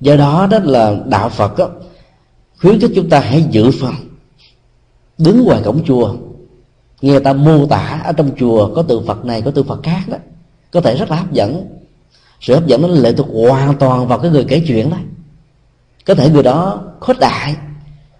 Do 0.00 0.16
đó 0.16 0.46
đó 0.50 0.58
là 0.62 0.96
đạo 1.06 1.28
phật 1.28 1.58
đó, 1.58 1.68
khuyến 2.60 2.80
khích 2.80 2.90
chúng 2.94 3.08
ta 3.08 3.20
hãy 3.20 3.46
giữ 3.50 3.70
phần 3.80 3.94
đứng 5.18 5.44
ngoài 5.44 5.60
cổng 5.64 5.84
chùa. 5.84 6.14
Nghe 7.00 7.18
ta 7.18 7.32
mô 7.32 7.66
tả 7.66 8.00
ở 8.04 8.12
trong 8.12 8.30
chùa 8.38 8.74
có 8.74 8.82
tượng 8.82 9.06
phật 9.06 9.24
này 9.24 9.42
có 9.42 9.50
tượng 9.50 9.66
phật 9.66 9.82
khác 9.82 10.02
đó 10.06 10.16
có 10.72 10.80
thể 10.80 10.96
rất 10.96 11.10
là 11.10 11.16
hấp 11.16 11.32
dẫn. 11.32 11.66
Sự 12.40 12.54
hấp 12.54 12.66
dẫn 12.66 12.82
nó 12.82 12.88
lệ 12.88 13.12
thuộc 13.12 13.26
hoàn 13.48 13.74
toàn 13.78 14.08
vào 14.08 14.18
cái 14.18 14.30
người 14.30 14.44
kể 14.44 14.64
chuyện 14.66 14.90
đó. 14.90 14.96
Có 16.06 16.14
thể 16.14 16.30
người 16.30 16.42
đó 16.42 16.82
khuếch 17.00 17.18
đại 17.18 17.56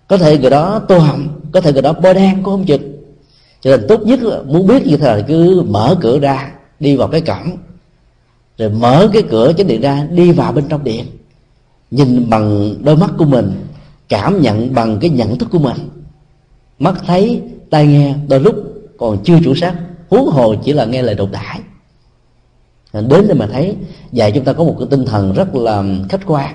có 0.08 0.16
thể 0.18 0.38
người 0.38 0.50
đó 0.50 0.80
tô 0.88 0.98
hồng 0.98 1.40
có 1.52 1.60
thể 1.60 1.72
người 1.72 1.82
đó 1.82 1.92
bôi 1.92 2.14
đen 2.14 2.34
cũng 2.34 2.44
không 2.44 2.64
chừng 2.64 2.93
cho 3.64 3.76
nên 3.76 3.88
tốt 3.88 4.00
nhất 4.06 4.20
muốn 4.46 4.66
biết 4.66 4.86
như 4.86 4.96
thế 4.96 5.06
nào 5.06 5.20
cứ 5.28 5.62
mở 5.62 5.96
cửa 6.00 6.18
ra, 6.18 6.52
đi 6.80 6.96
vào 6.96 7.08
cái 7.08 7.20
cổng. 7.20 7.56
Rồi 8.58 8.70
mở 8.70 9.08
cái 9.12 9.22
cửa 9.30 9.52
chánh 9.58 9.66
điện 9.66 9.80
ra, 9.80 10.06
đi 10.10 10.32
vào 10.32 10.52
bên 10.52 10.64
trong 10.68 10.84
điện. 10.84 11.04
Nhìn 11.90 12.30
bằng 12.30 12.74
đôi 12.84 12.96
mắt 12.96 13.10
của 13.18 13.24
mình, 13.24 13.52
cảm 14.08 14.40
nhận 14.42 14.74
bằng 14.74 14.98
cái 15.00 15.10
nhận 15.10 15.38
thức 15.38 15.48
của 15.52 15.58
mình. 15.58 15.76
Mắt 16.78 16.94
thấy, 17.06 17.42
tai 17.70 17.86
nghe, 17.86 18.14
đôi 18.28 18.40
lúc 18.40 18.54
còn 18.98 19.18
chưa 19.24 19.38
chủ 19.44 19.54
xác, 19.54 19.74
huống 20.08 20.28
hồ 20.28 20.54
chỉ 20.64 20.72
là 20.72 20.84
nghe 20.84 21.02
lời 21.02 21.14
đồn 21.14 21.30
đại. 21.32 21.60
Đến 22.92 23.24
để 23.28 23.34
mà 23.34 23.46
thấy 23.52 23.76
dạy 24.12 24.32
chúng 24.32 24.44
ta 24.44 24.52
có 24.52 24.64
một 24.64 24.76
cái 24.78 24.88
tinh 24.90 25.04
thần 25.04 25.32
rất 25.32 25.54
là 25.54 25.84
khách 26.08 26.20
quan 26.26 26.54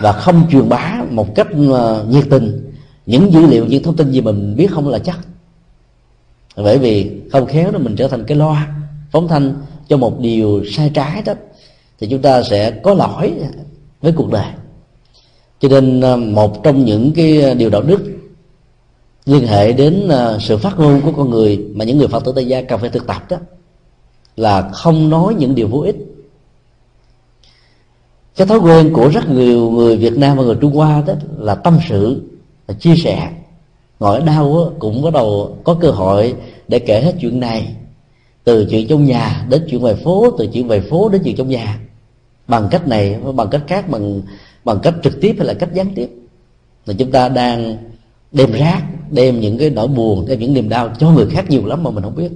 và 0.00 0.12
không 0.12 0.50
truyền 0.50 0.68
bá 0.68 1.02
một 1.10 1.34
cách 1.34 1.48
ờ, 1.72 2.06
nhiệt 2.08 2.24
tình. 2.30 2.72
Những 3.06 3.32
dữ 3.32 3.46
liệu, 3.46 3.66
những 3.66 3.82
thông 3.82 3.96
tin 3.96 4.10
gì 4.10 4.20
mình 4.20 4.56
biết 4.56 4.70
không 4.70 4.88
là 4.88 4.98
chắc 4.98 5.18
bởi 6.62 6.78
vì 6.78 7.10
không 7.32 7.46
khéo 7.46 7.70
đó 7.70 7.78
mình 7.78 7.96
trở 7.96 8.08
thành 8.08 8.24
cái 8.24 8.36
loa, 8.36 8.74
phóng 9.10 9.28
thanh 9.28 9.54
cho 9.88 9.96
một 9.96 10.20
điều 10.20 10.64
sai 10.70 10.90
trái 10.94 11.22
đó, 11.22 11.32
thì 12.00 12.06
chúng 12.10 12.22
ta 12.22 12.42
sẽ 12.42 12.70
có 12.70 12.94
lỗi 12.94 13.32
với 14.00 14.12
cuộc 14.12 14.30
đời. 14.30 14.46
Cho 15.60 15.68
nên 15.68 16.00
à, 16.00 16.16
một 16.16 16.62
trong 16.62 16.84
những 16.84 17.12
cái 17.12 17.54
điều 17.54 17.70
đạo 17.70 17.82
đức 17.82 18.00
liên 19.24 19.46
hệ 19.46 19.72
đến 19.72 20.08
à, 20.08 20.38
sự 20.40 20.56
phát 20.56 20.78
ngôn 20.78 21.00
của 21.00 21.12
con 21.12 21.30
người 21.30 21.66
mà 21.74 21.84
những 21.84 21.98
người 21.98 22.08
phật 22.08 22.24
tử 22.24 22.32
tại 22.34 22.46
gia 22.46 22.62
cần 22.62 22.80
phải 22.80 22.90
thực 22.90 23.06
tập 23.06 23.22
đó, 23.30 23.36
là 24.36 24.70
không 24.72 25.10
nói 25.10 25.34
những 25.34 25.54
điều 25.54 25.68
vô 25.68 25.80
ích. 25.80 25.96
Cái 28.36 28.46
thói 28.46 28.58
quen 28.58 28.92
của 28.92 29.08
rất 29.08 29.28
nhiều 29.28 29.70
người 29.70 29.96
Việt 29.96 30.18
Nam 30.18 30.36
và 30.36 30.42
người 30.42 30.56
Trung 30.60 30.74
Hoa 30.74 31.02
đó 31.06 31.14
là 31.38 31.54
tâm 31.54 31.78
sự, 31.88 32.22
là 32.68 32.74
chia 32.74 32.94
sẻ 32.96 33.30
ngồi 34.00 34.18
ở 34.18 34.24
đâu 34.24 34.72
cũng 34.78 35.02
bắt 35.02 35.12
đầu 35.12 35.58
có 35.64 35.74
cơ 35.74 35.90
hội 35.90 36.34
để 36.68 36.78
kể 36.78 37.00
hết 37.00 37.14
chuyện 37.20 37.40
này. 37.40 37.74
Từ 38.44 38.66
chuyện 38.70 38.88
trong 38.88 39.04
nhà 39.04 39.46
đến 39.48 39.66
chuyện 39.70 39.80
ngoài 39.80 39.94
phố, 39.94 40.30
từ 40.38 40.46
chuyện 40.52 40.66
ngoài 40.66 40.80
phố 40.80 41.08
đến 41.08 41.22
chuyện 41.24 41.36
trong 41.36 41.48
nhà. 41.48 41.80
Bằng 42.48 42.68
cách 42.70 42.88
này, 42.88 43.20
bằng 43.34 43.48
cách 43.50 43.62
khác, 43.66 43.88
bằng 43.88 44.22
bằng 44.64 44.78
cách 44.82 44.94
trực 45.02 45.20
tiếp 45.20 45.34
hay 45.38 45.46
là 45.46 45.54
cách 45.54 45.74
gián 45.74 45.94
tiếp. 45.94 46.10
Là 46.86 46.94
chúng 46.98 47.10
ta 47.10 47.28
đang 47.28 47.76
đem 48.32 48.52
rác 48.52 48.82
đem 49.10 49.40
những 49.40 49.58
cái 49.58 49.70
nỗi 49.70 49.88
buồn 49.88 50.26
đem 50.28 50.38
những 50.38 50.54
niềm 50.54 50.68
đau 50.68 50.90
cho 50.98 51.10
người 51.10 51.26
khác 51.30 51.50
nhiều 51.50 51.66
lắm 51.66 51.82
mà 51.82 51.90
mình 51.90 52.04
không 52.04 52.16
biết. 52.16 52.30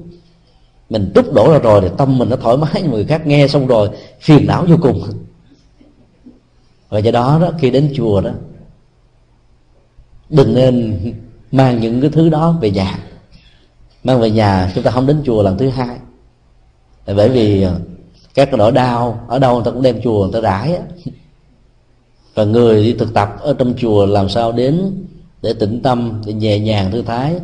Mình 0.91 1.13
trút 1.15 1.33
đổ 1.35 1.53
ra 1.53 1.59
rồi 1.59 1.81
thì 1.81 1.89
tâm 1.99 2.19
mình 2.19 2.29
nó 2.29 2.37
thoải 2.37 2.57
mái, 2.57 2.83
người 2.83 3.05
khác 3.05 3.27
nghe 3.27 3.49
xong 3.49 3.67
rồi 3.67 3.89
phiền 4.21 4.47
não 4.47 4.65
vô 4.69 4.77
cùng. 4.83 5.03
Và 6.89 6.99
do 6.99 7.11
đó 7.11 7.39
đó, 7.43 7.51
khi 7.59 7.71
đến 7.71 7.93
chùa 7.97 8.21
đó, 8.21 8.31
đừng 10.29 10.55
nên 10.55 10.99
mang 11.53 11.81
những 11.81 12.01
cái 12.01 12.11
thứ 12.11 12.29
đó 12.29 12.57
về 12.61 12.71
nhà. 12.71 12.99
Mang 14.05 14.21
về 14.21 14.31
nhà, 14.31 14.73
chúng 14.75 14.85
ta 14.85 14.91
không 14.91 15.07
đến 15.07 15.23
chùa 15.25 15.43
lần 15.43 15.59
thứ 15.59 15.69
hai. 15.69 15.99
Bởi 17.07 17.29
vì 17.29 17.63
ờ, 17.63 17.81
các 18.35 18.45
cái 18.45 18.59
nỗi 18.59 18.73
đau, 18.73 19.25
ở 19.29 19.39
đâu 19.39 19.55
người 19.55 19.65
ta 19.65 19.71
cũng 19.71 19.83
đem 19.83 20.03
chùa 20.03 20.23
người 20.23 20.33
ta 20.33 20.41
rải 20.41 20.75
á. 20.75 20.83
Và 22.35 22.45
người 22.45 22.85
đi 22.85 22.93
thực 22.93 23.15
tập 23.15 23.37
ở 23.41 23.55
trong 23.59 23.75
chùa 23.77 24.07
làm 24.07 24.29
sao 24.29 24.53
đến 24.53 25.05
để 25.43 25.53
tĩnh 25.53 25.81
tâm, 25.83 26.23
để 26.27 26.33
nhẹ 26.33 26.59
nhàng 26.59 26.91
thư 26.91 27.03
thái, 27.03 27.35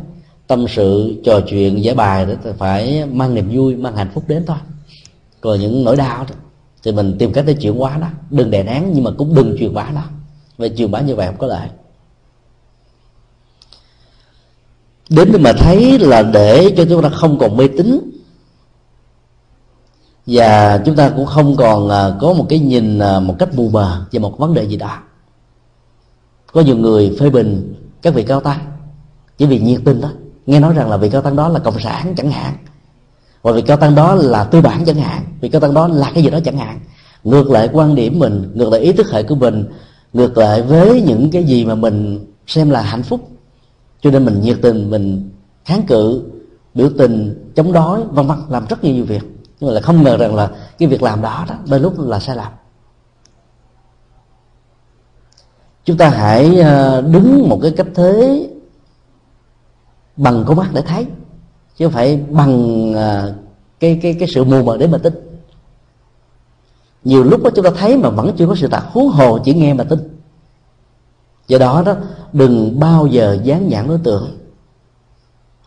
tâm 0.47 0.65
sự, 0.67 1.21
trò 1.25 1.41
chuyện, 1.47 1.83
giải 1.83 1.95
bài 1.95 2.25
đó 2.25 2.33
phải 2.57 3.05
mang 3.05 3.33
niềm 3.33 3.49
vui, 3.53 3.75
mang 3.75 3.95
hạnh 3.95 4.09
phúc 4.13 4.23
đến 4.27 4.43
thôi. 4.45 4.57
Còn 5.41 5.59
những 5.59 5.83
nỗi 5.83 5.95
đau 5.95 6.25
đó, 6.29 6.35
thì 6.83 6.91
mình 6.91 7.15
tìm 7.19 7.33
cách 7.33 7.45
để 7.47 7.53
chuyển 7.53 7.75
hóa 7.75 7.97
nó 7.97 8.07
đừng 8.29 8.51
đè 8.51 8.63
nén, 8.63 8.83
nhưng 8.93 9.03
mà 9.03 9.11
cũng 9.17 9.35
đừng 9.35 9.55
truyền 9.59 9.73
bá 9.73 9.91
nó. 9.91 10.03
Về 10.57 10.69
truyền 10.69 10.91
bá 10.91 11.01
như 11.01 11.15
vậy 11.15 11.27
không 11.27 11.37
có 11.37 11.47
lợi. 11.47 11.69
Đến 15.09 15.43
mà 15.43 15.53
thấy 15.53 15.99
là 15.99 16.23
để 16.23 16.73
cho 16.77 16.85
chúng 16.89 17.01
ta 17.01 17.09
không 17.09 17.37
còn 17.39 17.57
mê 17.57 17.67
tín, 17.67 18.11
và 20.25 20.77
chúng 20.85 20.95
ta 20.95 21.09
cũng 21.09 21.25
không 21.25 21.55
còn 21.55 21.89
à, 21.89 22.11
có 22.19 22.33
một 22.33 22.45
cái 22.49 22.59
nhìn 22.59 22.99
à, 22.99 23.19
một 23.19 23.35
cách 23.39 23.49
mù 23.53 23.69
mờ 23.69 24.05
về 24.11 24.19
một 24.19 24.37
vấn 24.37 24.53
đề 24.53 24.63
gì 24.63 24.77
đó 24.77 24.97
có 26.53 26.61
nhiều 26.61 26.75
người 26.75 27.17
phê 27.19 27.29
bình 27.29 27.73
các 28.01 28.13
vị 28.13 28.23
cao 28.23 28.39
tăng 28.39 28.59
chỉ 29.37 29.45
vì 29.45 29.59
nhiệt 29.59 29.81
tình 29.85 30.01
đó 30.01 30.09
nghe 30.45 30.59
nói 30.59 30.73
rằng 30.73 30.89
là 30.89 30.97
vị 30.97 31.09
cao 31.09 31.21
tăng 31.21 31.35
đó 31.35 31.49
là 31.49 31.59
cộng 31.59 31.79
sản 31.79 32.13
chẳng 32.17 32.31
hạn, 32.31 32.53
và 33.41 33.51
vị 33.51 33.61
cao 33.61 33.77
tăng 33.77 33.95
đó 33.95 34.15
là 34.15 34.43
tư 34.43 34.61
bản 34.61 34.85
chẳng 34.85 34.95
hạn, 34.95 35.23
vị 35.41 35.49
cao 35.49 35.61
tăng 35.61 35.73
đó 35.73 35.87
là 35.87 36.11
cái 36.13 36.23
gì 36.23 36.29
đó 36.29 36.39
chẳng 36.45 36.57
hạn. 36.57 36.79
Ngược 37.23 37.51
lại 37.51 37.69
quan 37.73 37.95
điểm 37.95 38.19
mình, 38.19 38.51
ngược 38.53 38.69
lại 38.71 38.81
ý 38.81 38.91
thức 38.91 39.11
hệ 39.11 39.23
của 39.23 39.35
mình, 39.35 39.65
ngược 40.13 40.37
lại 40.37 40.61
với 40.61 41.01
những 41.01 41.31
cái 41.31 41.43
gì 41.43 41.65
mà 41.65 41.75
mình 41.75 42.25
xem 42.47 42.69
là 42.69 42.81
hạnh 42.81 43.03
phúc 43.03 43.29
cho 44.01 44.11
nên 44.11 44.25
mình 44.25 44.41
nhiệt 44.41 44.59
tình, 44.61 44.89
mình 44.89 45.29
kháng 45.65 45.81
cự, 45.87 46.31
biểu 46.73 46.89
tình, 46.97 47.45
chống 47.55 47.73
đối, 47.73 48.03
vân 48.03 48.27
vân, 48.27 48.37
làm 48.49 48.65
rất 48.69 48.83
nhiều 48.83 49.05
việc. 49.05 49.23
Nhưng 49.59 49.67
mà 49.67 49.73
lại 49.73 49.81
không 49.81 50.03
ngờ 50.03 50.17
rằng 50.17 50.35
là 50.35 50.51
cái 50.77 50.89
việc 50.89 51.03
làm 51.03 51.21
đó 51.21 51.45
đó, 51.49 51.55
đôi 51.69 51.79
lúc 51.79 51.99
là 51.99 52.19
sai 52.19 52.35
lầm. 52.35 52.51
Chúng 55.83 55.97
ta 55.97 56.09
hãy 56.09 56.59
ờ, 56.59 57.01
đứng 57.01 57.49
một 57.49 57.59
cái 57.61 57.73
cách 57.77 57.87
thế 57.95 58.49
bằng 60.17 60.43
con 60.47 60.57
mắt 60.57 60.69
để 60.73 60.81
thấy, 60.81 61.07
chứ 61.77 61.85
không 61.85 61.93
phải 61.93 62.23
bằng 62.29 62.93
ờ, 62.93 63.35
cái 63.79 63.99
cái 64.01 64.15
cái 64.19 64.27
sự 64.27 64.43
mù 64.43 64.63
mờ 64.63 64.77
để 64.77 64.87
mà 64.87 64.97
tin. 64.97 65.13
Nhiều 67.03 67.23
lúc 67.23 67.43
đó 67.43 67.49
chúng 67.55 67.65
ta 67.65 67.71
thấy 67.75 67.97
mà 67.97 68.09
vẫn 68.09 68.35
chưa 68.37 68.47
có 68.47 68.55
sự 68.55 68.67
thật, 68.67 68.83
huống 68.91 69.09
hồ 69.09 69.39
chỉ 69.43 69.53
nghe 69.53 69.73
mà 69.73 69.83
tin 69.83 70.18
do 71.49 71.57
đó 71.57 71.83
đó, 71.85 71.95
đừng 72.33 72.79
bao 72.79 73.07
giờ 73.07 73.37
dán 73.43 73.67
nhãn 73.67 73.87
đối 73.87 73.97
tượng. 74.03 74.37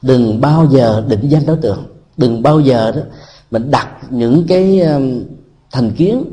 Đừng 0.03 0.41
bao 0.41 0.67
giờ 0.71 1.05
định 1.09 1.29
danh 1.29 1.47
đối 1.47 1.57
tượng. 1.57 1.85
Đừng 2.17 2.43
bao 2.43 2.61
giờ 2.61 2.93
đó 2.93 3.03
mình 3.51 3.71
đặt 3.71 3.89
những 4.11 4.47
cái 4.47 4.81
um, 4.81 5.23
thành 5.71 5.91
kiến, 5.91 6.25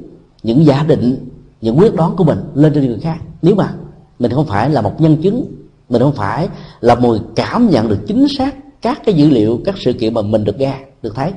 những 0.44 0.66
giả 0.66 0.84
định, 0.84 1.30
những 1.62 1.80
quyết 1.80 1.96
đoán 1.96 2.16
của 2.16 2.24
mình 2.24 2.40
lên 2.54 2.74
trên 2.74 2.88
người 2.88 3.00
khác. 3.00 3.18
Nếu 3.42 3.56
mà 3.56 3.74
mình 4.20 4.32
không 4.32 4.48
phải 4.48 4.70
là 4.70 4.82
một 4.82 5.02
nhân 5.02 5.18
chứng, 5.22 5.46
mình 5.90 6.02
không 6.02 6.16
phải 6.16 6.50
là 6.82 6.96
người 6.96 7.20
cảm 7.36 7.70
nhận 7.70 7.90
được 7.90 8.00
chính 8.08 8.28
xác 8.38 8.56
các 8.82 9.02
cái 9.06 9.16
dữ 9.16 9.30
liệu, 9.30 9.60
các 9.66 9.76
sự 9.78 9.94
kiện 9.94 10.14
mà 10.14 10.22
mình 10.22 10.44
được 10.44 10.60
nghe, 10.60 10.80
được 11.02 11.16
thấy. 11.16 11.34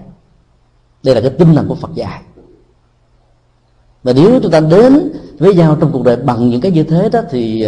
Đây 1.02 1.14
là 1.14 1.20
cái 1.20 1.30
tinh 1.30 1.54
thần 1.54 1.68
của 1.68 1.74
phật 1.74 1.90
dạy. 1.94 2.22
Và 4.02 4.12
nếu 4.12 4.40
chúng 4.42 4.52
ta 4.52 4.60
đến 4.60 5.12
với 5.38 5.54
nhau 5.54 5.76
trong 5.80 5.92
cuộc 5.92 6.04
đời 6.04 6.16
bằng 6.16 6.50
những 6.50 6.60
cái 6.60 6.72
như 6.72 6.82
thế 6.82 7.08
đó 7.08 7.20
thì 7.30 7.66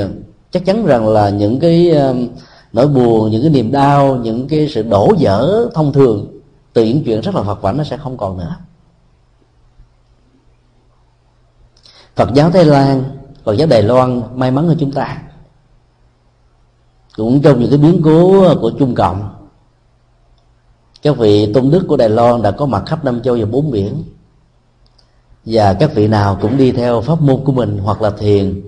chắc 0.54 0.64
chắn 0.64 0.86
rằng 0.86 1.08
là 1.08 1.28
những 1.28 1.60
cái 1.60 1.90
um, 1.90 2.28
nỗi 2.72 2.88
buồn, 2.88 3.30
những 3.30 3.42
cái 3.42 3.50
niềm 3.50 3.72
đau, 3.72 4.16
những 4.16 4.48
cái 4.48 4.68
sự 4.68 4.82
đổ 4.82 5.12
vỡ 5.18 5.70
thông 5.74 5.92
thường 5.92 6.40
từ 6.72 6.84
những 6.84 7.04
chuyện 7.04 7.20
rất 7.20 7.34
là 7.34 7.42
phật 7.42 7.62
vảnh 7.62 7.76
nó 7.76 7.84
sẽ 7.84 7.96
không 7.96 8.16
còn 8.16 8.38
nữa. 8.38 8.56
Phật 12.16 12.34
giáo 12.34 12.50
Thái 12.50 12.64
Lan, 12.64 13.04
Phật 13.44 13.52
giáo 13.52 13.68
Đài 13.68 13.82
Loan 13.82 14.22
may 14.34 14.50
mắn 14.50 14.68
hơn 14.68 14.76
chúng 14.80 14.92
ta. 14.92 15.22
Cũng 17.16 17.42
trong 17.42 17.60
những 17.60 17.70
cái 17.70 17.78
biến 17.78 18.00
cố 18.04 18.54
của 18.60 18.70
Trung 18.78 18.94
Cộng, 18.94 19.34
các 21.02 21.16
vị 21.16 21.52
tôn 21.52 21.70
đức 21.70 21.84
của 21.88 21.96
Đài 21.96 22.08
Loan 22.08 22.42
đã 22.42 22.50
có 22.50 22.66
mặt 22.66 22.82
khắp 22.86 23.04
năm 23.04 23.22
châu 23.22 23.36
và 23.40 23.46
bốn 23.46 23.70
biển. 23.70 24.04
Và 25.44 25.74
các 25.74 25.94
vị 25.94 26.08
nào 26.08 26.38
cũng 26.42 26.56
đi 26.56 26.72
theo 26.72 27.00
pháp 27.00 27.20
môn 27.20 27.44
của 27.44 27.52
mình, 27.52 27.78
hoặc 27.78 28.02
là 28.02 28.10
thiền, 28.10 28.62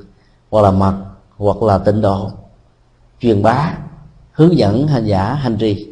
hoặc 0.51 0.63
là 0.63 0.71
mật 0.71 1.06
hoặc 1.39 1.63
là 1.63 1.79
tịnh 1.79 2.01
độ. 2.01 2.31
Truyền 3.21 3.43
bá, 3.43 3.75
hướng 4.33 4.59
dẫn 4.59 4.87
hành 4.87 5.05
giả 5.05 5.35
hành 5.35 5.57
trì. 5.57 5.89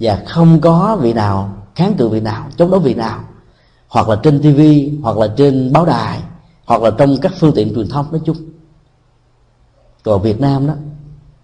Và 0.00 0.22
không 0.26 0.60
có 0.60 0.98
vị 1.00 1.12
nào, 1.12 1.52
kháng 1.74 1.94
cự 1.94 2.08
vị 2.08 2.20
nào, 2.20 2.46
chống 2.56 2.70
đối 2.70 2.80
vị 2.80 2.94
nào. 2.94 3.20
Hoặc 3.88 4.08
là 4.08 4.16
trên 4.22 4.38
tv 4.38 4.60
hoặc 5.02 5.16
là 5.18 5.26
trên 5.36 5.72
báo 5.72 5.86
đài, 5.86 6.20
hoặc 6.66 6.82
là 6.82 6.90
trong 6.98 7.16
các 7.22 7.32
phương 7.38 7.52
tiện 7.54 7.74
truyền 7.74 7.88
thông 7.88 8.06
nói 8.10 8.20
chung. 8.24 8.36
Còn 10.02 10.22
việt 10.22 10.40
nam 10.40 10.66
đó, 10.66 10.74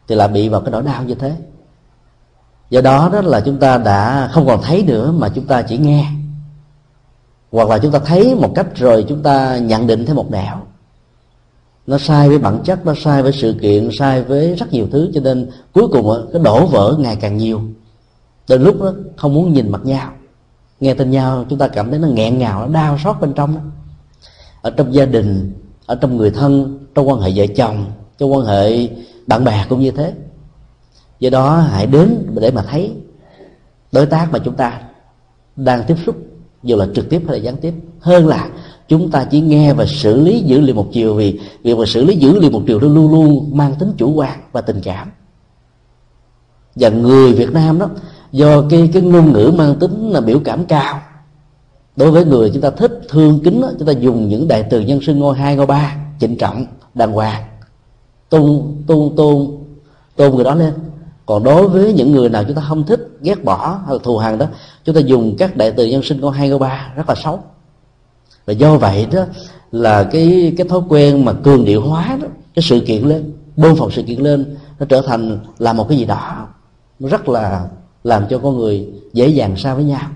thì 0.09 0.15
là 0.15 0.27
bị 0.27 0.49
vào 0.49 0.61
cái 0.61 0.70
nỗi 0.70 0.82
đau 0.82 1.05
như 1.05 1.15
thế. 1.15 1.36
Do 2.70 2.81
đó 2.81 3.11
đó 3.12 3.20
là 3.20 3.40
chúng 3.40 3.59
ta 3.59 3.78
đã 3.78 4.28
không 4.32 4.47
còn 4.47 4.62
thấy 4.62 4.82
nữa 4.82 5.12
mà 5.12 5.28
chúng 5.28 5.47
ta 5.47 5.62
chỉ 5.62 5.78
nghe. 5.78 6.11
Hoặc 7.53 7.69
là 7.69 7.78
chúng 7.78 7.93
ta 7.93 7.99
thấy 7.99 8.35
một 8.35 8.53
cách 8.55 8.66
rồi 8.74 9.05
chúng 9.09 9.23
ta 9.23 9.59
nhận 9.59 9.86
định 9.86 10.07
theo 10.07 10.16
một 10.16 10.31
nẻo 10.31 10.57
nó 11.89 11.98
sai 11.98 12.28
với 12.28 12.39
bản 12.39 12.60
chất, 12.65 12.86
nó 12.86 12.94
sai 12.94 13.23
với 13.23 13.32
sự 13.32 13.55
kiện, 13.60 13.89
sai 13.98 14.23
với 14.23 14.55
rất 14.55 14.73
nhiều 14.73 14.86
thứ. 14.93 15.10
Cho 15.15 15.20
nên 15.20 15.51
cuối 15.73 15.89
cùng 15.93 16.28
cái 16.32 16.43
đổ 16.43 16.66
vỡ 16.66 16.97
ngày 16.98 17.16
càng 17.16 17.36
nhiều. 17.36 17.60
Đến 18.48 18.62
lúc 18.62 18.81
đó, 18.81 18.93
không 19.16 19.35
muốn 19.35 19.52
nhìn 19.52 19.69
mặt 19.73 19.81
nhau. 19.85 20.12
Nghe 20.81 20.94
tin 20.94 21.10
nhau, 21.10 21.44
chúng 21.51 21.59
ta 21.59 21.69
cảm 21.69 21.90
thấy 21.90 21.98
nó 21.98 22.09
nghẹn 22.09 22.39
ngào, 22.39 22.60
nó 22.60 22.73
đau 22.73 22.98
xót 23.05 23.16
bên 23.20 23.32
trong 23.32 23.55
đó. 23.55 23.60
Ở 24.62 24.70
trong 24.70 24.94
gia 24.94 25.05
đình, 25.05 25.52
ở 25.86 25.94
trong 25.94 26.16
người 26.16 26.31
thân, 26.31 26.78
trong 26.94 27.09
quan 27.09 27.20
hệ 27.20 27.32
vợ 27.35 27.47
chồng, 27.56 27.85
trong 28.19 28.32
quan 28.32 28.47
hệ 28.47 28.89
bạn 29.27 29.44
bè 29.44 29.66
cũng 29.69 29.81
như 29.81 29.90
thế. 29.90 30.12
Do 31.20 31.31
đó, 31.31 31.56
hãy 31.56 31.86
đến 31.86 32.27
để 32.40 32.51
mà 32.51 32.62
thấy 32.62 32.93
đối 33.93 34.06
tác 34.06 34.32
mà 34.32 34.39
chúng 34.39 34.55
ta 34.55 34.81
đang 35.56 35.82
tiếp 35.86 35.97
xúc, 36.06 36.16
dù 36.62 36.77
là 36.77 36.86
trực 36.94 37.10
tiếp 37.10 37.23
hay 37.28 37.39
là 37.39 37.44
gián 37.44 37.56
tiếp. 37.56 37.74
Hơn 38.01 38.27
là 38.27 38.48
chúng 38.89 39.10
ta 39.10 39.24
chỉ 39.24 39.40
nghe 39.40 39.73
và 39.73 39.86
xử 39.86 40.20
lý 40.20 40.40
dữ 40.40 40.60
liệu 40.60 40.74
một 40.74 40.89
chiều 40.93 41.15
vì 41.15 41.40
việc 41.62 41.78
mà 41.78 41.85
xử 41.86 42.05
lý 42.05 42.16
dữ 42.16 42.39
liệu 42.40 42.51
một 42.51 42.62
chiều 42.66 42.81
nó 42.81 42.89
luôn 42.89 43.12
luôn 43.12 43.51
mang 43.52 43.74
tính 43.78 43.93
chủ 43.97 44.12
quan 44.12 44.40
và 44.52 44.60
tình 44.60 44.81
cảm. 44.85 45.10
Và 46.74 46.89
người 46.89 47.32
Việt 47.32 47.52
Nam 47.52 47.78
đó 47.78 47.89
do 48.32 48.62
cái 48.70 48.90
cái 48.93 49.02
ngôn 49.02 49.32
ngữ 49.32 49.52
mang 49.59 49.74
tính 49.74 50.10
là 50.10 50.20
biểu 50.20 50.40
cảm 50.44 50.65
cao 50.65 51.01
đối 51.97 52.10
với 52.10 52.24
người 52.24 52.51
chúng 52.55 52.62
ta 52.62 52.70
thích 52.70 53.01
thương 53.09 53.40
kính 53.44 53.60
đó, 53.60 53.70
chúng 53.78 53.89
ta 53.89 53.93
dùng 53.93 54.28
những 54.28 54.48
đại 54.48 54.62
từ 54.70 54.81
nhân 54.81 55.01
xưng 55.02 55.19
ngôi 55.19 55.36
hai 55.36 55.56
ngôi 55.56 55.66
ba 55.66 55.97
trịnh 56.20 56.39
trọng 56.39 56.66
đàng 56.94 57.12
hoàng 57.12 57.43
tôn 58.28 58.62
tôn 58.86 59.16
tôn 59.16 59.47
tôn 60.16 60.35
người 60.35 60.44
đó 60.44 60.55
lên. 60.55 60.74
Còn 61.27 61.44
đối 61.44 61.69
với 61.69 61.93
những 61.93 62.12
người 62.12 62.28
nào 62.28 62.44
chúng 62.44 62.56
ta 62.56 62.62
không 62.69 62.85
thích 62.85 63.09
ghét 63.20 63.44
bỏ 63.44 63.81
hoặc 63.86 64.02
thù 64.02 64.19
hằn 64.19 64.39
đó 64.39 64.47
chúng 64.85 64.94
ta 64.94 65.01
dùng 65.01 65.36
các 65.39 65.56
đại 65.56 65.70
từ 65.70 65.86
nhân 65.86 66.02
sinh 66.02 66.20
ngôi 66.20 66.32
hai 66.36 66.48
ngôi 66.48 66.59
ba 66.59 66.93
rất 66.97 67.09
là 67.09 67.15
xấu 67.15 67.40
và 68.49 68.55
do 68.55 68.77
vậy 68.77 69.07
đó 69.12 69.25
là 69.73 70.05
cái 70.05 70.55
cái 70.57 70.69
thói 70.69 70.81
quen 70.89 71.25
mà 71.25 71.33
cường 71.33 71.65
điệu 71.65 71.81
hóa 71.81 72.19
đó, 72.23 72.29
cái 72.55 72.62
sự 72.62 72.81
kiện 72.81 73.03
lên, 73.03 73.33
bơm 73.57 73.77
phòng 73.77 73.91
sự 73.91 74.03
kiện 74.03 74.20
lên, 74.20 74.57
nó 74.79 74.87
trở 74.87 75.03
thành 75.07 75.39
là 75.59 75.73
một 75.73 75.89
cái 75.89 75.99
gì 75.99 76.05
đó 76.05 76.49
nó 76.99 77.09
rất 77.09 77.29
là 77.29 77.69
làm 78.05 78.25
cho 78.31 78.39
con 78.39 78.59
người 78.59 78.89
dễ 79.12 79.29
dàng 79.29 79.57
xa 79.57 79.75
với 79.75 79.85
nhau. 79.85 80.11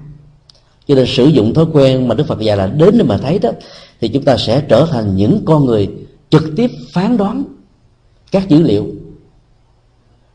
Cho 0.86 0.94
nên 0.94 1.06
sử 1.06 1.26
dụng 1.26 1.54
thói 1.54 1.66
quen 1.72 2.08
mà 2.08 2.14
đức 2.14 2.26
phật 2.26 2.40
dạy 2.40 2.56
là 2.56 2.66
đến 2.66 2.98
để 2.98 3.04
mà 3.04 3.16
thấy 3.16 3.38
đó, 3.38 3.50
thì 4.00 4.08
chúng 4.08 4.24
ta 4.24 4.36
sẽ 4.36 4.62
trở 4.68 4.86
thành 4.90 5.16
những 5.16 5.42
con 5.44 5.64
người 5.64 5.90
trực 6.30 6.42
tiếp 6.56 6.70
phán 6.92 7.16
đoán 7.16 7.44
các 8.30 8.48
dữ 8.48 8.62
liệu. 8.62 8.86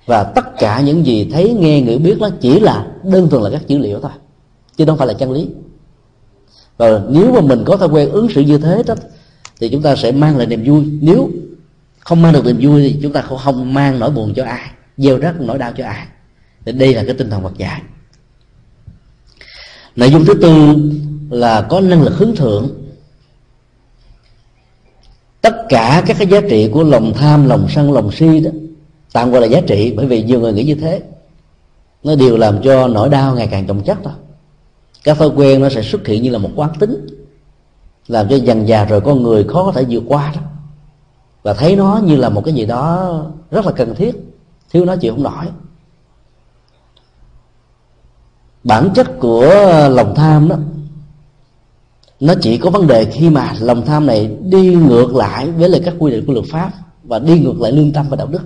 Và 0.06 0.24
tất 0.24 0.58
cả 0.58 0.82
những 0.82 1.06
gì 1.06 1.30
thấy, 1.34 1.54
nghe, 1.54 1.82
ngửi, 1.82 1.98
biết 1.98 2.20
đó 2.20 2.30
chỉ 2.42 2.60
là 2.60 2.88
đơn 3.04 3.30
thuần 3.30 3.44
là 3.44 3.50
các 3.50 3.68
dữ 3.68 3.78
liệu 3.78 4.00
thôi, 4.00 4.12
chứ 4.78 4.86
không 4.86 4.98
phải 4.98 5.08
là 5.08 5.14
chân 5.14 5.32
lý 5.32 5.48
và 6.78 7.02
nếu 7.10 7.34
mà 7.34 7.42
mình 7.42 7.64
có 7.66 7.78
thói 7.78 7.88
quen 7.88 8.10
ứng 8.10 8.30
xử 8.30 8.42
như 8.42 8.58
thế 8.58 8.84
đó 8.88 8.96
thì 9.60 9.70
chúng 9.70 9.82
ta 9.82 9.96
sẽ 9.96 10.12
mang 10.12 10.38
lại 10.38 10.48
niềm 10.48 10.64
vui. 10.66 10.86
Nếu 11.02 11.30
không 12.00 12.22
mang 12.22 12.34
được 12.34 12.46
niềm 12.46 12.58
vui 12.62 12.82
thì 12.82 13.00
chúng 13.02 13.14
ta 13.14 13.22
không, 13.22 13.38
không 13.38 13.74
mang 13.74 14.00
nỗi 14.00 14.12
buồn 14.12 14.34
cho 14.36 14.46
ai 14.46 14.70
gieo 14.98 15.18
rắc 15.18 15.42
nỗi 15.42 15.58
đau 15.58 15.72
cho 15.78 15.86
ai. 15.86 16.08
Thì 16.66 16.72
đây 16.72 16.94
là 16.94 17.04
cái 17.06 17.16
tinh 17.16 17.30
thần 17.30 17.44
Phật 17.44 17.58
dạy. 17.58 17.82
Nội 19.96 20.12
dung 20.12 20.26
thứ 20.26 20.34
tư 20.34 20.76
là 21.30 21.62
có 21.62 21.80
năng 21.82 22.02
lực 22.02 22.14
hướng 22.14 22.36
thượng. 22.36 22.70
Tất 25.42 25.56
cả 25.70 26.04
các 26.08 26.18
cái 26.20 26.28
giá 26.28 26.42
trị 26.50 26.70
của 26.74 26.84
lòng 26.84 27.14
tham 27.16 27.48
lòng 27.48 27.68
sân 27.70 27.94
lòng 27.94 28.12
si 28.12 28.40
đó 28.40 28.52
tạm 29.14 29.32
gọi 29.32 29.42
là 29.42 29.48
giá 29.48 29.62
trị 29.68 29.94
bởi 29.96 30.06
vì 30.06 30.24
nhiều 30.24 30.40
người 30.40 30.54
nghĩ 30.54 30.64
như 30.64 30.76
thế. 30.76 31.02
Nó 32.04 32.16
đều 32.16 32.38
làm 32.38 32.62
cho 32.64 32.88
nỗi 32.88 33.10
đau 33.10 33.36
ngày 33.36 33.48
càng 33.52 33.68
chồng 33.68 33.84
chất 33.84 33.98
thôi 34.04 34.14
các 35.08 35.18
thói 35.18 35.30
quen 35.36 35.62
nó 35.62 35.70
sẽ 35.70 35.82
xuất 35.82 36.08
hiện 36.08 36.24
như 36.24 36.30
là 36.30 36.38
một 36.38 36.50
quán 36.56 36.70
tính. 36.80 37.08
Làm 38.08 38.28
cho 38.30 38.36
dần 38.36 38.68
già 38.68 38.86
rồi 38.86 39.02
con 39.02 39.24
người 39.24 39.44
khó 39.44 39.64
có 39.66 39.72
thể 39.72 39.86
vượt 39.90 40.04
qua 40.08 40.32
đó. 40.36 40.42
Và 41.44 41.54
thấy 41.54 41.76
nó 41.76 42.02
như 42.04 42.16
là 42.16 42.30
một 42.30 42.42
cái 42.46 42.54
gì 42.54 42.66
đó 42.66 43.22
rất 43.52 43.66
là 43.66 43.72
cần 43.72 43.96
thiết. 43.96 44.16
Thiếu 44.72 44.86
nó 44.86 44.96
chịu 44.96 45.14
không 45.14 45.24
nổi. 45.24 45.46
Bản 48.64 48.90
chất 48.96 49.20
của 49.20 49.46
lòng 49.92 50.16
tham 50.16 50.50
đó, 50.50 50.56
nó 52.20 52.34
chỉ 52.42 52.58
có 52.58 52.70
vấn 52.70 52.88
đề 52.88 53.06
khi 53.06 53.30
mà 53.30 53.56
lòng 53.60 53.86
tham 53.86 54.06
này 54.06 54.38
đi 54.42 54.76
ngược 54.76 55.16
lại 55.16 55.52
với 55.52 55.70
lại 55.70 55.82
các 55.86 55.96
quy 56.00 56.12
định 56.12 56.26
của 56.26 56.34
luật 56.34 56.46
pháp 56.52 56.72
và 57.04 57.20
đi 57.20 57.40
ngược 57.40 57.62
lại 57.62 57.72
lương 57.72 57.92
tâm 57.92 58.06
và 58.10 58.16
đạo 58.16 58.28
đức. 58.28 58.42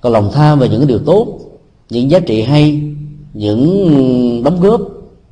Còn 0.00 0.12
lòng 0.12 0.30
tham 0.32 0.58
về 0.58 0.68
những 0.68 0.80
cái 0.80 0.88
điều 0.88 1.00
tốt, 1.06 1.38
những 1.90 2.10
giá 2.10 2.18
trị 2.18 2.42
hay, 2.42 2.82
những 3.32 4.42
đóng 4.44 4.60
góp 4.60 4.80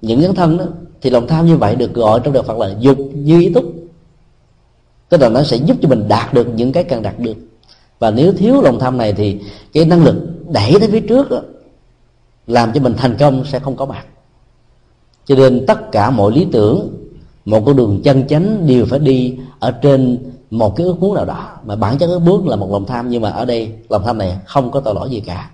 những 0.03 0.23
dấn 0.23 0.35
thân 0.35 0.59
đó 0.59 0.65
thì 1.01 1.11
lòng 1.11 1.27
tham 1.27 1.47
như 1.47 1.57
vậy 1.57 1.77
được 1.77 1.95
gọi 1.95 2.21
trong 2.25 2.35
đạo 2.35 2.43
Phật 2.43 2.59
là 2.59 2.75
dục 2.81 2.99
như 3.15 3.41
ý 3.41 3.53
túc. 3.53 3.65
Tức 5.09 5.21
là 5.21 5.29
nó 5.29 5.43
sẽ 5.43 5.57
giúp 5.57 5.77
cho 5.83 5.89
mình 5.89 6.09
đạt 6.09 6.35
được 6.35 6.47
những 6.55 6.73
cái 6.73 6.85
cần 6.85 7.03
đạt 7.03 7.19
được. 7.19 7.37
Và 7.99 8.11
nếu 8.11 8.33
thiếu 8.33 8.61
lòng 8.61 8.79
tham 8.79 8.99
này 8.99 9.13
thì 9.13 9.39
cái 9.73 9.85
năng 9.85 10.05
lực 10.05 10.15
đẩy 10.53 10.77
tới 10.81 10.89
phía 10.93 11.01
trước 11.01 11.31
đó, 11.31 11.41
làm 12.47 12.73
cho 12.73 12.81
mình 12.81 12.95
thành 12.97 13.17
công 13.19 13.45
sẽ 13.45 13.59
không 13.59 13.77
có 13.77 13.87
mặt. 13.87 14.05
Cho 15.25 15.35
nên 15.35 15.67
tất 15.67 15.93
cả 15.93 16.11
mọi 16.11 16.33
lý 16.33 16.47
tưởng 16.53 16.91
một 17.45 17.63
con 17.67 17.77
đường 17.77 18.01
chân 18.05 18.29
chánh 18.29 18.67
đều 18.67 18.87
phải 18.87 18.99
đi 18.99 19.37
ở 19.59 19.71
trên 19.71 20.19
một 20.51 20.77
cái 20.77 20.87
ước 20.87 21.01
muốn 21.01 21.15
nào 21.15 21.25
đó. 21.25 21.49
Mà 21.65 21.77
bản 21.77 21.99
chất 21.99 22.07
ước 22.07 22.19
muốn 22.19 22.49
là 22.49 22.57
một 22.57 22.69
lòng 22.73 22.87
tham 22.87 23.09
nhưng 23.09 23.23
mà 23.23 23.31
ở 23.31 23.45
đây 23.45 23.73
lòng 23.89 24.03
tham 24.05 24.19
này 24.19 24.39
không 24.47 24.71
có 24.71 24.81
tội 24.81 24.95
lỗi 24.95 25.11
gì 25.11 25.21
cả 25.21 25.51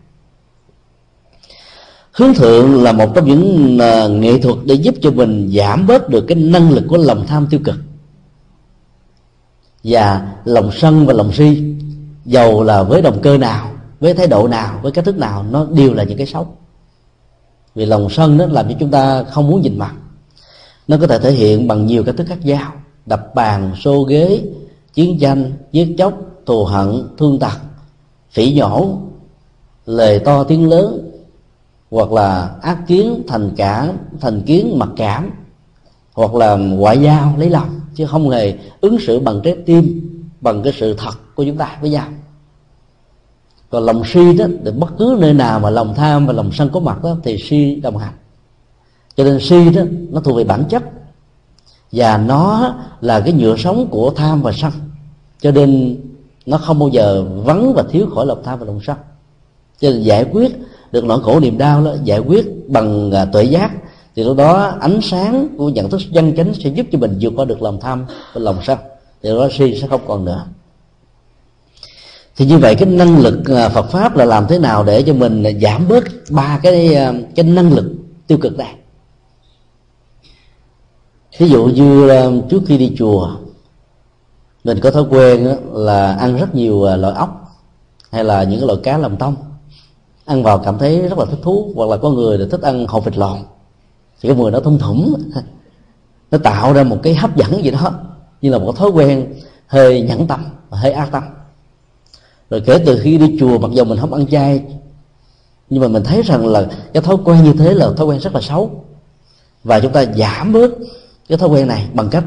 hướng 2.18 2.34
thượng 2.34 2.82
là 2.82 2.92
một 2.92 3.14
trong 3.14 3.26
những 3.26 3.78
à, 3.78 4.06
nghệ 4.06 4.38
thuật 4.38 4.56
để 4.64 4.74
giúp 4.74 4.94
cho 5.02 5.10
mình 5.10 5.50
giảm 5.54 5.86
bớt 5.86 6.08
được 6.08 6.24
cái 6.28 6.36
năng 6.38 6.70
lực 6.70 6.84
của 6.88 6.96
lòng 6.96 7.26
tham 7.26 7.46
tiêu 7.50 7.60
cực. 7.64 7.76
Và 9.84 10.32
lòng 10.44 10.70
sân 10.72 11.06
và 11.06 11.12
lòng 11.12 11.32
si, 11.32 11.62
dầu 12.24 12.62
là 12.62 12.82
với 12.82 13.02
động 13.02 13.18
cơ 13.22 13.38
nào, 13.38 13.70
với 14.00 14.14
thái 14.14 14.26
độ 14.26 14.48
nào, 14.48 14.78
với 14.82 14.92
cách 14.92 15.04
thức 15.04 15.18
nào, 15.18 15.42
nó 15.50 15.66
đều 15.70 15.94
là 15.94 16.04
những 16.04 16.18
cái 16.18 16.26
xấu. 16.26 16.46
Vì 17.74 17.86
lòng 17.86 18.10
sân 18.10 18.36
nó 18.36 18.46
làm 18.46 18.68
cho 18.68 18.74
chúng 18.80 18.90
ta 18.90 19.24
không 19.24 19.50
muốn 19.50 19.62
nhìn 19.62 19.78
mặt. 19.78 19.94
Nó 20.88 20.96
có 21.00 21.06
thể 21.06 21.18
thể 21.18 21.32
hiện 21.32 21.68
bằng 21.68 21.86
nhiều 21.86 22.04
cách 22.04 22.14
thức 22.16 22.26
khác 22.28 22.46
nhau. 22.46 22.72
Đập 23.06 23.34
bàn, 23.34 23.72
xô 23.80 24.02
ghế, 24.02 24.42
chiến 24.94 25.18
tranh, 25.20 25.52
giết 25.72 25.94
chóc, 25.98 26.12
thù 26.46 26.64
hận, 26.64 27.08
thương 27.18 27.38
tật, 27.38 27.58
phỉ 28.30 28.52
nhổ, 28.52 28.98
lời 29.86 30.18
to 30.18 30.44
tiếng 30.44 30.68
lớn 30.68 31.07
hoặc 31.90 32.12
là 32.12 32.54
ác 32.62 32.78
kiến 32.86 33.22
thành 33.28 33.50
cảm 33.56 33.88
thành 34.20 34.42
kiến 34.42 34.78
mặc 34.78 34.88
cảm, 34.96 35.30
hoặc 36.14 36.34
là 36.34 36.56
ngoại 36.56 36.98
giao 36.98 37.34
lấy 37.38 37.50
lòng, 37.50 37.80
chứ 37.94 38.06
không 38.06 38.30
hề 38.30 38.58
ứng 38.80 38.98
xử 39.00 39.18
bằng 39.18 39.40
trái 39.44 39.56
tim, 39.66 40.10
bằng 40.40 40.62
cái 40.62 40.72
sự 40.76 40.94
thật 40.98 41.14
của 41.34 41.44
chúng 41.44 41.56
ta 41.56 41.78
với 41.80 41.90
nhau 41.90 42.06
còn 43.70 43.84
lòng 43.84 44.02
si 44.06 44.32
đó, 44.32 44.44
thì 44.64 44.70
bất 44.70 44.98
cứ 44.98 45.16
nơi 45.20 45.34
nào 45.34 45.60
mà 45.60 45.70
lòng 45.70 45.94
tham 45.94 46.26
và 46.26 46.32
lòng 46.32 46.50
sân 46.52 46.70
có 46.72 46.80
mặt 46.80 47.02
đó, 47.02 47.16
thì 47.22 47.38
si 47.38 47.74
đồng 47.74 47.96
hành. 47.96 48.14
Cho 49.16 49.24
nên 49.24 49.40
si 49.40 49.70
đó, 49.70 49.82
nó 50.10 50.20
thuộc 50.20 50.36
về 50.36 50.44
bản 50.44 50.64
chất, 50.68 50.82
và 51.92 52.18
nó 52.18 52.74
là 53.00 53.20
cái 53.20 53.32
nhựa 53.32 53.56
sống 53.56 53.88
của 53.90 54.12
tham 54.16 54.42
và 54.42 54.52
sân. 54.52 54.72
Cho 55.40 55.50
nên 55.50 56.00
nó 56.46 56.58
không 56.58 56.78
bao 56.78 56.88
giờ 56.88 57.24
vắng 57.44 57.74
và 57.74 57.84
thiếu 57.90 58.06
khỏi 58.14 58.26
lòng 58.26 58.42
tham 58.44 58.58
và 58.58 58.66
lòng 58.66 58.80
sân. 58.86 58.96
Cho 59.80 59.90
nên 59.90 60.02
giải 60.02 60.24
quyết 60.24 60.56
được 60.92 61.04
nỗi 61.04 61.22
khổ 61.22 61.40
niềm 61.40 61.58
đau 61.58 61.84
đó 61.84 61.94
giải 62.04 62.18
quyết 62.18 62.68
bằng 62.68 63.10
à, 63.10 63.24
tuệ 63.24 63.44
giác, 63.44 63.70
thì 64.16 64.24
lúc 64.24 64.36
đó 64.36 64.72
ánh 64.80 65.00
sáng 65.02 65.48
của 65.58 65.68
nhận 65.68 65.90
thức 65.90 66.00
chân 66.14 66.36
chánh 66.36 66.54
sẽ 66.54 66.70
giúp 66.70 66.86
cho 66.92 66.98
mình 66.98 67.18
vượt 67.20 67.32
qua 67.36 67.44
được 67.44 67.62
lòng 67.62 67.80
tham 67.80 68.04
và 68.32 68.40
lòng 68.40 68.58
sân. 68.62 68.78
Thì 69.22 69.30
đó 69.30 69.48
si 69.58 69.78
sẽ 69.80 69.86
không 69.86 70.00
còn 70.06 70.24
nữa. 70.24 70.46
Thì 72.36 72.46
như 72.46 72.58
vậy 72.58 72.74
cái 72.74 72.88
năng 72.88 73.18
lực 73.18 73.48
à, 73.48 73.68
Phật 73.68 73.90
pháp 73.90 74.16
là 74.16 74.24
làm 74.24 74.46
thế 74.46 74.58
nào 74.58 74.84
để 74.84 75.02
cho 75.02 75.14
mình 75.14 75.42
à, 75.42 75.50
giảm 75.62 75.88
bớt 75.88 76.04
ba 76.30 76.60
cái 76.62 76.96
cái 77.36 77.44
năng 77.44 77.72
lực 77.72 77.94
tiêu 78.26 78.38
cực 78.38 78.58
này? 78.58 78.74
Ví 81.38 81.48
dụ 81.48 81.64
như 81.64 82.10
trước 82.50 82.62
khi 82.66 82.78
đi 82.78 82.94
chùa, 82.98 83.30
mình 84.64 84.80
có 84.82 84.90
thói 84.90 85.02
quen 85.10 85.56
là 85.72 86.12
ăn 86.12 86.36
rất 86.36 86.54
nhiều 86.54 86.96
loại 86.96 87.14
ốc 87.14 87.56
hay 88.10 88.24
là 88.24 88.42
những 88.42 88.66
loại 88.66 88.78
cá 88.82 88.98
làm 88.98 89.16
tông 89.16 89.36
ăn 90.28 90.42
vào 90.42 90.58
cảm 90.58 90.78
thấy 90.78 91.08
rất 91.08 91.18
là 91.18 91.24
thích 91.24 91.38
thú, 91.42 91.72
hoặc 91.74 91.88
là 91.88 91.96
có 91.96 92.10
người 92.10 92.38
là 92.38 92.46
thích 92.50 92.62
ăn 92.62 92.86
hột 92.86 93.04
vịt 93.04 93.16
lòn 93.16 93.44
thì 94.20 94.28
cái 94.28 94.36
mùi 94.36 94.50
nó 94.50 94.60
thông 94.60 94.78
thủng 94.78 95.14
nó 96.30 96.38
tạo 96.38 96.72
ra 96.72 96.82
một 96.82 96.98
cái 97.02 97.14
hấp 97.14 97.36
dẫn 97.36 97.64
gì 97.64 97.70
đó, 97.70 97.92
như 98.40 98.50
là 98.50 98.58
một 98.58 98.76
thói 98.76 98.90
quen 98.90 99.34
hơi 99.66 100.00
nhẫn 100.00 100.26
tâm 100.26 100.44
và 100.70 100.78
hơi 100.78 100.92
ác 100.92 101.08
tâm. 101.12 101.22
Rồi 102.50 102.62
kể 102.66 102.82
từ 102.86 103.00
khi 103.02 103.18
đi 103.18 103.36
chùa, 103.40 103.58
mặc 103.58 103.70
dù 103.74 103.84
mình 103.84 103.98
không 103.98 104.14
ăn 104.14 104.26
chay, 104.26 104.62
nhưng 105.70 105.82
mà 105.82 105.88
mình 105.88 106.04
thấy 106.04 106.22
rằng 106.22 106.46
là 106.46 106.66
cái 106.92 107.02
thói 107.02 107.16
quen 107.24 107.44
như 107.44 107.52
thế 107.52 107.74
là 107.74 107.90
thói 107.96 108.06
quen 108.06 108.20
rất 108.20 108.34
là 108.34 108.40
xấu. 108.40 108.84
Và 109.64 109.80
chúng 109.80 109.92
ta 109.92 110.04
giảm 110.04 110.52
bớt 110.52 110.70
cái 111.28 111.38
thói 111.38 111.48
quen 111.48 111.68
này 111.68 111.88
bằng 111.94 112.10
cách, 112.10 112.24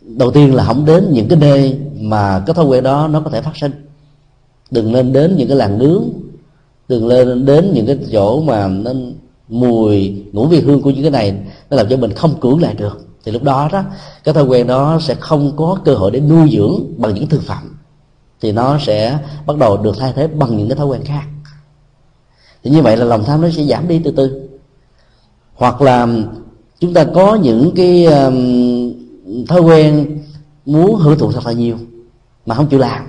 đầu 0.00 0.30
tiên 0.30 0.54
là 0.54 0.64
không 0.64 0.84
đến 0.84 1.08
những 1.12 1.28
cái 1.28 1.38
nơi 1.38 1.78
mà 2.00 2.42
cái 2.46 2.54
thói 2.54 2.64
quen 2.64 2.84
đó 2.84 3.08
nó 3.08 3.20
có 3.20 3.30
thể 3.30 3.42
phát 3.42 3.56
sinh. 3.56 3.72
Đừng 4.70 4.92
nên 4.92 5.12
đến 5.12 5.36
những 5.36 5.48
cái 5.48 5.56
làng 5.56 5.78
nướng 5.78 6.04
đừng 6.88 7.06
lên 7.06 7.44
đến 7.46 7.70
những 7.74 7.86
cái 7.86 7.98
chỗ 8.12 8.42
mà 8.42 8.68
nó 8.68 8.90
mùi 9.48 10.24
ngũ 10.32 10.46
vị 10.46 10.60
hương 10.60 10.82
của 10.82 10.90
những 10.90 11.02
cái 11.02 11.10
này 11.10 11.34
nó 11.70 11.76
làm 11.76 11.88
cho 11.88 11.96
mình 11.96 12.12
không 12.12 12.40
cưỡng 12.40 12.62
lại 12.62 12.74
được. 12.74 13.06
Thì 13.24 13.32
lúc 13.32 13.42
đó 13.42 13.68
đó 13.72 13.82
cái 14.24 14.34
thói 14.34 14.44
quen 14.44 14.66
đó 14.66 14.98
sẽ 15.00 15.14
không 15.14 15.56
có 15.56 15.78
cơ 15.84 15.94
hội 15.94 16.10
để 16.10 16.20
nuôi 16.20 16.50
dưỡng 16.52 16.84
bằng 16.96 17.14
những 17.14 17.26
thực 17.26 17.42
phẩm. 17.42 17.78
Thì 18.40 18.52
nó 18.52 18.78
sẽ 18.78 19.18
bắt 19.46 19.56
đầu 19.56 19.76
được 19.76 19.96
thay 19.98 20.12
thế 20.16 20.26
bằng 20.26 20.56
những 20.56 20.68
cái 20.68 20.76
thói 20.76 20.86
quen 20.86 21.04
khác. 21.04 21.24
Thì 22.64 22.70
như 22.70 22.82
vậy 22.82 22.96
là 22.96 23.04
lòng 23.04 23.24
tham 23.24 23.40
nó 23.40 23.48
sẽ 23.50 23.64
giảm 23.64 23.88
đi 23.88 24.00
từ 24.04 24.10
từ. 24.10 24.48
Hoặc 25.54 25.82
là 25.82 26.08
chúng 26.80 26.94
ta 26.94 27.04
có 27.04 27.34
những 27.34 27.72
cái 27.76 28.04
um, 28.04 29.46
thói 29.48 29.60
quen 29.60 30.18
muốn 30.66 30.94
hưởng 30.94 31.18
thụ 31.18 31.32
thật 31.32 31.46
là 31.46 31.52
nhiều 31.52 31.76
mà 32.46 32.54
không 32.54 32.66
chịu 32.66 32.78
làm. 32.78 33.06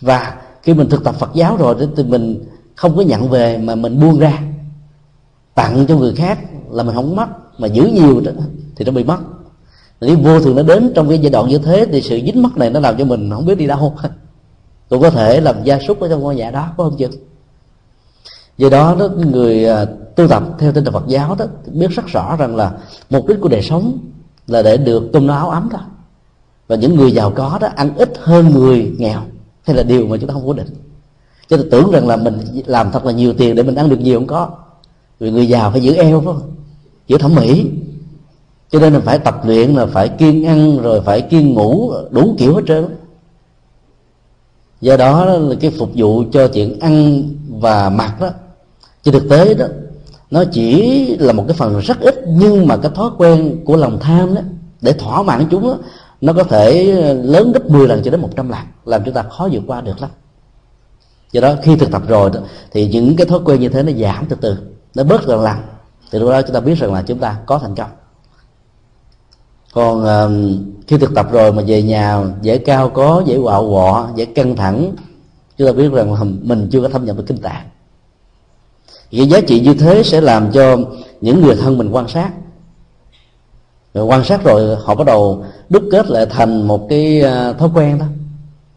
Và 0.00 0.36
khi 0.68 0.74
mình 0.74 0.88
thực 0.88 1.04
tập 1.04 1.14
Phật 1.14 1.30
giáo 1.34 1.56
rồi 1.56 1.74
thì 1.96 2.02
mình 2.02 2.44
không 2.74 2.96
có 2.96 3.02
nhận 3.02 3.28
về 3.28 3.58
mà 3.58 3.74
mình 3.74 4.00
buông 4.00 4.18
ra. 4.18 4.42
Tặng 5.54 5.86
cho 5.88 5.96
người 5.96 6.14
khác 6.14 6.38
là 6.70 6.82
mình 6.82 6.94
không 6.94 7.16
mất, 7.16 7.26
mà 7.58 7.68
giữ 7.68 7.84
nhiều 7.84 8.22
thì 8.76 8.84
nó 8.84 8.92
bị 8.92 9.04
mất. 9.04 9.18
Nếu 10.00 10.16
vô 10.16 10.40
thường 10.40 10.56
nó 10.56 10.62
đến 10.62 10.92
trong 10.94 11.08
cái 11.08 11.18
giai 11.18 11.30
đoạn 11.30 11.48
như 11.48 11.58
thế 11.58 11.86
thì 11.92 12.02
sự 12.02 12.20
dính 12.24 12.42
mắc 12.42 12.56
này 12.56 12.70
nó 12.70 12.80
làm 12.80 12.96
cho 12.98 13.04
mình 13.04 13.30
không 13.30 13.46
biết 13.46 13.58
đi 13.58 13.66
đâu. 13.66 13.96
Cũng 14.88 15.02
có 15.02 15.10
thể 15.10 15.40
làm 15.40 15.64
gia 15.64 15.78
súc 15.78 16.00
ở 16.00 16.08
trong 16.08 16.20
ngôi 16.20 16.36
nhà 16.36 16.50
đó, 16.50 16.68
có 16.76 16.84
không 16.84 16.96
chừng? 16.96 17.12
Do 18.58 18.68
đó 18.68 18.96
đó, 18.98 19.08
người 19.08 19.68
à, 19.68 19.84
tu 20.16 20.28
tập 20.28 20.42
theo 20.58 20.72
tinh 20.72 20.84
thần 20.84 20.94
Phật 20.94 21.04
giáo 21.06 21.36
đó, 21.38 21.44
biết 21.66 21.90
rất 21.90 22.06
rõ 22.06 22.36
rằng 22.36 22.56
là 22.56 22.72
mục 23.10 23.26
đích 23.26 23.40
của 23.40 23.48
đời 23.48 23.62
sống 23.62 23.98
là 24.46 24.62
để 24.62 24.76
được 24.76 25.10
cơm 25.12 25.26
no 25.26 25.34
áo 25.34 25.50
ấm 25.50 25.68
đó. 25.72 25.80
Và 26.66 26.76
những 26.76 26.96
người 26.96 27.12
giàu 27.12 27.30
có 27.30 27.58
đó 27.60 27.68
ăn 27.76 27.96
ít 27.96 28.12
hơn 28.22 28.50
người 28.50 28.92
nghèo 28.98 29.20
hay 29.68 29.76
là 29.76 29.82
điều 29.82 30.06
mà 30.06 30.16
chúng 30.16 30.28
ta 30.28 30.32
không 30.32 30.46
cố 30.46 30.52
định. 30.52 30.66
Cho 31.48 31.56
nên 31.56 31.70
tưởng 31.70 31.90
rằng 31.90 32.08
là 32.08 32.16
mình 32.16 32.40
làm 32.66 32.90
thật 32.92 33.04
là 33.04 33.12
nhiều 33.12 33.32
tiền 33.32 33.54
để 33.54 33.62
mình 33.62 33.74
ăn 33.74 33.88
được 33.88 34.00
nhiều 34.00 34.18
không 34.18 34.26
có. 34.26 34.48
Vì 35.20 35.30
người 35.30 35.48
giàu 35.48 35.70
phải 35.70 35.80
giữ 35.80 35.94
eo 35.94 36.20
phải 36.20 36.26
không? 36.34 36.50
Giữ 37.06 37.18
thẩm 37.18 37.34
mỹ. 37.34 37.66
Cho 38.70 38.80
nên 38.80 38.92
là 38.92 39.00
phải 39.00 39.18
tập 39.18 39.40
luyện 39.44 39.74
là 39.74 39.86
phải 39.86 40.08
kiên 40.08 40.44
ăn 40.46 40.78
rồi 40.82 41.00
phải 41.00 41.20
kiên 41.20 41.54
ngủ 41.54 41.92
đủ 42.10 42.34
kiểu 42.38 42.54
hết 42.54 42.62
trơn. 42.66 42.86
Do 44.80 44.96
đó 44.96 45.24
là 45.24 45.54
cái 45.60 45.70
phục 45.70 45.90
vụ 45.94 46.24
cho 46.32 46.48
chuyện 46.48 46.80
ăn 46.80 47.22
và 47.48 47.90
mặc 47.90 48.20
đó. 48.20 48.28
Trên 49.02 49.14
thực 49.14 49.28
tế 49.28 49.54
đó 49.54 49.66
nó 50.30 50.44
chỉ 50.52 51.06
là 51.16 51.32
một 51.32 51.44
cái 51.48 51.56
phần 51.56 51.80
rất 51.80 52.00
ít 52.00 52.24
nhưng 52.28 52.66
mà 52.66 52.76
cái 52.76 52.90
thói 52.94 53.10
quen 53.18 53.60
của 53.64 53.76
lòng 53.76 53.98
tham 54.00 54.34
đó 54.34 54.40
để 54.80 54.92
thỏa 54.92 55.22
mãn 55.22 55.46
chúng 55.50 55.62
đó, 55.62 55.78
nó 56.20 56.32
có 56.32 56.44
thể 56.44 56.84
lớn 57.14 57.52
gấp 57.52 57.70
10 57.70 57.88
lần 57.88 58.02
cho 58.04 58.10
đến 58.10 58.20
100 58.20 58.48
lần 58.48 58.60
làm 58.84 59.04
chúng 59.04 59.14
ta 59.14 59.22
khó 59.22 59.48
vượt 59.52 59.62
qua 59.66 59.80
được 59.80 60.00
lắm. 60.00 60.10
Do 61.32 61.40
đó 61.40 61.54
khi 61.62 61.76
thực 61.76 61.90
tập 61.90 62.02
rồi 62.08 62.30
đó, 62.30 62.40
thì 62.70 62.88
những 62.88 63.16
cái 63.16 63.26
thói 63.26 63.40
quen 63.44 63.60
như 63.60 63.68
thế 63.68 63.82
nó 63.82 63.92
giảm 63.92 64.26
từ 64.28 64.36
từ 64.40 64.56
nó 64.94 65.04
bớt 65.04 65.26
dần 65.26 65.42
lần. 65.42 65.56
Thì 66.10 66.18
lúc 66.18 66.30
đó 66.30 66.42
chúng 66.42 66.54
ta 66.54 66.60
biết 66.60 66.78
rằng 66.78 66.92
là 66.92 67.02
chúng 67.02 67.18
ta 67.18 67.36
có 67.46 67.58
thành 67.58 67.74
công. 67.74 67.90
Còn 69.72 70.02
uh, 70.02 70.60
khi 70.86 70.98
thực 70.98 71.14
tập 71.14 71.32
rồi 71.32 71.52
mà 71.52 71.62
về 71.66 71.82
nhà 71.82 72.24
dễ 72.42 72.58
cao 72.58 72.88
có 72.88 73.22
dễ 73.26 73.38
quạo 73.42 73.68
quọ 73.70 74.08
dễ 74.16 74.24
căng 74.24 74.56
thẳng 74.56 74.92
chúng 75.58 75.68
ta 75.68 75.72
biết 75.72 75.92
rằng 75.92 76.14
là 76.14 76.24
mình 76.24 76.68
chưa 76.72 76.82
có 76.82 76.88
thâm 76.88 77.04
nhập 77.04 77.16
được 77.16 77.24
kinh 77.26 77.38
tạng. 77.38 77.68
Cái 79.10 79.26
giá 79.26 79.40
trị 79.40 79.60
như 79.60 79.74
thế 79.74 80.02
sẽ 80.02 80.20
làm 80.20 80.52
cho 80.52 80.76
những 81.20 81.42
người 81.42 81.56
thân 81.56 81.78
mình 81.78 81.90
quan 81.90 82.08
sát 82.08 82.30
rồi 83.98 84.06
quan 84.06 84.24
sát 84.24 84.44
rồi 84.44 84.76
họ 84.76 84.94
bắt 84.94 85.06
đầu 85.06 85.44
đúc 85.68 85.82
kết 85.92 86.10
lại 86.10 86.26
thành 86.26 86.68
một 86.68 86.86
cái 86.88 87.20
à, 87.20 87.52
thói 87.52 87.68
quen 87.74 87.98
đó. 87.98 88.06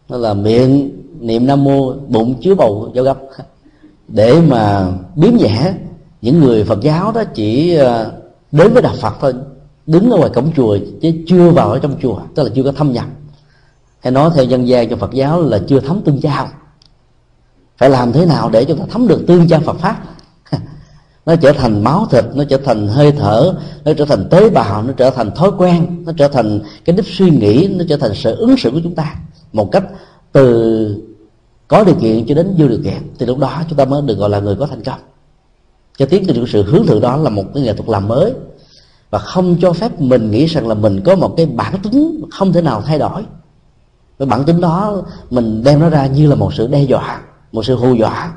Đó 0.08 0.16
là 0.16 0.34
miệng, 0.34 0.90
niệm 1.20 1.46
nam 1.46 1.64
mô, 1.64 1.92
bụng 1.92 2.34
chứa 2.42 2.54
bầu, 2.54 2.90
giao 2.94 3.04
gấp. 3.04 3.18
Để 4.08 4.40
mà 4.40 4.88
biếm 5.16 5.32
nhẹ 5.36 5.72
những 6.22 6.40
người 6.40 6.64
phật 6.64 6.80
giáo 6.80 7.12
đó 7.12 7.24
chỉ 7.34 7.76
à, 7.76 8.06
đến 8.52 8.72
với 8.72 8.82
đạo 8.82 8.94
phật 9.00 9.14
thôi, 9.20 9.34
đứng 9.86 10.10
ở 10.10 10.18
ngoài 10.18 10.30
cổng 10.34 10.52
chùa 10.56 10.78
chứ 11.02 11.12
chưa 11.26 11.50
vào 11.50 11.70
ở 11.70 11.78
trong 11.78 11.94
chùa, 12.02 12.20
tức 12.34 12.42
là 12.42 12.48
chưa 12.54 12.62
có 12.62 12.72
thâm 12.72 12.92
nhập. 12.92 13.06
Hay 14.00 14.12
nói 14.12 14.30
theo 14.34 14.44
dân 14.44 14.68
gian 14.68 14.90
cho 14.90 14.96
phật 14.96 15.12
giáo 15.12 15.42
là 15.42 15.60
chưa 15.68 15.80
thấm 15.80 16.00
tương 16.04 16.22
giao. 16.22 16.48
Phải 17.78 17.90
làm 17.90 18.12
thế 18.12 18.26
nào 18.26 18.50
để 18.50 18.64
chúng 18.64 18.78
ta 18.78 18.84
thấm 18.90 19.08
được 19.08 19.24
tương 19.26 19.48
giao 19.48 19.60
phật 19.60 19.76
pháp? 19.76 20.02
Nó 21.26 21.36
trở 21.36 21.52
thành 21.52 21.84
máu 21.84 22.06
thịt, 22.10 22.24
nó 22.34 22.44
trở 22.44 22.56
thành 22.56 22.88
hơi 22.88 23.12
thở, 23.12 23.54
nó 23.84 23.92
trở 23.92 24.04
thành 24.04 24.28
tế 24.30 24.50
bào, 24.50 24.82
nó 24.82 24.92
trở 24.92 25.10
thành 25.10 25.30
thói 25.30 25.50
quen, 25.58 26.04
nó 26.06 26.12
trở 26.16 26.28
thành 26.28 26.60
cái 26.84 26.96
đích 26.96 27.06
suy 27.06 27.30
nghĩ, 27.30 27.68
nó 27.76 27.84
trở 27.88 27.96
thành 27.96 28.14
sự 28.14 28.36
ứng 28.36 28.56
xử 28.56 28.70
của 28.70 28.80
chúng 28.84 28.94
ta 28.94 29.14
một 29.52 29.72
cách 29.72 29.84
từ 30.32 31.02
có 31.68 31.84
điều 31.84 31.94
kiện 31.94 32.26
cho 32.26 32.34
đến 32.34 32.54
vô 32.58 32.68
điều 32.68 32.78
kiện. 32.84 33.14
Thì 33.18 33.26
lúc 33.26 33.38
đó 33.38 33.62
chúng 33.68 33.78
ta 33.78 33.84
mới 33.84 34.02
được 34.02 34.18
gọi 34.18 34.30
là 34.30 34.40
người 34.40 34.56
có 34.56 34.66
thành 34.66 34.82
công. 34.82 34.98
Cho 35.98 36.06
tiến 36.06 36.24
trình 36.26 36.44
sự 36.48 36.62
hướng 36.62 36.86
thượng 36.86 37.00
đó 37.00 37.16
là 37.16 37.30
một 37.30 37.44
cái 37.54 37.62
nghệ 37.62 37.72
thuật 37.74 37.88
làm 37.88 38.08
mới 38.08 38.32
và 39.10 39.18
không 39.18 39.56
cho 39.60 39.72
phép 39.72 40.00
mình 40.00 40.30
nghĩ 40.30 40.46
rằng 40.46 40.68
là 40.68 40.74
mình 40.74 41.00
có 41.04 41.16
một 41.16 41.34
cái 41.36 41.46
bản 41.46 41.78
tính 41.82 42.22
không 42.30 42.52
thể 42.52 42.62
nào 42.62 42.82
thay 42.82 42.98
đổi. 42.98 43.22
Cái 44.18 44.26
bản 44.26 44.44
tính 44.44 44.60
đó 44.60 45.02
mình 45.30 45.62
đem 45.64 45.80
nó 45.80 45.88
ra 45.88 46.06
như 46.06 46.28
là 46.28 46.34
một 46.34 46.54
sự 46.54 46.66
đe 46.66 46.82
dọa, 46.82 47.22
một 47.52 47.64
sự 47.64 47.76
hù 47.76 47.94
dọa. 47.94 48.32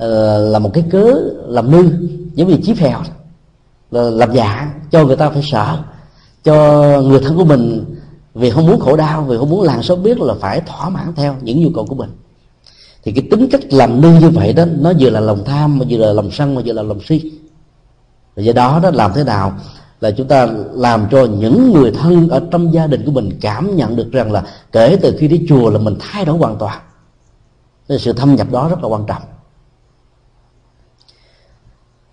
Ờ, 0.00 0.38
là 0.48 0.58
một 0.58 0.70
cái 0.74 0.84
cớ 0.90 1.14
làm 1.46 1.70
nư 1.70 2.08
giống 2.34 2.48
như 2.48 2.56
chí 2.62 2.74
phèo, 2.74 3.00
là 3.90 4.02
làm 4.02 4.32
giả, 4.32 4.74
cho 4.90 5.04
người 5.04 5.16
ta 5.16 5.30
phải 5.30 5.42
sợ, 5.52 5.78
cho 6.44 6.54
người 7.02 7.20
thân 7.20 7.36
của 7.36 7.44
mình 7.44 7.84
vì 8.34 8.50
không 8.50 8.66
muốn 8.66 8.80
khổ 8.80 8.96
đau, 8.96 9.22
vì 9.22 9.36
không 9.38 9.50
muốn 9.50 9.62
làng 9.62 9.82
xóm 9.82 10.02
biết 10.02 10.20
là 10.20 10.34
phải 10.40 10.60
thỏa 10.60 10.88
mãn 10.88 11.12
theo 11.16 11.36
những 11.42 11.62
nhu 11.62 11.70
cầu 11.74 11.86
của 11.86 11.94
mình. 11.94 12.10
Thì 13.02 13.12
cái 13.12 13.24
tính 13.30 13.48
cách 13.52 13.60
làm 13.70 14.00
nư 14.00 14.12
như 14.12 14.30
vậy 14.30 14.52
đó, 14.52 14.64
nó 14.80 14.92
vừa 15.00 15.10
là 15.10 15.20
lòng 15.20 15.44
tham, 15.44 15.78
mà 15.78 15.84
vừa 15.88 15.98
là 15.98 16.12
lòng 16.12 16.30
sân, 16.30 16.54
mà 16.54 16.62
vừa 16.64 16.72
là 16.72 16.82
lòng 16.82 17.00
si. 17.08 17.32
Và 18.36 18.42
do 18.42 18.52
đó 18.52 18.80
đó, 18.82 18.90
làm 18.94 19.12
thế 19.14 19.24
nào 19.24 19.52
là 20.00 20.10
chúng 20.10 20.28
ta 20.28 20.48
làm 20.72 21.06
cho 21.10 21.24
những 21.24 21.72
người 21.72 21.90
thân 21.90 22.28
ở 22.28 22.42
trong 22.50 22.74
gia 22.74 22.86
đình 22.86 23.04
của 23.04 23.12
mình 23.12 23.30
cảm 23.40 23.76
nhận 23.76 23.96
được 23.96 24.12
rằng 24.12 24.32
là 24.32 24.42
kể 24.72 24.98
từ 25.02 25.16
khi 25.18 25.28
đi 25.28 25.46
chùa 25.48 25.70
là 25.70 25.78
mình 25.78 25.96
thay 26.00 26.24
đổi 26.24 26.38
hoàn 26.38 26.56
toàn. 26.56 26.80
Nên 27.88 27.98
sự 27.98 28.12
thâm 28.12 28.34
nhập 28.34 28.46
đó 28.50 28.68
rất 28.68 28.82
là 28.82 28.88
quan 28.88 29.06
trọng 29.06 29.22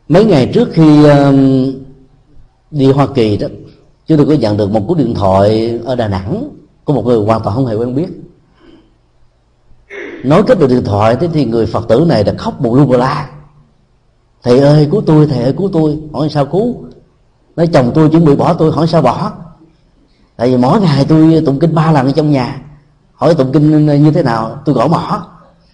mấy 0.09 0.25
ngày 0.25 0.51
trước 0.53 0.69
khi 0.71 1.03
um, 1.03 1.71
đi 2.71 2.91
Hoa 2.91 3.07
Kỳ 3.15 3.38
đó, 3.38 3.47
chúng 4.07 4.17
tôi 4.17 4.27
có 4.27 4.34
nhận 4.34 4.57
được 4.57 4.71
một 4.71 4.81
cú 4.88 4.95
điện 4.95 5.13
thoại 5.15 5.79
ở 5.85 5.95
Đà 5.95 6.07
Nẵng 6.07 6.49
của 6.84 6.93
một 6.93 7.05
người 7.05 7.17
hoàn 7.17 7.41
toàn 7.43 7.55
không 7.55 7.65
hề 7.65 7.75
quen 7.75 7.95
biết. 7.95 8.07
Nói 10.23 10.43
kết 10.47 10.59
được 10.59 10.67
điện 10.69 10.84
thoại, 10.85 11.15
thế 11.15 11.27
thì 11.34 11.45
người 11.45 11.65
phật 11.65 11.88
tử 11.88 12.05
này 12.07 12.23
đã 12.23 12.34
khóc 12.38 12.61
bù 12.61 12.75
lu 12.75 12.85
bù 12.85 12.97
la. 12.97 13.29
Thầy 14.43 14.59
ơi, 14.59 14.88
cứu 14.91 15.01
tôi, 15.05 15.27
thầy 15.27 15.43
ơi, 15.43 15.53
cứu 15.57 15.69
tôi. 15.73 15.99
Hỏi 16.13 16.29
sao 16.29 16.45
cứu? 16.45 16.75
Nói 17.55 17.67
chồng 17.67 17.91
tôi 17.95 18.09
chuẩn 18.09 18.25
bị 18.25 18.35
bỏ 18.35 18.53
tôi, 18.53 18.71
hỏi 18.71 18.88
sao 18.88 19.01
bỏ? 19.01 19.31
Tại 20.35 20.49
vì 20.49 20.57
mỗi 20.57 20.81
ngày 20.81 21.05
tôi 21.09 21.43
tụng 21.45 21.59
kinh 21.59 21.75
ba 21.75 21.91
lần 21.91 22.05
ở 22.05 22.11
trong 22.11 22.31
nhà. 22.31 22.61
Hỏi 23.13 23.35
tụng 23.35 23.51
kinh 23.51 23.85
như 24.03 24.11
thế 24.11 24.23
nào? 24.23 24.59
Tôi 24.65 24.75
gõ 24.75 24.88
mỏ 24.88 25.27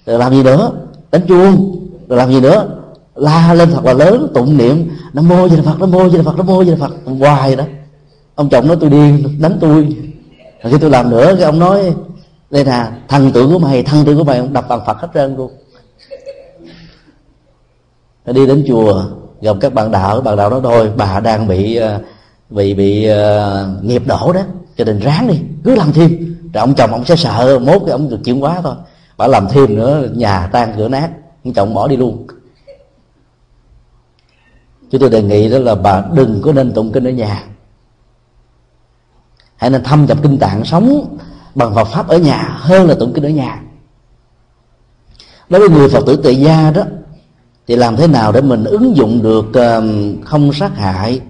rồi 0.06 0.20
làm 0.20 0.34
gì 0.34 0.44
nữa? 0.44 0.72
Đánh 1.12 1.22
chuông. 1.28 1.80
Rồi 2.08 2.18
làm 2.18 2.30
gì 2.32 2.42
nữa? 2.42 2.83
La 3.16 3.54
lên 3.54 3.72
thật 3.72 3.86
là 3.86 3.94
lớn 3.94 4.32
tụng 4.34 4.58
niệm 4.58 4.90
nó 5.14 5.22
mô 5.22 5.50
gì 5.50 5.56
là 5.56 5.64
phật 5.64 5.80
nó 5.80 5.86
mô 5.86 6.10
gì 6.10 6.18
là 6.18 6.24
phật 6.24 6.38
nó 6.38 6.44
mô 6.44 6.64
gì 6.64 6.72
là 6.72 6.78
phật. 6.80 6.92
Hoài 7.20 7.56
đó. 7.56 7.64
Ông 8.36 8.50
chồng 8.50 8.68
nói 8.68 8.78
tôi 8.80 8.90
điên 8.90 9.40
đánh 9.40 9.58
tôi. 9.62 9.98
Rồi 10.64 10.72
khi 10.72 10.78
tôi 10.82 10.90
làm 10.90 11.10
nữa 11.10 11.36
cái 11.36 11.46
ông 11.46 11.60
nói 11.60 11.94
đây 12.50 12.66
là 12.66 12.92
thần 13.08 13.32
tượng 13.32 13.52
của 13.52 13.60
mày 13.60 13.84
thần 13.84 14.06
tượng 14.06 14.18
của 14.18 14.24
mày 14.24 14.38
ông 14.38 14.54
đập 14.54 14.66
bằng 14.70 14.82
phật 14.86 14.98
hết 14.98 15.08
trơn 15.14 15.36
luôn. 15.36 15.52
Đi 18.26 18.48
đến 18.48 18.66
chùa 18.68 19.04
gặp 19.42 19.58
các 19.62 19.74
bạn 19.74 19.92
đạo 19.92 20.16
các 20.16 20.24
bạn 20.24 20.38
đạo 20.38 20.50
nói 20.50 20.60
thôi 20.64 20.92
bà 20.96 21.20
đang 21.20 21.48
bị 21.48 21.76
ờ, 21.76 22.00
bị 22.50 22.74
bị 22.74 23.08
uh, 23.12 23.84
nghiệp 23.84 24.04
đổ 24.06 24.34
đó 24.34 24.42
cho 24.78 24.86
nên 24.86 25.00
ráng 25.00 25.28
đi 25.28 25.40
cứ 25.64 25.76
làm 25.76 25.94
thêm. 25.94 26.36
Rồi 26.54 26.62
ông 26.62 26.74
chồng 26.74 26.92
ông 26.92 27.06
sẽ 27.06 27.16
sợ 27.16 27.60
mốt 27.60 27.82
cái 27.86 27.92
ông 27.92 28.10
được 28.10 28.20
chuyển 28.24 28.44
quá 28.44 28.62
thôi. 28.64 28.76
Bà 29.18 29.28
làm 29.28 29.48
thêm 29.50 29.76
nữa 29.76 30.08
nhà 30.14 30.50
tan 30.52 30.74
cửa 30.78 30.88
nát 30.88 31.10
ông 31.44 31.54
chồng 31.54 31.74
bỏ 31.74 31.88
đi 31.88 31.96
luôn 31.98 32.28
chúng 34.94 35.02
tôi 35.02 35.10
đề 35.10 35.24
nghị 35.24 35.50
đó 35.50 35.58
là 35.58 35.76
bà 35.76 36.04
đừng 36.14 36.42
có 36.42 36.54
nên 36.54 36.72
tụng 36.72 36.92
kinh 36.92 37.04
ở 37.08 37.12
nhà. 37.12 37.44
Hãy 39.56 39.70
nên 39.70 39.84
thâm 39.84 40.06
nhập 40.06 40.18
kinh 40.24 40.38
tạng 40.38 40.66
sống 40.66 41.18
bằng 41.56 41.76
Phật 41.76 41.86
pháp 41.86 42.08
ở 42.08 42.18
nhà 42.18 42.58
hơn 42.60 42.88
là 42.88 42.96
tụng 43.00 43.14
kinh 43.14 43.24
ở 43.24 43.30
nhà. 43.30 43.62
Đối 45.50 45.60
với 45.60 45.70
người 45.70 45.90
Phật 45.90 46.06
tử 46.06 46.16
tại 46.16 46.36
gia 46.36 46.72
đó, 46.72 46.84
thì 47.68 47.76
làm 47.76 47.96
thế 47.96 48.08
nào 48.08 48.32
để 48.32 48.42
mình 48.42 48.64
ứng 48.64 48.96
dụng 48.96 49.24
được 49.24 49.46
không 50.26 50.54
sát 50.54 50.78
hại, 50.78 51.22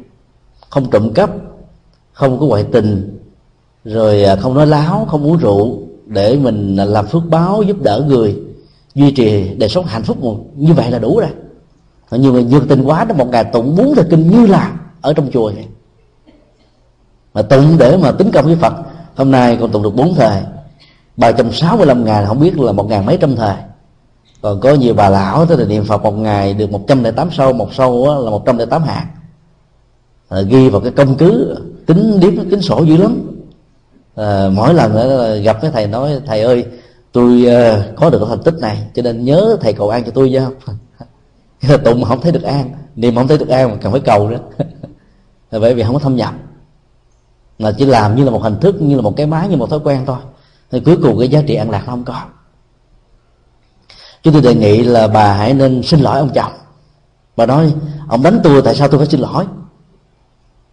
không 0.69 0.89
trộm 0.89 1.13
cắp, 1.13 1.29
không 2.13 2.39
có 2.39 2.45
ngoại 2.45 2.65
tình, 2.71 3.19
rồi 3.85 4.23
à, 4.23 4.35
không 4.35 4.53
nói 4.53 4.67
láo, 4.67 5.07
không 5.09 5.23
uống 5.23 5.37
rượu 5.37 5.77
để 6.05 6.37
mình 6.37 6.77
à, 6.77 6.85
làm 6.85 7.07
phước 7.07 7.23
báo 7.29 7.61
giúp 7.61 7.77
đỡ 7.81 8.05
người, 8.07 8.39
duy 8.95 9.11
trì 9.11 9.53
đời 9.53 9.69
sống 9.69 9.85
hạnh 9.85 10.03
phúc 10.03 10.17
như 10.55 10.73
vậy 10.73 10.91
là 10.91 10.99
đủ 10.99 11.19
rồi 11.19 11.29
nhiều 12.17 12.33
người 12.33 12.43
nhiệt 12.43 12.61
tình 12.69 12.83
quá 12.83 13.05
đó 13.05 13.15
một 13.15 13.27
ngày 13.27 13.43
tụng 13.43 13.75
bốn 13.75 13.95
thời 13.95 14.05
kinh 14.09 14.31
như 14.31 14.45
là 14.45 14.71
ở 15.01 15.13
trong 15.13 15.31
chùa 15.31 15.51
vậy. 15.55 15.65
Mà 17.33 17.41
tụng 17.41 17.77
để 17.77 17.97
mà 17.97 18.11
tính 18.11 18.31
công 18.31 18.45
với 18.45 18.55
phật 18.55 18.73
hôm 19.15 19.31
nay 19.31 19.57
còn 19.59 19.71
tụng 19.71 19.83
được 19.83 19.95
bốn 19.95 20.15
thời 20.15 20.41
ba 21.17 21.31
trăm 21.31 21.51
sáu 21.51 21.77
mươi 21.77 21.85
lăm 21.85 22.05
ngày 22.05 22.25
không 22.25 22.39
biết 22.39 22.59
là 22.59 22.71
một 22.71 22.89
ngàn 22.89 23.05
mấy 23.05 23.17
trăm 23.21 23.35
thời. 23.35 23.55
Còn 24.41 24.59
có 24.59 24.73
nhiều 24.73 24.93
bà 24.93 25.09
lão 25.09 25.45
tới 25.45 25.57
là 25.57 25.65
niệm 25.65 25.83
phật 25.85 26.03
một 26.03 26.11
ngày 26.11 26.53
được 26.53 26.71
một 26.71 26.81
trăm 26.87 27.03
lẻ 27.03 27.11
tám 27.11 27.31
sâu 27.31 27.53
một 27.53 27.73
sâu 27.73 28.23
là 28.23 28.29
một 28.29 28.45
trăm 28.45 28.57
lẻ 28.57 28.65
tám 28.65 28.83
hạt. 28.83 29.07
À, 30.29 30.41
ghi 30.41 30.69
vào 30.69 30.81
cái 30.81 30.91
công 30.91 31.15
cứ 31.15 31.55
tính 31.85 32.19
điếm 32.19 32.49
tính 32.49 32.61
sổ 32.61 32.83
dữ 32.83 32.97
lắm. 32.97 33.17
À, 34.15 34.49
mỗi 34.53 34.73
lần 34.73 34.93
gặp 35.43 35.57
cái 35.61 35.71
thầy 35.71 35.87
nói 35.87 36.11
thầy 36.25 36.41
ơi 36.41 36.65
tôi 37.11 37.45
uh, 37.47 37.95
có 37.95 38.09
được 38.09 38.19
cái 38.19 38.27
thành 38.29 38.43
tích 38.43 38.53
này 38.59 38.87
cho 38.93 39.01
nên 39.01 39.25
nhớ 39.25 39.57
thầy 39.61 39.73
cầu 39.73 39.89
an 39.89 40.03
cho 40.03 40.11
tôi 40.11 40.29
chứ 40.33 40.39
không 40.65 40.77
tụng 41.85 42.01
mà 42.01 42.07
không 42.07 42.21
thấy 42.21 42.31
được 42.31 42.43
an. 42.43 42.71
Niệm 42.95 43.15
không 43.15 43.27
thấy 43.27 43.37
được 43.37 43.49
an 43.49 43.69
mà 43.69 43.77
cần 43.81 43.91
phải 43.91 44.01
cầu 44.01 44.29
đó. 44.29 44.37
Bởi 45.59 45.73
vì 45.73 45.83
không 45.83 45.93
có 45.93 45.99
thâm 45.99 46.15
nhập. 46.15 46.33
Mà 47.59 47.71
chỉ 47.77 47.85
làm 47.85 48.15
như 48.15 48.23
là 48.23 48.31
một 48.31 48.43
hình 48.43 48.59
thức 48.59 48.81
như 48.81 48.95
là 48.95 49.01
một 49.01 49.13
cái 49.17 49.25
máy 49.25 49.49
như 49.49 49.57
một 49.57 49.69
thói 49.69 49.79
quen 49.83 50.03
thôi. 50.05 50.17
Thì 50.71 50.79
cuối 50.79 50.97
cùng 51.03 51.19
cái 51.19 51.27
giá 51.27 51.41
trị 51.47 51.55
an 51.55 51.69
lạc 51.69 51.83
nó 51.85 51.91
không 51.91 52.03
có. 52.03 52.21
Chúng 54.23 54.33
tôi 54.33 54.41
đề 54.41 54.55
nghị 54.55 54.83
là 54.83 55.07
bà 55.07 55.33
hãy 55.33 55.53
nên 55.53 55.83
xin 55.83 55.99
lỗi 55.99 56.19
ông 56.19 56.29
chồng. 56.33 56.51
Bà 57.35 57.45
nói 57.45 57.73
ông 58.07 58.23
đánh 58.23 58.39
tôi 58.43 58.61
tại 58.61 58.75
sao 58.75 58.87
tôi 58.87 58.97
phải 58.97 59.07
xin 59.07 59.19
lỗi? 59.19 59.45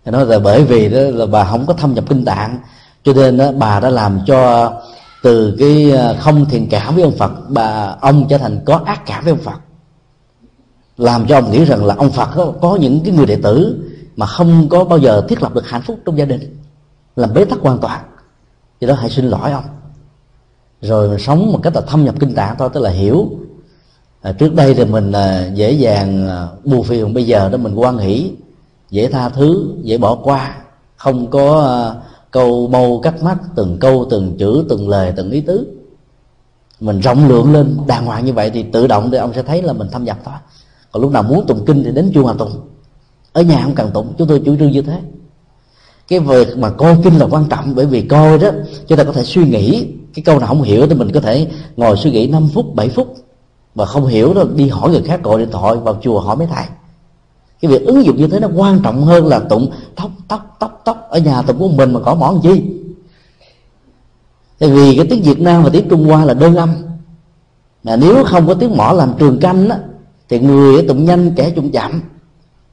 Thì 0.04 0.12
nói 0.12 0.26
là 0.26 0.38
bởi 0.38 0.64
vì 0.64 0.88
đó 0.88 1.00
là 1.00 1.26
bà 1.26 1.44
không 1.44 1.66
có 1.66 1.74
thâm 1.74 1.94
nhập 1.94 2.04
kinh 2.08 2.24
tạng. 2.24 2.58
Cho 3.04 3.12
nên 3.12 3.36
đó, 3.36 3.52
bà 3.52 3.80
đã 3.80 3.90
làm 3.90 4.20
cho 4.26 4.72
từ 5.22 5.56
cái 5.58 5.92
à, 5.92 6.14
không 6.20 6.46
thiện 6.50 6.68
cảm 6.70 6.94
với 6.94 7.04
ông 7.04 7.16
phật 7.18 7.32
bà 7.48 7.96
ông 8.00 8.26
trở 8.28 8.38
thành 8.38 8.60
có 8.64 8.80
ác 8.84 9.06
cảm 9.06 9.24
với 9.24 9.30
ông 9.32 9.40
phật 9.40 9.60
làm 11.00 11.26
cho 11.26 11.38
ông 11.38 11.50
nghĩ 11.50 11.64
rằng 11.64 11.84
là 11.84 11.94
ông 11.94 12.10
phật 12.10 12.28
có, 12.34 12.52
có 12.60 12.76
những 12.76 13.00
cái 13.04 13.14
người 13.14 13.26
đệ 13.26 13.36
tử 13.42 13.84
mà 14.16 14.26
không 14.26 14.68
có 14.68 14.84
bao 14.84 14.98
giờ 14.98 15.22
thiết 15.28 15.42
lập 15.42 15.54
được 15.54 15.66
hạnh 15.66 15.82
phúc 15.82 15.98
trong 16.04 16.18
gia 16.18 16.24
đình 16.24 16.56
làm 17.16 17.34
bế 17.34 17.44
tắc 17.44 17.58
hoàn 17.58 17.78
toàn. 17.78 18.00
Do 18.80 18.88
đó 18.88 18.94
hãy 18.94 19.10
xin 19.10 19.24
lỗi 19.24 19.52
ông. 19.52 19.64
Rồi 20.80 21.08
mình 21.08 21.18
sống 21.18 21.52
một 21.52 21.60
cách 21.62 21.74
là 21.74 21.80
thâm 21.80 22.04
nhập 22.04 22.14
kinh 22.20 22.34
tạng 22.34 22.56
thôi 22.58 22.68
tức 22.72 22.80
là 22.80 22.90
hiểu. 22.90 23.28
À, 24.20 24.32
trước 24.32 24.54
đây 24.54 24.74
thì 24.74 24.84
mình 24.84 25.12
à, 25.12 25.50
dễ 25.54 25.72
dàng 25.72 26.28
à, 26.28 26.48
bù 26.64 26.82
phiền 26.82 27.14
bây 27.14 27.24
giờ 27.24 27.48
đó 27.48 27.58
mình 27.58 27.74
quan 27.74 27.98
hỷ 27.98 28.32
dễ 28.90 29.06
tha 29.06 29.28
thứ 29.28 29.74
dễ 29.82 29.98
bỏ 29.98 30.14
qua. 30.14 30.56
Không 30.96 31.30
có 31.30 31.60
à, 31.60 32.00
câu 32.30 32.68
mâu 32.68 33.00
cắt 33.00 33.22
mắt 33.22 33.38
từng 33.56 33.76
câu 33.80 34.06
từng 34.10 34.36
chữ 34.38 34.64
từng 34.68 34.88
lời 34.88 35.12
từng 35.16 35.30
ý 35.30 35.40
tứ. 35.40 35.66
Mình 36.80 37.00
rộng 37.00 37.28
lượng 37.28 37.52
lên 37.52 37.76
đàng 37.86 38.06
hoàng 38.06 38.24
như 38.24 38.32
vậy 38.32 38.50
thì 38.50 38.62
tự 38.62 38.86
động 38.86 39.10
thì 39.10 39.18
ông 39.18 39.32
sẽ 39.34 39.42
thấy 39.42 39.62
là 39.62 39.72
mình 39.72 39.88
thâm 39.92 40.04
nhập 40.04 40.18
thôi 40.24 40.34
còn 40.92 41.02
lúc 41.02 41.12
nào 41.12 41.22
muốn 41.22 41.46
tụng 41.46 41.64
kinh 41.66 41.84
thì 41.84 41.90
đến 41.90 42.10
chùa 42.14 42.26
mà 42.26 42.32
tụng. 42.38 42.60
Ở 43.32 43.42
nhà 43.42 43.60
không 43.62 43.74
cần 43.74 43.90
tụng, 43.94 44.14
chúng 44.18 44.28
tôi 44.28 44.42
chủ 44.44 44.56
trương 44.56 44.70
như 44.70 44.82
thế. 44.82 45.00
Cái 46.08 46.18
việc 46.18 46.58
mà 46.58 46.70
coi 46.70 46.96
kinh 47.04 47.18
là 47.18 47.26
quan 47.30 47.44
trọng, 47.50 47.74
bởi 47.74 47.86
vì 47.86 48.02
coi 48.02 48.38
đó, 48.38 48.48
chúng 48.86 48.98
ta 48.98 49.04
có 49.04 49.12
thể 49.12 49.24
suy 49.24 49.44
nghĩ. 49.44 49.86
Cái 50.14 50.22
câu 50.22 50.38
nào 50.38 50.48
không 50.48 50.62
hiểu 50.62 50.86
thì 50.86 50.94
mình 50.94 51.12
có 51.12 51.20
thể 51.20 51.50
ngồi 51.76 51.96
suy 51.96 52.10
nghĩ 52.10 52.26
5 52.26 52.48
phút 52.54 52.74
7 52.74 52.88
phút. 52.88 53.16
Và 53.74 53.86
không 53.86 54.06
hiểu 54.06 54.34
đó, 54.34 54.44
đi 54.54 54.68
hỏi 54.68 54.90
người 54.90 55.02
khác, 55.02 55.22
gọi 55.22 55.40
điện 55.40 55.48
thoại 55.52 55.76
vào 55.76 55.98
chùa 56.02 56.20
hỏi 56.20 56.36
mấy 56.36 56.46
thầy. 56.46 56.64
Cái 57.60 57.70
việc 57.70 57.86
ứng 57.86 58.04
dụng 58.04 58.16
như 58.16 58.26
thế 58.26 58.40
nó 58.40 58.48
quan 58.56 58.80
trọng 58.82 59.04
hơn 59.04 59.26
là 59.26 59.38
tụng 59.38 59.70
tóc 59.96 60.10
tóc 60.28 60.56
tóc 60.58 60.82
tóc. 60.84 61.06
Ở 61.10 61.18
nhà 61.18 61.42
tụng 61.42 61.58
của 61.58 61.68
mình 61.68 61.92
mà 61.92 62.00
có 62.00 62.14
món 62.14 62.40
chi? 62.42 62.62
Tại 64.58 64.70
vì 64.70 64.96
cái 64.96 65.06
tiếng 65.10 65.22
việt 65.22 65.40
nam 65.40 65.64
và 65.64 65.70
tiếng 65.72 65.88
trung 65.88 66.04
hoa 66.04 66.24
là 66.24 66.34
đơn 66.34 66.56
âm. 66.56 66.74
Mà 67.84 67.96
nếu 67.96 68.24
không 68.24 68.46
có 68.46 68.54
tiếng 68.54 68.76
mỏ 68.76 68.92
làm 68.92 69.12
trường 69.18 69.40
canh 69.40 69.68
á 69.68 69.78
thì 70.30 70.38
người 70.38 70.82
tụng 70.88 71.04
nhanh 71.04 71.34
kẻ 71.34 71.50
tụng 71.50 71.70
chậm 71.70 72.02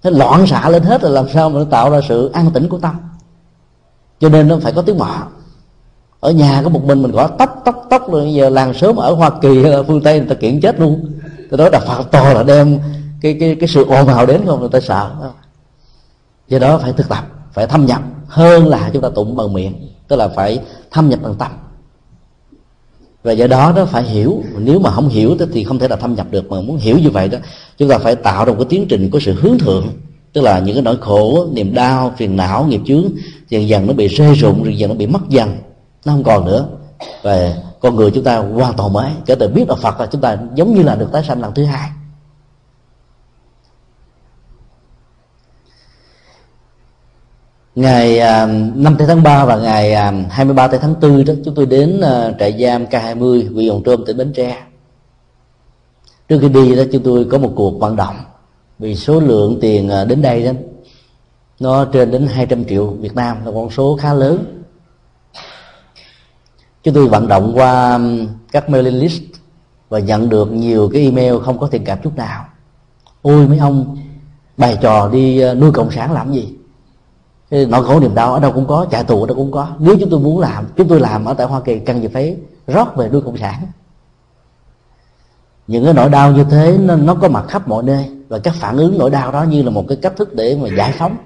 nó 0.03 0.09
loạn 0.09 0.47
xạ 0.47 0.69
lên 0.69 0.83
hết 0.83 1.03
là 1.03 1.09
làm 1.09 1.29
sao 1.33 1.49
mà 1.49 1.59
nó 1.59 1.65
tạo 1.65 1.89
ra 1.89 1.99
sự 2.07 2.29
an 2.33 2.51
tĩnh 2.53 2.69
của 2.69 2.77
tâm. 2.77 2.95
Cho 4.19 4.29
nên 4.29 4.47
nó 4.47 4.57
phải 4.61 4.71
có 4.71 4.81
tiếng 4.81 4.97
mọ 4.97 5.27
ở 6.19 6.31
nhà 6.31 6.61
có 6.63 6.69
một 6.69 6.83
mình 6.83 7.01
mình 7.01 7.11
gõ 7.11 7.27
tóc 7.27 7.61
tóc 7.65 7.85
tóc 7.89 8.11
rồi 8.11 8.33
giờ 8.33 8.49
làng 8.49 8.73
sớm 8.73 8.95
ở 8.95 9.13
hoa 9.13 9.29
kỳ 9.41 9.61
hay 9.61 9.71
là 9.71 9.83
phương 9.83 10.01
tây 10.01 10.19
người 10.19 10.29
ta 10.29 10.35
kiện 10.35 10.61
chết 10.61 10.79
luôn. 10.79 11.19
Cái 11.51 11.57
đó 11.57 11.69
là 11.69 11.79
phạt 11.79 12.03
to 12.11 12.33
là 12.33 12.43
đem 12.43 12.79
cái 13.21 13.37
cái 13.39 13.55
cái 13.59 13.67
sự 13.67 13.85
ồn 13.85 14.07
ào 14.07 14.25
đến 14.25 14.41
không? 14.45 14.59
Người 14.59 14.69
ta 14.69 14.79
sợ. 14.79 15.11
Do 16.47 16.59
đó 16.59 16.77
phải 16.77 16.93
thực 16.93 17.09
tập, 17.09 17.27
phải 17.53 17.67
thâm 17.67 17.85
nhập 17.85 18.01
hơn 18.27 18.67
là 18.67 18.89
chúng 18.93 19.01
ta 19.01 19.09
tụng 19.15 19.35
bằng 19.35 19.53
miệng. 19.53 19.89
Tức 20.07 20.15
là 20.15 20.27
phải 20.27 20.59
thâm 20.91 21.09
nhập 21.09 21.19
bằng 21.23 21.35
tâm 21.35 21.51
và 23.27 23.33
do 23.33 23.47
đó 23.47 23.73
nó 23.75 23.85
phải 23.85 24.03
hiểu. 24.03 24.43
Nếu 24.57 24.79
mà 24.79 24.91
không 24.91 25.09
hiểu 25.09 25.37
thì 25.53 25.63
không 25.63 25.79
thể 25.79 25.87
là 25.87 25.95
thâm 25.95 26.15
nhập 26.15 26.27
được. 26.31 26.51
Mà 26.51 26.61
muốn 26.61 26.77
hiểu 26.77 26.97
như 26.99 27.09
vậy 27.09 27.27
đó, 27.27 27.37
chúng 27.77 27.89
ta 27.89 27.97
phải 27.97 28.15
tạo 28.15 28.45
ra 28.45 28.51
một 28.51 28.57
cái 28.59 28.67
tiến 28.69 28.85
trình 28.89 29.09
của 29.09 29.19
sự 29.19 29.33
hướng 29.41 29.57
thượng. 29.57 29.87
Tức 30.33 30.41
là 30.41 30.59
những 30.59 30.75
cái 30.75 30.83
nỗi 30.83 30.97
khổ, 31.01 31.47
niềm 31.53 31.73
đau, 31.73 32.13
phiền 32.17 32.35
não, 32.35 32.65
nghiệp 32.65 32.81
chướng, 32.85 33.03
dần 33.49 33.67
dần 33.67 33.87
nó 33.87 33.93
bị 33.93 34.07
rơi 34.07 34.33
rụng, 34.33 34.65
dần 34.65 34.79
dần 34.79 34.89
nó 34.89 34.95
bị 34.95 35.07
mất 35.07 35.29
dần. 35.29 35.57
Nó 36.05 36.13
không 36.13 36.23
còn 36.23 36.45
nữa. 36.45 36.65
Và 37.23 37.53
con 37.79 37.95
người 37.95 38.11
chúng 38.11 38.23
ta 38.23 38.37
hoàn 38.37 38.73
toàn 38.73 38.93
mới. 38.93 39.11
Kể 39.25 39.35
từ 39.35 39.47
biết 39.47 39.69
là 39.69 39.75
phật 39.75 39.99
là 39.99 40.05
chúng 40.11 40.21
ta 40.21 40.37
giống 40.55 40.75
như 40.75 40.83
là 40.83 40.95
được 40.95 41.11
tái 41.11 41.23
sanh 41.27 41.41
lần 41.41 41.51
thứ 41.55 41.65
hai. 41.65 41.89
Ngày 47.77 48.19
à, 48.19 48.45
5 48.75 48.95
tháng 48.99 49.23
3 49.23 49.45
và 49.45 49.55
ngày 49.55 49.93
à, 49.93 50.13
23 50.29 50.67
tháng 50.67 50.95
4 51.01 51.25
đó, 51.25 51.33
chúng 51.45 51.55
tôi 51.55 51.65
đến 51.65 52.01
à, 52.01 52.31
trại 52.39 52.63
giam 52.63 52.85
K20 52.85 53.53
huyện 53.53 53.69
Hồng 53.69 53.83
Trôm, 53.85 54.05
tỉnh 54.05 54.17
Bến 54.17 54.33
Tre. 54.33 54.63
Trước 56.29 56.37
khi 56.41 56.49
đi 56.49 56.75
đó, 56.75 56.83
chúng 56.91 57.03
tôi 57.03 57.27
có 57.31 57.37
một 57.37 57.51
cuộc 57.55 57.79
vận 57.79 57.95
động 57.95 58.15
vì 58.79 58.95
số 58.95 59.19
lượng 59.19 59.57
tiền 59.61 59.89
đến 60.07 60.21
đây 60.21 60.43
đó, 60.43 60.51
nó 61.59 61.85
trên 61.85 62.11
đến 62.11 62.27
200 62.27 62.65
triệu 62.65 62.87
Việt 62.87 63.15
Nam, 63.15 63.37
là 63.45 63.51
con 63.51 63.69
số 63.69 63.97
khá 64.01 64.13
lớn. 64.13 64.63
Chúng 66.83 66.93
tôi 66.93 67.07
vận 67.07 67.27
động 67.27 67.51
qua 67.55 67.99
các 68.51 68.69
mailing 68.69 68.99
list 68.99 69.21
và 69.89 69.99
nhận 69.99 70.29
được 70.29 70.51
nhiều 70.51 70.89
cái 70.93 71.01
email 71.01 71.35
không 71.45 71.59
có 71.59 71.67
tiền 71.67 71.83
cảm 71.85 71.97
chút 72.03 72.15
nào. 72.15 72.45
Ôi 73.21 73.47
mấy 73.47 73.57
ông, 73.57 73.97
bày 74.57 74.77
trò 74.81 75.09
đi 75.09 75.53
nuôi 75.53 75.71
cộng 75.71 75.91
sản 75.91 76.11
làm 76.11 76.33
gì? 76.33 76.56
Nỗi 77.51 77.85
khổ 77.85 77.99
niềm 77.99 78.15
đau 78.15 78.33
ở 78.33 78.39
đâu 78.39 78.51
cũng 78.51 78.67
có 78.67 78.85
chạy 78.91 79.03
tù 79.03 79.21
ở 79.21 79.27
đâu 79.27 79.35
cũng 79.35 79.51
có. 79.51 79.67
Nếu 79.79 79.97
chúng 79.99 80.09
tôi 80.09 80.19
muốn 80.19 80.39
làm 80.39 80.65
chúng 80.77 80.87
tôi 80.87 80.99
làm 80.99 81.25
ở 81.25 81.33
tại 81.33 81.47
hoa 81.47 81.61
kỳ 81.61 81.79
cần 81.79 82.01
gì 82.01 82.07
phải 82.07 82.37
rót 82.67 82.95
về 82.95 83.09
nuôi 83.09 83.21
cộng 83.21 83.37
sản? 83.37 83.65
Những 85.67 85.85
cái 85.85 85.93
nỗi 85.93 86.09
đau 86.09 86.31
như 86.31 86.43
thế 86.43 86.77
nó, 86.77 86.95
nó 86.95 87.15
có 87.15 87.29
mặt 87.29 87.45
khắp 87.47 87.67
mọi 87.67 87.83
nơi. 87.83 88.11
Và 88.29 88.39
các 88.39 88.53
phản 88.55 88.77
ứng 88.77 88.97
nỗi 88.97 89.09
đau 89.09 89.31
đó 89.31 89.43
như 89.43 89.63
là 89.63 89.69
một 89.69 89.85
cái 89.87 89.97
cách 90.01 90.13
thức 90.17 90.33
để 90.33 90.57
mà 90.61 90.69
giải 90.77 90.91
phóng. 90.91 91.17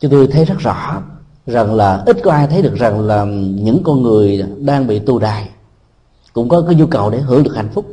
Chúng 0.00 0.10
tôi 0.10 0.26
thấy 0.26 0.44
rất 0.44 0.58
rõ 0.58 1.02
rằng 1.46 1.74
là 1.74 2.02
ít 2.06 2.16
có 2.22 2.32
ai 2.32 2.46
thấy 2.46 2.62
được 2.62 2.74
rằng 2.74 3.00
là 3.00 3.24
những 3.24 3.82
con 3.84 4.02
người 4.02 4.44
đang 4.58 4.86
bị 4.86 4.98
tù 4.98 5.18
đài 5.18 5.48
cũng 6.32 6.48
có 6.48 6.62
cái 6.66 6.74
nhu 6.74 6.86
cầu 6.86 7.10
để 7.10 7.18
hưởng 7.18 7.42
được 7.42 7.52
hạnh 7.56 7.68
phúc. 7.74 7.86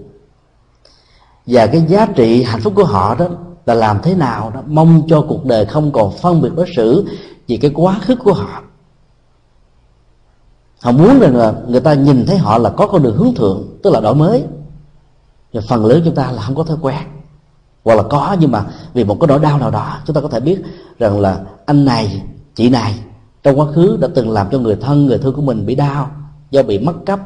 Và 1.45 1.68
cái 1.68 1.86
giá 1.88 2.06
trị 2.06 2.44
hạnh 2.44 2.61
phúc 2.61 2.73
của 2.76 2.84
họ 2.84 3.15
đó 3.15 3.27
là 3.65 3.73
làm 3.73 3.99
thế 4.03 4.15
nào 4.15 4.52
đó 4.53 4.61
mong 4.68 5.02
cho 5.07 5.26
cuộc 5.30 5.45
đời 5.45 5.65
không 5.65 5.91
còn 5.91 6.11
phân 6.11 6.41
biệt 6.41 6.49
đối 6.56 6.65
xử 6.76 7.06
vì 7.48 7.57
cái 7.57 7.72
quá 7.76 7.99
khứ 8.02 8.15
của 8.15 8.34
họ. 8.34 8.61
Họ 10.81 10.91
muốn 10.91 11.19
rằng 11.19 11.36
là 11.36 11.53
người 11.68 11.81
ta 11.81 11.94
nhìn 11.94 12.26
thấy 12.26 12.38
họ 12.38 12.57
là 12.57 12.69
có 12.69 12.88
con 12.88 13.03
đường 13.03 13.18
hướng 13.18 13.34
thượng, 13.34 13.64
tức 13.84 13.90
là 13.90 13.99
đổi 13.99 14.15
mới. 14.15 14.44
Và 15.53 15.61
phần 15.68 15.86
lớn 15.86 16.02
chúng 16.06 16.15
ta 16.15 16.31
là 16.31 16.41
không 16.41 16.56
có 16.56 16.64
thói 16.64 16.77
quen. 16.81 16.99
Hoặc 17.84 17.95
là 17.95 18.03
có, 18.03 18.36
nhưng 18.40 18.52
mà 18.52 18.65
vì 18.94 19.03
một 19.03 19.18
cái 19.19 19.27
nỗi 19.27 19.40
đau 19.40 19.60
nào 19.60 19.72
đó, 19.72 19.98
chúng 20.06 20.14
ta 20.14 20.22
có 20.22 20.27
thể 20.27 20.40
biết 20.40 20.61
rằng 20.99 21.19
là 21.19 21.41
anh 21.65 21.86
này, 21.86 22.23
chị 22.56 22.69
này, 22.69 22.99
trong 23.44 23.60
quá 23.60 23.65
khứ 23.76 23.98
đã 24.02 24.07
từng 24.15 24.30
làm 24.30 24.48
cho 24.52 24.60
người 24.60 24.76
thân, 24.81 25.06
người 25.06 25.18
thương 25.18 25.36
của 25.36 25.41
mình 25.41 25.65
bị 25.65 25.76
đau, 25.76 26.11
do 26.52 26.64
bị 26.64 26.80
mất 26.80 26.94
cấp 27.06 27.19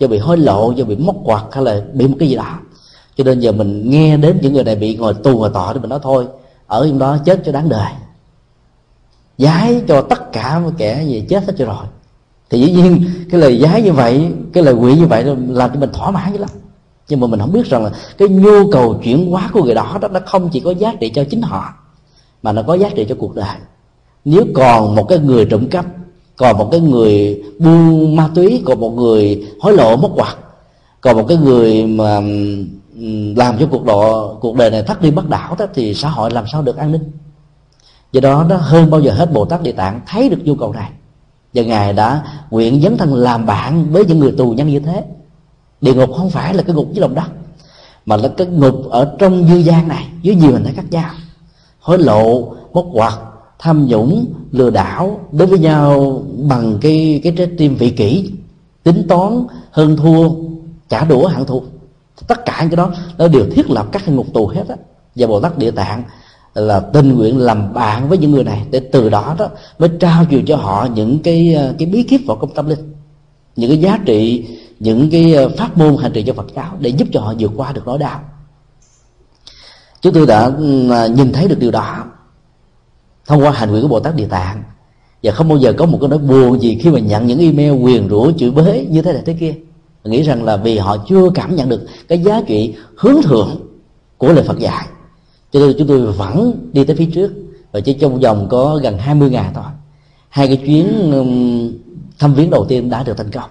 do 0.00 0.08
bị 0.08 0.18
hối 0.18 0.36
lộ, 0.36 0.72
do 0.72 0.84
bị 0.84 0.96
móc 0.96 1.16
quạt 1.24 1.44
hay 1.52 1.64
là 1.64 1.82
bị 1.94 2.08
một 2.08 2.16
cái 2.18 2.28
gì 2.28 2.36
đó 2.36 2.58
cho 3.20 3.24
nên 3.24 3.40
giờ 3.40 3.52
mình 3.52 3.90
nghe 3.90 4.16
đến 4.16 4.38
những 4.42 4.52
người 4.52 4.64
này 4.64 4.76
bị 4.76 4.96
ngồi 4.96 5.14
tù 5.14 5.38
ngồi 5.38 5.50
tọ 5.54 5.72
thì 5.74 5.80
mình 5.80 5.90
nói 5.90 5.98
thôi, 6.02 6.26
ở 6.66 6.88
trong 6.88 6.98
đó 6.98 7.16
chết 7.24 7.42
cho 7.44 7.52
đáng 7.52 7.68
đời. 7.68 7.92
Giá 9.38 9.70
cho 9.88 10.00
tất 10.00 10.32
cả 10.32 10.58
mọi 10.58 10.72
kẻ 10.78 11.04
gì 11.06 11.24
chết 11.28 11.44
hết 11.46 11.52
cho 11.58 11.64
rồi. 11.64 11.84
Thì 12.50 12.60
dĩ 12.60 12.72
nhiên, 12.72 13.04
cái 13.30 13.40
lời 13.40 13.58
giá 13.58 13.78
như 13.78 13.92
vậy, 13.92 14.28
cái 14.52 14.62
lời 14.64 14.74
quỷ 14.74 14.94
như 14.94 15.06
vậy 15.06 15.24
làm 15.48 15.70
cho 15.74 15.80
mình 15.80 15.90
thỏa 15.92 16.10
mãn 16.10 16.32
dữ 16.32 16.38
lắm. 16.38 16.50
Nhưng 17.08 17.20
mà 17.20 17.26
mình 17.26 17.40
không 17.40 17.52
biết 17.52 17.66
rằng 17.66 17.84
là 17.84 17.90
cái 18.18 18.28
nhu 18.28 18.70
cầu 18.72 19.00
chuyển 19.04 19.30
hóa 19.30 19.50
của 19.52 19.64
người 19.64 19.74
đó 19.74 19.98
đó 20.00 20.08
nó 20.08 20.20
không 20.26 20.48
chỉ 20.52 20.60
có 20.60 20.70
giá 20.70 20.94
trị 21.00 21.10
cho 21.14 21.24
chính 21.30 21.42
họ, 21.42 21.74
mà 22.42 22.52
nó 22.52 22.62
có 22.62 22.74
giá 22.74 22.88
trị 22.88 23.06
cho 23.08 23.14
cuộc 23.18 23.34
đời. 23.34 23.56
Nếu 24.24 24.44
còn 24.54 24.94
một 24.94 25.08
cái 25.08 25.18
người 25.18 25.44
trộm 25.44 25.68
cắp, 25.68 25.86
còn 26.36 26.58
một 26.58 26.68
cái 26.70 26.80
người 26.80 27.42
buôn 27.58 28.16
ma 28.16 28.30
túy, 28.34 28.62
còn 28.64 28.80
một 28.80 28.90
người 28.90 29.46
hối 29.60 29.72
lộ 29.72 29.96
mất 29.96 30.08
quạt, 30.14 30.36
còn 31.00 31.16
một 31.16 31.24
cái 31.28 31.36
người 31.36 31.86
mà 31.86 32.20
làm 33.36 33.58
cho 33.58 33.66
cuộc 33.70 33.84
độ 33.84 34.34
cuộc 34.40 34.56
đời 34.56 34.70
này 34.70 34.82
thắt 34.82 35.02
đi 35.02 35.10
bất 35.10 35.28
đảo 35.28 35.56
đó, 35.58 35.66
thì 35.74 35.94
xã 35.94 36.08
hội 36.08 36.30
làm 36.30 36.44
sao 36.52 36.62
được 36.62 36.76
an 36.76 36.92
ninh? 36.92 37.10
Do 38.12 38.20
đó 38.20 38.44
nó 38.48 38.56
hơn 38.56 38.90
bao 38.90 39.00
giờ 39.00 39.12
hết 39.12 39.32
bồ 39.32 39.44
tát 39.44 39.62
địa 39.62 39.72
tạng 39.72 40.00
thấy 40.06 40.28
được 40.28 40.38
nhu 40.44 40.54
cầu 40.54 40.72
này. 40.72 40.90
Và 41.54 41.62
ngài 41.62 41.92
đã 41.92 42.24
nguyện 42.50 42.80
dấn 42.82 42.96
thân 42.96 43.14
làm 43.14 43.46
bạn 43.46 43.92
với 43.92 44.04
những 44.06 44.18
người 44.18 44.34
tù 44.38 44.50
nhân 44.50 44.68
như 44.68 44.80
thế. 44.80 45.04
Địa 45.80 45.94
ngục 45.94 46.10
không 46.16 46.30
phải 46.30 46.54
là 46.54 46.62
cái 46.62 46.76
ngục 46.76 46.88
dưới 46.92 47.00
lòng 47.00 47.14
đất, 47.14 47.30
mà 48.06 48.16
là 48.16 48.28
cái 48.28 48.46
ngục 48.46 48.90
ở 48.90 49.16
trong 49.18 49.48
dư 49.48 49.56
gian 49.56 49.88
này, 49.88 50.06
dưới 50.22 50.34
nhiều 50.34 50.52
hình 50.52 50.64
thái 50.64 50.72
khác 50.72 50.84
nhau. 50.90 51.10
Hối 51.80 51.98
lộ, 51.98 52.54
móc 52.72 52.86
quạt 52.92 53.18
tham 53.58 53.86
nhũng, 53.86 54.26
lừa 54.50 54.70
đảo 54.70 55.20
đối 55.32 55.48
với 55.48 55.58
nhau 55.58 56.22
bằng 56.48 56.78
cái 56.80 57.20
cái 57.24 57.34
trái 57.36 57.46
tim 57.58 57.74
vị 57.76 57.90
kỷ, 57.90 58.32
tính 58.82 59.06
toán, 59.08 59.46
hơn 59.70 59.96
thua 59.96 60.30
trả 60.88 61.04
đũa 61.04 61.26
hạng 61.26 61.44
thua 61.44 61.60
tất 62.26 62.44
cả 62.44 62.58
những 62.60 62.70
cái 62.70 62.76
đó, 62.76 62.92
nó 63.18 63.28
đều 63.28 63.44
thiết 63.50 63.70
lập 63.70 63.86
các 63.92 64.02
cái 64.06 64.14
ngục 64.14 64.26
tù 64.34 64.46
hết 64.46 64.68
á. 64.68 64.76
Và 65.16 65.26
bồ 65.26 65.40
tát 65.40 65.58
địa 65.58 65.70
tạng 65.70 66.02
là 66.54 66.80
tình 66.80 67.14
nguyện 67.14 67.38
làm 67.38 67.74
bạn 67.74 68.08
với 68.08 68.18
những 68.18 68.30
người 68.30 68.44
này, 68.44 68.66
để 68.70 68.80
từ 68.92 69.08
đó 69.08 69.34
đó 69.38 69.48
mới 69.78 69.90
trao 70.00 70.24
truyền 70.30 70.46
cho 70.46 70.56
họ 70.56 70.88
những 70.94 71.18
cái 71.18 71.54
ờ, 71.54 71.74
cái 71.78 71.88
bí 71.88 72.02
kíp 72.02 72.20
vào 72.26 72.36
công 72.36 72.54
tâm 72.54 72.68
linh, 72.68 72.94
những 73.56 73.70
cái 73.70 73.78
giá 73.78 73.98
trị, 74.06 74.46
những 74.80 75.10
cái 75.10 75.34
ờ, 75.34 75.48
pháp 75.48 75.78
môn 75.78 75.96
hành 75.96 76.12
trì 76.12 76.22
cho 76.22 76.32
Phật 76.32 76.46
giáo 76.56 76.76
để 76.78 76.90
giúp 76.90 77.08
cho 77.12 77.20
họ 77.20 77.34
vượt 77.38 77.52
qua 77.56 77.72
được 77.72 77.82
nỗi 77.86 77.98
đau. 77.98 78.20
Chúng 80.00 80.12
tôi 80.12 80.26
đã 80.26 80.44
ừ, 80.44 80.64
nhìn 81.14 81.32
thấy 81.32 81.48
được 81.48 81.58
điều 81.58 81.70
đó 81.70 82.04
thông 83.26 83.42
qua 83.42 83.50
hành 83.50 83.70
nguyện 83.70 83.82
của 83.82 83.88
Bồ 83.88 84.00
Tát 84.00 84.16
Địa 84.16 84.26
Tạng. 84.26 84.62
Và 85.22 85.32
không 85.32 85.48
bao 85.48 85.58
giờ 85.58 85.72
có 85.72 85.86
một 85.86 85.98
cái 86.00 86.08
nỗi 86.08 86.18
buồn 86.18 86.60
gì 86.60 86.78
khi 86.82 86.90
mà 86.90 86.98
nhận 86.98 87.26
những 87.26 87.38
email 87.38 87.82
quyền 87.82 88.08
rủa 88.08 88.32
chửi 88.32 88.50
bới 88.50 88.86
như 88.90 89.02
thế 89.02 89.12
này 89.12 89.22
thế 89.26 89.36
kia 89.40 89.54
nghĩ 90.04 90.22
rằng 90.22 90.44
là 90.44 90.56
vì 90.56 90.78
họ 90.78 90.96
chưa 91.08 91.30
cảm 91.34 91.56
nhận 91.56 91.68
được 91.68 91.86
cái 92.08 92.18
giá 92.18 92.42
trị 92.46 92.74
hướng 92.96 93.22
thượng 93.22 93.60
của 94.18 94.32
lời 94.32 94.44
Phật 94.44 94.58
dạy. 94.58 94.86
Cho 95.52 95.60
nên 95.60 95.74
chúng 95.78 95.88
tôi 95.88 96.00
vẫn 96.00 96.68
đi 96.72 96.84
tới 96.84 96.96
phía 96.96 97.08
trước, 97.14 97.32
và 97.72 97.80
chỉ 97.80 97.92
trong 97.92 98.20
vòng 98.20 98.46
có 98.50 98.80
gần 98.82 98.98
20 98.98 99.30
ngày 99.30 99.50
thôi. 99.54 99.64
Hai 100.28 100.46
cái 100.46 100.56
chuyến 100.56 101.12
thăm 102.18 102.34
viếng 102.34 102.50
đầu 102.50 102.64
tiên 102.68 102.90
đã 102.90 103.02
được 103.02 103.16
thành 103.16 103.30
công. 103.30 103.50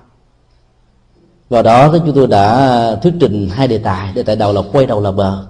Vào 1.50 1.64
đó 1.64 1.96
chúng 2.06 2.16
tôi 2.16 2.28
đã 2.28 2.96
thuyết 3.04 3.14
trình 3.20 3.50
hai 3.50 3.68
đề 3.68 3.78
tài. 3.78 4.14
Đề 4.14 4.24
tài 4.24 4.36
đầu 4.36 4.54
là 4.54 4.62
quay 4.72 4.86
đầu 4.86 5.02
là 5.02 5.12
bờ, 5.12 5.46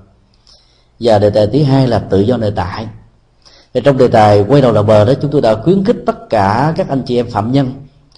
và 1.00 1.20
đề 1.20 1.30
tài 1.30 1.48
thứ 1.48 1.64
hai 1.64 1.88
là 1.88 2.00
tự 2.00 2.20
do 2.20 2.38
nội 2.38 2.54
tại. 2.56 2.88
Thì 3.74 3.82
trong 3.84 3.98
đề 3.98 4.08
tài 4.08 4.46
quay 4.48 4.62
đầu 4.62 4.72
là 4.72 4.84
bờ 4.84 5.06
đó, 5.06 5.14
chúng 5.22 5.32
tôi 5.32 5.42
đã 5.42 5.56
khuyến 5.56 5.86
khích 5.86 5.98
tất 6.06 6.30
cả 6.30 6.74
các 6.78 6.90
anh 6.90 7.02
chị 7.06 7.16
em 7.16 7.30
phạm 7.30 7.52
nhân 7.52 7.74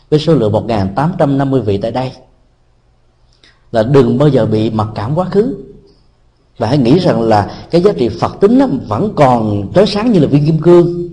với 0.09 0.19
số 0.19 0.33
lượng 0.35 0.51
1.850 0.51 1.61
vị 1.61 1.77
tại 1.77 1.91
đây 1.91 2.11
là 3.71 3.83
đừng 3.83 4.17
bao 4.17 4.29
giờ 4.29 4.45
bị 4.45 4.69
mặc 4.69 4.87
cảm 4.95 5.15
quá 5.15 5.25
khứ. 5.25 5.55
Và 6.57 6.67
hãy 6.67 6.77
nghĩ 6.77 6.99
rằng 6.99 7.21
là 7.21 7.51
cái 7.71 7.81
giá 7.81 7.91
trị 7.97 8.09
phật 8.09 8.37
tính 8.41 8.59
nó 8.59 8.65
vẫn 8.87 9.13
còn 9.15 9.71
trói 9.75 9.87
sáng 9.87 10.11
như 10.11 10.19
là 10.19 10.27
viên 10.27 10.45
kim 10.45 10.61
cương. 10.61 11.09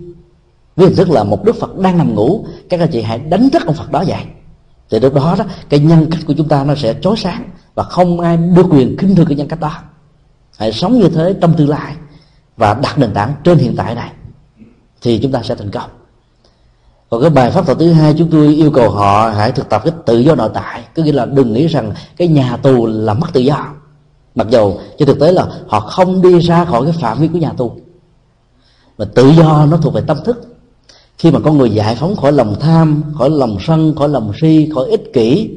Với 0.75 0.87
hình 0.87 0.95
thức 0.95 1.09
là 1.09 1.23
một 1.23 1.45
đức 1.45 1.55
phật 1.55 1.77
đang 1.77 1.97
nằm 1.97 2.15
ngủ, 2.15 2.45
các 2.69 2.79
anh 2.79 2.89
chị 2.91 3.01
hãy 3.01 3.19
đánh 3.19 3.49
thức 3.49 3.65
ông 3.65 3.75
phật 3.75 3.91
đó 3.91 4.01
dậy. 4.01 4.23
Thì 4.89 4.99
lúc 4.99 5.13
đó 5.13 5.35
đó, 5.39 5.45
cái 5.69 5.79
nhân 5.79 6.07
cách 6.11 6.21
của 6.27 6.33
chúng 6.37 6.47
ta 6.47 6.63
nó 6.63 6.75
sẽ 6.75 6.95
chói 7.01 7.17
sáng 7.17 7.43
và 7.75 7.83
không 7.83 8.19
ai 8.19 8.37
được 8.37 8.65
quyền 8.69 8.97
khinh 8.97 9.15
thường 9.15 9.25
cái 9.25 9.37
nhân 9.37 9.47
cách 9.47 9.59
đó. 9.59 9.71
Hãy 10.57 10.71
sống 10.73 10.99
như 10.99 11.09
thế 11.09 11.35
trong 11.41 11.53
tương 11.53 11.69
lai 11.69 11.95
và 12.57 12.73
đặt 12.73 12.99
nền 12.99 13.13
tảng 13.13 13.33
trên 13.43 13.57
hiện 13.57 13.75
tại 13.77 13.95
này 13.95 14.11
thì 15.01 15.19
chúng 15.23 15.31
ta 15.31 15.41
sẽ 15.43 15.55
thành 15.55 15.71
công 15.71 15.89
còn 17.09 17.21
cái 17.21 17.29
bài 17.29 17.51
pháp 17.51 17.65
thoại 17.65 17.77
thứ 17.79 17.91
hai 17.91 18.15
chúng 18.17 18.29
tôi 18.29 18.55
yêu 18.55 18.71
cầu 18.71 18.89
họ 18.89 19.29
hãy 19.29 19.51
thực 19.51 19.69
tập 19.69 19.81
cái 19.85 19.93
tự 20.05 20.19
do 20.19 20.35
nội 20.35 20.49
tại. 20.53 20.83
Có 20.95 21.03
nghĩa 21.03 21.11
là 21.11 21.25
đừng 21.25 21.53
nghĩ 21.53 21.67
rằng 21.67 21.93
cái 22.17 22.27
nhà 22.27 22.57
tù 22.57 22.85
là 22.85 23.13
mất 23.13 23.27
tự 23.33 23.41
do. 23.41 23.65
Mặc 24.35 24.47
dù 24.49 24.73
trên 24.97 25.07
thực 25.07 25.19
tế 25.19 25.31
là 25.31 25.47
họ 25.67 25.79
không 25.79 26.21
đi 26.21 26.39
ra 26.39 26.65
khỏi 26.65 26.83
cái 26.83 26.93
phạm 27.01 27.19
vi 27.19 27.27
của 27.27 27.37
nhà 27.37 27.53
tù. 27.57 27.71
Mà 28.97 29.05
tự 29.05 29.29
do 29.29 29.65
nó 29.65 29.77
thuộc 29.77 29.93
về 29.93 30.01
tâm 30.07 30.17
thức. 30.25 30.55
Khi 31.17 31.31
mà 31.31 31.39
con 31.39 31.57
người 31.57 31.69
giải 31.69 31.95
phóng 31.95 32.15
khỏi 32.15 32.31
lòng 32.31 32.55
tham, 32.59 33.03
khỏi 33.17 33.29
lòng 33.29 33.57
sân, 33.67 33.95
khỏi 33.95 34.09
lòng 34.09 34.31
si, 34.41 34.69
khỏi 34.75 34.85
ích 34.85 35.13
kỷ, 35.13 35.49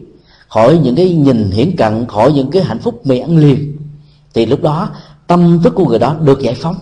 khỏi 0.49 0.79
những 0.83 0.97
cái 0.97 1.15
nhìn 1.15 1.51
hiển 1.51 1.77
cận, 1.77 2.07
khỏi 2.07 2.33
những 2.33 2.51
cái 2.51 2.63
hạnh 2.63 2.79
phúc 2.79 3.07
mì 3.07 3.19
ăn 3.19 3.37
liền, 3.37 3.77
thì 4.35 4.47
lúc 4.47 4.63
đó 4.63 4.89
tâm 5.27 5.61
thức 5.63 5.75
của 5.77 5.85
người 5.85 5.99
đó 5.99 6.15
được 6.21 6.41
giải 6.41 6.55
phóng 6.55 6.77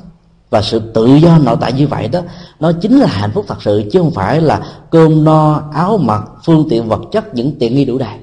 và 0.51 0.62
sự 0.62 0.81
tự 0.94 1.06
do 1.14 1.39
nội 1.39 1.56
tại 1.60 1.72
như 1.72 1.86
vậy 1.86 2.09
đó, 2.09 2.20
nó 2.60 2.72
chính 2.72 3.01
là 3.01 3.06
hạnh 3.06 3.31
phúc 3.35 3.44
thật 3.48 3.62
sự, 3.62 3.82
chứ 3.93 3.98
không 3.98 4.10
phải 4.10 4.40
là 4.40 4.60
cơm 4.90 5.24
no, 5.24 5.62
áo 5.72 5.98
mặc, 5.98 6.22
phương 6.44 6.66
tiện 6.70 6.89
vật 6.89 7.01
chất, 7.12 7.35
những 7.35 7.59
tiện 7.59 7.74
nghi 7.74 7.85
đủ 7.85 7.98
đầy. 7.98 8.18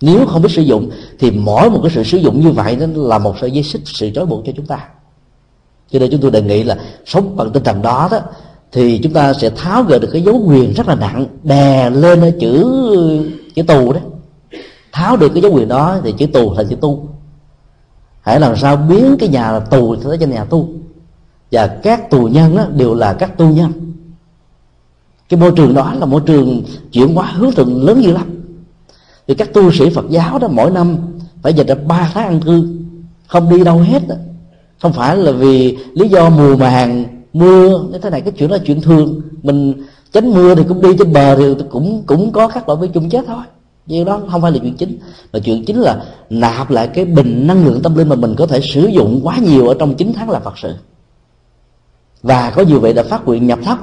Nếu 0.00 0.26
không 0.26 0.42
biết 0.42 0.52
sử 0.52 0.62
dụng, 0.62 0.90
thì 1.18 1.30
mỗi 1.30 1.70
một 1.70 1.80
cái 1.82 1.92
sự 1.94 2.04
sử 2.04 2.18
dụng 2.18 2.40
như 2.40 2.50
vậy 2.50 2.76
đó 2.76 2.86
là 2.94 3.18
một 3.18 3.34
sợi 3.40 3.50
dây 3.50 3.62
xích, 3.62 3.82
sự 3.84 4.10
trói 4.14 4.26
buộc 4.26 4.44
cho 4.46 4.52
chúng 4.56 4.66
ta. 4.66 4.88
Cho 5.90 5.98
nên 5.98 6.10
chúng 6.10 6.20
tôi 6.20 6.30
đề 6.30 6.42
nghị 6.42 6.62
là 6.62 6.78
sống 7.06 7.36
bằng 7.36 7.50
tinh 7.50 7.64
thần 7.64 7.82
đó 7.82 8.08
đó, 8.10 8.18
thì 8.72 8.98
chúng 8.98 9.12
ta 9.12 9.32
sẽ 9.32 9.50
tháo 9.50 9.82
gỡ 9.82 9.98
được 9.98 10.08
cái 10.12 10.22
dấu 10.22 10.42
quyền 10.46 10.72
rất 10.72 10.88
là 10.88 10.94
nặng, 10.94 11.26
đè 11.42 11.90
lên 11.90 12.20
ở 12.20 12.30
chữ 12.40 12.64
chữ 13.54 13.62
tù 13.62 13.92
đó. 13.92 14.00
Tháo 14.92 15.16
được 15.16 15.28
cái 15.28 15.42
dấu 15.42 15.52
quyền 15.52 15.68
đó 15.68 15.96
thì 16.04 16.14
chữ 16.18 16.26
tù 16.26 16.54
thành 16.54 16.68
chữ 16.68 16.76
tu. 16.76 17.08
Hãy 18.20 18.40
làm 18.40 18.56
sao 18.56 18.76
biến 18.76 19.16
cái 19.18 19.28
nhà 19.28 19.60
tù 19.60 19.96
thành 19.96 20.18
cái 20.18 20.28
nhà 20.28 20.44
tu 20.44 20.68
và 21.52 21.66
các 21.66 22.10
tù 22.10 22.26
nhân 22.26 22.56
đó 22.56 22.66
đều 22.76 22.94
là 22.94 23.12
các 23.12 23.38
tu 23.38 23.48
nhân. 23.48 23.72
Cái 25.28 25.40
môi 25.40 25.52
trường 25.56 25.74
đó 25.74 25.94
là 26.00 26.06
môi 26.06 26.20
trường 26.26 26.62
chuyển 26.92 27.14
hóa 27.14 27.26
hướng 27.26 27.52
thượng 27.52 27.84
lớn 27.84 28.02
dữ 28.02 28.12
lắm. 28.12 28.44
Thì 29.28 29.34
các 29.34 29.54
tu 29.54 29.72
sĩ 29.72 29.90
Phật 29.90 30.04
giáo 30.10 30.38
đó 30.38 30.48
mỗi 30.48 30.70
năm 30.70 30.96
phải 31.42 31.54
dành 31.54 31.66
ra 31.66 31.74
ba 31.74 32.10
tháng 32.14 32.26
ăn 32.26 32.40
cư. 32.40 32.68
Không 33.26 33.50
đi 33.50 33.64
đâu 33.64 33.78
hết 33.78 34.08
đó. 34.08 34.14
không 34.82 34.92
phải 34.92 35.16
là 35.16 35.32
vì 35.32 35.76
lý 35.94 36.08
do 36.08 36.30
mùa 36.30 36.56
màng, 36.56 37.04
mưa 37.32 37.82
như 37.92 37.98
thế 37.98 38.10
này, 38.10 38.20
cái 38.20 38.32
chuyện 38.32 38.48
đó 38.48 38.56
là 38.56 38.62
chuyện 38.66 38.80
thường. 38.80 39.20
Mình 39.42 39.74
tránh 40.12 40.34
mưa 40.34 40.54
thì 40.54 40.62
cũng 40.68 40.82
đi 40.82 40.88
trên 40.98 41.12
bờ 41.12 41.36
thì 41.36 41.44
cũng 41.70 42.02
cũng 42.06 42.32
có 42.32 42.48
các 42.48 42.68
loại 42.68 42.80
vi 42.80 42.88
trùng 42.88 43.10
chết 43.10 43.24
thôi. 43.26 43.42
Nhưng 43.86 44.04
đó, 44.04 44.20
không 44.30 44.42
phải 44.42 44.52
là 44.52 44.58
chuyện 44.62 44.76
chính. 44.76 44.98
Mà 45.32 45.38
chuyện 45.38 45.64
chính 45.64 45.80
là 45.80 46.02
nạp 46.30 46.70
lại 46.70 46.88
cái 46.88 47.04
bình 47.04 47.46
năng 47.46 47.66
lượng 47.66 47.82
tâm 47.82 47.94
linh 47.94 48.08
mà 48.08 48.16
mình 48.16 48.34
có 48.38 48.46
thể 48.46 48.60
sử 48.60 48.86
dụng 48.86 49.20
quá 49.24 49.38
nhiều 49.38 49.68
ở 49.68 49.74
trong 49.78 49.94
9 49.94 50.12
tháng 50.14 50.30
là 50.30 50.40
Phật 50.40 50.58
sự 50.58 50.74
và 52.22 52.52
có 52.56 52.62
nhiều 52.62 52.80
vậy 52.80 52.92
đã 52.92 53.02
phát 53.02 53.24
nguyện 53.24 53.46
nhập 53.46 53.58
thấp 53.64 53.78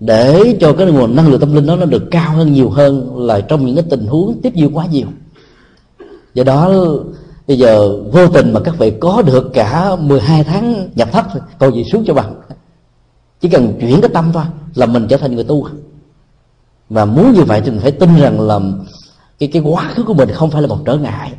để 0.00 0.56
cho 0.60 0.72
cái 0.72 0.86
nguồn 0.86 1.16
năng 1.16 1.28
lượng 1.28 1.40
tâm 1.40 1.54
linh 1.54 1.66
đó 1.66 1.76
nó 1.76 1.86
được 1.86 2.02
cao 2.10 2.32
hơn, 2.32 2.52
nhiều 2.52 2.70
hơn 2.70 3.18
là 3.26 3.40
trong 3.40 3.66
những 3.66 3.76
cái 3.76 3.84
tình 3.90 4.06
huống 4.06 4.40
tiếp 4.42 4.52
diêu 4.56 4.70
quá 4.74 4.86
nhiều. 4.86 5.06
Do 6.34 6.44
đó, 6.44 6.72
bây 7.48 7.58
giờ 7.58 8.02
vô 8.12 8.28
tình 8.28 8.52
mà 8.52 8.60
các 8.60 8.78
vị 8.78 8.92
có 9.00 9.22
được 9.22 9.50
cả 9.54 9.96
12 9.96 10.44
tháng 10.44 10.88
nhập 10.94 11.08
thất 11.12 11.24
thôi 11.32 11.42
còn 11.58 11.74
gì 11.74 11.84
xuống 11.84 12.04
cho 12.06 12.14
bằng. 12.14 12.34
Chỉ 13.40 13.48
cần 13.48 13.72
chuyển 13.80 14.00
cái 14.00 14.10
tâm 14.14 14.30
thôi 14.32 14.44
là 14.74 14.86
mình 14.86 15.06
trở 15.08 15.16
thành 15.16 15.34
người 15.34 15.44
tu. 15.44 15.68
Và 16.90 17.04
muốn 17.04 17.32
như 17.32 17.42
vậy 17.42 17.60
thì 17.64 17.70
mình 17.70 17.80
phải 17.80 17.90
tin 17.90 18.16
rằng 18.16 18.40
là 18.40 18.60
cái 19.38 19.48
cái 19.52 19.62
quá 19.62 19.90
khứ 19.94 20.02
của 20.02 20.14
mình 20.14 20.28
không 20.32 20.50
phải 20.50 20.62
là 20.62 20.68
một 20.68 20.78
trở 20.84 20.96
ngại. 20.96 21.32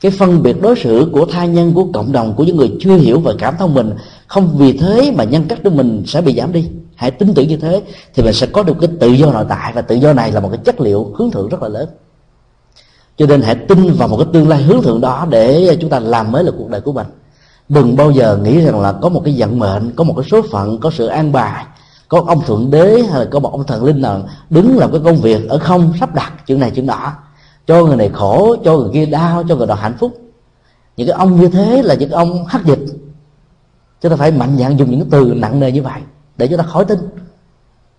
Cái 0.00 0.10
phân 0.10 0.42
biệt 0.42 0.62
đối 0.62 0.76
xử 0.76 1.08
của 1.12 1.26
tha 1.26 1.44
nhân, 1.44 1.72
của 1.74 1.86
cộng 1.92 2.12
đồng, 2.12 2.34
của 2.34 2.44
những 2.44 2.56
người 2.56 2.72
chưa 2.80 2.96
hiểu 2.96 3.20
và 3.20 3.32
cảm 3.38 3.54
thông 3.58 3.74
mình 3.74 3.92
không 4.26 4.56
vì 4.58 4.78
thế 4.78 5.12
mà 5.16 5.24
nhân 5.24 5.44
cách 5.48 5.58
của 5.64 5.70
mình 5.70 6.02
sẽ 6.06 6.20
bị 6.20 6.34
giảm 6.36 6.52
đi. 6.52 6.70
Hãy 6.94 7.10
tin 7.10 7.34
tưởng 7.34 7.48
như 7.48 7.56
thế 7.56 7.82
thì 8.14 8.22
mình 8.22 8.32
sẽ 8.32 8.46
có 8.46 8.62
được 8.62 8.76
cái 8.80 8.90
tự 9.00 9.08
do 9.08 9.32
nội 9.32 9.44
tại. 9.48 9.72
Và 9.72 9.82
tự 9.82 9.94
do 9.94 10.12
này 10.12 10.32
là 10.32 10.40
một 10.40 10.48
cái 10.52 10.60
chất 10.64 10.80
liệu 10.80 11.12
hướng 11.14 11.30
thượng 11.30 11.48
rất 11.48 11.62
là 11.62 11.68
lớn. 11.68 11.88
Cho 13.16 13.26
nên 13.26 13.42
hãy 13.42 13.54
tin 13.54 13.92
vào 13.92 14.08
một 14.08 14.16
cái 14.16 14.26
tương 14.32 14.48
lai 14.48 14.62
hướng 14.62 14.82
thượng 14.82 15.00
đó 15.00 15.26
để 15.30 15.76
chúng 15.80 15.90
ta 15.90 15.98
làm 15.98 16.32
mới 16.32 16.44
là 16.44 16.50
cuộc 16.58 16.68
đời 16.68 16.80
của 16.80 16.92
mình. 16.92 17.06
Đừng 17.68 17.96
bao 17.96 18.10
giờ 18.10 18.38
nghĩ 18.42 18.60
rằng 18.60 18.80
là 18.80 18.92
có 18.92 19.08
một 19.08 19.22
cái 19.24 19.34
vận 19.38 19.58
mệnh, 19.58 19.92
có 19.96 20.04
một 20.04 20.14
cái 20.16 20.24
số 20.30 20.42
phận, 20.50 20.78
có 20.80 20.90
sự 20.90 21.06
an 21.06 21.32
bài, 21.32 21.64
có 22.08 22.24
ông 22.26 22.42
thượng 22.46 22.70
đế 22.70 23.02
hay 23.10 23.20
là 23.20 23.30
có 23.30 23.38
một 23.38 23.52
ông 23.52 23.64
thần 23.64 23.84
linh 23.84 24.00
nào 24.00 24.22
đứng 24.50 24.78
làm 24.78 24.92
cái 24.92 25.00
công 25.04 25.16
việc 25.16 25.48
ở 25.48 25.58
không 25.58 25.92
sắp 26.00 26.14
đặt 26.14 26.32
chuyện 26.46 26.60
này 26.60 26.70
chuyện 26.70 26.86
đó 26.86 27.12
cho 27.66 27.84
người 27.84 27.96
này 27.96 28.10
khổ, 28.12 28.56
cho 28.64 28.76
người 28.76 28.90
kia 28.92 29.06
đau, 29.06 29.44
cho 29.48 29.56
người 29.56 29.66
đó 29.66 29.74
hạnh 29.74 29.96
phúc. 29.98 30.18
Những 30.96 31.06
cái 31.08 31.16
ông 31.16 31.40
như 31.40 31.48
thế 31.48 31.82
là 31.82 31.94
những 31.94 32.10
ông 32.10 32.46
hắc 32.46 32.64
dịch 32.64 32.78
chúng 34.04 34.10
ta 34.10 34.16
phải 34.16 34.30
mạnh 34.30 34.56
dạn 34.58 34.76
dùng 34.76 34.90
những 34.90 35.10
từ 35.10 35.34
nặng 35.36 35.60
nề 35.60 35.72
như 35.72 35.82
vậy 35.82 36.00
để 36.36 36.46
chúng 36.46 36.58
ta 36.58 36.64
khỏi 36.64 36.84
tin 36.84 36.98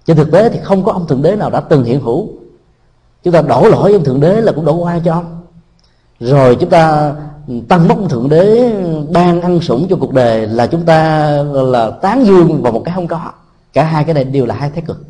trên 0.05 0.17
thực 0.17 0.31
tế 0.31 0.49
thì 0.49 0.59
không 0.63 0.83
có 0.83 0.91
ông 0.91 1.07
thượng 1.07 1.21
đế 1.21 1.35
nào 1.35 1.49
đã 1.49 1.59
từng 1.59 1.83
hiện 1.83 2.01
hữu. 2.01 2.29
Chúng 3.23 3.33
ta 3.33 3.41
đổ 3.41 3.67
lỗi 3.69 3.93
ông 3.93 4.03
thượng 4.03 4.19
đế 4.19 4.41
là 4.41 4.51
cũng 4.51 4.65
đổ 4.65 4.73
qua 4.73 4.99
cho 5.05 5.13
ông. 5.13 5.41
Rồi 6.19 6.57
chúng 6.59 6.69
ta 6.69 7.13
tăng 7.67 7.87
bốc 7.87 7.97
thượng 8.09 8.29
đế, 8.29 8.73
ban 9.11 9.41
ăn 9.41 9.61
sủng 9.61 9.87
cho 9.89 9.95
cuộc 9.95 10.13
đời 10.13 10.47
là 10.47 10.67
chúng 10.67 10.85
ta, 10.85 11.29
là 11.53 11.89
tán 11.89 12.25
dương 12.25 12.61
vào 12.61 12.73
một 12.73 12.81
cái 12.85 12.95
không 12.95 13.07
có. 13.07 13.19
Cả 13.73 13.83
hai 13.83 14.03
cái 14.03 14.13
này 14.13 14.23
đều 14.23 14.45
là 14.45 14.55
hai 14.55 14.69
thái 14.69 14.83
cực. 14.87 15.05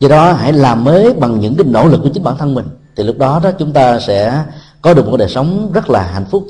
Do 0.00 0.08
đó 0.08 0.32
hãy 0.32 0.52
làm 0.52 0.84
mới 0.84 1.12
bằng 1.12 1.40
những 1.40 1.56
cái 1.56 1.66
nỗ 1.66 1.88
lực 1.88 2.00
của 2.02 2.08
chính 2.14 2.22
bản 2.22 2.36
thân 2.38 2.54
mình. 2.54 2.66
Thì 2.96 3.04
lúc 3.04 3.18
đó 3.18 3.40
đó 3.44 3.50
chúng 3.58 3.72
ta 3.72 4.00
sẽ 4.00 4.44
có 4.82 4.94
được 4.94 5.08
một 5.08 5.16
đời 5.16 5.28
sống 5.28 5.70
rất 5.72 5.90
là 5.90 6.02
hạnh 6.02 6.24
phúc 6.30 6.46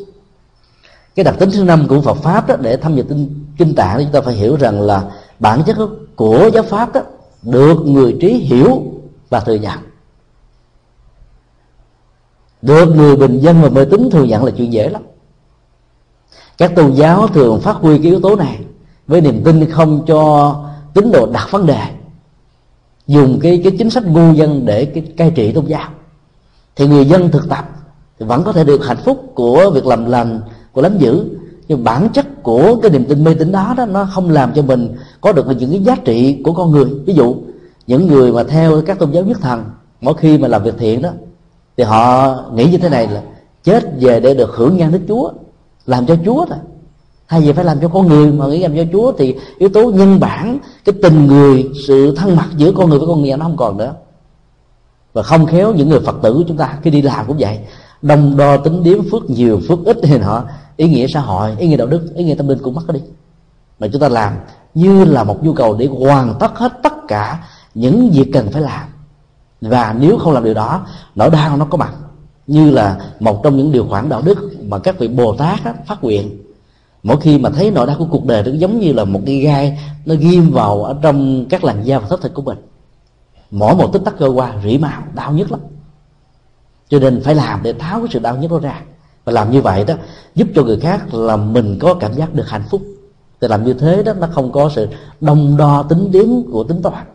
cái 1.18 1.24
đặc 1.24 1.34
tính 1.38 1.50
thứ 1.52 1.64
năm 1.64 1.88
của 1.88 2.00
Phật 2.00 2.14
pháp 2.14 2.48
đó 2.48 2.56
để 2.60 2.76
thâm 2.76 2.94
nhập 2.94 3.06
kinh, 3.08 3.44
kinh 3.58 3.74
tạng 3.74 3.98
chúng 4.02 4.12
ta 4.12 4.20
phải 4.20 4.34
hiểu 4.34 4.56
rằng 4.56 4.80
là 4.80 5.10
bản 5.38 5.62
chất 5.66 5.76
của 6.16 6.50
giáo 6.54 6.62
pháp 6.62 6.92
đó 6.92 7.00
được 7.42 7.76
người 7.84 8.16
trí 8.20 8.32
hiểu 8.32 8.82
và 9.28 9.40
thừa 9.40 9.54
nhận. 9.54 9.78
Được 12.62 12.96
người 12.96 13.16
bình 13.16 13.38
dân 13.38 13.62
và 13.62 13.68
mê 13.68 13.84
tín 13.84 14.08
thừa 14.12 14.24
nhận 14.24 14.44
là 14.44 14.50
chuyện 14.56 14.72
dễ 14.72 14.88
lắm. 14.88 15.02
Các 16.58 16.72
tôn 16.76 16.92
giáo 16.92 17.28
thường 17.28 17.60
phát 17.60 17.76
huy 17.76 17.98
cái 17.98 18.06
yếu 18.06 18.20
tố 18.20 18.36
này 18.36 18.58
với 19.06 19.20
niềm 19.20 19.42
tin 19.44 19.70
không 19.70 20.04
cho 20.06 20.54
tín 20.94 21.12
đồ 21.12 21.26
đặt 21.26 21.48
vấn 21.50 21.66
đề 21.66 21.82
dùng 23.06 23.38
cái 23.42 23.60
cái 23.64 23.76
chính 23.78 23.90
sách 23.90 24.06
ngu 24.06 24.32
dân 24.32 24.66
để 24.66 24.84
cái 24.84 25.12
cai 25.16 25.30
trị 25.30 25.52
tôn 25.52 25.66
giáo. 25.66 25.90
Thì 26.76 26.86
người 26.86 27.06
dân 27.06 27.30
thực 27.30 27.48
tập 27.48 27.68
thì 28.18 28.26
vẫn 28.26 28.44
có 28.44 28.52
thể 28.52 28.64
được 28.64 28.86
hạnh 28.86 29.02
phúc 29.04 29.32
của 29.34 29.70
việc 29.74 29.86
làm 29.86 30.04
lành 30.04 30.40
của 30.78 30.82
lánh 30.82 30.98
dữ. 30.98 31.24
Nhưng 31.68 31.84
bản 31.84 32.08
chất 32.12 32.42
của 32.42 32.76
cái 32.82 32.90
niềm 32.90 33.04
tin 33.04 33.24
mê 33.24 33.34
tín 33.34 33.52
đó 33.52 33.74
đó, 33.76 33.86
nó 33.86 34.08
không 34.12 34.30
làm 34.30 34.52
cho 34.54 34.62
mình 34.62 34.96
có 35.20 35.32
được 35.32 35.46
những 35.58 35.70
cái 35.70 35.82
giá 35.82 35.96
trị 36.04 36.42
của 36.44 36.52
con 36.52 36.70
người. 36.70 36.84
Ví 37.06 37.14
dụ, 37.14 37.36
những 37.86 38.06
người 38.06 38.32
mà 38.32 38.44
theo 38.44 38.82
các 38.86 38.98
tôn 38.98 39.10
giáo 39.10 39.24
nhất 39.24 39.38
thần, 39.40 39.64
mỗi 40.00 40.14
khi 40.14 40.38
mà 40.38 40.48
làm 40.48 40.62
việc 40.62 40.74
thiện 40.78 41.02
đó, 41.02 41.10
thì 41.76 41.84
họ 41.84 42.34
nghĩ 42.54 42.70
như 42.70 42.78
thế 42.78 42.88
này 42.88 43.08
là 43.08 43.22
chết 43.64 43.84
về 44.00 44.20
để 44.20 44.34
được 44.34 44.50
hưởng 44.50 44.76
nhan 44.76 44.92
đức 44.92 45.00
chúa, 45.08 45.30
làm 45.86 46.06
cho 46.06 46.16
chúa 46.24 46.46
thôi. 46.46 46.58
Thay 47.28 47.40
vì 47.40 47.52
phải 47.52 47.64
làm 47.64 47.80
cho 47.80 47.88
con 47.88 48.06
người 48.06 48.32
mà 48.32 48.46
nghĩ 48.46 48.58
làm 48.58 48.76
cho 48.76 48.84
chúa, 48.92 49.12
thì 49.18 49.34
yếu 49.58 49.68
tố 49.68 49.90
nhân 49.90 50.20
bản, 50.20 50.58
cái 50.84 50.94
tình 51.02 51.26
người, 51.26 51.70
sự 51.86 52.14
thân 52.16 52.36
mật 52.36 52.48
giữa 52.56 52.72
con 52.72 52.90
người 52.90 52.98
với 52.98 53.08
con 53.08 53.22
người 53.22 53.36
nó 53.36 53.44
không 53.44 53.56
còn 53.56 53.76
nữa. 53.76 53.94
Và 55.12 55.22
không 55.22 55.46
khéo 55.46 55.74
những 55.74 55.88
người 55.88 56.00
phật 56.00 56.16
tử 56.22 56.32
của 56.32 56.44
chúng 56.48 56.56
ta 56.56 56.78
khi 56.82 56.90
đi 56.90 57.02
làm 57.02 57.26
cũng 57.26 57.36
vậy. 57.38 57.58
Đông 58.02 58.36
đo 58.36 58.56
tính 58.56 58.82
điếm 58.82 59.10
phước 59.10 59.30
nhiều, 59.30 59.60
phước 59.68 59.84
ít 59.84 59.98
thì 60.02 60.18
họ 60.18 60.44
ý 60.78 60.88
nghĩa 60.88 61.06
xã 61.14 61.20
hội 61.20 61.56
ý 61.58 61.68
nghĩa 61.68 61.76
đạo 61.76 61.86
đức 61.86 62.14
ý 62.14 62.24
nghĩa 62.24 62.34
tâm 62.34 62.48
linh 62.48 62.58
cũng 62.62 62.74
mất 62.74 62.82
đi. 62.92 63.00
Mà 63.78 63.88
chúng 63.92 64.00
ta 64.00 64.08
làm 64.08 64.32
như 64.74 65.04
là 65.04 65.24
một 65.24 65.44
nhu 65.44 65.52
cầu 65.52 65.76
để 65.78 65.86
hoàn 65.86 66.34
tất 66.40 66.58
hết 66.58 66.72
tất 66.82 66.92
cả 67.08 67.44
những 67.74 68.10
việc 68.10 68.30
cần 68.32 68.50
phải 68.50 68.62
làm. 68.62 68.88
Và 69.60 69.94
nếu 69.98 70.18
không 70.18 70.32
làm 70.32 70.44
điều 70.44 70.54
đó 70.54 70.86
nỗi 71.14 71.30
đau 71.30 71.56
nó 71.56 71.64
có 71.64 71.78
mặt. 71.78 71.92
Như 72.46 72.70
là 72.70 73.00
một 73.20 73.40
trong 73.42 73.56
những 73.56 73.72
điều 73.72 73.86
khoản 73.88 74.08
đạo 74.08 74.22
đức 74.22 74.38
mà 74.62 74.78
các 74.78 74.98
vị 74.98 75.08
bồ 75.08 75.36
tát 75.36 75.64
á, 75.64 75.74
phát 75.86 76.04
nguyện. 76.04 76.42
Mỗi 77.02 77.16
khi 77.20 77.38
mà 77.38 77.50
thấy 77.50 77.70
nỗi 77.70 77.86
đau 77.86 77.96
của 77.98 78.06
cuộc 78.10 78.24
đời 78.24 78.42
nó 78.42 78.52
giống 78.52 78.80
như 78.80 78.92
là 78.92 79.04
một 79.04 79.20
cái 79.26 79.36
gai 79.36 79.78
nó 80.06 80.14
ghim 80.14 80.50
vào 80.50 80.84
ở 80.84 80.96
trong 81.02 81.46
các 81.48 81.64
làn 81.64 81.82
da 81.86 81.98
và 81.98 82.08
thất 82.08 82.22
thịt 82.22 82.34
của 82.34 82.42
mình. 82.42 82.58
Mỗi 83.50 83.74
một 83.74 83.92
tích 83.92 84.02
tắc 84.04 84.14
trôi 84.18 84.30
qua 84.30 84.54
rỉ 84.64 84.78
máu 84.78 85.02
đau 85.14 85.32
nhất 85.32 85.50
lắm. 85.50 85.60
Cho 86.88 86.98
nên 86.98 87.22
phải 87.24 87.34
làm 87.34 87.62
để 87.62 87.72
tháo 87.72 87.98
cái 87.98 88.08
sự 88.12 88.18
đau 88.18 88.36
nhất 88.36 88.50
đó 88.50 88.58
ra 88.58 88.82
và 89.28 89.32
làm 89.32 89.50
như 89.50 89.62
vậy 89.62 89.84
đó 89.84 89.94
giúp 90.34 90.48
cho 90.54 90.62
người 90.62 90.80
khác 90.80 91.14
là 91.14 91.36
mình 91.36 91.78
có 91.78 91.94
cảm 91.94 92.14
giác 92.14 92.34
được 92.34 92.48
hạnh 92.48 92.64
phúc. 92.70 92.82
Thì 93.40 93.48
làm 93.48 93.64
như 93.64 93.72
thế 93.72 94.02
đó 94.02 94.12
nó 94.12 94.28
không 94.32 94.52
có 94.52 94.70
sự 94.74 94.88
đông 95.20 95.56
đo 95.56 95.82
tính 95.82 96.10
điểm 96.12 96.42
của 96.52 96.64
tính 96.64 96.82
toán. 96.82 97.06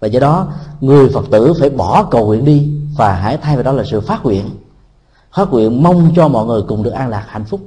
Và 0.00 0.08
do 0.08 0.20
đó 0.20 0.48
người 0.80 1.08
phật 1.08 1.24
tử 1.30 1.52
phải 1.60 1.70
bỏ 1.70 2.04
cầu 2.10 2.26
nguyện 2.26 2.44
đi 2.44 2.70
và 2.96 3.12
hãy 3.12 3.36
thay 3.36 3.56
vào 3.56 3.62
đó 3.62 3.72
là 3.72 3.84
sự 3.90 4.00
phát 4.00 4.24
nguyện. 4.24 4.50
Phát 5.34 5.50
nguyện 5.50 5.82
mong 5.82 6.12
cho 6.16 6.28
mọi 6.28 6.46
người 6.46 6.62
cùng 6.68 6.82
được 6.82 6.90
an 6.90 7.08
lạc 7.08 7.24
hạnh 7.28 7.44
phúc. 7.44 7.60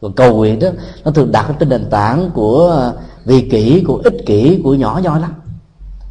Còn 0.00 0.12
cầu 0.12 0.36
nguyện 0.36 0.58
đó 0.58 0.68
nó 1.04 1.10
thường 1.10 1.32
đặt 1.32 1.52
trên 1.60 1.68
nền 1.68 1.90
tảng 1.90 2.30
của 2.34 2.92
vị 3.24 3.48
kỷ 3.50 3.84
của 3.86 4.00
ích 4.04 4.16
kỷ 4.26 4.60
của 4.64 4.74
nhỏ 4.74 5.00
nhoi 5.04 5.20
lắm. 5.20 5.32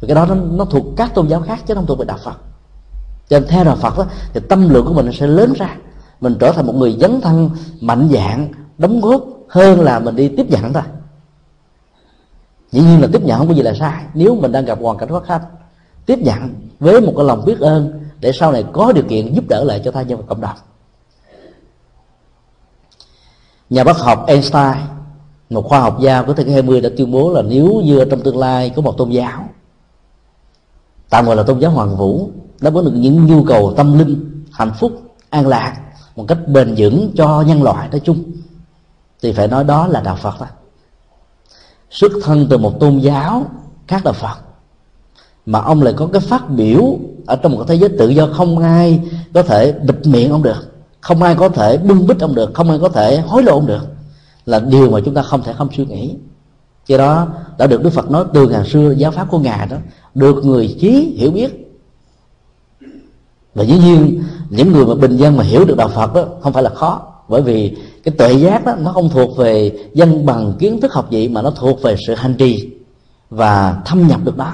Vì 0.00 0.08
cái 0.08 0.14
đó 0.14 0.26
nó, 0.26 0.34
nó 0.34 0.64
thuộc 0.64 0.84
các 0.96 1.14
tôn 1.14 1.28
giáo 1.28 1.40
khác 1.40 1.58
chứ 1.66 1.74
không 1.74 1.86
thuộc 1.86 1.98
về 1.98 2.04
đạo 2.04 2.18
phật. 2.24 2.36
Cho 3.28 3.40
nên 3.40 3.48
theo 3.48 3.64
đạo 3.64 3.76
phật 3.76 3.98
đó, 3.98 4.04
thì 4.32 4.40
tâm 4.48 4.68
lượng 4.68 4.86
của 4.86 4.92
mình 4.92 5.10
sẽ 5.12 5.26
lớn 5.26 5.52
ra 5.52 5.76
mình 6.20 6.36
trở 6.40 6.52
thành 6.52 6.66
một 6.66 6.74
người 6.74 6.96
dấn 7.00 7.20
thân, 7.20 7.50
mạnh 7.80 8.08
dạng 8.12 8.48
đóng 8.78 9.00
góp 9.00 9.24
hơn 9.48 9.80
là 9.80 9.98
mình 9.98 10.16
đi 10.16 10.28
tiếp 10.28 10.50
nhận 10.50 10.72
thôi. 10.72 10.82
Dĩ 12.70 12.80
nhiên 12.80 13.00
là 13.00 13.08
tiếp 13.12 13.22
nhận 13.22 13.38
không 13.38 13.48
có 13.48 13.54
gì 13.54 13.62
là 13.62 13.74
sai. 13.74 14.04
Nếu 14.14 14.34
mình 14.34 14.52
đang 14.52 14.64
gặp 14.64 14.78
hoàn 14.82 14.98
cảnh 14.98 15.08
khó 15.08 15.20
khăn, 15.20 15.40
tiếp 16.06 16.18
nhận 16.18 16.54
với 16.80 17.00
một 17.00 17.12
cái 17.16 17.24
lòng 17.24 17.44
biết 17.44 17.60
ơn 17.60 18.04
để 18.20 18.32
sau 18.32 18.52
này 18.52 18.64
có 18.72 18.92
điều 18.92 19.04
kiện 19.08 19.34
giúp 19.34 19.44
đỡ 19.48 19.64
lại 19.64 19.82
cho 19.84 19.90
tha 19.90 20.02
nhân 20.02 20.18
và 20.18 20.24
cộng 20.28 20.40
đồng. 20.40 20.56
Nhà 23.70 23.84
bác 23.84 23.98
học 23.98 24.24
Einstein, 24.26 24.74
một 25.50 25.68
khoa 25.68 25.80
học 25.80 25.98
gia 26.00 26.22
của 26.22 26.32
thế 26.32 26.44
kỷ 26.44 26.52
20 26.52 26.80
đã 26.80 26.90
tuyên 26.96 27.10
bố 27.10 27.32
là 27.32 27.42
nếu 27.42 27.82
như 27.84 28.04
trong 28.10 28.20
tương 28.20 28.38
lai 28.38 28.70
có 28.76 28.82
một 28.82 28.98
tôn 28.98 29.10
giáo, 29.10 29.48
tạm 31.10 31.26
gọi 31.26 31.36
là 31.36 31.42
tôn 31.42 31.58
giáo 31.58 31.70
hoàng 31.70 31.96
vũ, 31.96 32.30
đáp 32.60 32.74
ứng 32.74 32.84
được 32.84 32.92
những 32.94 33.26
nhu 33.26 33.44
cầu 33.44 33.74
tâm 33.76 33.98
linh, 33.98 34.42
hạnh 34.52 34.72
phúc, 34.80 34.92
an 35.30 35.46
lạc 35.46 35.76
một 36.18 36.24
cách 36.28 36.48
bền 36.48 36.74
vững 36.76 37.12
cho 37.16 37.44
nhân 37.46 37.62
loại 37.62 37.88
nói 37.88 38.00
chung. 38.04 38.24
Thì 39.22 39.32
phải 39.32 39.48
nói 39.48 39.64
đó 39.64 39.86
là 39.86 40.00
đạo 40.00 40.16
phật 40.16 40.40
đó. 40.40 40.46
Xuất 41.90 42.12
thân 42.24 42.46
từ 42.50 42.58
một 42.58 42.80
tôn 42.80 42.98
giáo 42.98 43.46
khác 43.86 44.06
là 44.06 44.12
phật, 44.12 44.38
mà 45.46 45.60
ông 45.60 45.82
lại 45.82 45.94
có 45.96 46.08
cái 46.12 46.20
phát 46.20 46.50
biểu 46.50 46.98
ở 47.26 47.36
trong 47.36 47.52
một 47.52 47.64
thế 47.68 47.74
giới 47.74 47.88
tự 47.98 48.08
do 48.08 48.28
không 48.32 48.58
ai 48.58 49.00
có 49.34 49.42
thể 49.42 49.72
bịt 49.72 49.96
miệng 50.04 50.32
ông 50.32 50.42
được, 50.42 50.72
không 51.00 51.22
ai 51.22 51.34
có 51.34 51.48
thể 51.48 51.78
bưng 51.78 52.06
bít 52.06 52.20
ông 52.20 52.34
được, 52.34 52.50
không 52.54 52.70
ai 52.70 52.78
có 52.78 52.88
thể 52.88 53.20
hối 53.20 53.42
lộ 53.42 53.52
ông 53.52 53.66
được, 53.66 53.86
là 54.46 54.60
điều 54.60 54.90
mà 54.90 55.00
chúng 55.04 55.14
ta 55.14 55.22
không 55.22 55.42
thể 55.42 55.52
không 55.52 55.68
suy 55.76 55.86
nghĩ. 55.86 56.14
Do 56.86 56.96
đó, 56.96 57.28
đã 57.58 57.66
được 57.66 57.82
đức 57.82 57.90
phật 57.90 58.10
nói 58.10 58.24
từ 58.34 58.48
ngàn 58.48 58.64
xưa 58.64 58.94
giáo 58.96 59.10
pháp 59.10 59.30
của 59.30 59.38
ngài 59.38 59.66
đó, 59.66 59.76
được 60.14 60.44
người 60.44 60.76
trí 60.80 61.14
hiểu 61.18 61.30
biết 61.30 61.67
và 63.58 63.64
dĩ 63.64 63.78
nhiên 63.78 64.24
những 64.50 64.72
người 64.72 64.86
mà 64.86 64.94
bình 64.94 65.16
dân 65.16 65.36
mà 65.36 65.44
hiểu 65.44 65.64
được 65.64 65.76
đạo 65.76 65.88
phật 65.88 66.14
đó 66.14 66.24
không 66.40 66.52
phải 66.52 66.62
là 66.62 66.70
khó. 66.70 67.02
Bởi 67.28 67.42
vì 67.42 67.76
cái 68.04 68.14
tuệ 68.18 68.32
giác 68.32 68.64
đó 68.64 68.74
nó 68.78 68.92
không 68.92 69.10
thuộc 69.10 69.36
về 69.36 69.72
dân 69.94 70.26
bằng 70.26 70.52
kiến 70.58 70.80
thức 70.80 70.92
học 70.92 71.06
vị 71.10 71.28
mà 71.28 71.42
nó 71.42 71.50
thuộc 71.50 71.82
về 71.82 71.96
sự 72.06 72.14
hành 72.14 72.34
trì 72.34 72.70
và 73.30 73.82
thâm 73.84 74.06
nhập 74.06 74.20
được 74.24 74.36
đó. 74.36 74.52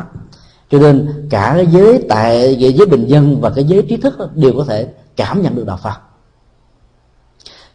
Cho 0.71 0.79
nên 0.79 1.27
cả 1.31 1.53
cái 1.57 1.67
giới 1.67 2.05
tại 2.09 2.57
giới 2.59 2.87
bình 2.87 3.07
dân 3.07 3.41
và 3.41 3.51
cái 3.51 3.65
giới 3.65 3.83
trí 3.83 3.97
thức 3.97 4.19
đó, 4.19 4.27
đều 4.35 4.53
có 4.57 4.65
thể 4.65 4.89
cảm 5.17 5.43
nhận 5.43 5.55
được 5.55 5.67
đạo 5.67 5.79
phật. 5.83 5.99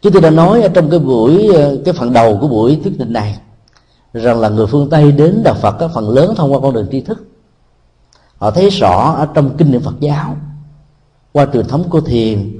Chúng 0.02 0.12
tôi 0.12 0.22
đã 0.22 0.30
nói 0.30 0.62
ở 0.62 0.68
trong 0.68 0.90
cái 0.90 0.98
buổi 0.98 1.50
cái 1.84 1.94
phần 1.94 2.12
đầu 2.12 2.38
của 2.40 2.48
buổi 2.48 2.80
thuyết 2.84 2.94
trình 2.98 3.12
này 3.12 3.38
rằng 4.12 4.40
là 4.40 4.48
người 4.48 4.66
phương 4.66 4.90
tây 4.90 5.12
đến 5.12 5.42
đạo 5.44 5.54
phật 5.54 5.76
có 5.80 5.88
phần 5.88 6.10
lớn 6.10 6.34
thông 6.36 6.52
qua 6.52 6.60
con 6.60 6.74
đường 6.74 6.86
tri 6.90 7.00
thức. 7.00 7.24
Họ 8.38 8.50
thấy 8.50 8.70
rõ 8.70 9.14
ở 9.18 9.26
trong 9.34 9.56
kinh 9.56 9.72
điển 9.72 9.80
phật 9.80 9.94
giáo 10.00 10.36
qua 11.32 11.46
truyền 11.52 11.66
thống 11.66 11.84
của 11.90 12.00
thiền, 12.00 12.58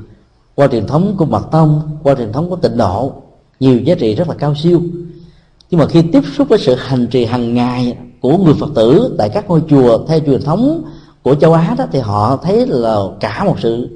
qua 0.55 0.66
truyền 0.66 0.86
thống 0.86 1.14
của 1.18 1.24
mật 1.24 1.42
tông, 1.51 1.98
qua 2.02 2.14
truyền 2.14 2.32
thống 2.32 2.51
của 2.51 2.56
tịnh 2.56 2.76
độ, 2.76 3.12
nhiều 3.60 3.78
giá 3.78 3.94
trị 3.94 4.14
rất 4.14 4.28
là 4.28 4.34
cao 4.34 4.55
siêu. 4.55 4.82
Nhưng 5.70 5.80
mà 5.80 5.86
khi 5.86 6.02
tiếp 6.02 6.22
xúc 6.36 6.48
với 6.48 6.59
sự 6.59 6.74
hành 6.74 7.06
trì 7.06 7.24
hàng 7.24 7.55
ngày 7.55 7.98
của 8.20 8.36
người 8.36 8.55
phật 8.55 8.70
tử 8.74 9.14
tại 9.18 9.28
các 9.28 9.48
ngôi 9.48 9.62
chùa 9.68 10.06
theo 10.06 10.20
truyền 10.20 10.42
thống 10.42 10.82
của 11.22 11.34
châu 11.34 11.52
á 11.52 11.74
đó, 11.78 11.86
thì 11.92 11.98
họ 11.98 12.36
thấy 12.36 12.66
là 12.66 12.98
cả 13.20 13.44
một 13.44 13.60
sự 13.60 13.88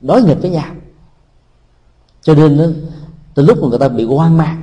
đối 0.00 0.22
nghịch 0.22 0.42
với 0.42 0.50
nhau. 0.50 0.74
Cho 2.22 2.34
nên 2.34 2.86
từ 3.34 3.42
lúc 3.42 3.62
mà 3.62 3.68
người 3.68 3.78
ta 3.78 3.88
bị 3.88 4.04
hoang 4.04 4.36
mang, 4.36 4.62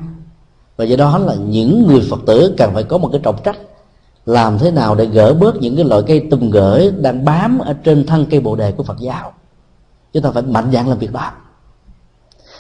và 0.78 0.86
do 0.86 0.96
đó 0.96 1.18
là 1.18 1.36
những 1.36 1.88
người 1.88 2.02
phật 2.10 2.20
tử 2.26 2.54
cần 2.58 2.74
phải 2.74 2.84
có 2.84 2.98
một 2.98 3.10
cái 3.12 3.22
trọng 3.24 3.38
trách, 3.44 3.58
làm 4.26 4.60
thế 4.60 4.72
nào 4.72 4.96
để 4.96 5.06
gỡ 5.06 5.34
bớt 5.34 5.56
những 5.56 5.76
cái 5.76 5.86
loại 5.86 6.02
cây 6.08 6.28
tùm 6.32 6.50
gửi 6.50 6.92
đang 7.02 7.26
bám 7.26 7.60
ở 7.60 7.74
trên 7.74 8.06
thân 8.06 8.26
cây 8.30 8.40
bồ 8.40 8.56
đề 8.56 8.72
của 8.72 8.84
phật 8.84 9.00
giáo 9.00 9.34
chúng 10.14 10.24
ta 10.24 10.32
phải 10.32 10.44
mạnh 10.44 10.70
dạn 10.74 10.88
làm 10.88 10.98
việc 10.98 11.12
đó. 11.12 11.32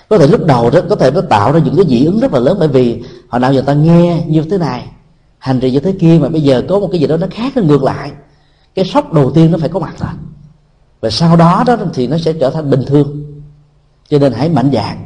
Có 0.09 0.17
thể 0.17 0.27
lúc 0.27 0.45
đầu 0.45 0.69
đó, 0.69 0.79
có 0.89 0.95
thể 0.95 1.11
nó 1.11 1.21
tạo 1.21 1.51
ra 1.51 1.59
những 1.59 1.75
cái 1.75 1.85
dị 1.87 2.05
ứng 2.05 2.19
rất 2.19 2.33
là 2.33 2.39
lớn 2.39 2.57
bởi 2.59 2.67
vì 2.67 3.03
hồi 3.29 3.39
nào 3.39 3.53
giờ 3.53 3.61
ta 3.61 3.73
nghe 3.73 4.23
như 4.27 4.41
thế 4.41 4.57
này, 4.57 4.87
hành 5.37 5.59
trì 5.59 5.71
như 5.71 5.79
thế 5.79 5.93
kia 5.99 6.17
mà 6.21 6.29
bây 6.29 6.41
giờ 6.41 6.63
có 6.69 6.79
một 6.79 6.89
cái 6.91 7.01
gì 7.01 7.07
đó 7.07 7.17
nó 7.17 7.27
khác, 7.31 7.53
nó 7.55 7.61
ngược 7.61 7.83
lại. 7.83 8.11
Cái 8.75 8.85
sốc 8.85 9.13
đầu 9.13 9.31
tiên 9.31 9.51
nó 9.51 9.57
phải 9.57 9.69
có 9.69 9.79
mặt 9.79 9.93
rồi 9.99 10.09
và 11.03 11.09
sau 11.09 11.35
đó 11.35 11.63
đó 11.67 11.77
thì 11.93 12.07
nó 12.07 12.17
sẽ 12.17 12.33
trở 12.33 12.49
thành 12.49 12.69
bình 12.69 12.83
thường. 12.87 13.23
Cho 14.09 14.19
nên 14.19 14.33
hãy 14.33 14.49
mạnh 14.49 14.69
dạn. 14.73 14.97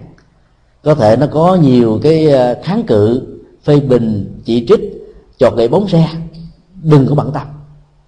Có 0.83 0.95
thể 0.95 1.15
nó 1.15 1.27
có 1.27 1.55
nhiều 1.55 1.99
cái 2.03 2.29
ờ, 2.29 2.55
kháng 2.63 2.83
cự, 2.83 3.21
phê 3.63 3.79
bình, 3.79 4.41
chỉ 4.45 4.65
trích, 4.67 4.79
chọt 5.39 5.53
gậy 5.57 5.67
bóng 5.67 5.87
xe. 5.87 6.09
Đừng 6.83 7.07
có 7.07 7.15
bận 7.15 7.31
tâm. 7.33 7.47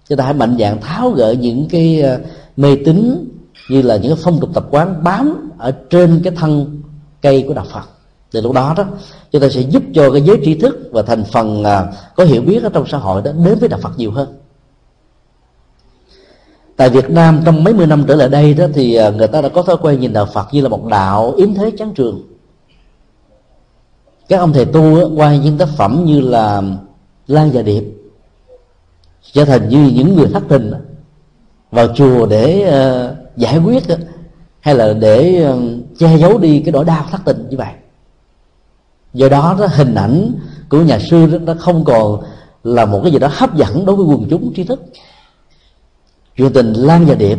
Chúng 0.08 0.18
ta 0.18 0.24
hãy 0.24 0.34
mạnh 0.34 0.56
dạn 0.60 0.80
tháo 0.80 1.10
gỡ 1.10 1.34
những 1.40 1.68
cái 1.70 2.00
ờ, 2.00 2.20
mê 2.56 2.76
tín 2.84 3.28
như 3.70 3.82
là 3.82 3.96
những 3.96 4.16
phong 4.22 4.40
tục 4.40 4.50
tập 4.54 4.66
quán 4.70 5.04
bám 5.04 5.50
ở 5.58 5.72
trên 5.90 6.20
cái 6.24 6.32
thân 6.36 6.82
cây 7.22 7.44
của 7.48 7.54
đạo 7.54 7.66
phật. 7.72 7.88
Từ 8.32 8.40
lúc 8.40 8.52
đó 8.52 8.74
đó 8.76 8.84
chúng 9.32 9.42
ta 9.42 9.48
sẽ 9.48 9.60
giúp 9.60 9.82
cho 9.94 10.10
cái 10.10 10.22
giới 10.22 10.40
tri 10.44 10.54
thức 10.54 10.88
và 10.92 11.02
thành 11.02 11.24
phần 11.24 11.64
à, 11.64 11.92
có 12.16 12.24
hiểu 12.24 12.42
biết 12.42 12.62
ở 12.62 12.70
trong 12.72 12.86
xã 12.86 12.98
hội 12.98 13.22
đó 13.22 13.32
đến 13.32 13.58
với 13.58 13.68
đạo 13.68 13.80
phật 13.82 13.92
nhiều 13.96 14.10
hơn. 14.10 14.40
Tại 16.76 16.90
Việt 16.90 17.10
Nam 17.10 17.42
trong 17.44 17.64
mấy 17.64 17.74
mươi 17.74 17.86
năm 17.86 18.04
trở 18.08 18.14
lại 18.14 18.28
đây 18.28 18.54
đó 18.54 18.66
thì 18.74 18.94
à, 18.94 19.10
người 19.10 19.26
ta 19.26 19.40
đã 19.40 19.48
có 19.48 19.62
thói 19.62 19.76
quen 19.82 20.00
nhìn 20.00 20.12
đạo 20.12 20.26
Phật 20.26 20.46
như 20.52 20.60
là 20.60 20.68
một 20.68 20.86
đạo 20.86 21.34
yếm 21.36 21.54
thế 21.54 21.70
chán 21.78 21.92
trường. 21.94 22.22
Các 24.28 24.38
ông 24.38 24.52
thầy 24.52 24.64
tu 24.64 25.16
qua 25.16 25.36
những 25.36 25.58
tác 25.58 25.68
phẩm 25.76 26.02
như 26.04 26.20
là 26.20 26.62
Lan 27.26 27.50
và 27.50 27.62
Điệp 27.62 27.84
trở 29.32 29.44
thành 29.44 29.68
như 29.68 29.90
những 29.94 30.16
người 30.16 30.26
thất 30.32 30.42
tình 30.48 30.72
vào 31.70 31.88
chùa 31.94 32.26
để 32.26 32.66
uh, 32.68 33.19
giải 33.36 33.58
quyết 33.58 33.82
hay 34.60 34.74
là 34.74 34.92
để 34.92 35.42
ờ, 35.42 35.58
che 35.98 36.16
giấu 36.16 36.38
đi 36.38 36.62
cái 36.64 36.72
nỗi 36.72 36.84
đau 36.84 37.06
thất 37.10 37.20
tình 37.24 37.46
như 37.50 37.56
vậy. 37.56 37.72
Do 39.14 39.28
đó 39.28 39.56
đó 39.58 39.66
hình 39.70 39.94
ảnh 39.94 40.32
của 40.68 40.82
nhà 40.82 40.98
sư 40.98 41.26
đó, 41.26 41.38
nó 41.38 41.54
không 41.58 41.84
còn 41.84 42.22
là 42.64 42.84
một 42.84 43.00
cái 43.02 43.12
gì 43.12 43.18
đó 43.18 43.28
hấp 43.32 43.56
dẫn 43.56 43.84
đối 43.86 43.96
với 43.96 44.06
quần 44.06 44.26
chúng 44.30 44.52
trí 44.52 44.64
thức. 44.64 44.82
Chuyện 46.36 46.52
tình 46.52 46.72
lan 46.72 47.06
và 47.06 47.14
điệp 47.14 47.38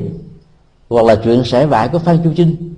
hoặc 0.90 1.06
là 1.06 1.16
chuyện 1.16 1.44
sẻ 1.44 1.66
vải 1.66 1.88
của 1.88 2.00
phan 2.00 2.20
chu 2.24 2.32
trinh 2.36 2.74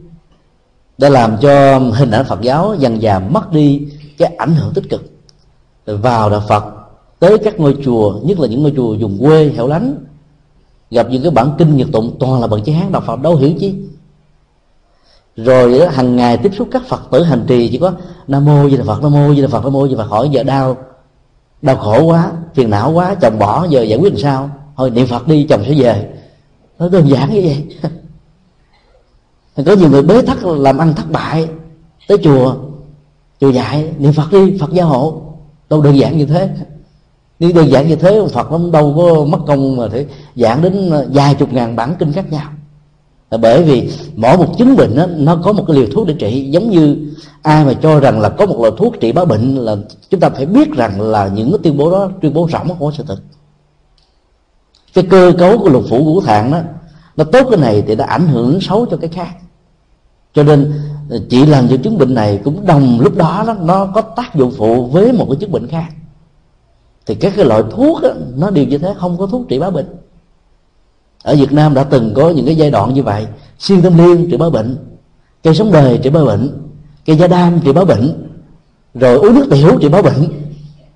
đã 0.97 1.09
làm 1.09 1.37
cho 1.41 1.79
hình 1.79 2.11
ảnh 2.11 2.25
phật 2.25 2.41
giáo 2.41 2.75
dần 2.79 3.01
dà 3.01 3.19
mất 3.19 3.51
đi 3.51 3.87
cái 4.17 4.35
ảnh 4.37 4.55
hưởng 4.55 4.73
tích 4.73 4.89
cực. 4.89 5.03
Vào 5.85 6.29
đạo 6.29 6.43
phật 6.47 6.63
tới 7.19 7.37
các 7.37 7.59
ngôi 7.59 7.77
chùa 7.83 8.19
nhất 8.23 8.39
là 8.39 8.47
những 8.47 8.61
ngôi 8.61 8.73
chùa 8.75 8.95
vùng 8.99 9.19
quê 9.19 9.53
hẻo 9.55 9.67
lánh 9.67 9.95
gặp 10.93 11.07
những 11.09 11.21
cái 11.21 11.31
bản 11.31 11.51
kinh 11.57 11.77
nhật 11.77 11.87
tụng, 11.91 12.15
toàn 12.19 12.41
là 12.41 12.47
bằng 12.47 12.63
chữ 12.63 12.73
hán 12.73 12.91
đạo 12.91 13.01
phật, 13.05 13.21
đâu 13.21 13.35
hiểu 13.35 13.51
chứ. 13.59 13.73
Rồi 15.35 15.87
hàng 15.87 16.15
ngày 16.15 16.37
tiếp 16.37 16.51
xúc 16.57 16.67
các 16.71 16.81
phật 16.87 17.01
tử 17.11 17.23
hành 17.23 17.45
trì, 17.47 17.69
chỉ 17.71 17.77
có 17.77 17.91
nam 18.27 18.45
mô 18.45 18.69
di 18.69 18.77
đà 18.77 18.83
phật, 18.83 19.01
nam 19.01 19.11
mô 19.11 19.35
di 19.35 19.41
đà 19.41 19.47
phật, 19.47 19.63
nam 19.63 19.73
mô 19.73 19.87
di 19.87 19.95
đà 19.95 20.03
phật, 20.03 20.09
hỏi 20.09 20.29
giờ 20.29 20.43
đau 20.43 20.77
đau 21.61 21.75
khổ 21.75 22.03
quá, 22.03 22.31
phiền 22.53 22.69
não 22.69 22.91
quá, 22.91 23.15
chồng 23.21 23.39
bỏ, 23.39 23.67
giờ 23.69 23.81
giải 23.81 23.99
quyết 23.99 24.13
làm 24.13 24.21
sao? 24.21 24.49
Thôi, 24.77 24.89
niệm 24.89 25.07
phật 25.07 25.27
đi, 25.27 25.43
chồng 25.43 25.63
sẽ 25.67 25.73
về. 25.77 26.09
Nó 26.79 26.89
đơn 26.89 27.09
giản 27.09 27.33
như 27.33 27.41
vậy. 27.41 27.91
Có 29.65 29.75
nhiều 29.75 29.89
người 29.89 30.03
bế 30.03 30.21
tắc 30.21 30.45
làm 30.45 30.77
ăn 30.77 30.93
thất 30.93 31.11
bại, 31.11 31.47
tới 32.07 32.17
chùa 32.23 32.55
chùa 33.39 33.49
dạy, 33.49 33.93
niệm 33.97 34.13
phật 34.13 34.31
đi, 34.31 34.57
phật 34.59 34.71
gia 34.73 34.83
hộ. 34.83 35.21
Đâu 35.69 35.81
đơn 35.81 35.97
giản 35.97 36.17
như 36.17 36.25
thế 36.25 36.49
nhưng 37.43 37.53
đơn 37.53 37.71
giản 37.71 37.87
như 37.87 37.95
thế 37.95 38.21
phật 38.31 38.51
nó 38.51 38.59
đâu 38.71 38.93
có 38.97 39.25
mất 39.25 39.37
công 39.47 39.75
mà 39.75 39.87
thể 39.87 40.05
giảng 40.35 40.61
đến 40.61 40.89
ờ, 40.89 41.07
vài 41.13 41.35
chục 41.35 41.53
ngàn 41.53 41.75
bản 41.75 41.95
kinh 41.99 42.13
khác 42.13 42.31
nhau. 42.31 42.49
Là 43.31 43.37
bởi 43.37 43.63
vì 43.63 43.91
mỗi 44.15 44.37
một 44.37 44.57
chứng 44.57 44.75
bệnh 44.75 44.95
đó, 44.95 45.05
nó 45.17 45.35
có 45.43 45.53
một 45.53 45.63
cái 45.67 45.77
liều 45.77 45.87
thuốc 45.93 46.07
để 46.07 46.15
trị. 46.19 46.49
Giống 46.51 46.69
như 46.69 46.97
ai 47.41 47.65
mà 47.65 47.73
cho 47.73 47.99
rằng 47.99 48.19
là 48.19 48.29
có 48.29 48.45
một 48.45 48.59
loại 48.59 48.71
thuốc 48.77 48.93
trị 48.99 49.11
bá 49.11 49.25
bệnh 49.25 49.55
là 49.55 49.75
chúng 50.09 50.19
ta 50.19 50.29
phải 50.29 50.45
biết 50.45 50.71
rằng 50.71 51.01
là 51.01 51.27
những 51.27 51.51
cái 51.51 51.59
tuyên 51.63 51.77
bố 51.77 51.91
đó 51.91 52.09
tuyên 52.21 52.33
bố 52.33 52.47
rỗng 52.51 52.67
không 52.67 52.79
có 52.79 52.91
sự 52.97 53.03
thật. 53.07 53.17
Cái 54.93 55.03
cơ 55.09 55.33
cấu 55.39 55.57
của 55.57 55.69
lục 55.69 55.83
phủ 55.89 56.03
ngũ 56.03 56.21
tạng 56.21 56.51
đó 56.51 56.59
nó 57.17 57.23
tốt 57.23 57.47
cái 57.49 57.59
này 57.59 57.83
thì 57.87 57.95
nó 57.95 58.03
ảnh 58.03 58.27
hưởng 58.27 58.61
xấu 58.61 58.85
cho 58.85 58.97
cái 58.97 59.09
khác. 59.09 59.35
Cho 60.33 60.43
nên 60.43 60.73
ờ, 61.09 61.19
chỉ 61.29 61.45
làm 61.45 61.67
cho 61.67 61.77
chứng 61.83 61.97
bệnh 61.97 62.13
này 62.13 62.41
cũng 62.43 62.65
đồng 62.65 62.99
lúc 62.99 63.15
đó, 63.15 63.43
đó 63.47 63.55
nó 63.61 63.85
có 63.85 64.01
tác 64.01 64.35
dụng 64.35 64.51
phụ 64.57 64.85
với 64.85 65.11
một 65.11 65.25
cái 65.29 65.35
chứng 65.35 65.51
bệnh 65.51 65.67
khác 65.67 65.87
thì 67.05 67.15
các 67.15 67.33
cái 67.35 67.45
loại 67.45 67.63
thuốc 67.71 68.01
đó, 68.01 68.09
nó 68.35 68.49
đều 68.49 68.65
như 68.65 68.77
thế 68.77 68.93
không 68.97 69.17
có 69.17 69.27
thuốc 69.27 69.41
trị 69.49 69.59
bá 69.59 69.69
bệnh. 69.69 69.95
Ở 71.23 71.35
Việt 71.35 71.51
Nam 71.51 71.73
đã 71.73 71.83
từng 71.83 72.13
có 72.13 72.29
những 72.29 72.45
cái 72.45 72.55
giai 72.55 72.71
đoạn 72.71 72.93
như 72.93 73.03
vậy. 73.03 73.27
Xuyên 73.59 73.81
tâm 73.81 73.97
liên 73.97 74.27
trị 74.31 74.37
bá 74.37 74.49
bệnh 74.49 74.77
cây 75.43 75.55
sống 75.55 75.71
đời 75.71 75.99
trị 76.03 76.09
bá 76.09 76.23
bệnh 76.23 76.49
cây 77.05 77.17
da 77.17 77.27
đam 77.27 77.59
trị 77.59 77.71
bá 77.71 77.83
bệnh 77.83 78.29
rồi 78.93 79.17
uống 79.17 79.35
nước 79.35 79.47
tiểu 79.51 79.77
trị 79.81 79.89
bá 79.89 80.01
bệnh 80.01 80.27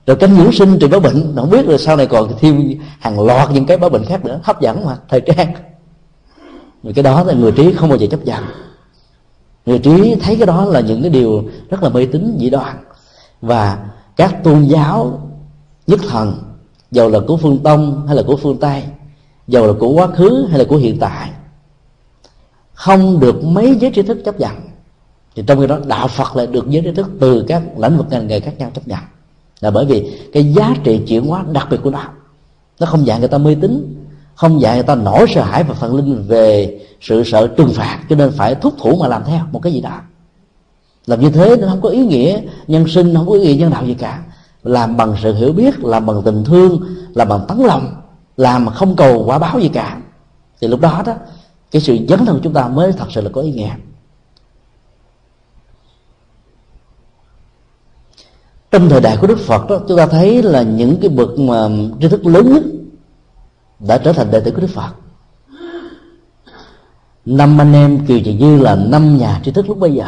rồi 0.07 0.17
canh 0.17 0.35
dưỡng 0.35 0.51
sinh 0.51 0.79
trị 0.79 0.87
bá 0.87 0.99
bệnh. 0.99 1.33
Không 1.35 1.49
biết 1.49 1.65
rồi 1.67 1.77
sau 1.77 1.95
này 1.95 2.07
còn 2.07 2.31
thêm 2.39 2.73
hàng 2.99 3.19
loạt 3.19 3.51
những 3.51 3.65
cái 3.65 3.77
bá 3.77 3.89
bệnh 3.89 4.05
khác 4.05 4.25
nữa 4.25 4.39
hấp 4.43 4.61
dẫn 4.61 4.85
mà 4.85 4.97
thời 5.09 5.21
trang. 5.21 5.53
Rồi 6.83 6.93
cái 6.93 7.03
đó 7.03 7.23
là 7.23 7.33
người 7.33 7.51
trí 7.51 7.73
không 7.73 7.89
bao 7.89 7.97
giờ 7.97 8.07
chấp 8.11 8.25
nhận. 8.25 8.43
Người 9.65 9.79
trí 9.79 10.15
thấy 10.21 10.35
cái 10.35 10.45
đó 10.45 10.65
là 10.65 10.79
những 10.79 11.01
cái 11.01 11.09
điều 11.09 11.43
rất 11.69 11.83
là 11.83 11.89
mê 11.89 12.05
tín 12.05 12.37
dị 12.39 12.49
đoan. 12.49 12.77
Và 13.41 13.89
các 14.15 14.43
tôn 14.43 14.63
giáo 14.63 15.26
nhất 15.87 15.99
thần, 16.09 16.33
dầu 16.91 17.09
là 17.09 17.19
của 17.27 17.37
phương 17.37 17.59
tông 17.63 18.07
hay 18.07 18.15
là 18.15 18.23
của 18.27 18.37
phương 18.37 18.57
tây, 18.57 18.83
dầu 19.47 19.67
là 19.67 19.73
của 19.79 19.89
quá 19.89 20.07
khứ 20.07 20.47
hay 20.49 20.59
là 20.59 20.65
của 20.69 20.77
hiện 20.77 20.97
tại, 20.99 21.31
không 22.73 23.19
được 23.19 23.43
mấy 23.43 23.75
giới 23.75 23.91
trí 23.91 24.01
thức 24.01 24.17
chấp 24.25 24.39
nhận. 24.39 24.51
Thì 25.35 25.43
trong 25.47 25.59
khi 25.59 25.67
đó, 25.67 25.79
đạo 25.85 26.07
phật 26.07 26.35
lại 26.35 26.47
được 26.47 26.69
giới 26.69 26.81
trí 26.81 26.91
thức 26.91 27.07
từ 27.19 27.45
các 27.47 27.63
lĩnh 27.77 27.97
vực 27.97 28.05
ngành 28.09 28.27
nghề 28.27 28.39
khác 28.39 28.53
nhau 28.57 28.71
chấp 28.73 28.87
nhận. 28.87 28.99
Là 29.59 29.71
bởi 29.71 29.85
vì 29.85 30.19
cái 30.33 30.53
giá 30.53 30.75
trị 30.83 31.01
chuyển 31.07 31.25
hóa 31.25 31.45
đặc 31.51 31.67
biệt 31.71 31.77
của 31.83 31.89
nó 31.89 32.03
nó 32.79 32.87
không 32.87 33.05
dạy 33.05 33.19
người 33.19 33.27
ta 33.27 33.37
mê 33.37 33.55
tín, 33.61 34.05
không 34.35 34.61
dạy 34.61 34.75
người 34.75 34.83
ta 34.83 34.95
nổi 34.95 35.25
sợ 35.29 35.43
hãi 35.43 35.63
và 35.63 35.73
phần 35.73 35.95
linh 35.95 36.23
về 36.27 36.79
sự 37.01 37.23
sợ 37.25 37.47
trừng 37.47 37.73
phạt, 37.73 37.99
cho 38.09 38.15
nên 38.15 38.31
phải 38.31 38.55
thúc 38.55 38.73
thủ 38.77 38.95
mà 39.01 39.07
làm 39.07 39.23
theo 39.25 39.45
một 39.51 39.59
cái 39.59 39.73
gì 39.73 39.81
đó. 39.81 40.01
Làm 41.05 41.21
như 41.21 41.29
thế 41.29 41.55
nó 41.57 41.67
không 41.67 41.81
có 41.81 41.89
ý 41.89 42.05
nghĩa 42.05 42.41
nhân 42.67 42.87
sinh 42.87 43.15
không 43.15 43.27
có 43.27 43.33
ý 43.33 43.39
nghĩa 43.39 43.55
nhân 43.55 43.71
đạo 43.71 43.85
gì 43.85 43.93
cả 43.93 44.23
làm 44.67 44.97
bằng 44.97 45.15
sự 45.23 45.33
hiểu 45.33 45.53
biết, 45.53 45.83
làm 45.83 46.05
bằng 46.05 46.21
tình 46.25 46.43
thương, 46.43 46.81
làm 47.13 47.29
bằng 47.29 47.45
tấm 47.47 47.63
lòng, 47.63 48.01
làm 48.37 48.65
mà 48.65 48.71
không 48.71 48.95
cầu 48.95 49.23
quả 49.25 49.39
báo 49.39 49.59
gì 49.59 49.69
cả. 49.69 49.97
Thì 50.61 50.67
lúc 50.67 50.79
đó 50.79 51.03
đó, 51.05 51.13
cái 51.71 51.81
sự 51.81 51.97
dấn 52.09 52.25
thân 52.25 52.35
của 52.35 52.41
chúng 52.43 52.53
ta 52.53 52.67
mới 52.67 52.91
thật 52.91 53.05
sự 53.09 53.21
là 53.21 53.29
có 53.33 53.41
ý 53.41 53.51
nghĩa. 53.51 53.71
Trong 58.71 58.89
thời 58.89 59.01
đại 59.01 59.17
của 59.21 59.27
đức 59.27 59.39
phật 59.39 59.69
đó, 59.69 59.79
chúng 59.87 59.97
ta 59.97 60.05
thấy 60.05 60.43
là 60.43 60.61
những 60.61 60.97
cái 61.01 61.09
bậc 61.09 61.39
mà 61.39 61.67
tri 62.01 62.07
thức 62.07 62.25
lớn 62.25 62.53
nhất 62.53 62.63
đã 63.79 63.97
trở 63.97 64.13
thành 64.13 64.31
đệ 64.31 64.39
tử 64.39 64.51
của 64.51 64.61
đức 64.61 64.69
phật. 64.73 64.91
Năm 67.25 67.61
anh 67.61 67.73
em 67.73 68.05
kiều 68.05 68.19
trì 68.19 68.37
dư 68.39 68.57
là 68.57 68.75
năm 68.75 69.17
nhà 69.17 69.41
tri 69.43 69.51
thức 69.51 69.69
lúc 69.69 69.77
bây 69.77 69.93
giờ. 69.93 70.05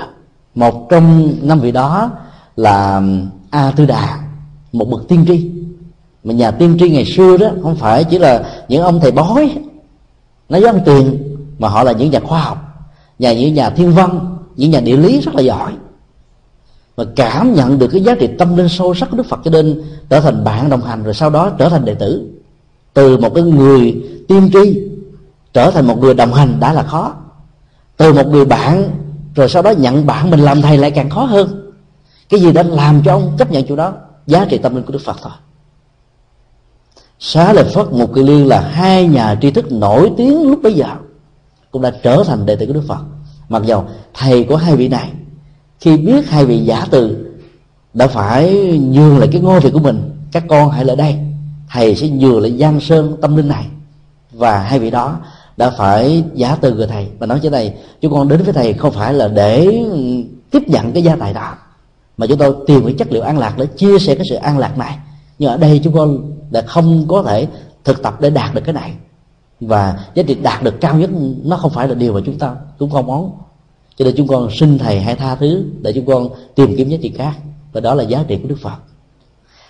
Một 0.55 0.87
trong 0.89 1.33
năm 1.41 1.59
vị 1.59 1.71
đó 1.71 2.11
là 2.55 3.01
a 3.49 3.71
tư 3.75 3.85
đà 3.85 4.28
một 4.71 4.89
bậc 4.89 5.07
tiên 5.07 5.25
tri. 5.27 5.51
Mà 6.23 6.33
nhà 6.33 6.51
tiên 6.51 6.77
tri 6.79 6.89
ngày 6.89 7.05
xưa 7.05 7.37
đó, 7.37 7.47
không 7.63 7.75
phải 7.75 8.03
chỉ 8.03 8.19
là 8.19 8.63
những 8.67 8.81
ông 8.81 8.99
thầy 8.99 9.11
bói. 9.11 9.55
Nói 10.49 10.61
với 10.61 10.71
ông 10.71 10.81
tiền 10.85 11.17
mà 11.59 11.67
họ 11.69 11.83
là 11.83 11.91
những 11.91 12.11
nhà 12.11 12.19
khoa 12.19 12.39
học. 12.39 12.65
Nhà, 13.19 13.33
những 13.33 13.53
nhà 13.53 13.69
thiên 13.69 13.91
văn, 13.91 14.37
những 14.55 14.71
nhà 14.71 14.79
địa 14.79 14.97
lý 14.97 15.21
rất 15.21 15.35
là 15.35 15.41
giỏi. 15.41 15.71
Mà 16.97 17.03
cảm 17.15 17.53
nhận 17.53 17.79
được 17.79 17.87
cái 17.87 18.01
giá 18.01 18.15
trị 18.15 18.29
tâm 18.37 18.57
linh 18.57 18.69
sâu 18.69 18.93
sắc 18.93 19.09
của 19.11 19.17
đức 19.17 19.25
phật 19.25 19.39
cho 19.43 19.51
nên 19.51 19.81
trở 20.09 20.21
thành 20.21 20.43
bạn 20.43 20.69
đồng 20.69 20.81
hành 20.81 21.03
rồi 21.03 21.13
sau 21.13 21.29
đó 21.29 21.49
trở 21.57 21.69
thành 21.69 21.85
đệ 21.85 21.93
tử. 21.93 22.29
Từ 22.93 23.17
một 23.17 23.33
cái 23.35 23.43
người 23.43 24.03
tiên 24.27 24.49
tri 24.53 24.81
trở 25.53 25.71
thành 25.71 25.87
một 25.87 25.99
người 25.99 26.13
đồng 26.13 26.33
hành 26.33 26.59
đã 26.59 26.73
là 26.73 26.83
khó. 26.83 27.13
Từ 27.97 28.13
một 28.13 28.27
người 28.27 28.45
bạn 28.45 28.89
rồi 29.35 29.49
sau 29.49 29.61
đó 29.61 29.71
nhận 29.71 30.05
bạn 30.05 30.29
mình 30.29 30.39
làm 30.39 30.61
thầy 30.61 30.77
lại 30.77 30.91
càng 30.91 31.09
khó 31.09 31.23
hơn. 31.23 31.71
Cái 32.29 32.39
gì 32.39 32.51
đã 32.51 32.63
làm 32.63 33.01
cho 33.05 33.11
ông 33.11 33.31
chấp 33.37 33.51
nhận 33.51 33.65
chỗ 33.67 33.75
đó? 33.75 33.93
Giá 34.29 34.45
trị 34.45 34.57
tâm 34.57 34.75
linh 34.75 34.83
của 34.85 34.93
đức 34.93 35.01
phật 35.05 35.17
thôi. 35.21 35.33
Xá 37.19 37.53
lợi 37.53 37.65
phất, 37.73 37.91
một 37.91 38.13
kỳ 38.15 38.23
liên 38.23 38.47
là 38.47 38.61
hai 38.61 39.07
nhà 39.07 39.35
tri 39.41 39.51
thức 39.51 39.71
nổi 39.71 40.11
tiếng 40.17 40.49
lúc 40.49 40.59
bấy 40.63 40.73
giờ, 40.73 40.87
cũng 41.71 41.81
đã 41.81 41.91
trở 42.03 42.23
thành 42.27 42.45
đệ 42.45 42.55
tử 42.55 42.65
của 42.65 42.73
đức 42.73 42.83
phật. 42.87 43.03
Mặc 43.49 43.63
dầu 43.65 43.85
thầy 44.13 44.43
của 44.43 44.55
hai 44.55 44.75
vị 44.75 44.87
này, 44.87 45.11
khi 45.79 45.97
biết 45.97 46.29
hai 46.29 46.45
vị 46.45 46.59
giả 46.59 46.85
từ, 46.91 47.25
đã 47.93 48.07
phải 48.07 48.53
nhường 48.79 49.17
lại 49.17 49.29
cái 49.31 49.41
ngôi 49.41 49.59
vị 49.59 49.69
của 49.73 49.79
mình, 49.79 50.11
các 50.31 50.43
con 50.49 50.69
hãy 50.69 50.85
lại 50.85 50.95
đây, 50.95 51.15
thầy 51.69 51.95
sẽ 51.95 52.09
nhường 52.09 52.41
lại 52.41 52.57
giang 52.59 52.79
sơn 52.79 53.17
tâm 53.21 53.37
linh 53.37 53.47
này. 53.47 53.65
Và 54.31 54.59
hai 54.59 54.79
vị 54.79 54.91
đó 54.91 55.17
đã 55.57 55.69
phải 55.69 56.23
giả 56.33 56.57
từ 56.61 56.73
người 56.73 56.87
thầy, 56.87 57.07
và 57.19 57.27
nói 57.27 57.39
cho 57.43 57.49
thầy, 57.49 57.73
chúng 58.01 58.13
con 58.13 58.27
đến 58.27 58.43
với 58.43 58.53
thầy 58.53 58.73
không 58.73 58.93
phải 58.93 59.13
là 59.13 59.27
để 59.27 59.83
tiếp 60.51 60.63
nhận 60.67 60.91
cái 60.91 61.03
gia 61.03 61.15
tài 61.15 61.33
đó 61.33 61.55
mà 62.19 62.27
chúng 62.27 62.37
tôi 62.37 62.55
tìm 62.67 62.85
cái 62.85 62.93
chất 62.97 63.11
liệu 63.11 63.21
an 63.21 63.37
lạc 63.37 63.53
để 63.57 63.65
chia 63.65 63.99
sẻ 63.99 64.15
cái 64.15 64.25
sự 64.29 64.35
an 64.35 64.57
lạc 64.57 64.77
này. 64.77 64.97
Nhưng 65.39 65.49
ở 65.49 65.57
đây 65.57 65.81
chúng 65.83 65.93
con 65.93 66.31
đã 66.51 66.61
không 66.61 67.05
có 67.07 67.23
thể 67.23 67.47
thực 67.83 68.03
tập 68.03 68.21
để 68.21 68.29
đạt 68.29 68.55
được 68.55 68.61
cái 68.65 68.73
này. 68.73 68.93
Và 69.59 69.99
giá 70.15 70.23
trị 70.23 70.35
đạt 70.35 70.63
được 70.63 70.81
cao 70.81 70.95
nhất 70.95 71.09
nó 71.43 71.57
không 71.57 71.71
phải 71.71 71.87
là 71.87 71.93
điều 71.93 72.13
mà 72.13 72.19
chúng 72.25 72.39
ta 72.39 72.55
cũng 72.79 72.89
không 72.89 73.05
muốn. 73.05 73.31
Cho 73.95 74.05
nên 74.05 74.13
chúng 74.17 74.27
con 74.27 74.49
xin 74.51 74.77
thầy 74.77 75.01
hãy 75.01 75.15
tha 75.15 75.35
thứ 75.35 75.63
để 75.81 75.91
chúng 75.95 76.05
con 76.05 76.29
tìm 76.55 76.75
kiếm 76.77 76.89
giá 76.89 76.97
trị 77.01 77.13
khác. 77.17 77.33
Và 77.71 77.81
đó 77.81 77.93
là 77.93 78.03
giá 78.03 78.23
trị 78.27 78.37
của 78.41 78.47
đức 78.47 78.57
phật. 78.61 78.77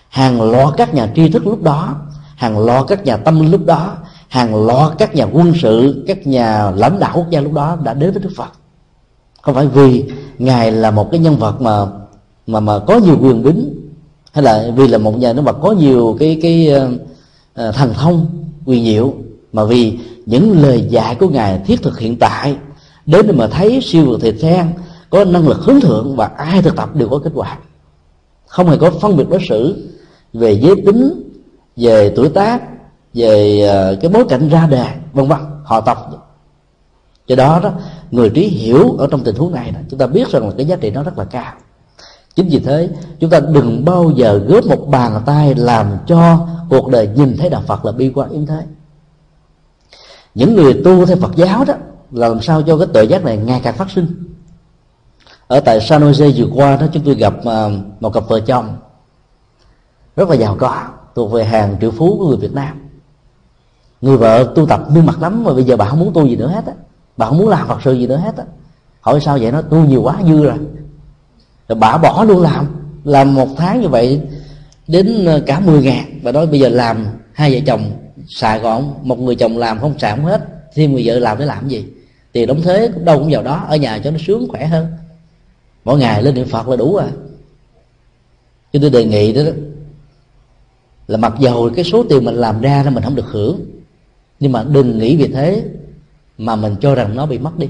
Hàng 0.08 0.42
loạt 0.42 0.74
các 0.76 0.94
nhà 0.94 1.12
tri 1.16 1.28
thức 1.28 1.46
lúc 1.46 1.62
đó, 1.62 1.96
hàng 2.36 2.58
loạt 2.58 2.84
các 2.88 3.04
nhà 3.04 3.16
tâm 3.16 3.40
linh 3.40 3.50
lúc 3.50 3.66
đó, 3.66 3.96
hàng 4.28 4.66
loạt 4.66 4.92
các 4.98 5.14
nhà 5.14 5.26
quân 5.32 5.52
sự, 5.62 6.04
các 6.08 6.26
nhà 6.26 6.70
lãnh 6.70 6.98
đạo 6.98 7.12
quốc 7.14 7.30
gia 7.30 7.40
lúc 7.40 7.52
đó 7.52 7.76
đã 7.84 7.94
đến 7.94 8.12
với 8.12 8.22
đức 8.22 8.32
phật. 8.36 8.50
Không 9.42 9.54
phải 9.54 9.66
vì 9.66 10.04
ngài 10.38 10.72
là 10.72 10.90
một 10.90 11.08
cái 11.10 11.20
nhân 11.20 11.36
vật 11.36 11.60
mà 11.60 11.86
mà 12.46 12.60
mà 12.60 12.78
có 12.78 12.98
nhiều 12.98 13.18
quyền 13.22 13.42
bính. 13.42 13.74
Hay 14.32 14.44
là 14.44 14.70
vì 14.76 14.88
là 14.88 14.98
một 14.98 15.18
nhà 15.18 15.32
nước 15.32 15.42
mà 15.42 15.52
có 15.52 15.72
nhiều 15.72 16.16
cái 16.18 16.38
cái 16.42 16.72
uh, 16.76 17.74
thần 17.74 17.94
thông 17.94 18.26
quyền 18.64 18.84
diệu 18.84 19.14
mà 19.52 19.64
vì 19.64 19.98
những 20.26 20.62
lời 20.62 20.86
dạy 20.90 21.14
của 21.14 21.28
ngài 21.28 21.58
thiết 21.66 21.82
thực 21.82 21.98
hiện 21.98 22.16
tại 22.18 22.56
đến 23.06 23.26
để 23.26 23.32
mà 23.32 23.46
thấy 23.46 23.80
siêu 23.82 24.04
vượt 24.04 24.20
thịt 24.20 24.34
than 24.40 24.72
có 25.10 25.24
năng 25.24 25.48
lực 25.48 25.58
hướng 25.60 25.80
thượng 25.80 26.16
và 26.16 26.26
ai 26.26 26.62
thực 26.62 26.76
tập 26.76 26.96
đều 26.96 27.08
có 27.08 27.18
kết 27.18 27.30
quả. 27.34 27.58
Không 28.46 28.68
hề 28.68 28.76
có 28.76 28.90
phân 28.90 29.16
biệt 29.16 29.28
đối 29.30 29.40
xử 29.48 29.88
về 30.32 30.60
giới 30.60 30.74
tính 30.86 31.30
về 31.76 32.12
tuổi 32.16 32.28
tác 32.28 32.62
về 33.14 33.60
ờ, 33.60 33.96
cái 34.00 34.10
bối 34.10 34.24
cảnh 34.28 34.48
ra 34.48 34.66
đề 34.66 34.86
vân 35.12 35.28
vân 35.28 35.38
họ 35.64 35.80
tập. 35.80 36.08
Do 37.26 37.36
đó 37.36 37.60
đó 37.62 37.72
người 38.10 38.30
trí 38.30 38.48
hiểu 38.48 38.96
ở 38.98 39.06
trong 39.10 39.24
tình 39.24 39.36
huống 39.36 39.52
này 39.52 39.70
đó, 39.70 39.80
chúng 39.90 39.98
ta 39.98 40.06
biết 40.06 40.28
rằng 40.28 40.48
là 40.48 40.54
cái 40.56 40.66
giá 40.66 40.76
trị 40.76 40.90
nó 40.90 41.02
rất 41.02 41.18
là 41.18 41.24
cao 41.24 41.52
chính 42.34 42.48
vì 42.48 42.58
thế, 42.58 42.88
chúng 43.18 43.30
ta 43.30 43.40
đừng 43.40 43.84
bao 43.84 44.10
giờ 44.10 44.40
góp 44.46 44.66
một 44.66 44.86
bàn 44.88 45.22
tay 45.26 45.54
làm 45.54 45.86
cho 46.06 46.46
cuộc 46.70 46.88
đời 46.88 47.08
nhìn 47.14 47.36
thấy 47.38 47.50
đạo 47.50 47.62
phật 47.66 47.84
là 47.84 47.92
bi 47.92 48.12
quan 48.14 48.30
yếm 48.30 48.46
thế. 48.46 48.62
Những 50.34 50.56
người 50.56 50.82
tu 50.84 51.06
theo 51.06 51.16
phật 51.16 51.36
giáo 51.36 51.64
đó 51.64 51.74
là 52.10 52.28
làm 52.28 52.40
sao 52.40 52.62
cho 52.62 52.78
cái 52.78 52.86
tội 52.92 53.08
giác 53.08 53.24
này 53.24 53.36
ngày 53.36 53.60
càng 53.64 53.74
phát 53.74 53.90
sinh. 53.90 54.06
Ở 55.46 55.60
tại 55.60 55.80
San 55.80 56.02
Jose, 56.02 56.32
vừa 56.36 56.54
qua 56.54 56.76
đó, 56.76 56.86
chúng 56.92 57.02
tôi 57.02 57.14
gặp 57.14 57.34
à, 57.44 57.68
một 58.00 58.10
cặp 58.10 58.28
vợ 58.28 58.40
chồng 58.40 58.76
rất 60.16 60.28
là 60.28 60.36
giàu 60.36 60.56
có, 60.58 60.84
thuộc 61.14 61.32
về 61.32 61.44
hàng 61.44 61.76
triệu 61.80 61.90
phú 61.90 62.16
của 62.18 62.28
người 62.28 62.36
Việt 62.36 62.52
Nam. 62.54 62.88
Người 64.00 64.16
vợ 64.16 64.52
tu 64.54 64.66
tập 64.66 64.80
miên 64.90 65.06
mặt 65.06 65.22
lắm, 65.22 65.44
mà 65.44 65.52
bây 65.52 65.64
giờ 65.64 65.76
bà 65.76 65.88
không 65.88 66.00
muốn 66.00 66.12
tu 66.14 66.26
gì 66.26 66.36
nữa 66.36 66.48
hết 66.48 66.66
á. 66.66 66.72
Bà 67.16 67.26
không 67.26 67.38
muốn 67.38 67.48
làm 67.48 67.68
phật 67.68 67.78
sự 67.84 67.92
gì 67.92 68.06
nữa 68.06 68.16
hết 68.16 68.36
á. 68.36 68.44
Hỏi 69.00 69.20
sao 69.20 69.38
vậy? 69.38 69.52
Nó 69.52 69.62
tu 69.62 69.84
nhiều 69.84 70.02
quá, 70.02 70.16
dư 70.26 70.44
rồi 70.44 70.58
rồi 71.70 71.78
bả 71.78 71.98
bỏ 71.98 72.24
luôn 72.24 72.42
làm. 72.42 72.66
Làm 73.04 73.34
một 73.34 73.48
tháng 73.56 73.80
như 73.80 73.88
vậy 73.88 74.20
đến 74.88 75.24
ờ, 75.24 75.40
cả 75.46 75.60
10 75.60 75.82
ngàn. 75.82 76.20
Và 76.22 76.32
nói 76.32 76.46
bây 76.46 76.60
giờ 76.60 76.68
làm 76.68 77.06
hai 77.32 77.54
vợ 77.54 77.60
chồng 77.66 77.92
xài 78.28 78.58
gọn 78.58 78.84
một 79.02 79.18
người 79.18 79.36
chồng 79.36 79.58
làm 79.58 79.80
không 79.80 79.98
xài 79.98 80.16
không 80.16 80.24
hết, 80.24 80.44
thêm 80.74 80.92
người 80.92 81.02
vợ 81.06 81.18
làm 81.18 81.38
để 81.38 81.44
làm 81.44 81.68
gì? 81.68 81.84
Tiền 82.32 82.46
đóng 82.46 82.62
thuế 82.62 82.88
cũng 82.94 83.04
đâu 83.04 83.18
cũng 83.18 83.30
vào 83.30 83.42
đó, 83.42 83.66
ở 83.68 83.76
nhà 83.76 83.98
cho 83.98 84.10
nó 84.10 84.18
sướng 84.26 84.48
khỏe 84.48 84.66
hơn. 84.66 84.86
Mỗi 85.84 85.98
ngày 85.98 86.22
lên 86.22 86.34
niệm 86.34 86.48
phật 86.48 86.68
là 86.68 86.76
đủ 86.76 86.96
à. 86.96 87.08
Cho 88.72 88.78
tôi 88.82 88.90
đề 88.90 89.04
nghị 89.04 89.32
đó, 89.32 89.42
là 91.08 91.16
mặc 91.16 91.32
dầu 91.38 91.70
cái 91.76 91.84
số 91.84 92.04
tiền 92.08 92.24
mình 92.24 92.34
làm 92.34 92.60
ra 92.60 92.82
nó 92.84 92.90
mình 92.90 93.04
không 93.04 93.14
được 93.14 93.26
hưởng, 93.26 93.60
nhưng 94.40 94.52
mà 94.52 94.64
đừng 94.64 94.98
nghĩ 94.98 95.16
vì 95.16 95.28
thế 95.28 95.64
mà 96.38 96.56
mình 96.56 96.76
cho 96.80 96.94
rằng 96.94 97.16
nó 97.16 97.26
bị 97.26 97.38
mất 97.38 97.58
đi. 97.58 97.68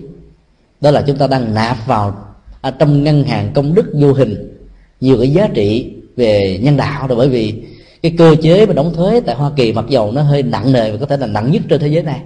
Đó 0.81 0.91
là 0.91 1.03
chúng 1.07 1.19
ta 1.19 1.27
đang 1.27 1.55
nạp 1.55 1.87
vào 1.87 2.30
ở 2.61 2.71
trong 2.71 3.05
ngân 3.05 3.25
hàng 3.25 3.51
công 3.55 3.75
đức 3.75 3.93
vô 3.95 4.13
hình 4.13 4.59
nhiều 5.01 5.17
cái 5.19 5.29
giá 5.29 5.49
trị 5.55 5.93
về 6.17 6.59
nhân 6.63 6.77
đạo 6.77 7.09
rồi 7.09 7.19
bởi 7.19 7.29
vì 7.29 7.63
cái 8.03 8.15
cơ 8.19 8.37
chế 8.43 8.67
mà 8.67 8.73
đóng 8.73 8.95
thuế 8.95 9.21
tại 9.21 9.37
Hoa 9.37 9.51
Kỳ 9.57 9.73
mặc 9.73 9.85
dầu 9.89 10.13
nó 10.13 10.23
hơi 10.23 10.43
nặng 10.43 10.73
nề 10.73 10.91
và 10.91 10.99
có 10.99 11.07
thể 11.07 11.17
là 11.17 11.27
nặng 11.27 11.53
nhất 11.53 11.63
trên 11.69 11.81
thế 11.81 11.89
giới 11.89 12.03
này 12.03 12.21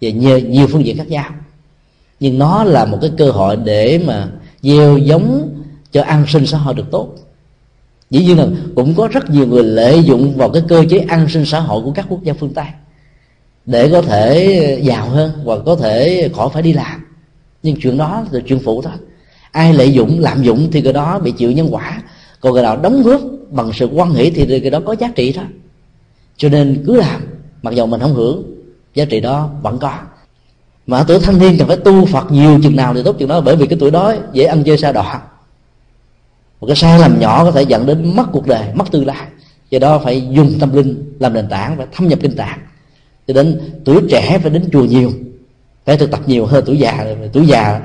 về 0.00 0.12
nhiều, 0.12 0.38
nhiều 0.38 0.66
phương 0.66 0.84
diện 0.84 0.96
khác 0.96 1.08
nhau. 1.08 1.30
Nhưng 2.20 2.38
nó 2.38 2.64
là 2.64 2.84
một 2.84 2.98
cái 3.00 3.10
cơ 3.18 3.30
hội 3.30 3.56
để 3.56 4.00
mà 4.06 4.28
gieo 4.62 4.98
giống 4.98 5.54
cho 5.92 6.02
an 6.02 6.24
sinh 6.28 6.46
xã 6.46 6.58
hội 6.58 6.74
được 6.74 6.90
tốt. 6.90 7.14
Dĩ 8.10 8.24
nhiên 8.24 8.38
là 8.38 8.46
cũng 8.76 8.94
có 8.94 9.08
rất 9.12 9.30
nhiều 9.30 9.46
người 9.46 9.64
lợi 9.64 10.02
dụng 10.02 10.36
vào 10.36 10.50
cái 10.50 10.62
cơ 10.68 10.84
chế 10.90 10.98
an 10.98 11.28
sinh 11.28 11.44
xã 11.44 11.60
hội 11.60 11.82
của 11.82 11.92
các 11.92 12.06
quốc 12.08 12.22
gia 12.22 12.32
phương 12.32 12.54
tây 12.54 12.66
để 13.66 13.88
có 13.92 14.02
thể 14.02 14.78
giàu 14.82 15.08
hơn 15.08 15.32
và 15.44 15.58
có 15.58 15.76
thể 15.76 16.28
khỏi 16.34 16.48
phải 16.52 16.62
đi 16.62 16.72
làm. 16.72 17.04
Nhưng 17.62 17.76
chuyện 17.80 17.96
đó 17.96 18.24
là 18.30 18.40
chuyện 18.46 18.58
phụ 18.64 18.82
thôi 18.82 18.92
ai 19.52 19.72
lợi 19.72 19.92
dụng, 19.92 20.20
lạm 20.20 20.42
dụng 20.42 20.68
thì 20.72 20.80
cái 20.80 20.92
đó 20.92 21.18
bị 21.18 21.30
chịu 21.30 21.52
nhân 21.52 21.68
quả. 21.70 22.02
Còn 22.40 22.54
cái 22.54 22.62
nào 22.62 22.76
đóng 22.76 23.02
góp 23.02 23.20
bằng 23.50 23.70
sự 23.72 23.86
quan 23.86 24.10
hệ 24.10 24.30
thì 24.30 24.60
cái 24.60 24.70
đó 24.70 24.80
có 24.86 24.96
giá 24.98 25.08
trị 25.14 25.32
đó. 25.32 25.42
Cho 26.36 26.48
nên 26.48 26.84
cứ 26.86 26.96
làm, 26.96 27.20
mặc 27.62 27.74
dù 27.74 27.86
mình 27.86 28.00
không 28.00 28.14
hưởng, 28.14 28.42
giá 28.94 29.04
trị 29.04 29.20
đó 29.20 29.50
vẫn 29.62 29.78
có. 29.78 29.92
Mà 30.86 30.98
ở 30.98 31.04
tuổi 31.08 31.18
thanh 31.18 31.38
niên 31.38 31.58
cần 31.58 31.68
phải 31.68 31.76
tu 31.76 32.06
phật 32.06 32.32
nhiều 32.32 32.60
chừng 32.62 32.76
nào 32.76 32.94
thì 32.94 33.02
tốt 33.04 33.16
chừng 33.18 33.28
đó, 33.28 33.40
bởi 33.40 33.56
vì 33.56 33.66
cái 33.66 33.78
tuổi 33.80 33.90
đó 33.90 34.14
dễ 34.32 34.44
ăn 34.44 34.64
chơi 34.64 34.78
xa 34.78 34.92
đọa. 34.92 35.22
Một 36.60 36.66
cái 36.66 36.76
sai 36.76 36.98
lầm 36.98 37.20
nhỏ 37.20 37.44
có 37.44 37.50
thể 37.50 37.62
dẫn 37.62 37.86
đến 37.86 38.16
mất 38.16 38.24
cuộc 38.32 38.46
đời, 38.46 38.64
mất 38.74 38.90
tương 38.90 39.06
lai. 39.06 39.26
Do 39.70 39.78
đó 39.78 39.98
phải 39.98 40.28
dùng 40.30 40.58
tâm 40.60 40.76
linh 40.76 41.12
làm 41.18 41.34
nền 41.34 41.48
tảng 41.48 41.76
và 41.76 41.86
thâm 41.92 42.08
nhập 42.08 42.18
kinh 42.22 42.36
tạng. 42.36 42.58
Cho 43.28 43.34
đến 43.34 43.60
tuổi 43.84 44.00
trẻ 44.10 44.38
phải 44.42 44.50
đến 44.50 44.68
chùa 44.72 44.84
nhiều, 44.84 45.12
phải 45.86 45.96
thực 45.96 46.10
tập 46.10 46.20
nhiều 46.26 46.46
hơn 46.46 46.64
tuổi 46.66 46.78
già 46.78 47.06
tuổi 47.32 47.46
già 47.46 47.80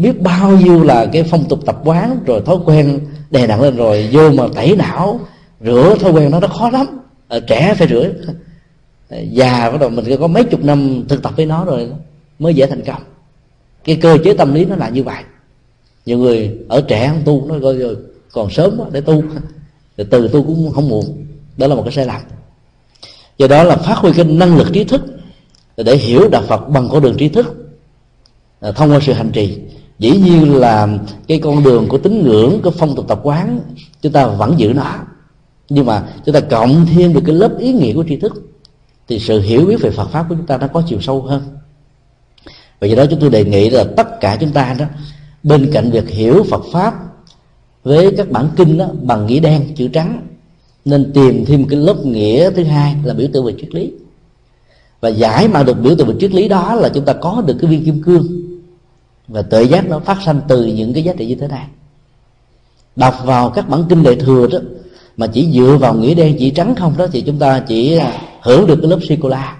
biết 0.00 0.20
bao 0.20 0.56
nhiêu 0.56 0.82
là 0.82 1.06
cái 1.12 1.22
phong 1.22 1.48
tục 1.48 1.60
tập 1.66 1.80
quán, 1.84 2.18
rồi 2.26 2.42
thói 2.46 2.56
quen 2.64 3.00
đè 3.30 3.46
nặng 3.46 3.60
lên 3.60 3.76
rồi 3.76 4.08
vô 4.12 4.30
mà 4.30 4.44
tẩy 4.54 4.76
não, 4.76 5.20
rửa 5.60 5.96
thói 6.00 6.12
quen 6.12 6.30
nó 6.30 6.40
nó 6.40 6.48
khó 6.48 6.70
lắm. 6.70 6.86
Ở 7.28 7.40
trẻ 7.40 7.74
phải 7.78 7.88
rửa. 7.88 8.08
Già 9.30 9.70
bắt 9.70 9.80
đầu 9.80 9.90
mình 9.90 10.16
có 10.20 10.26
mấy 10.26 10.44
chục 10.44 10.64
năm 10.64 11.04
thực 11.08 11.22
tập 11.22 11.32
với 11.36 11.46
nó 11.46 11.64
rồi 11.64 11.88
mới 12.38 12.54
dễ 12.54 12.66
thành 12.66 12.84
công. 12.84 13.02
Cái 13.84 13.96
cơ 13.96 14.18
chế 14.24 14.34
tâm 14.34 14.54
lý 14.54 14.64
nó 14.64 14.76
là 14.76 14.88
như 14.88 15.02
vậy. 15.02 15.22
Nhiều 16.06 16.18
người 16.18 16.58
ở 16.68 16.80
trẻ 16.88 17.08
không 17.08 17.22
tu, 17.24 17.46
nó 17.46 17.54
coi 17.62 17.76
rồi 17.76 17.96
còn 18.32 18.50
sớm 18.50 18.80
để 18.92 19.00
tu. 19.00 19.22
Rồi 19.96 20.06
từ 20.10 20.28
tu 20.28 20.42
cũng 20.42 20.72
không 20.74 20.88
muộn. 20.88 21.26
Đó 21.56 21.66
là 21.66 21.74
một 21.74 21.82
cái 21.82 21.92
sai 21.92 22.06
lầm. 22.06 22.20
Do 23.38 23.46
đó 23.46 23.62
là 23.62 23.76
phát 23.76 23.94
huy 23.94 24.12
cái 24.12 24.24
năng 24.24 24.56
lực 24.56 24.72
trí 24.72 24.84
thức 24.84 25.02
để 25.76 25.96
hiểu 25.96 26.28
đạo 26.28 26.42
phật 26.42 26.68
bằng 26.68 26.88
con 26.88 27.02
đường 27.02 27.16
trí 27.16 27.28
thức 27.28 27.74
à, 28.60 28.72
thông 28.72 28.90
qua 28.90 29.00
sự 29.02 29.12
hành 29.12 29.32
trì 29.32 29.58
dĩ 29.98 30.10
nhiên 30.10 30.54
là 30.54 30.88
cái 31.28 31.38
con 31.38 31.62
đường 31.62 31.88
của 31.88 31.98
tín 31.98 32.22
ngưỡng 32.22 32.62
của 32.62 32.70
phong 32.70 32.96
tục 32.96 33.08
tập 33.08 33.20
quán, 33.22 33.60
chúng 34.02 34.12
ta 34.12 34.26
vẫn 34.26 34.54
giữ 34.58 34.72
nó. 34.72 34.94
Nhưng 35.68 35.86
mà 35.86 36.06
chúng 36.26 36.34
ta 36.34 36.40
cộng 36.40 36.86
thêm 36.86 37.14
được 37.14 37.22
cái 37.26 37.34
lớp 37.34 37.58
ý 37.58 37.72
nghĩa 37.72 37.94
của 37.94 38.04
tri 38.08 38.16
thức, 38.16 38.42
thì 39.08 39.18
sự 39.18 39.40
hiểu 39.40 39.66
biết 39.66 39.76
về 39.80 39.90
Phật 39.90 40.08
pháp 40.08 40.26
của 40.28 40.34
chúng 40.34 40.46
ta 40.46 40.58
nó 40.58 40.66
có 40.66 40.82
chiều 40.88 41.00
sâu 41.00 41.22
hơn. 41.22 41.42
Và 42.80 42.86
do 42.86 42.96
đó 42.96 43.04
chúng 43.10 43.20
tôi 43.20 43.30
đề 43.30 43.44
nghị 43.44 43.70
là 43.70 43.84
tất 43.96 44.20
cả 44.20 44.36
chúng 44.40 44.50
ta 44.50 44.76
đó, 44.78 44.86
bên 45.42 45.70
cạnh 45.72 45.90
việc 45.90 46.08
hiểu 46.08 46.44
Phật 46.50 46.62
pháp 46.72 46.94
với 47.84 48.14
các 48.16 48.30
bản 48.30 48.48
kinh 48.56 48.78
đó 48.78 48.86
bằng 49.02 49.26
nghĩa 49.26 49.40
đen, 49.40 49.74
chữ 49.76 49.88
trắng, 49.88 50.26
nên 50.84 51.12
tìm 51.12 51.44
thêm 51.44 51.68
cái 51.68 51.78
lớp 51.78 52.06
nghĩa 52.06 52.50
thứ 52.50 52.64
hai 52.64 52.96
là 53.04 53.14
biểu 53.14 53.28
tượng 53.32 53.44
về 53.44 53.54
triết 53.60 53.74
lý. 53.74 53.92
Và 55.00 55.08
giải 55.08 55.48
mà 55.48 55.62
được 55.62 55.80
biểu 55.82 55.94
tượng 55.96 56.08
về 56.08 56.14
triết 56.20 56.32
lý 56.32 56.48
đó 56.48 56.74
là 56.74 56.88
chúng 56.88 57.04
ta 57.04 57.12
có 57.12 57.42
được 57.46 57.56
cái 57.60 57.70
viên 57.70 57.84
kim 57.84 58.02
cương 58.02 58.43
và 59.28 59.42
tự 59.42 59.62
giác 59.62 59.88
nó 59.88 59.98
phát 59.98 60.22
sanh 60.22 60.40
từ 60.48 60.66
những 60.66 60.94
cái 60.94 61.02
giá 61.02 61.12
trị 61.12 61.26
như 61.26 61.34
thế 61.34 61.48
này. 61.48 61.66
Đọc 62.96 63.14
vào 63.24 63.50
các 63.50 63.68
bản 63.68 63.84
kinh 63.88 64.02
đại 64.02 64.16
thừa 64.16 64.46
đó 64.46 64.58
mà 65.16 65.26
chỉ 65.26 65.52
dựa 65.52 65.76
vào 65.80 65.94
nghĩa 65.94 66.14
đen 66.14 66.36
chỉ 66.38 66.50
trắng 66.50 66.74
không 66.74 66.94
đó 66.96 67.06
thì 67.12 67.20
chúng 67.20 67.38
ta 67.38 67.60
chỉ 67.60 67.96
à, 67.96 68.12
hưởng 68.42 68.66
được 68.66 68.78
cái 68.82 68.90
lớp 68.90 68.98
sô 69.08 69.14
cô 69.22 69.28
la. 69.28 69.58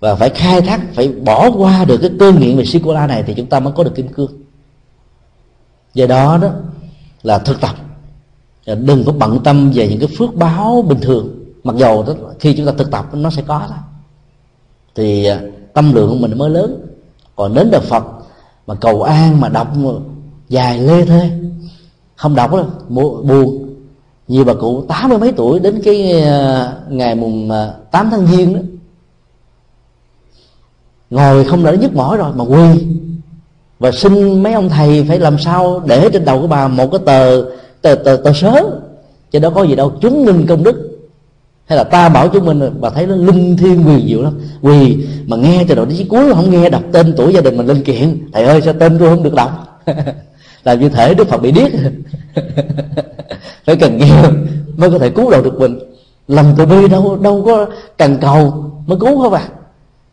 Và 0.00 0.14
phải 0.14 0.30
khai 0.30 0.60
thác 0.60 0.80
phải 0.94 1.08
bỏ 1.08 1.50
qua 1.50 1.84
được 1.84 1.98
cái 2.00 2.10
cơn 2.18 2.40
nghiện 2.40 2.56
về 2.56 2.64
sô 2.64 2.78
cô 2.84 2.94
la 2.94 3.06
này 3.06 3.22
thì 3.26 3.34
chúng 3.34 3.46
ta 3.46 3.60
mới 3.60 3.72
có 3.72 3.84
được 3.84 3.94
kim 3.94 4.08
cương. 4.08 4.32
Do 5.94 6.06
đó 6.06 6.38
đó 6.42 6.50
là 7.22 7.38
thực 7.38 7.60
tập. 7.60 7.76
Đừng 8.66 9.04
có 9.04 9.12
bận 9.12 9.40
tâm 9.44 9.70
về 9.74 9.88
những 9.88 9.98
cái 9.98 10.08
phước 10.18 10.34
báo 10.34 10.82
bình 10.88 10.98
thường. 11.00 11.44
Mặc 11.64 11.76
dầu 11.76 12.02
đó, 12.02 12.14
khi 12.40 12.54
chúng 12.54 12.66
ta 12.66 12.72
thực 12.78 12.90
tập 12.90 13.06
nó 13.12 13.30
sẽ 13.30 13.42
có 13.46 13.58
đó. 13.58 13.76
Thì 14.94 15.24
à, 15.24 15.40
tâm 15.74 15.92
lượng 15.92 16.08
của 16.08 16.16
mình 16.16 16.38
mới 16.38 16.50
lớn 16.50 16.86
còn 17.40 17.54
đến 17.54 17.70
đời 17.70 17.80
phật 17.80 18.04
mà 18.66 18.74
cầu 18.74 19.02
an 19.02 19.40
mà 19.40 19.48
đọc 19.48 19.68
dài 20.48 20.78
lê 20.78 21.04
thê. 21.04 21.30
Không 22.16 22.34
đọc 22.34 22.52
đó 22.52 22.64
buồn. 22.88 23.66
Nhiều 24.28 24.44
bà 24.44 24.54
cụ 24.54 24.84
tám 24.88 25.08
mươi 25.08 25.18
mấy 25.18 25.32
tuổi 25.32 25.58
đến 25.58 25.80
cái 25.84 26.22
à, 26.22 26.72
ngày 26.88 27.14
mùng 27.14 27.50
à, 27.50 27.72
8 27.90 28.10
tháng 28.10 28.26
giêng 28.26 28.54
đó. 28.54 28.60
Ngồi 31.10 31.44
không 31.44 31.64
đỡ 31.64 31.72
nhức 31.72 31.94
mỏi 31.94 32.16
rồi 32.16 32.32
mà 32.34 32.44
quỳ. 32.44 32.86
Và 33.78 33.90
xin 33.92 34.42
mấy 34.42 34.52
ông 34.52 34.68
thầy 34.68 35.04
phải 35.08 35.18
làm 35.18 35.38
sao 35.38 35.82
để 35.86 36.10
trên 36.12 36.24
đầu 36.24 36.40
của 36.40 36.46
bà 36.46 36.68
một 36.68 36.88
cái 36.92 37.00
tờ 37.06 37.44
tờ 37.82 37.94
tờ, 37.94 38.16
tờ 38.16 38.32
sớ. 38.32 38.80
Chứ 39.30 39.38
đó 39.38 39.50
có 39.50 39.62
gì 39.62 39.74
đâu 39.74 39.90
chứng 39.90 40.24
minh 40.24 40.46
công 40.48 40.64
đức 40.64 40.89
hay 41.70 41.76
là 41.76 41.84
ta 41.84 42.08
bảo 42.08 42.28
chúng 42.28 42.44
mình, 42.44 42.80
bà 42.80 42.90
thấy 42.90 43.06
nó 43.06 43.14
linh 43.14 43.56
thiêng 43.56 43.86
quyền 43.86 44.08
diệu 44.08 44.22
lắm. 44.22 44.40
Quỳ 44.62 44.96
mà 45.26 45.36
nghe 45.36 45.64
từ 45.68 45.74
đầu 45.74 45.84
đến 45.84 46.08
cuối 46.08 46.34
không 46.34 46.50
nghe 46.50 46.68
đọc 46.68 46.82
tên 46.92 47.14
tuổi 47.16 47.32
gia 47.32 47.40
đình 47.40 47.56
mình 47.56 47.66
lên 47.66 47.82
kiện. 47.84 48.28
Thầy 48.32 48.44
ơi, 48.44 48.60
sao 48.64 48.74
tên 48.78 48.98
tôi 48.98 49.08
không 49.08 49.22
được 49.22 49.34
đọc? 49.34 49.82
Làm 50.64 50.80
như 50.80 50.88
thể 50.88 51.14
đức 51.14 51.28
phật 51.28 51.42
bị 51.42 51.52
điếc. 51.52 51.72
Phải 53.66 53.76
cần 53.76 53.98
nghe 53.98 54.22
mới 54.76 54.90
có 54.90 54.98
thể 54.98 55.10
cứu 55.10 55.30
độ 55.30 55.42
được 55.42 55.58
mình. 55.58 55.78
Lòng 56.28 56.54
từ 56.58 56.66
bi 56.66 56.88
đâu 56.88 57.16
đâu 57.16 57.42
có 57.46 57.66
cần 57.98 58.18
cầu 58.20 58.72
mới 58.86 58.98
cứu 59.00 59.22
không 59.22 59.32
à 59.32 59.48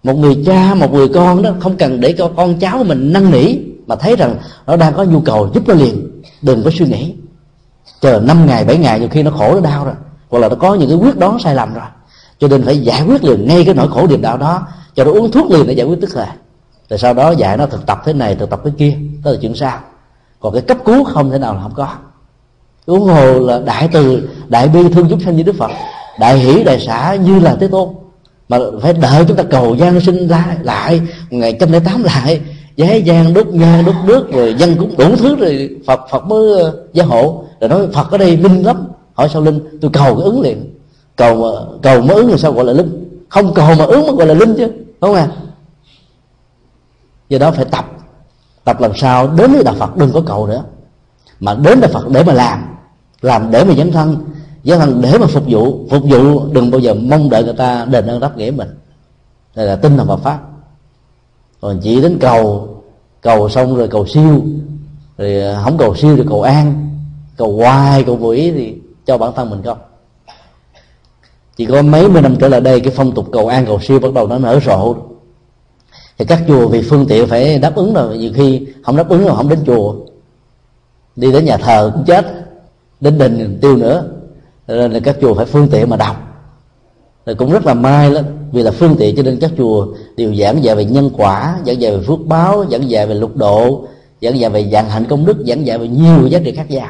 một 0.03 0.17
người 0.17 0.43
cha, 0.45 0.73
một 0.75 0.93
người 0.93 1.07
con 1.07 1.43
đó, 1.43 1.51
không 1.59 1.77
cần 1.77 2.01
để 2.01 2.15
cho 2.17 2.31
con 2.35 2.59
cháu 2.59 2.83
mình 2.83 3.13
năn 3.13 3.31
nỉ, 3.31 3.55
mà 3.87 3.95
thấy 3.95 4.15
rằng 4.15 4.35
nó 4.67 4.77
đang 4.77 4.93
có 4.93 5.03
nhu 5.03 5.21
cầu 5.21 5.49
giúp 5.53 5.67
nó 5.67 5.73
liền. 5.73 6.21
Đừng 6.41 6.63
có 6.63 6.71
suy 6.73 6.85
nghĩ. 6.85 7.13
Chờ 8.01 8.21
năm 8.25 8.45
ngày, 8.45 8.65
bảy 8.65 8.77
ngày, 8.77 8.99
nhiều 8.99 9.09
khi 9.11 9.23
nó 9.23 9.31
khổ, 9.31 9.53
nó 9.53 9.59
đau 9.59 9.85
rồi 9.85 9.93
hoặc 10.29 10.39
là 10.39 10.49
nó 10.49 10.55
có 10.55 10.75
những 10.75 10.89
cái 10.89 10.97
quyết 10.97 11.17
đoán 11.17 11.39
sai 11.39 11.55
lầm 11.55 11.73
rồi. 11.73 11.85
Cho 12.39 12.47
nên 12.47 12.63
phải 12.63 12.79
giải 12.79 13.03
quyết 13.07 13.23
liền 13.23 13.47
ngay 13.47 13.65
cái 13.65 13.73
nỗi 13.73 13.87
khổ 13.87 14.07
niềm 14.07 14.21
đau 14.21 14.37
đó. 14.37 14.67
Cho 14.95 15.03
nó 15.03 15.11
uống 15.11 15.31
thuốc 15.31 15.51
liền 15.51 15.67
để 15.67 15.73
giải 15.73 15.87
quyết 15.87 16.01
tức 16.01 16.09
thời 16.13 16.27
rồi 16.89 16.97
sau 16.97 17.13
đó 17.13 17.31
dạy 17.31 17.57
nó 17.57 17.65
thực 17.65 17.85
tập 17.85 18.01
thế 18.05 18.13
này, 18.13 18.35
thực 18.35 18.49
tập 18.49 18.61
thế 18.65 18.71
kia. 18.77 18.97
Đó 19.23 19.31
là 19.31 19.37
chuyện 19.41 19.55
sao 19.55 19.79
còn 20.39 20.53
cái 20.53 20.61
cấp 20.61 20.77
cứu 20.85 21.03
không 21.03 21.31
thể 21.31 21.37
nào 21.37 21.53
là 21.53 21.61
không 21.61 21.73
có. 21.75 21.87
Uống 22.85 23.03
hồ 23.03 23.39
là 23.39 23.59
đại 23.59 23.89
từ, 23.91 24.29
đại 24.47 24.67
bi 24.67 24.79
thương 24.93 25.07
chúng 25.09 25.19
sanh 25.19 25.35
như 25.35 25.43
đức 25.43 25.55
phật. 25.59 25.71
Đại 26.19 26.37
hỷ, 26.37 26.63
đại 26.63 26.79
xã 26.79 27.15
như 27.15 27.39
là 27.39 27.55
thế 27.59 27.67
tôn. 27.67 27.89
Mà 28.49 28.57
phải 28.81 28.93
đợi 28.93 29.25
chúng 29.27 29.37
ta 29.37 29.43
cầu 29.43 29.75
gian 29.75 29.99
sinh 29.99 30.27
lại 30.27 30.57
lại, 30.61 31.01
ngày 31.29 31.57
trăm 31.59 31.71
lẻ 31.71 31.79
tám 31.79 32.03
lại. 32.03 32.41
Giấy 32.75 33.01
gian 33.01 33.33
đốt 33.33 33.47
nhang 33.47 33.85
đốt 33.85 33.95
nước, 34.05 34.31
rồi 34.31 34.55
dân 34.57 34.75
cũng 34.75 34.97
đủ 34.97 35.15
thứ 35.15 35.35
rồi 35.35 35.69
phật 35.87 35.99
phật 36.11 36.25
mới 36.25 36.61
ờ, 36.61 36.83
gia 36.93 37.03
hộ. 37.03 37.43
Rồi 37.59 37.69
nói 37.69 37.87
phật 37.93 38.11
ở 38.11 38.17
đây 38.17 38.37
minh 38.37 38.63
lắm 38.63 38.87
hỏi 39.17 39.29
sao 39.33 39.41
linh, 39.41 39.79
tôi 39.81 39.91
cầu 39.93 40.15
cái 40.15 40.23
ứng 40.23 40.41
liền. 40.41 40.73
Cầu 41.15 41.35
mà, 41.35 41.77
cầu 41.81 42.01
mới 42.01 42.15
ứng 42.15 42.27
thì 42.27 42.37
sao? 42.37 42.53
Gọi 42.53 42.65
là 42.65 42.73
linh. 42.73 43.03
Không 43.29 43.53
cầu 43.53 43.75
mà 43.79 43.85
ứng 43.85 44.01
mới 44.07 44.15
gọi 44.15 44.27
là 44.27 44.33
linh 44.33 44.55
chứ 44.57 44.67
đúng 45.01 45.13
không 45.13 45.15
à 45.15 45.27
do 47.29 47.37
đó 47.37 47.51
phải 47.51 47.65
tập. 47.65 47.85
Tập 48.63 48.81
làm 48.81 48.91
sao? 48.95 49.27
Đến 49.27 49.53
với 49.53 49.63
đạo 49.63 49.75
phật, 49.75 49.97
đừng 49.97 50.11
có 50.11 50.21
cầu 50.25 50.47
nữa. 50.47 50.63
Mà 51.39 51.53
đến 51.53 51.79
đạo 51.81 51.91
phật 51.93 52.09
để 52.09 52.23
mà 52.23 52.33
làm. 52.33 52.75
Làm 53.21 53.51
để 53.51 53.63
mà 53.63 53.73
dấn 53.73 53.91
thân. 53.91 54.17
Dấn 54.63 54.79
thân 54.79 55.01
để 55.01 55.17
mà 55.17 55.27
phục 55.27 55.43
vụ. 55.47 55.87
Phục 55.89 56.03
vụ 56.03 56.45
đừng 56.53 56.71
bao 56.71 56.79
giờ 56.79 56.93
mong 56.93 57.29
đợi 57.29 57.43
người 57.43 57.53
ta 57.53 57.85
đền 57.85 58.07
ơn 58.07 58.19
đáp 58.19 58.37
nghĩa 58.37 58.51
mình. 58.51 58.69
Đây 59.55 59.65
là 59.65 59.75
tin 59.75 59.97
là 59.97 60.03
Phật 60.03 60.17
pháp. 60.17 60.39
Còn 61.61 61.79
chỉ 61.83 62.01
đến 62.01 62.17
cầu 62.21 62.69
cầu 63.21 63.49
xong 63.49 63.75
rồi 63.75 63.87
cầu 63.87 64.05
siêu. 64.05 64.41
Rồi 65.17 65.41
à, 65.41 65.61
không 65.63 65.77
cầu 65.77 65.95
siêu 65.95 66.17
thì 66.17 66.23
cầu 66.29 66.41
an. 66.41 66.89
Cầu 67.37 67.57
hoài, 67.57 68.03
cầu 68.03 68.15
vô 68.15 68.33
thì 68.33 68.75
cho 69.07 69.17
bản 69.17 69.31
thân 69.35 69.49
mình 69.49 69.63
không? 69.63 69.77
Chỉ 71.57 71.65
có 71.65 71.81
mấy 71.81 72.09
mươi 72.09 72.21
năm 72.21 72.35
trở 72.39 72.47
lại 72.47 72.61
đây, 72.61 72.79
cái 72.79 72.93
phong 72.95 73.11
tục 73.11 73.25
cầu 73.31 73.47
an 73.47 73.65
cầu 73.65 73.79
siêu 73.79 73.99
bắt 73.99 74.13
đầu 74.13 74.27
nó 74.27 74.37
nở 74.37 74.59
rộ. 74.65 74.95
Thì 76.17 76.25
các 76.25 76.43
chùa 76.47 76.67
vì 76.67 76.81
phương 76.81 77.05
tiện 77.07 77.27
phải 77.27 77.59
đáp 77.59 77.75
ứng 77.75 77.93
rồi, 77.93 78.17
nhiều 78.17 78.31
khi 78.35 78.67
không 78.83 78.97
đáp 78.97 79.09
ứng 79.09 79.25
rồi 79.25 79.35
không 79.35 79.49
đến 79.49 79.59
chùa. 79.65 79.95
Đi 81.15 81.31
đến 81.31 81.45
nhà 81.45 81.57
thờ 81.57 81.91
cũng 81.93 82.03
chết, 82.05 82.25
đến 83.01 83.17
đình 83.17 83.59
tiêu 83.61 83.77
nữa. 83.77 84.09
Nên 84.67 84.91
là 84.91 84.99
các 84.99 85.17
chùa 85.21 85.33
phải 85.33 85.45
phương 85.45 85.67
tiện 85.71 85.89
mà 85.89 85.97
đọc. 85.97 86.15
Rồi 87.25 87.35
cũng 87.35 87.51
rất 87.51 87.65
là 87.65 87.73
may 87.73 88.11
lắm, 88.11 88.25
vì 88.51 88.63
là 88.63 88.71
phương 88.71 88.95
tiện 88.99 89.15
cho 89.15 89.23
nên 89.23 89.39
các 89.39 89.51
chùa 89.57 89.87
đều 90.17 90.35
giảng 90.35 90.63
dạy 90.63 90.75
về 90.75 90.85
nhân 90.85 91.09
quả, 91.17 91.59
giảng 91.65 91.81
dạy 91.81 91.97
về 91.97 92.03
phước 92.07 92.19
báo, 92.25 92.65
giảng 92.71 92.89
dạy 92.89 93.07
về 93.07 93.15
lục 93.15 93.35
độ, 93.35 93.87
giảng 94.21 94.39
dạy 94.39 94.49
về 94.49 94.69
dạng 94.71 94.89
hạnh 94.89 95.05
công 95.09 95.25
đức, 95.25 95.37
giảng 95.47 95.65
dạy 95.65 95.77
về 95.77 95.87
nhiều 95.87 96.27
giá 96.27 96.39
trị 96.43 96.55
khác 96.55 96.69
nhau 96.69 96.89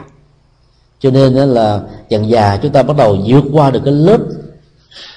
cho 1.00 1.12
nên 1.12 1.34
là 1.34 1.82
dần 2.10 2.30
già 2.30 2.58
chúng 2.58 2.72
ta 2.72 2.84
bắt 2.84 2.98
đầu 2.98 3.18
vượt 3.26 3.44
qua 3.54 3.72
được 3.72 3.82
cái 3.86 3.94
lớp 3.94 4.20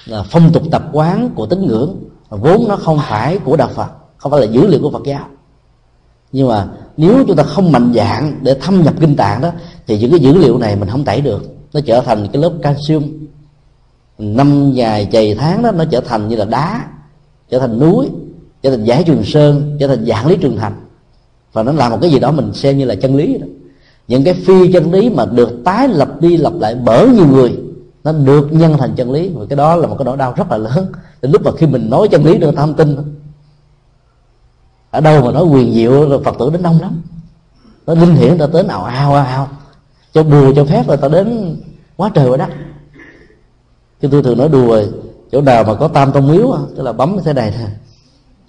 là 0.05 0.23
phong 0.23 0.51
tục 0.51 0.63
tập 0.71 0.83
quán 0.93 1.29
của 1.35 1.45
tín 1.45 1.67
ngưỡng. 1.67 1.95
Vốn 2.29 2.67
nó 2.67 2.75
không 2.75 2.99
phải 3.09 3.37
của 3.37 3.55
đạo 3.55 3.69
phật, 3.75 3.87
không 4.17 4.31
phải 4.31 4.41
là 4.41 4.47
dữ 4.47 4.67
liệu 4.67 4.79
của 4.81 4.91
phật 4.91 5.03
giáo. 5.05 5.27
Nhưng 6.31 6.47
mà 6.47 6.67
nếu 6.97 7.23
chúng 7.27 7.35
ta 7.35 7.43
không 7.43 7.71
mạnh 7.71 7.93
dạng 7.95 8.39
để 8.41 8.57
thâm 8.61 8.83
nhập 8.83 8.93
kinh 8.99 9.15
tạng 9.15 9.41
đó, 9.41 9.51
thì 9.87 9.99
những 9.99 10.11
cái 10.11 10.19
dữ 10.19 10.37
liệu 10.37 10.57
này 10.57 10.75
mình 10.75 10.89
không 10.89 11.03
tẩy 11.03 11.21
được. 11.21 11.55
Nó 11.73 11.79
trở 11.85 12.01
thành 12.01 12.27
cái 12.33 12.41
lớp 12.41 12.51
calcium. 12.61 13.03
Năm 14.17 14.73
ngày 14.73 15.07
chày 15.11 15.35
tháng 15.35 15.61
đó, 15.61 15.71
nó 15.71 15.85
trở 15.85 16.01
thành 16.01 16.27
như 16.27 16.35
là 16.35 16.45
đá, 16.45 16.85
trở 17.49 17.59
thành 17.59 17.79
núi, 17.79 18.09
trở 18.63 18.69
thành 18.69 18.83
giải 18.83 19.03
trường 19.03 19.23
sơn, 19.23 19.77
trở 19.79 19.87
thành 19.87 20.05
dạng 20.05 20.27
lý 20.27 20.35
trường 20.41 20.57
thành. 20.57 20.73
Và 21.53 21.63
nó 21.63 21.71
làm 21.71 21.91
một 21.91 21.97
cái 22.01 22.11
gì 22.11 22.19
đó 22.19 22.31
mình 22.31 22.53
xem 22.53 22.77
như 22.77 22.85
là 22.85 22.95
chân 22.95 23.15
lý 23.15 23.37
đó 23.37 23.47
những 24.11 24.23
cái 24.23 24.33
phi 24.33 24.71
chân 24.73 24.91
lý 24.91 25.09
mà 25.09 25.25
được 25.25 25.61
tái 25.65 25.87
lập 25.87 26.09
đi 26.19 26.37
lập 26.37 26.53
lại 26.59 26.75
bởi 26.75 27.09
nhiều 27.09 27.27
người, 27.27 27.59
nó 28.03 28.11
được 28.11 28.53
nhân 28.53 28.75
thành 28.77 28.93
chân 28.95 29.11
lý. 29.11 29.29
Và 29.29 29.45
cái 29.49 29.57
đó 29.57 29.75
là 29.75 29.87
một 29.87 29.95
cái 29.97 30.05
nỗi 30.05 30.17
đau 30.17 30.33
rất 30.37 30.51
là 30.51 30.57
lớn. 30.57 30.91
Đến 31.21 31.31
lúc 31.31 31.41
mà 31.45 31.51
khi 31.57 31.67
mình 31.67 31.89
nói 31.89 32.07
chân 32.11 32.25
lý 32.25 32.37
được 32.37 32.51
tham 32.55 32.73
tin, 32.73 32.97
ở 34.91 35.01
đâu 35.01 35.25
mà 35.25 35.31
nói 35.31 35.43
quyền 35.43 35.73
diệu, 35.73 36.09
rồi 36.09 36.23
phật 36.23 36.35
tử 36.39 36.49
đến 36.49 36.63
đông 36.63 36.81
lắm. 36.81 37.01
Nó 37.85 37.93
linh 37.93 38.15
hiển 38.15 38.37
ta 38.37 38.47
đến 38.53 38.67
ào 38.67 38.83
ào 38.83 39.13
ào 39.15 39.47
cho 40.13 40.23
bùa 40.23 40.53
cho 40.55 40.65
phép 40.65 40.87
rồi 40.87 40.97
ta 40.97 41.07
đến 41.07 41.55
quá 41.97 42.11
trời 42.13 42.29
quá 42.29 42.37
đất. 42.37 42.49
Chứ 44.01 44.07
tôi 44.11 44.23
thường 44.23 44.37
nói 44.37 44.49
đùa, 44.49 44.81
chỗ 45.31 45.41
nào 45.41 45.63
mà 45.63 45.73
có 45.73 45.87
tam 45.87 46.11
tông 46.11 46.27
miếu 46.27 46.57
tức 46.75 46.83
là 46.83 46.91
bấm 46.91 47.15
cái 47.15 47.23
thế 47.25 47.33
này 47.33 47.53
thôi 47.57 47.69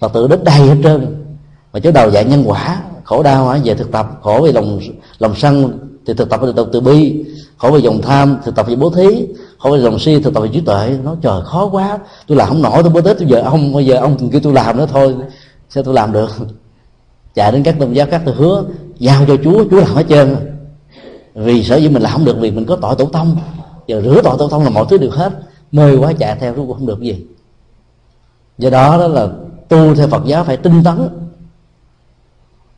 phật 0.00 0.12
tử 0.12 0.28
đến 0.28 0.44
đầy 0.44 0.60
hết 0.60 0.76
trơn. 0.82 1.24
Mà 1.72 1.80
chỗ 1.80 1.90
đầu 1.92 2.10
dạy 2.10 2.24
nhân 2.24 2.42
quả 2.46 2.82
khổ 3.04 3.22
đau 3.22 3.48
hả? 3.48 3.58
Về 3.64 3.74
thực 3.74 3.92
tập. 3.92 4.06
Khổ 4.22 4.40
về 4.44 4.52
lòng 4.52 4.80
lòng 5.18 5.34
sân 5.36 5.78
thì 6.06 6.14
thực 6.14 6.30
tập 6.30 6.40
về 6.40 6.52
từ 6.72 6.80
bi. 6.80 7.24
Khổ 7.56 7.70
về 7.70 7.80
dòng 7.80 8.02
tham 8.02 8.38
thực 8.44 8.54
tập 8.54 8.66
về 8.68 8.76
bố 8.76 8.90
thí. 8.90 9.26
Khổ 9.58 9.70
về 9.70 9.78
lòng 9.78 9.98
si 9.98 10.20
thực 10.20 10.34
tập 10.34 10.40
về 10.40 10.48
trí 10.52 10.60
tuệ. 10.60 10.98
Nó 11.04 11.16
trời, 11.22 11.42
khó 11.44 11.68
quá. 11.72 11.98
Tôi 12.26 12.38
làm 12.38 12.48
không 12.48 12.62
nổi, 12.62 12.82
tôi 12.82 12.92
bố 12.92 13.00
thí, 13.00 13.10
tôi 13.18 13.28
giờ 13.28 13.40
ông, 13.40 13.72
bây 13.72 13.86
giờ 13.86 13.96
ông 13.96 14.30
kêu 14.30 14.40
tôi 14.44 14.52
làm 14.52 14.76
nữa 14.76 14.86
thôi, 14.92 15.14
sao 15.68 15.82
tôi 15.82 15.94
làm 15.94 16.12
được? 16.12 16.30
Chạy 17.34 17.52
đến 17.52 17.62
các 17.62 17.76
tôn 17.80 17.92
giáo, 17.92 18.06
các 18.10 18.22
tôi 18.24 18.34
hứa, 18.34 18.64
giao 18.98 19.24
cho 19.28 19.36
chúa 19.44 19.64
chúa 19.70 19.76
làm 19.76 19.94
hết 19.94 20.04
trơn. 20.08 20.36
Vì 21.34 21.64
sở 21.64 21.76
dĩ 21.76 21.88
mình 21.88 22.02
làm 22.02 22.12
không 22.12 22.24
được, 22.24 22.36
vì 22.40 22.50
mình 22.50 22.64
có 22.64 22.76
tội 22.76 22.94
tổ 22.98 23.04
tông. 23.04 23.36
Giờ 23.86 24.02
rửa 24.04 24.20
tội 24.24 24.36
tổ 24.38 24.48
tông 24.48 24.64
là 24.64 24.70
mọi 24.70 24.86
thứ 24.90 24.98
được 24.98 25.14
hết. 25.14 25.32
Mê 25.72 25.96
quá, 25.96 26.12
chạy 26.12 26.36
theo 26.40 26.54
cũng 26.54 26.72
không 26.72 26.86
được 26.86 27.00
gì. 27.00 27.26
Do 28.58 28.70
đó 28.70 28.98
đó 28.98 29.08
là 29.08 29.28
tu 29.68 29.94
theo 29.94 30.08
phật 30.08 30.22
giáo 30.26 30.44
phải 30.44 30.56
tinh 30.56 30.82
tấn 30.84 31.08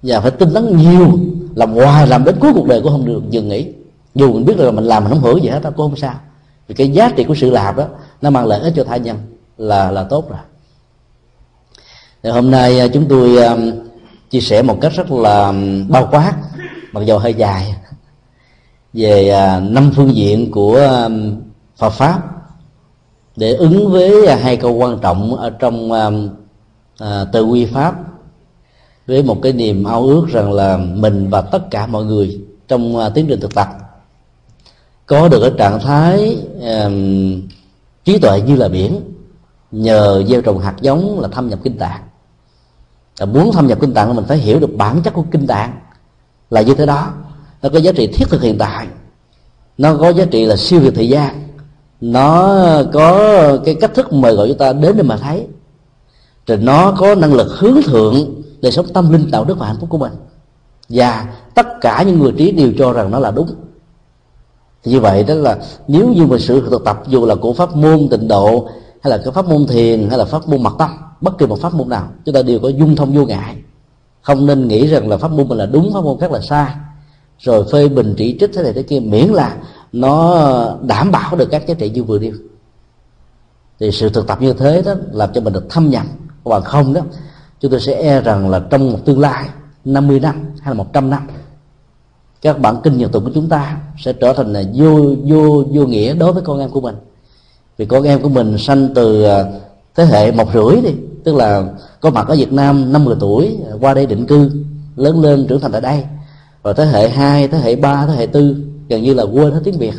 và 0.04 0.20
phải 0.20 0.30
tinh 0.30 0.54
tấn 0.54 0.76
nhiều 0.76 1.18
làm 1.54 1.72
hoài 1.72 2.06
làm 2.06 2.24
đến 2.24 2.36
cuối 2.40 2.52
cuộc 2.54 2.66
đời 2.66 2.80
cũng 2.82 2.92
không 2.92 3.04
được 3.04 3.22
dừng 3.30 3.48
nghỉ. 3.48 3.72
Dù 4.14 4.32
mình 4.32 4.44
biết 4.44 4.58
là 4.58 4.70
mình 4.70 4.84
làm 4.84 5.04
mình 5.04 5.12
không 5.12 5.22
hưởng 5.22 5.42
gì 5.42 5.48
hết 5.48 5.62
đó 5.62 5.70
cũng 5.76 5.90
không 5.90 5.96
sao. 5.96 6.14
Vì 6.68 6.74
cái 6.74 6.88
giá 6.88 7.10
trị 7.16 7.24
của 7.24 7.34
sự 7.34 7.50
làm 7.50 7.76
đó 7.76 7.84
nó 8.22 8.30
mang 8.30 8.46
lợi 8.46 8.60
ích 8.60 8.72
cho 8.76 8.84
tha 8.84 8.96
nhân 8.96 9.16
là 9.58 9.90
là 9.90 10.02
tốt 10.04 10.30
rồi. 10.30 10.38
Thì 12.22 12.30
hôm 12.30 12.50
nay 12.50 12.80
à, 12.80 12.86
chúng 12.88 13.06
tôi 13.08 13.36
um, 13.36 13.70
chia 14.30 14.40
sẻ 14.40 14.62
một 14.62 14.78
cách 14.80 14.92
rất 14.92 15.10
là 15.10 15.52
bao 15.88 16.08
quát 16.10 16.34
mặc 16.92 17.00
dù 17.06 17.18
hơi 17.18 17.34
dài 17.34 17.74
về 18.92 19.32
uh, 19.32 19.70
năm 19.70 19.90
phương 19.96 20.16
diện 20.16 20.50
của 20.50 21.04
um, 21.04 21.36
Phật 21.76 21.90
pháp 21.90 22.22
để 23.36 23.54
ứng 23.54 23.92
với 23.92 24.36
hai 24.36 24.56
câu 24.56 24.72
quan 24.72 24.98
trọng 24.98 25.36
ở 25.36 25.50
trong 25.50 25.92
uh, 25.92 27.28
từ 27.32 27.44
quy 27.44 27.64
pháp 27.64 27.94
với 29.06 29.22
một 29.22 29.38
cái 29.42 29.52
niềm 29.52 29.84
ao 29.84 30.02
ước 30.02 30.26
rằng 30.28 30.52
là 30.52 30.76
mình 30.76 31.28
và 31.30 31.40
tất 31.40 31.70
cả 31.70 31.86
mọi 31.86 32.04
người 32.04 32.40
trong 32.68 32.96
à, 32.96 33.08
tiến 33.08 33.26
trình 33.28 33.40
thực 33.40 33.54
tập 33.54 33.68
có 35.06 35.28
được 35.28 35.40
cái 35.40 35.50
trạng 35.58 35.80
thái 35.80 36.38
um, 36.60 37.40
trí 38.04 38.18
tuệ 38.18 38.40
như 38.40 38.56
là 38.56 38.68
biển 38.68 39.00
nhờ 39.70 40.24
gieo 40.28 40.40
trồng 40.40 40.58
hạt 40.58 40.74
giống 40.80 41.20
là 41.20 41.28
thâm 41.28 41.48
nhập 41.48 41.58
kinh 41.62 41.78
tạng. 41.78 42.00
Và 43.18 43.26
muốn 43.26 43.52
thâm 43.52 43.66
nhập 43.66 43.78
kinh 43.80 43.94
tạng 43.94 44.08
là 44.08 44.14
mình 44.14 44.24
phải 44.28 44.38
hiểu 44.38 44.60
được 44.60 44.76
bản 44.76 45.02
chất 45.02 45.14
của 45.14 45.24
kinh 45.30 45.46
tạng 45.46 45.78
là 46.50 46.60
như 46.60 46.74
thế 46.74 46.86
đó. 46.86 47.12
Nó 47.62 47.68
có 47.68 47.78
giá 47.78 47.92
trị 47.92 48.06
thiết 48.06 48.28
thực 48.28 48.42
hiện 48.42 48.58
tại 48.58 48.86
nó 49.78 49.96
có 49.96 50.08
giá 50.08 50.24
trị 50.24 50.44
là 50.44 50.56
siêu 50.56 50.80
việt 50.80 50.92
thời 50.94 51.08
gian 51.08 51.48
nó 52.00 52.58
có 52.92 53.58
cái 53.64 53.74
cách 53.74 53.94
thức 53.94 54.12
mời 54.12 54.34
gọi 54.34 54.48
chúng 54.48 54.58
ta 54.58 54.72
đến 54.72 54.96
để 54.96 55.02
mà 55.02 55.16
thấy. 55.16 55.46
Rồi 56.46 56.58
nó 56.58 56.94
có 56.98 57.14
năng 57.14 57.34
lực 57.34 57.52
hướng 57.58 57.82
thượng 57.82 58.42
đời 58.64 58.72
sống 58.72 58.86
tâm 58.94 59.12
linh 59.12 59.30
đạo 59.30 59.44
đức 59.44 59.58
và 59.58 59.66
hạnh 59.66 59.76
phúc 59.80 59.90
của 59.90 59.98
mình. 59.98 60.12
Và 60.88 61.34
tất 61.54 61.66
cả 61.80 62.02
những 62.06 62.18
người 62.18 62.32
trí 62.38 62.50
đều 62.50 62.72
cho 62.78 62.92
rằng 62.92 63.10
nó 63.10 63.18
là 63.18 63.30
đúng. 63.30 63.48
Thì 64.82 64.92
như 64.92 65.00
vậy 65.00 65.24
đó 65.24 65.34
là 65.34 65.58
nếu 65.88 66.12
như 66.12 66.26
mình 66.26 66.40
sự 66.40 66.68
thực 66.70 66.84
tập, 66.84 67.02
dù 67.06 67.26
là 67.26 67.34
của 67.34 67.52
pháp 67.52 67.76
môn 67.76 68.08
tịnh 68.10 68.28
độ, 68.28 68.68
hay 69.02 69.10
là 69.10 69.16
cái 69.24 69.32
pháp 69.32 69.48
môn 69.48 69.66
thiền, 69.66 70.08
hay 70.08 70.18
là 70.18 70.24
pháp 70.24 70.48
môn 70.48 70.62
mật 70.62 70.74
tâm, 70.78 70.90
bất 71.20 71.38
kỳ 71.38 71.46
một 71.46 71.60
pháp 71.60 71.74
môn 71.74 71.88
nào, 71.88 72.08
chúng 72.24 72.34
ta 72.34 72.42
đều 72.42 72.58
có 72.58 72.68
dung 72.68 72.96
thông 72.96 73.12
vô 73.16 73.24
ngại. 73.24 73.56
Không 74.22 74.46
nên 74.46 74.68
nghĩ 74.68 74.86
rằng 74.86 75.08
là 75.08 75.16
pháp 75.16 75.30
môn 75.30 75.48
mình 75.48 75.58
là 75.58 75.66
đúng, 75.66 75.92
pháp 75.94 76.04
môn 76.04 76.18
khác 76.20 76.32
là 76.32 76.40
sai. 76.40 76.74
Rồi 77.38 77.64
phê 77.72 77.88
bình 77.88 78.14
chỉ 78.18 78.36
trích 78.40 78.50
thế 78.54 78.62
này 78.62 78.72
thế 78.72 78.82
kia, 78.82 79.00
miễn 79.00 79.28
là 79.28 79.56
nó 79.92 80.76
đảm 80.82 81.10
bảo 81.10 81.36
được 81.36 81.48
các 81.50 81.66
giá 81.66 81.74
trị 81.74 81.90
như 81.90 82.04
vừa 82.04 82.18
nêu. 82.18 82.32
Thì 83.80 83.90
sự 83.90 84.08
thực 84.08 84.26
tập 84.26 84.42
như 84.42 84.52
thế 84.52 84.82
đó 84.82 84.94
làm 85.12 85.32
cho 85.32 85.40
mình 85.40 85.52
được 85.52 85.66
thâm 85.70 85.90
nhập. 85.90 86.06
Còn 86.44 86.62
không 86.62 86.92
đó 86.92 87.00
chúng 87.64 87.70
tôi 87.70 87.80
sẽ 87.80 87.92
e 87.92 88.20
rằng 88.20 88.50
là 88.50 88.60
trong 88.70 88.92
một 88.92 88.98
tương 89.04 89.20
lai 89.20 89.48
50 89.84 90.20
năm 90.20 90.44
hay 90.60 90.74
là 90.74 90.78
100 90.78 91.10
năm 91.10 91.26
các 92.42 92.58
bản 92.58 92.76
kinh 92.82 92.98
nhật 92.98 93.12
tụng 93.12 93.24
của 93.24 93.30
chúng 93.34 93.48
ta 93.48 93.76
sẽ 93.98 94.12
trở 94.12 94.32
thành 94.32 94.52
là 94.52 94.62
vô 94.74 95.14
vô 95.24 95.64
vô 95.72 95.86
nghĩa 95.86 96.14
đối 96.14 96.32
với 96.32 96.42
con 96.42 96.60
em 96.60 96.70
của 96.70 96.80
mình. 96.80 96.94
Vì 97.76 97.86
con 97.86 98.02
em 98.02 98.22
của 98.22 98.28
mình 98.28 98.58
sanh 98.58 98.88
từ 98.94 99.22
à, 99.22 99.44
thế 99.94 100.04
hệ 100.04 100.32
một 100.32 100.48
rưỡi 100.54 100.80
đi 100.80 100.90
tức 101.24 101.34
là 101.34 101.64
có 102.00 102.10
mặt 102.10 102.28
ở 102.28 102.36
Việt 102.36 102.52
Nam 102.52 102.92
năm 102.92 103.04
10 103.04 103.16
tuổi 103.20 103.56
à, 103.70 103.72
qua 103.80 103.94
đây 103.94 104.06
định 104.06 104.26
cư 104.26 104.50
lớn 104.96 105.20
lên 105.20 105.46
trưởng 105.46 105.60
thành 105.60 105.72
tại 105.72 105.80
đây. 105.80 106.04
Rồi 106.64 106.74
thế 106.74 106.84
hệ 106.84 107.08
2, 107.08 107.48
thế 107.48 107.58
hệ 107.58 107.76
3, 107.76 108.06
thế 108.06 108.14
hệ 108.14 108.26
4 108.26 108.54
gần 108.88 109.02
như 109.02 109.14
là 109.14 109.22
quên 109.22 109.52
hết 109.52 109.60
tiếng 109.64 109.78
Việt 109.78 109.94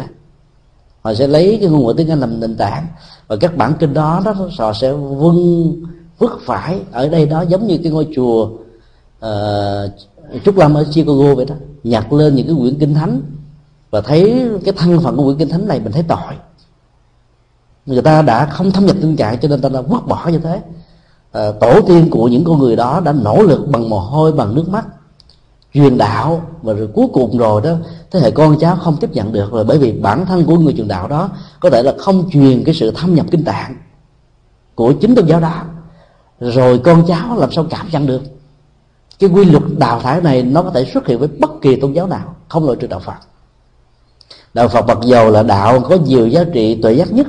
họ 1.01 1.13
sẽ 1.13 1.27
lấy 1.27 1.57
cái 1.61 1.69
ngôn 1.69 1.85
ngữ 1.85 1.93
tiếng 1.97 2.09
Anh 2.09 2.19
làm 2.19 2.39
nền 2.39 2.55
tảng 2.57 2.87
và 3.27 3.35
các 3.35 3.57
bản 3.57 3.73
kinh 3.79 3.93
đó 3.93 4.21
đó 4.25 4.35
họ 4.57 4.73
sẽ 4.73 4.93
vâng 4.93 5.75
vứt 6.19 6.39
phải 6.45 6.79
ở 6.91 7.09
đây 7.09 7.25
đó 7.25 7.41
giống 7.41 7.67
như 7.67 7.79
cái 7.83 7.91
ngôi 7.91 8.07
chùa 8.15 8.49
uh, 9.25 9.91
Trúc 10.45 10.57
Lâm 10.57 10.73
ở 10.73 10.83
Chicago 10.83 11.35
vậy 11.35 11.45
đó. 11.45 11.55
Nhặt 11.83 12.13
lên 12.13 12.35
những 12.35 12.47
cái 12.47 12.55
quyển 12.59 12.79
kinh 12.79 12.93
thánh 12.93 13.21
và 13.91 14.01
thấy 14.01 14.49
cái 14.65 14.73
thân 14.77 14.99
phận 14.99 15.17
của 15.17 15.23
quyển 15.23 15.37
kinh 15.37 15.49
thánh 15.49 15.67
này 15.67 15.79
mình 15.79 15.91
thấy 15.91 16.03
tội. 16.07 16.33
Người 17.85 18.01
ta 18.01 18.21
đã 18.21 18.45
không 18.45 18.71
thâm 18.71 18.85
nhập 18.85 18.95
tinh 19.01 19.15
trạng 19.15 19.37
cho 19.39 19.47
nên 19.47 19.61
ta 19.61 19.69
đã 19.69 19.81
vứt 19.81 20.07
bỏ 20.07 20.27
như 20.31 20.37
thế. 20.37 20.61
À, 21.31 21.51
tổ 21.61 21.81
tiên 21.81 22.07
của 22.11 22.27
những 22.27 22.43
con 22.43 22.59
người 22.59 22.75
đó 22.75 22.99
đã 22.99 23.11
nỗ 23.11 23.41
lực 23.41 23.67
bằng 23.67 23.89
mồ 23.89 23.99
hôi 23.99 24.31
bằng 24.31 24.55
nước 24.55 24.69
mắt 24.69 24.85
truyền 25.73 25.97
đạo 25.97 26.41
và 26.61 26.73
rồi 26.73 26.89
cuối 26.93 27.07
cùng 27.13 27.37
rồi 27.37 27.61
đó 27.61 27.75
thế 28.11 28.19
hệ 28.19 28.31
con 28.31 28.57
cháu 28.59 28.75
không 28.75 28.97
tiếp 28.97 29.09
nhận 29.13 29.33
được. 29.33 29.51
Rồi 29.51 29.63
bởi 29.63 29.77
vì 29.77 29.91
bản 29.91 30.25
thân 30.25 30.45
của 30.45 30.57
người 30.57 30.73
truyền 30.73 30.87
đạo 30.87 31.07
đó 31.07 31.29
có 31.59 31.69
thể 31.69 31.83
là 31.83 31.93
không 31.99 32.29
truyền 32.31 32.63
cái 32.63 32.75
sự 32.75 32.91
thâm 32.91 33.15
nhập 33.15 33.25
kinh 33.31 33.43
tạng 33.43 33.75
của 34.75 34.93
chính 34.93 35.15
tôn 35.15 35.25
giáo 35.25 35.39
đó 35.39 35.63
rồi 36.39 36.81
con 36.83 37.03
cháu 37.07 37.37
làm 37.37 37.51
sao 37.51 37.65
cảm 37.69 37.87
nhận 37.91 38.07
được? 38.07 38.21
Cái 39.19 39.29
quy 39.29 39.45
luật 39.45 39.63
đào 39.77 39.99
thải 39.99 40.21
này 40.21 40.43
nó 40.43 40.61
có 40.61 40.71
thể 40.71 40.85
xuất 40.85 41.07
hiện 41.07 41.19
với 41.19 41.27
bất 41.27 41.51
kỳ 41.61 41.75
tôn 41.75 41.93
giáo 41.93 42.07
nào, 42.07 42.35
không 42.47 42.65
loại 42.65 42.77
trừ 42.81 42.87
đạo 42.87 42.99
phật. 42.99 43.13
Đạo 44.53 44.67
phật 44.67 44.87
mặc 44.87 44.97
dầu 45.05 45.31
là 45.31 45.43
đạo 45.43 45.81
có 45.89 45.95
nhiều 45.95 46.27
giá 46.27 46.43
trị 46.53 46.81
tuệ 46.81 46.93
giác 46.93 47.13
nhất, 47.13 47.27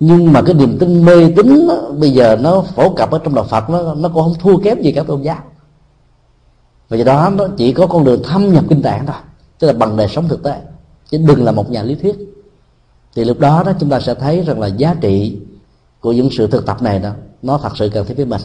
nhưng 0.00 0.32
mà 0.32 0.42
cái 0.42 0.54
niềm 0.54 0.76
tin 0.80 1.04
mê 1.04 1.32
tín 1.36 1.68
bây 1.98 2.10
giờ 2.10 2.36
nó 2.40 2.64
phổ 2.74 2.90
cập 2.90 3.10
ở 3.10 3.18
trong 3.18 3.34
đạo 3.34 3.44
phật 3.44 3.70
nó 3.70 3.94
nó 3.94 4.08
cũng 4.08 4.22
không 4.22 4.34
thua 4.40 4.58
kém 4.58 4.82
gì 4.82 4.92
các 4.92 5.06
tôn 5.06 5.22
giáo. 5.22 5.38
Và 6.88 6.96
do 6.96 7.04
đó 7.04 7.30
nó 7.36 7.46
chỉ 7.56 7.72
có 7.72 7.86
con 7.86 8.04
đường 8.04 8.22
thâm 8.24 8.52
nhập 8.52 8.64
kinh 8.68 8.82
tạng 8.82 9.06
thôi, 9.06 9.16
tức 9.58 9.66
là 9.66 9.72
bằng 9.72 9.96
đời 9.96 10.08
sống 10.08 10.28
thực 10.28 10.42
tế, 10.42 10.60
chứ 11.10 11.18
đừng 11.18 11.44
là 11.44 11.52
một 11.52 11.70
nhà 11.70 11.82
lý 11.82 11.94
thuyết. 11.94 12.16
Thì 13.14 13.24
lúc 13.24 13.38
đó 13.38 13.62
đó 13.66 13.72
chúng 13.80 13.90
ta 13.90 14.00
sẽ 14.00 14.14
thấy 14.14 14.42
rằng 14.42 14.60
là 14.60 14.66
giá 14.66 14.94
trị 15.00 15.38
của 16.02 16.12
những 16.12 16.28
sự 16.30 16.46
thực 16.46 16.66
tập 16.66 16.82
này 16.82 16.98
đó 16.98 17.10
nó 17.42 17.58
thật 17.62 17.72
sự 17.76 17.90
cần 17.94 18.06
thiết 18.06 18.14
với 18.16 18.26
mình. 18.26 18.40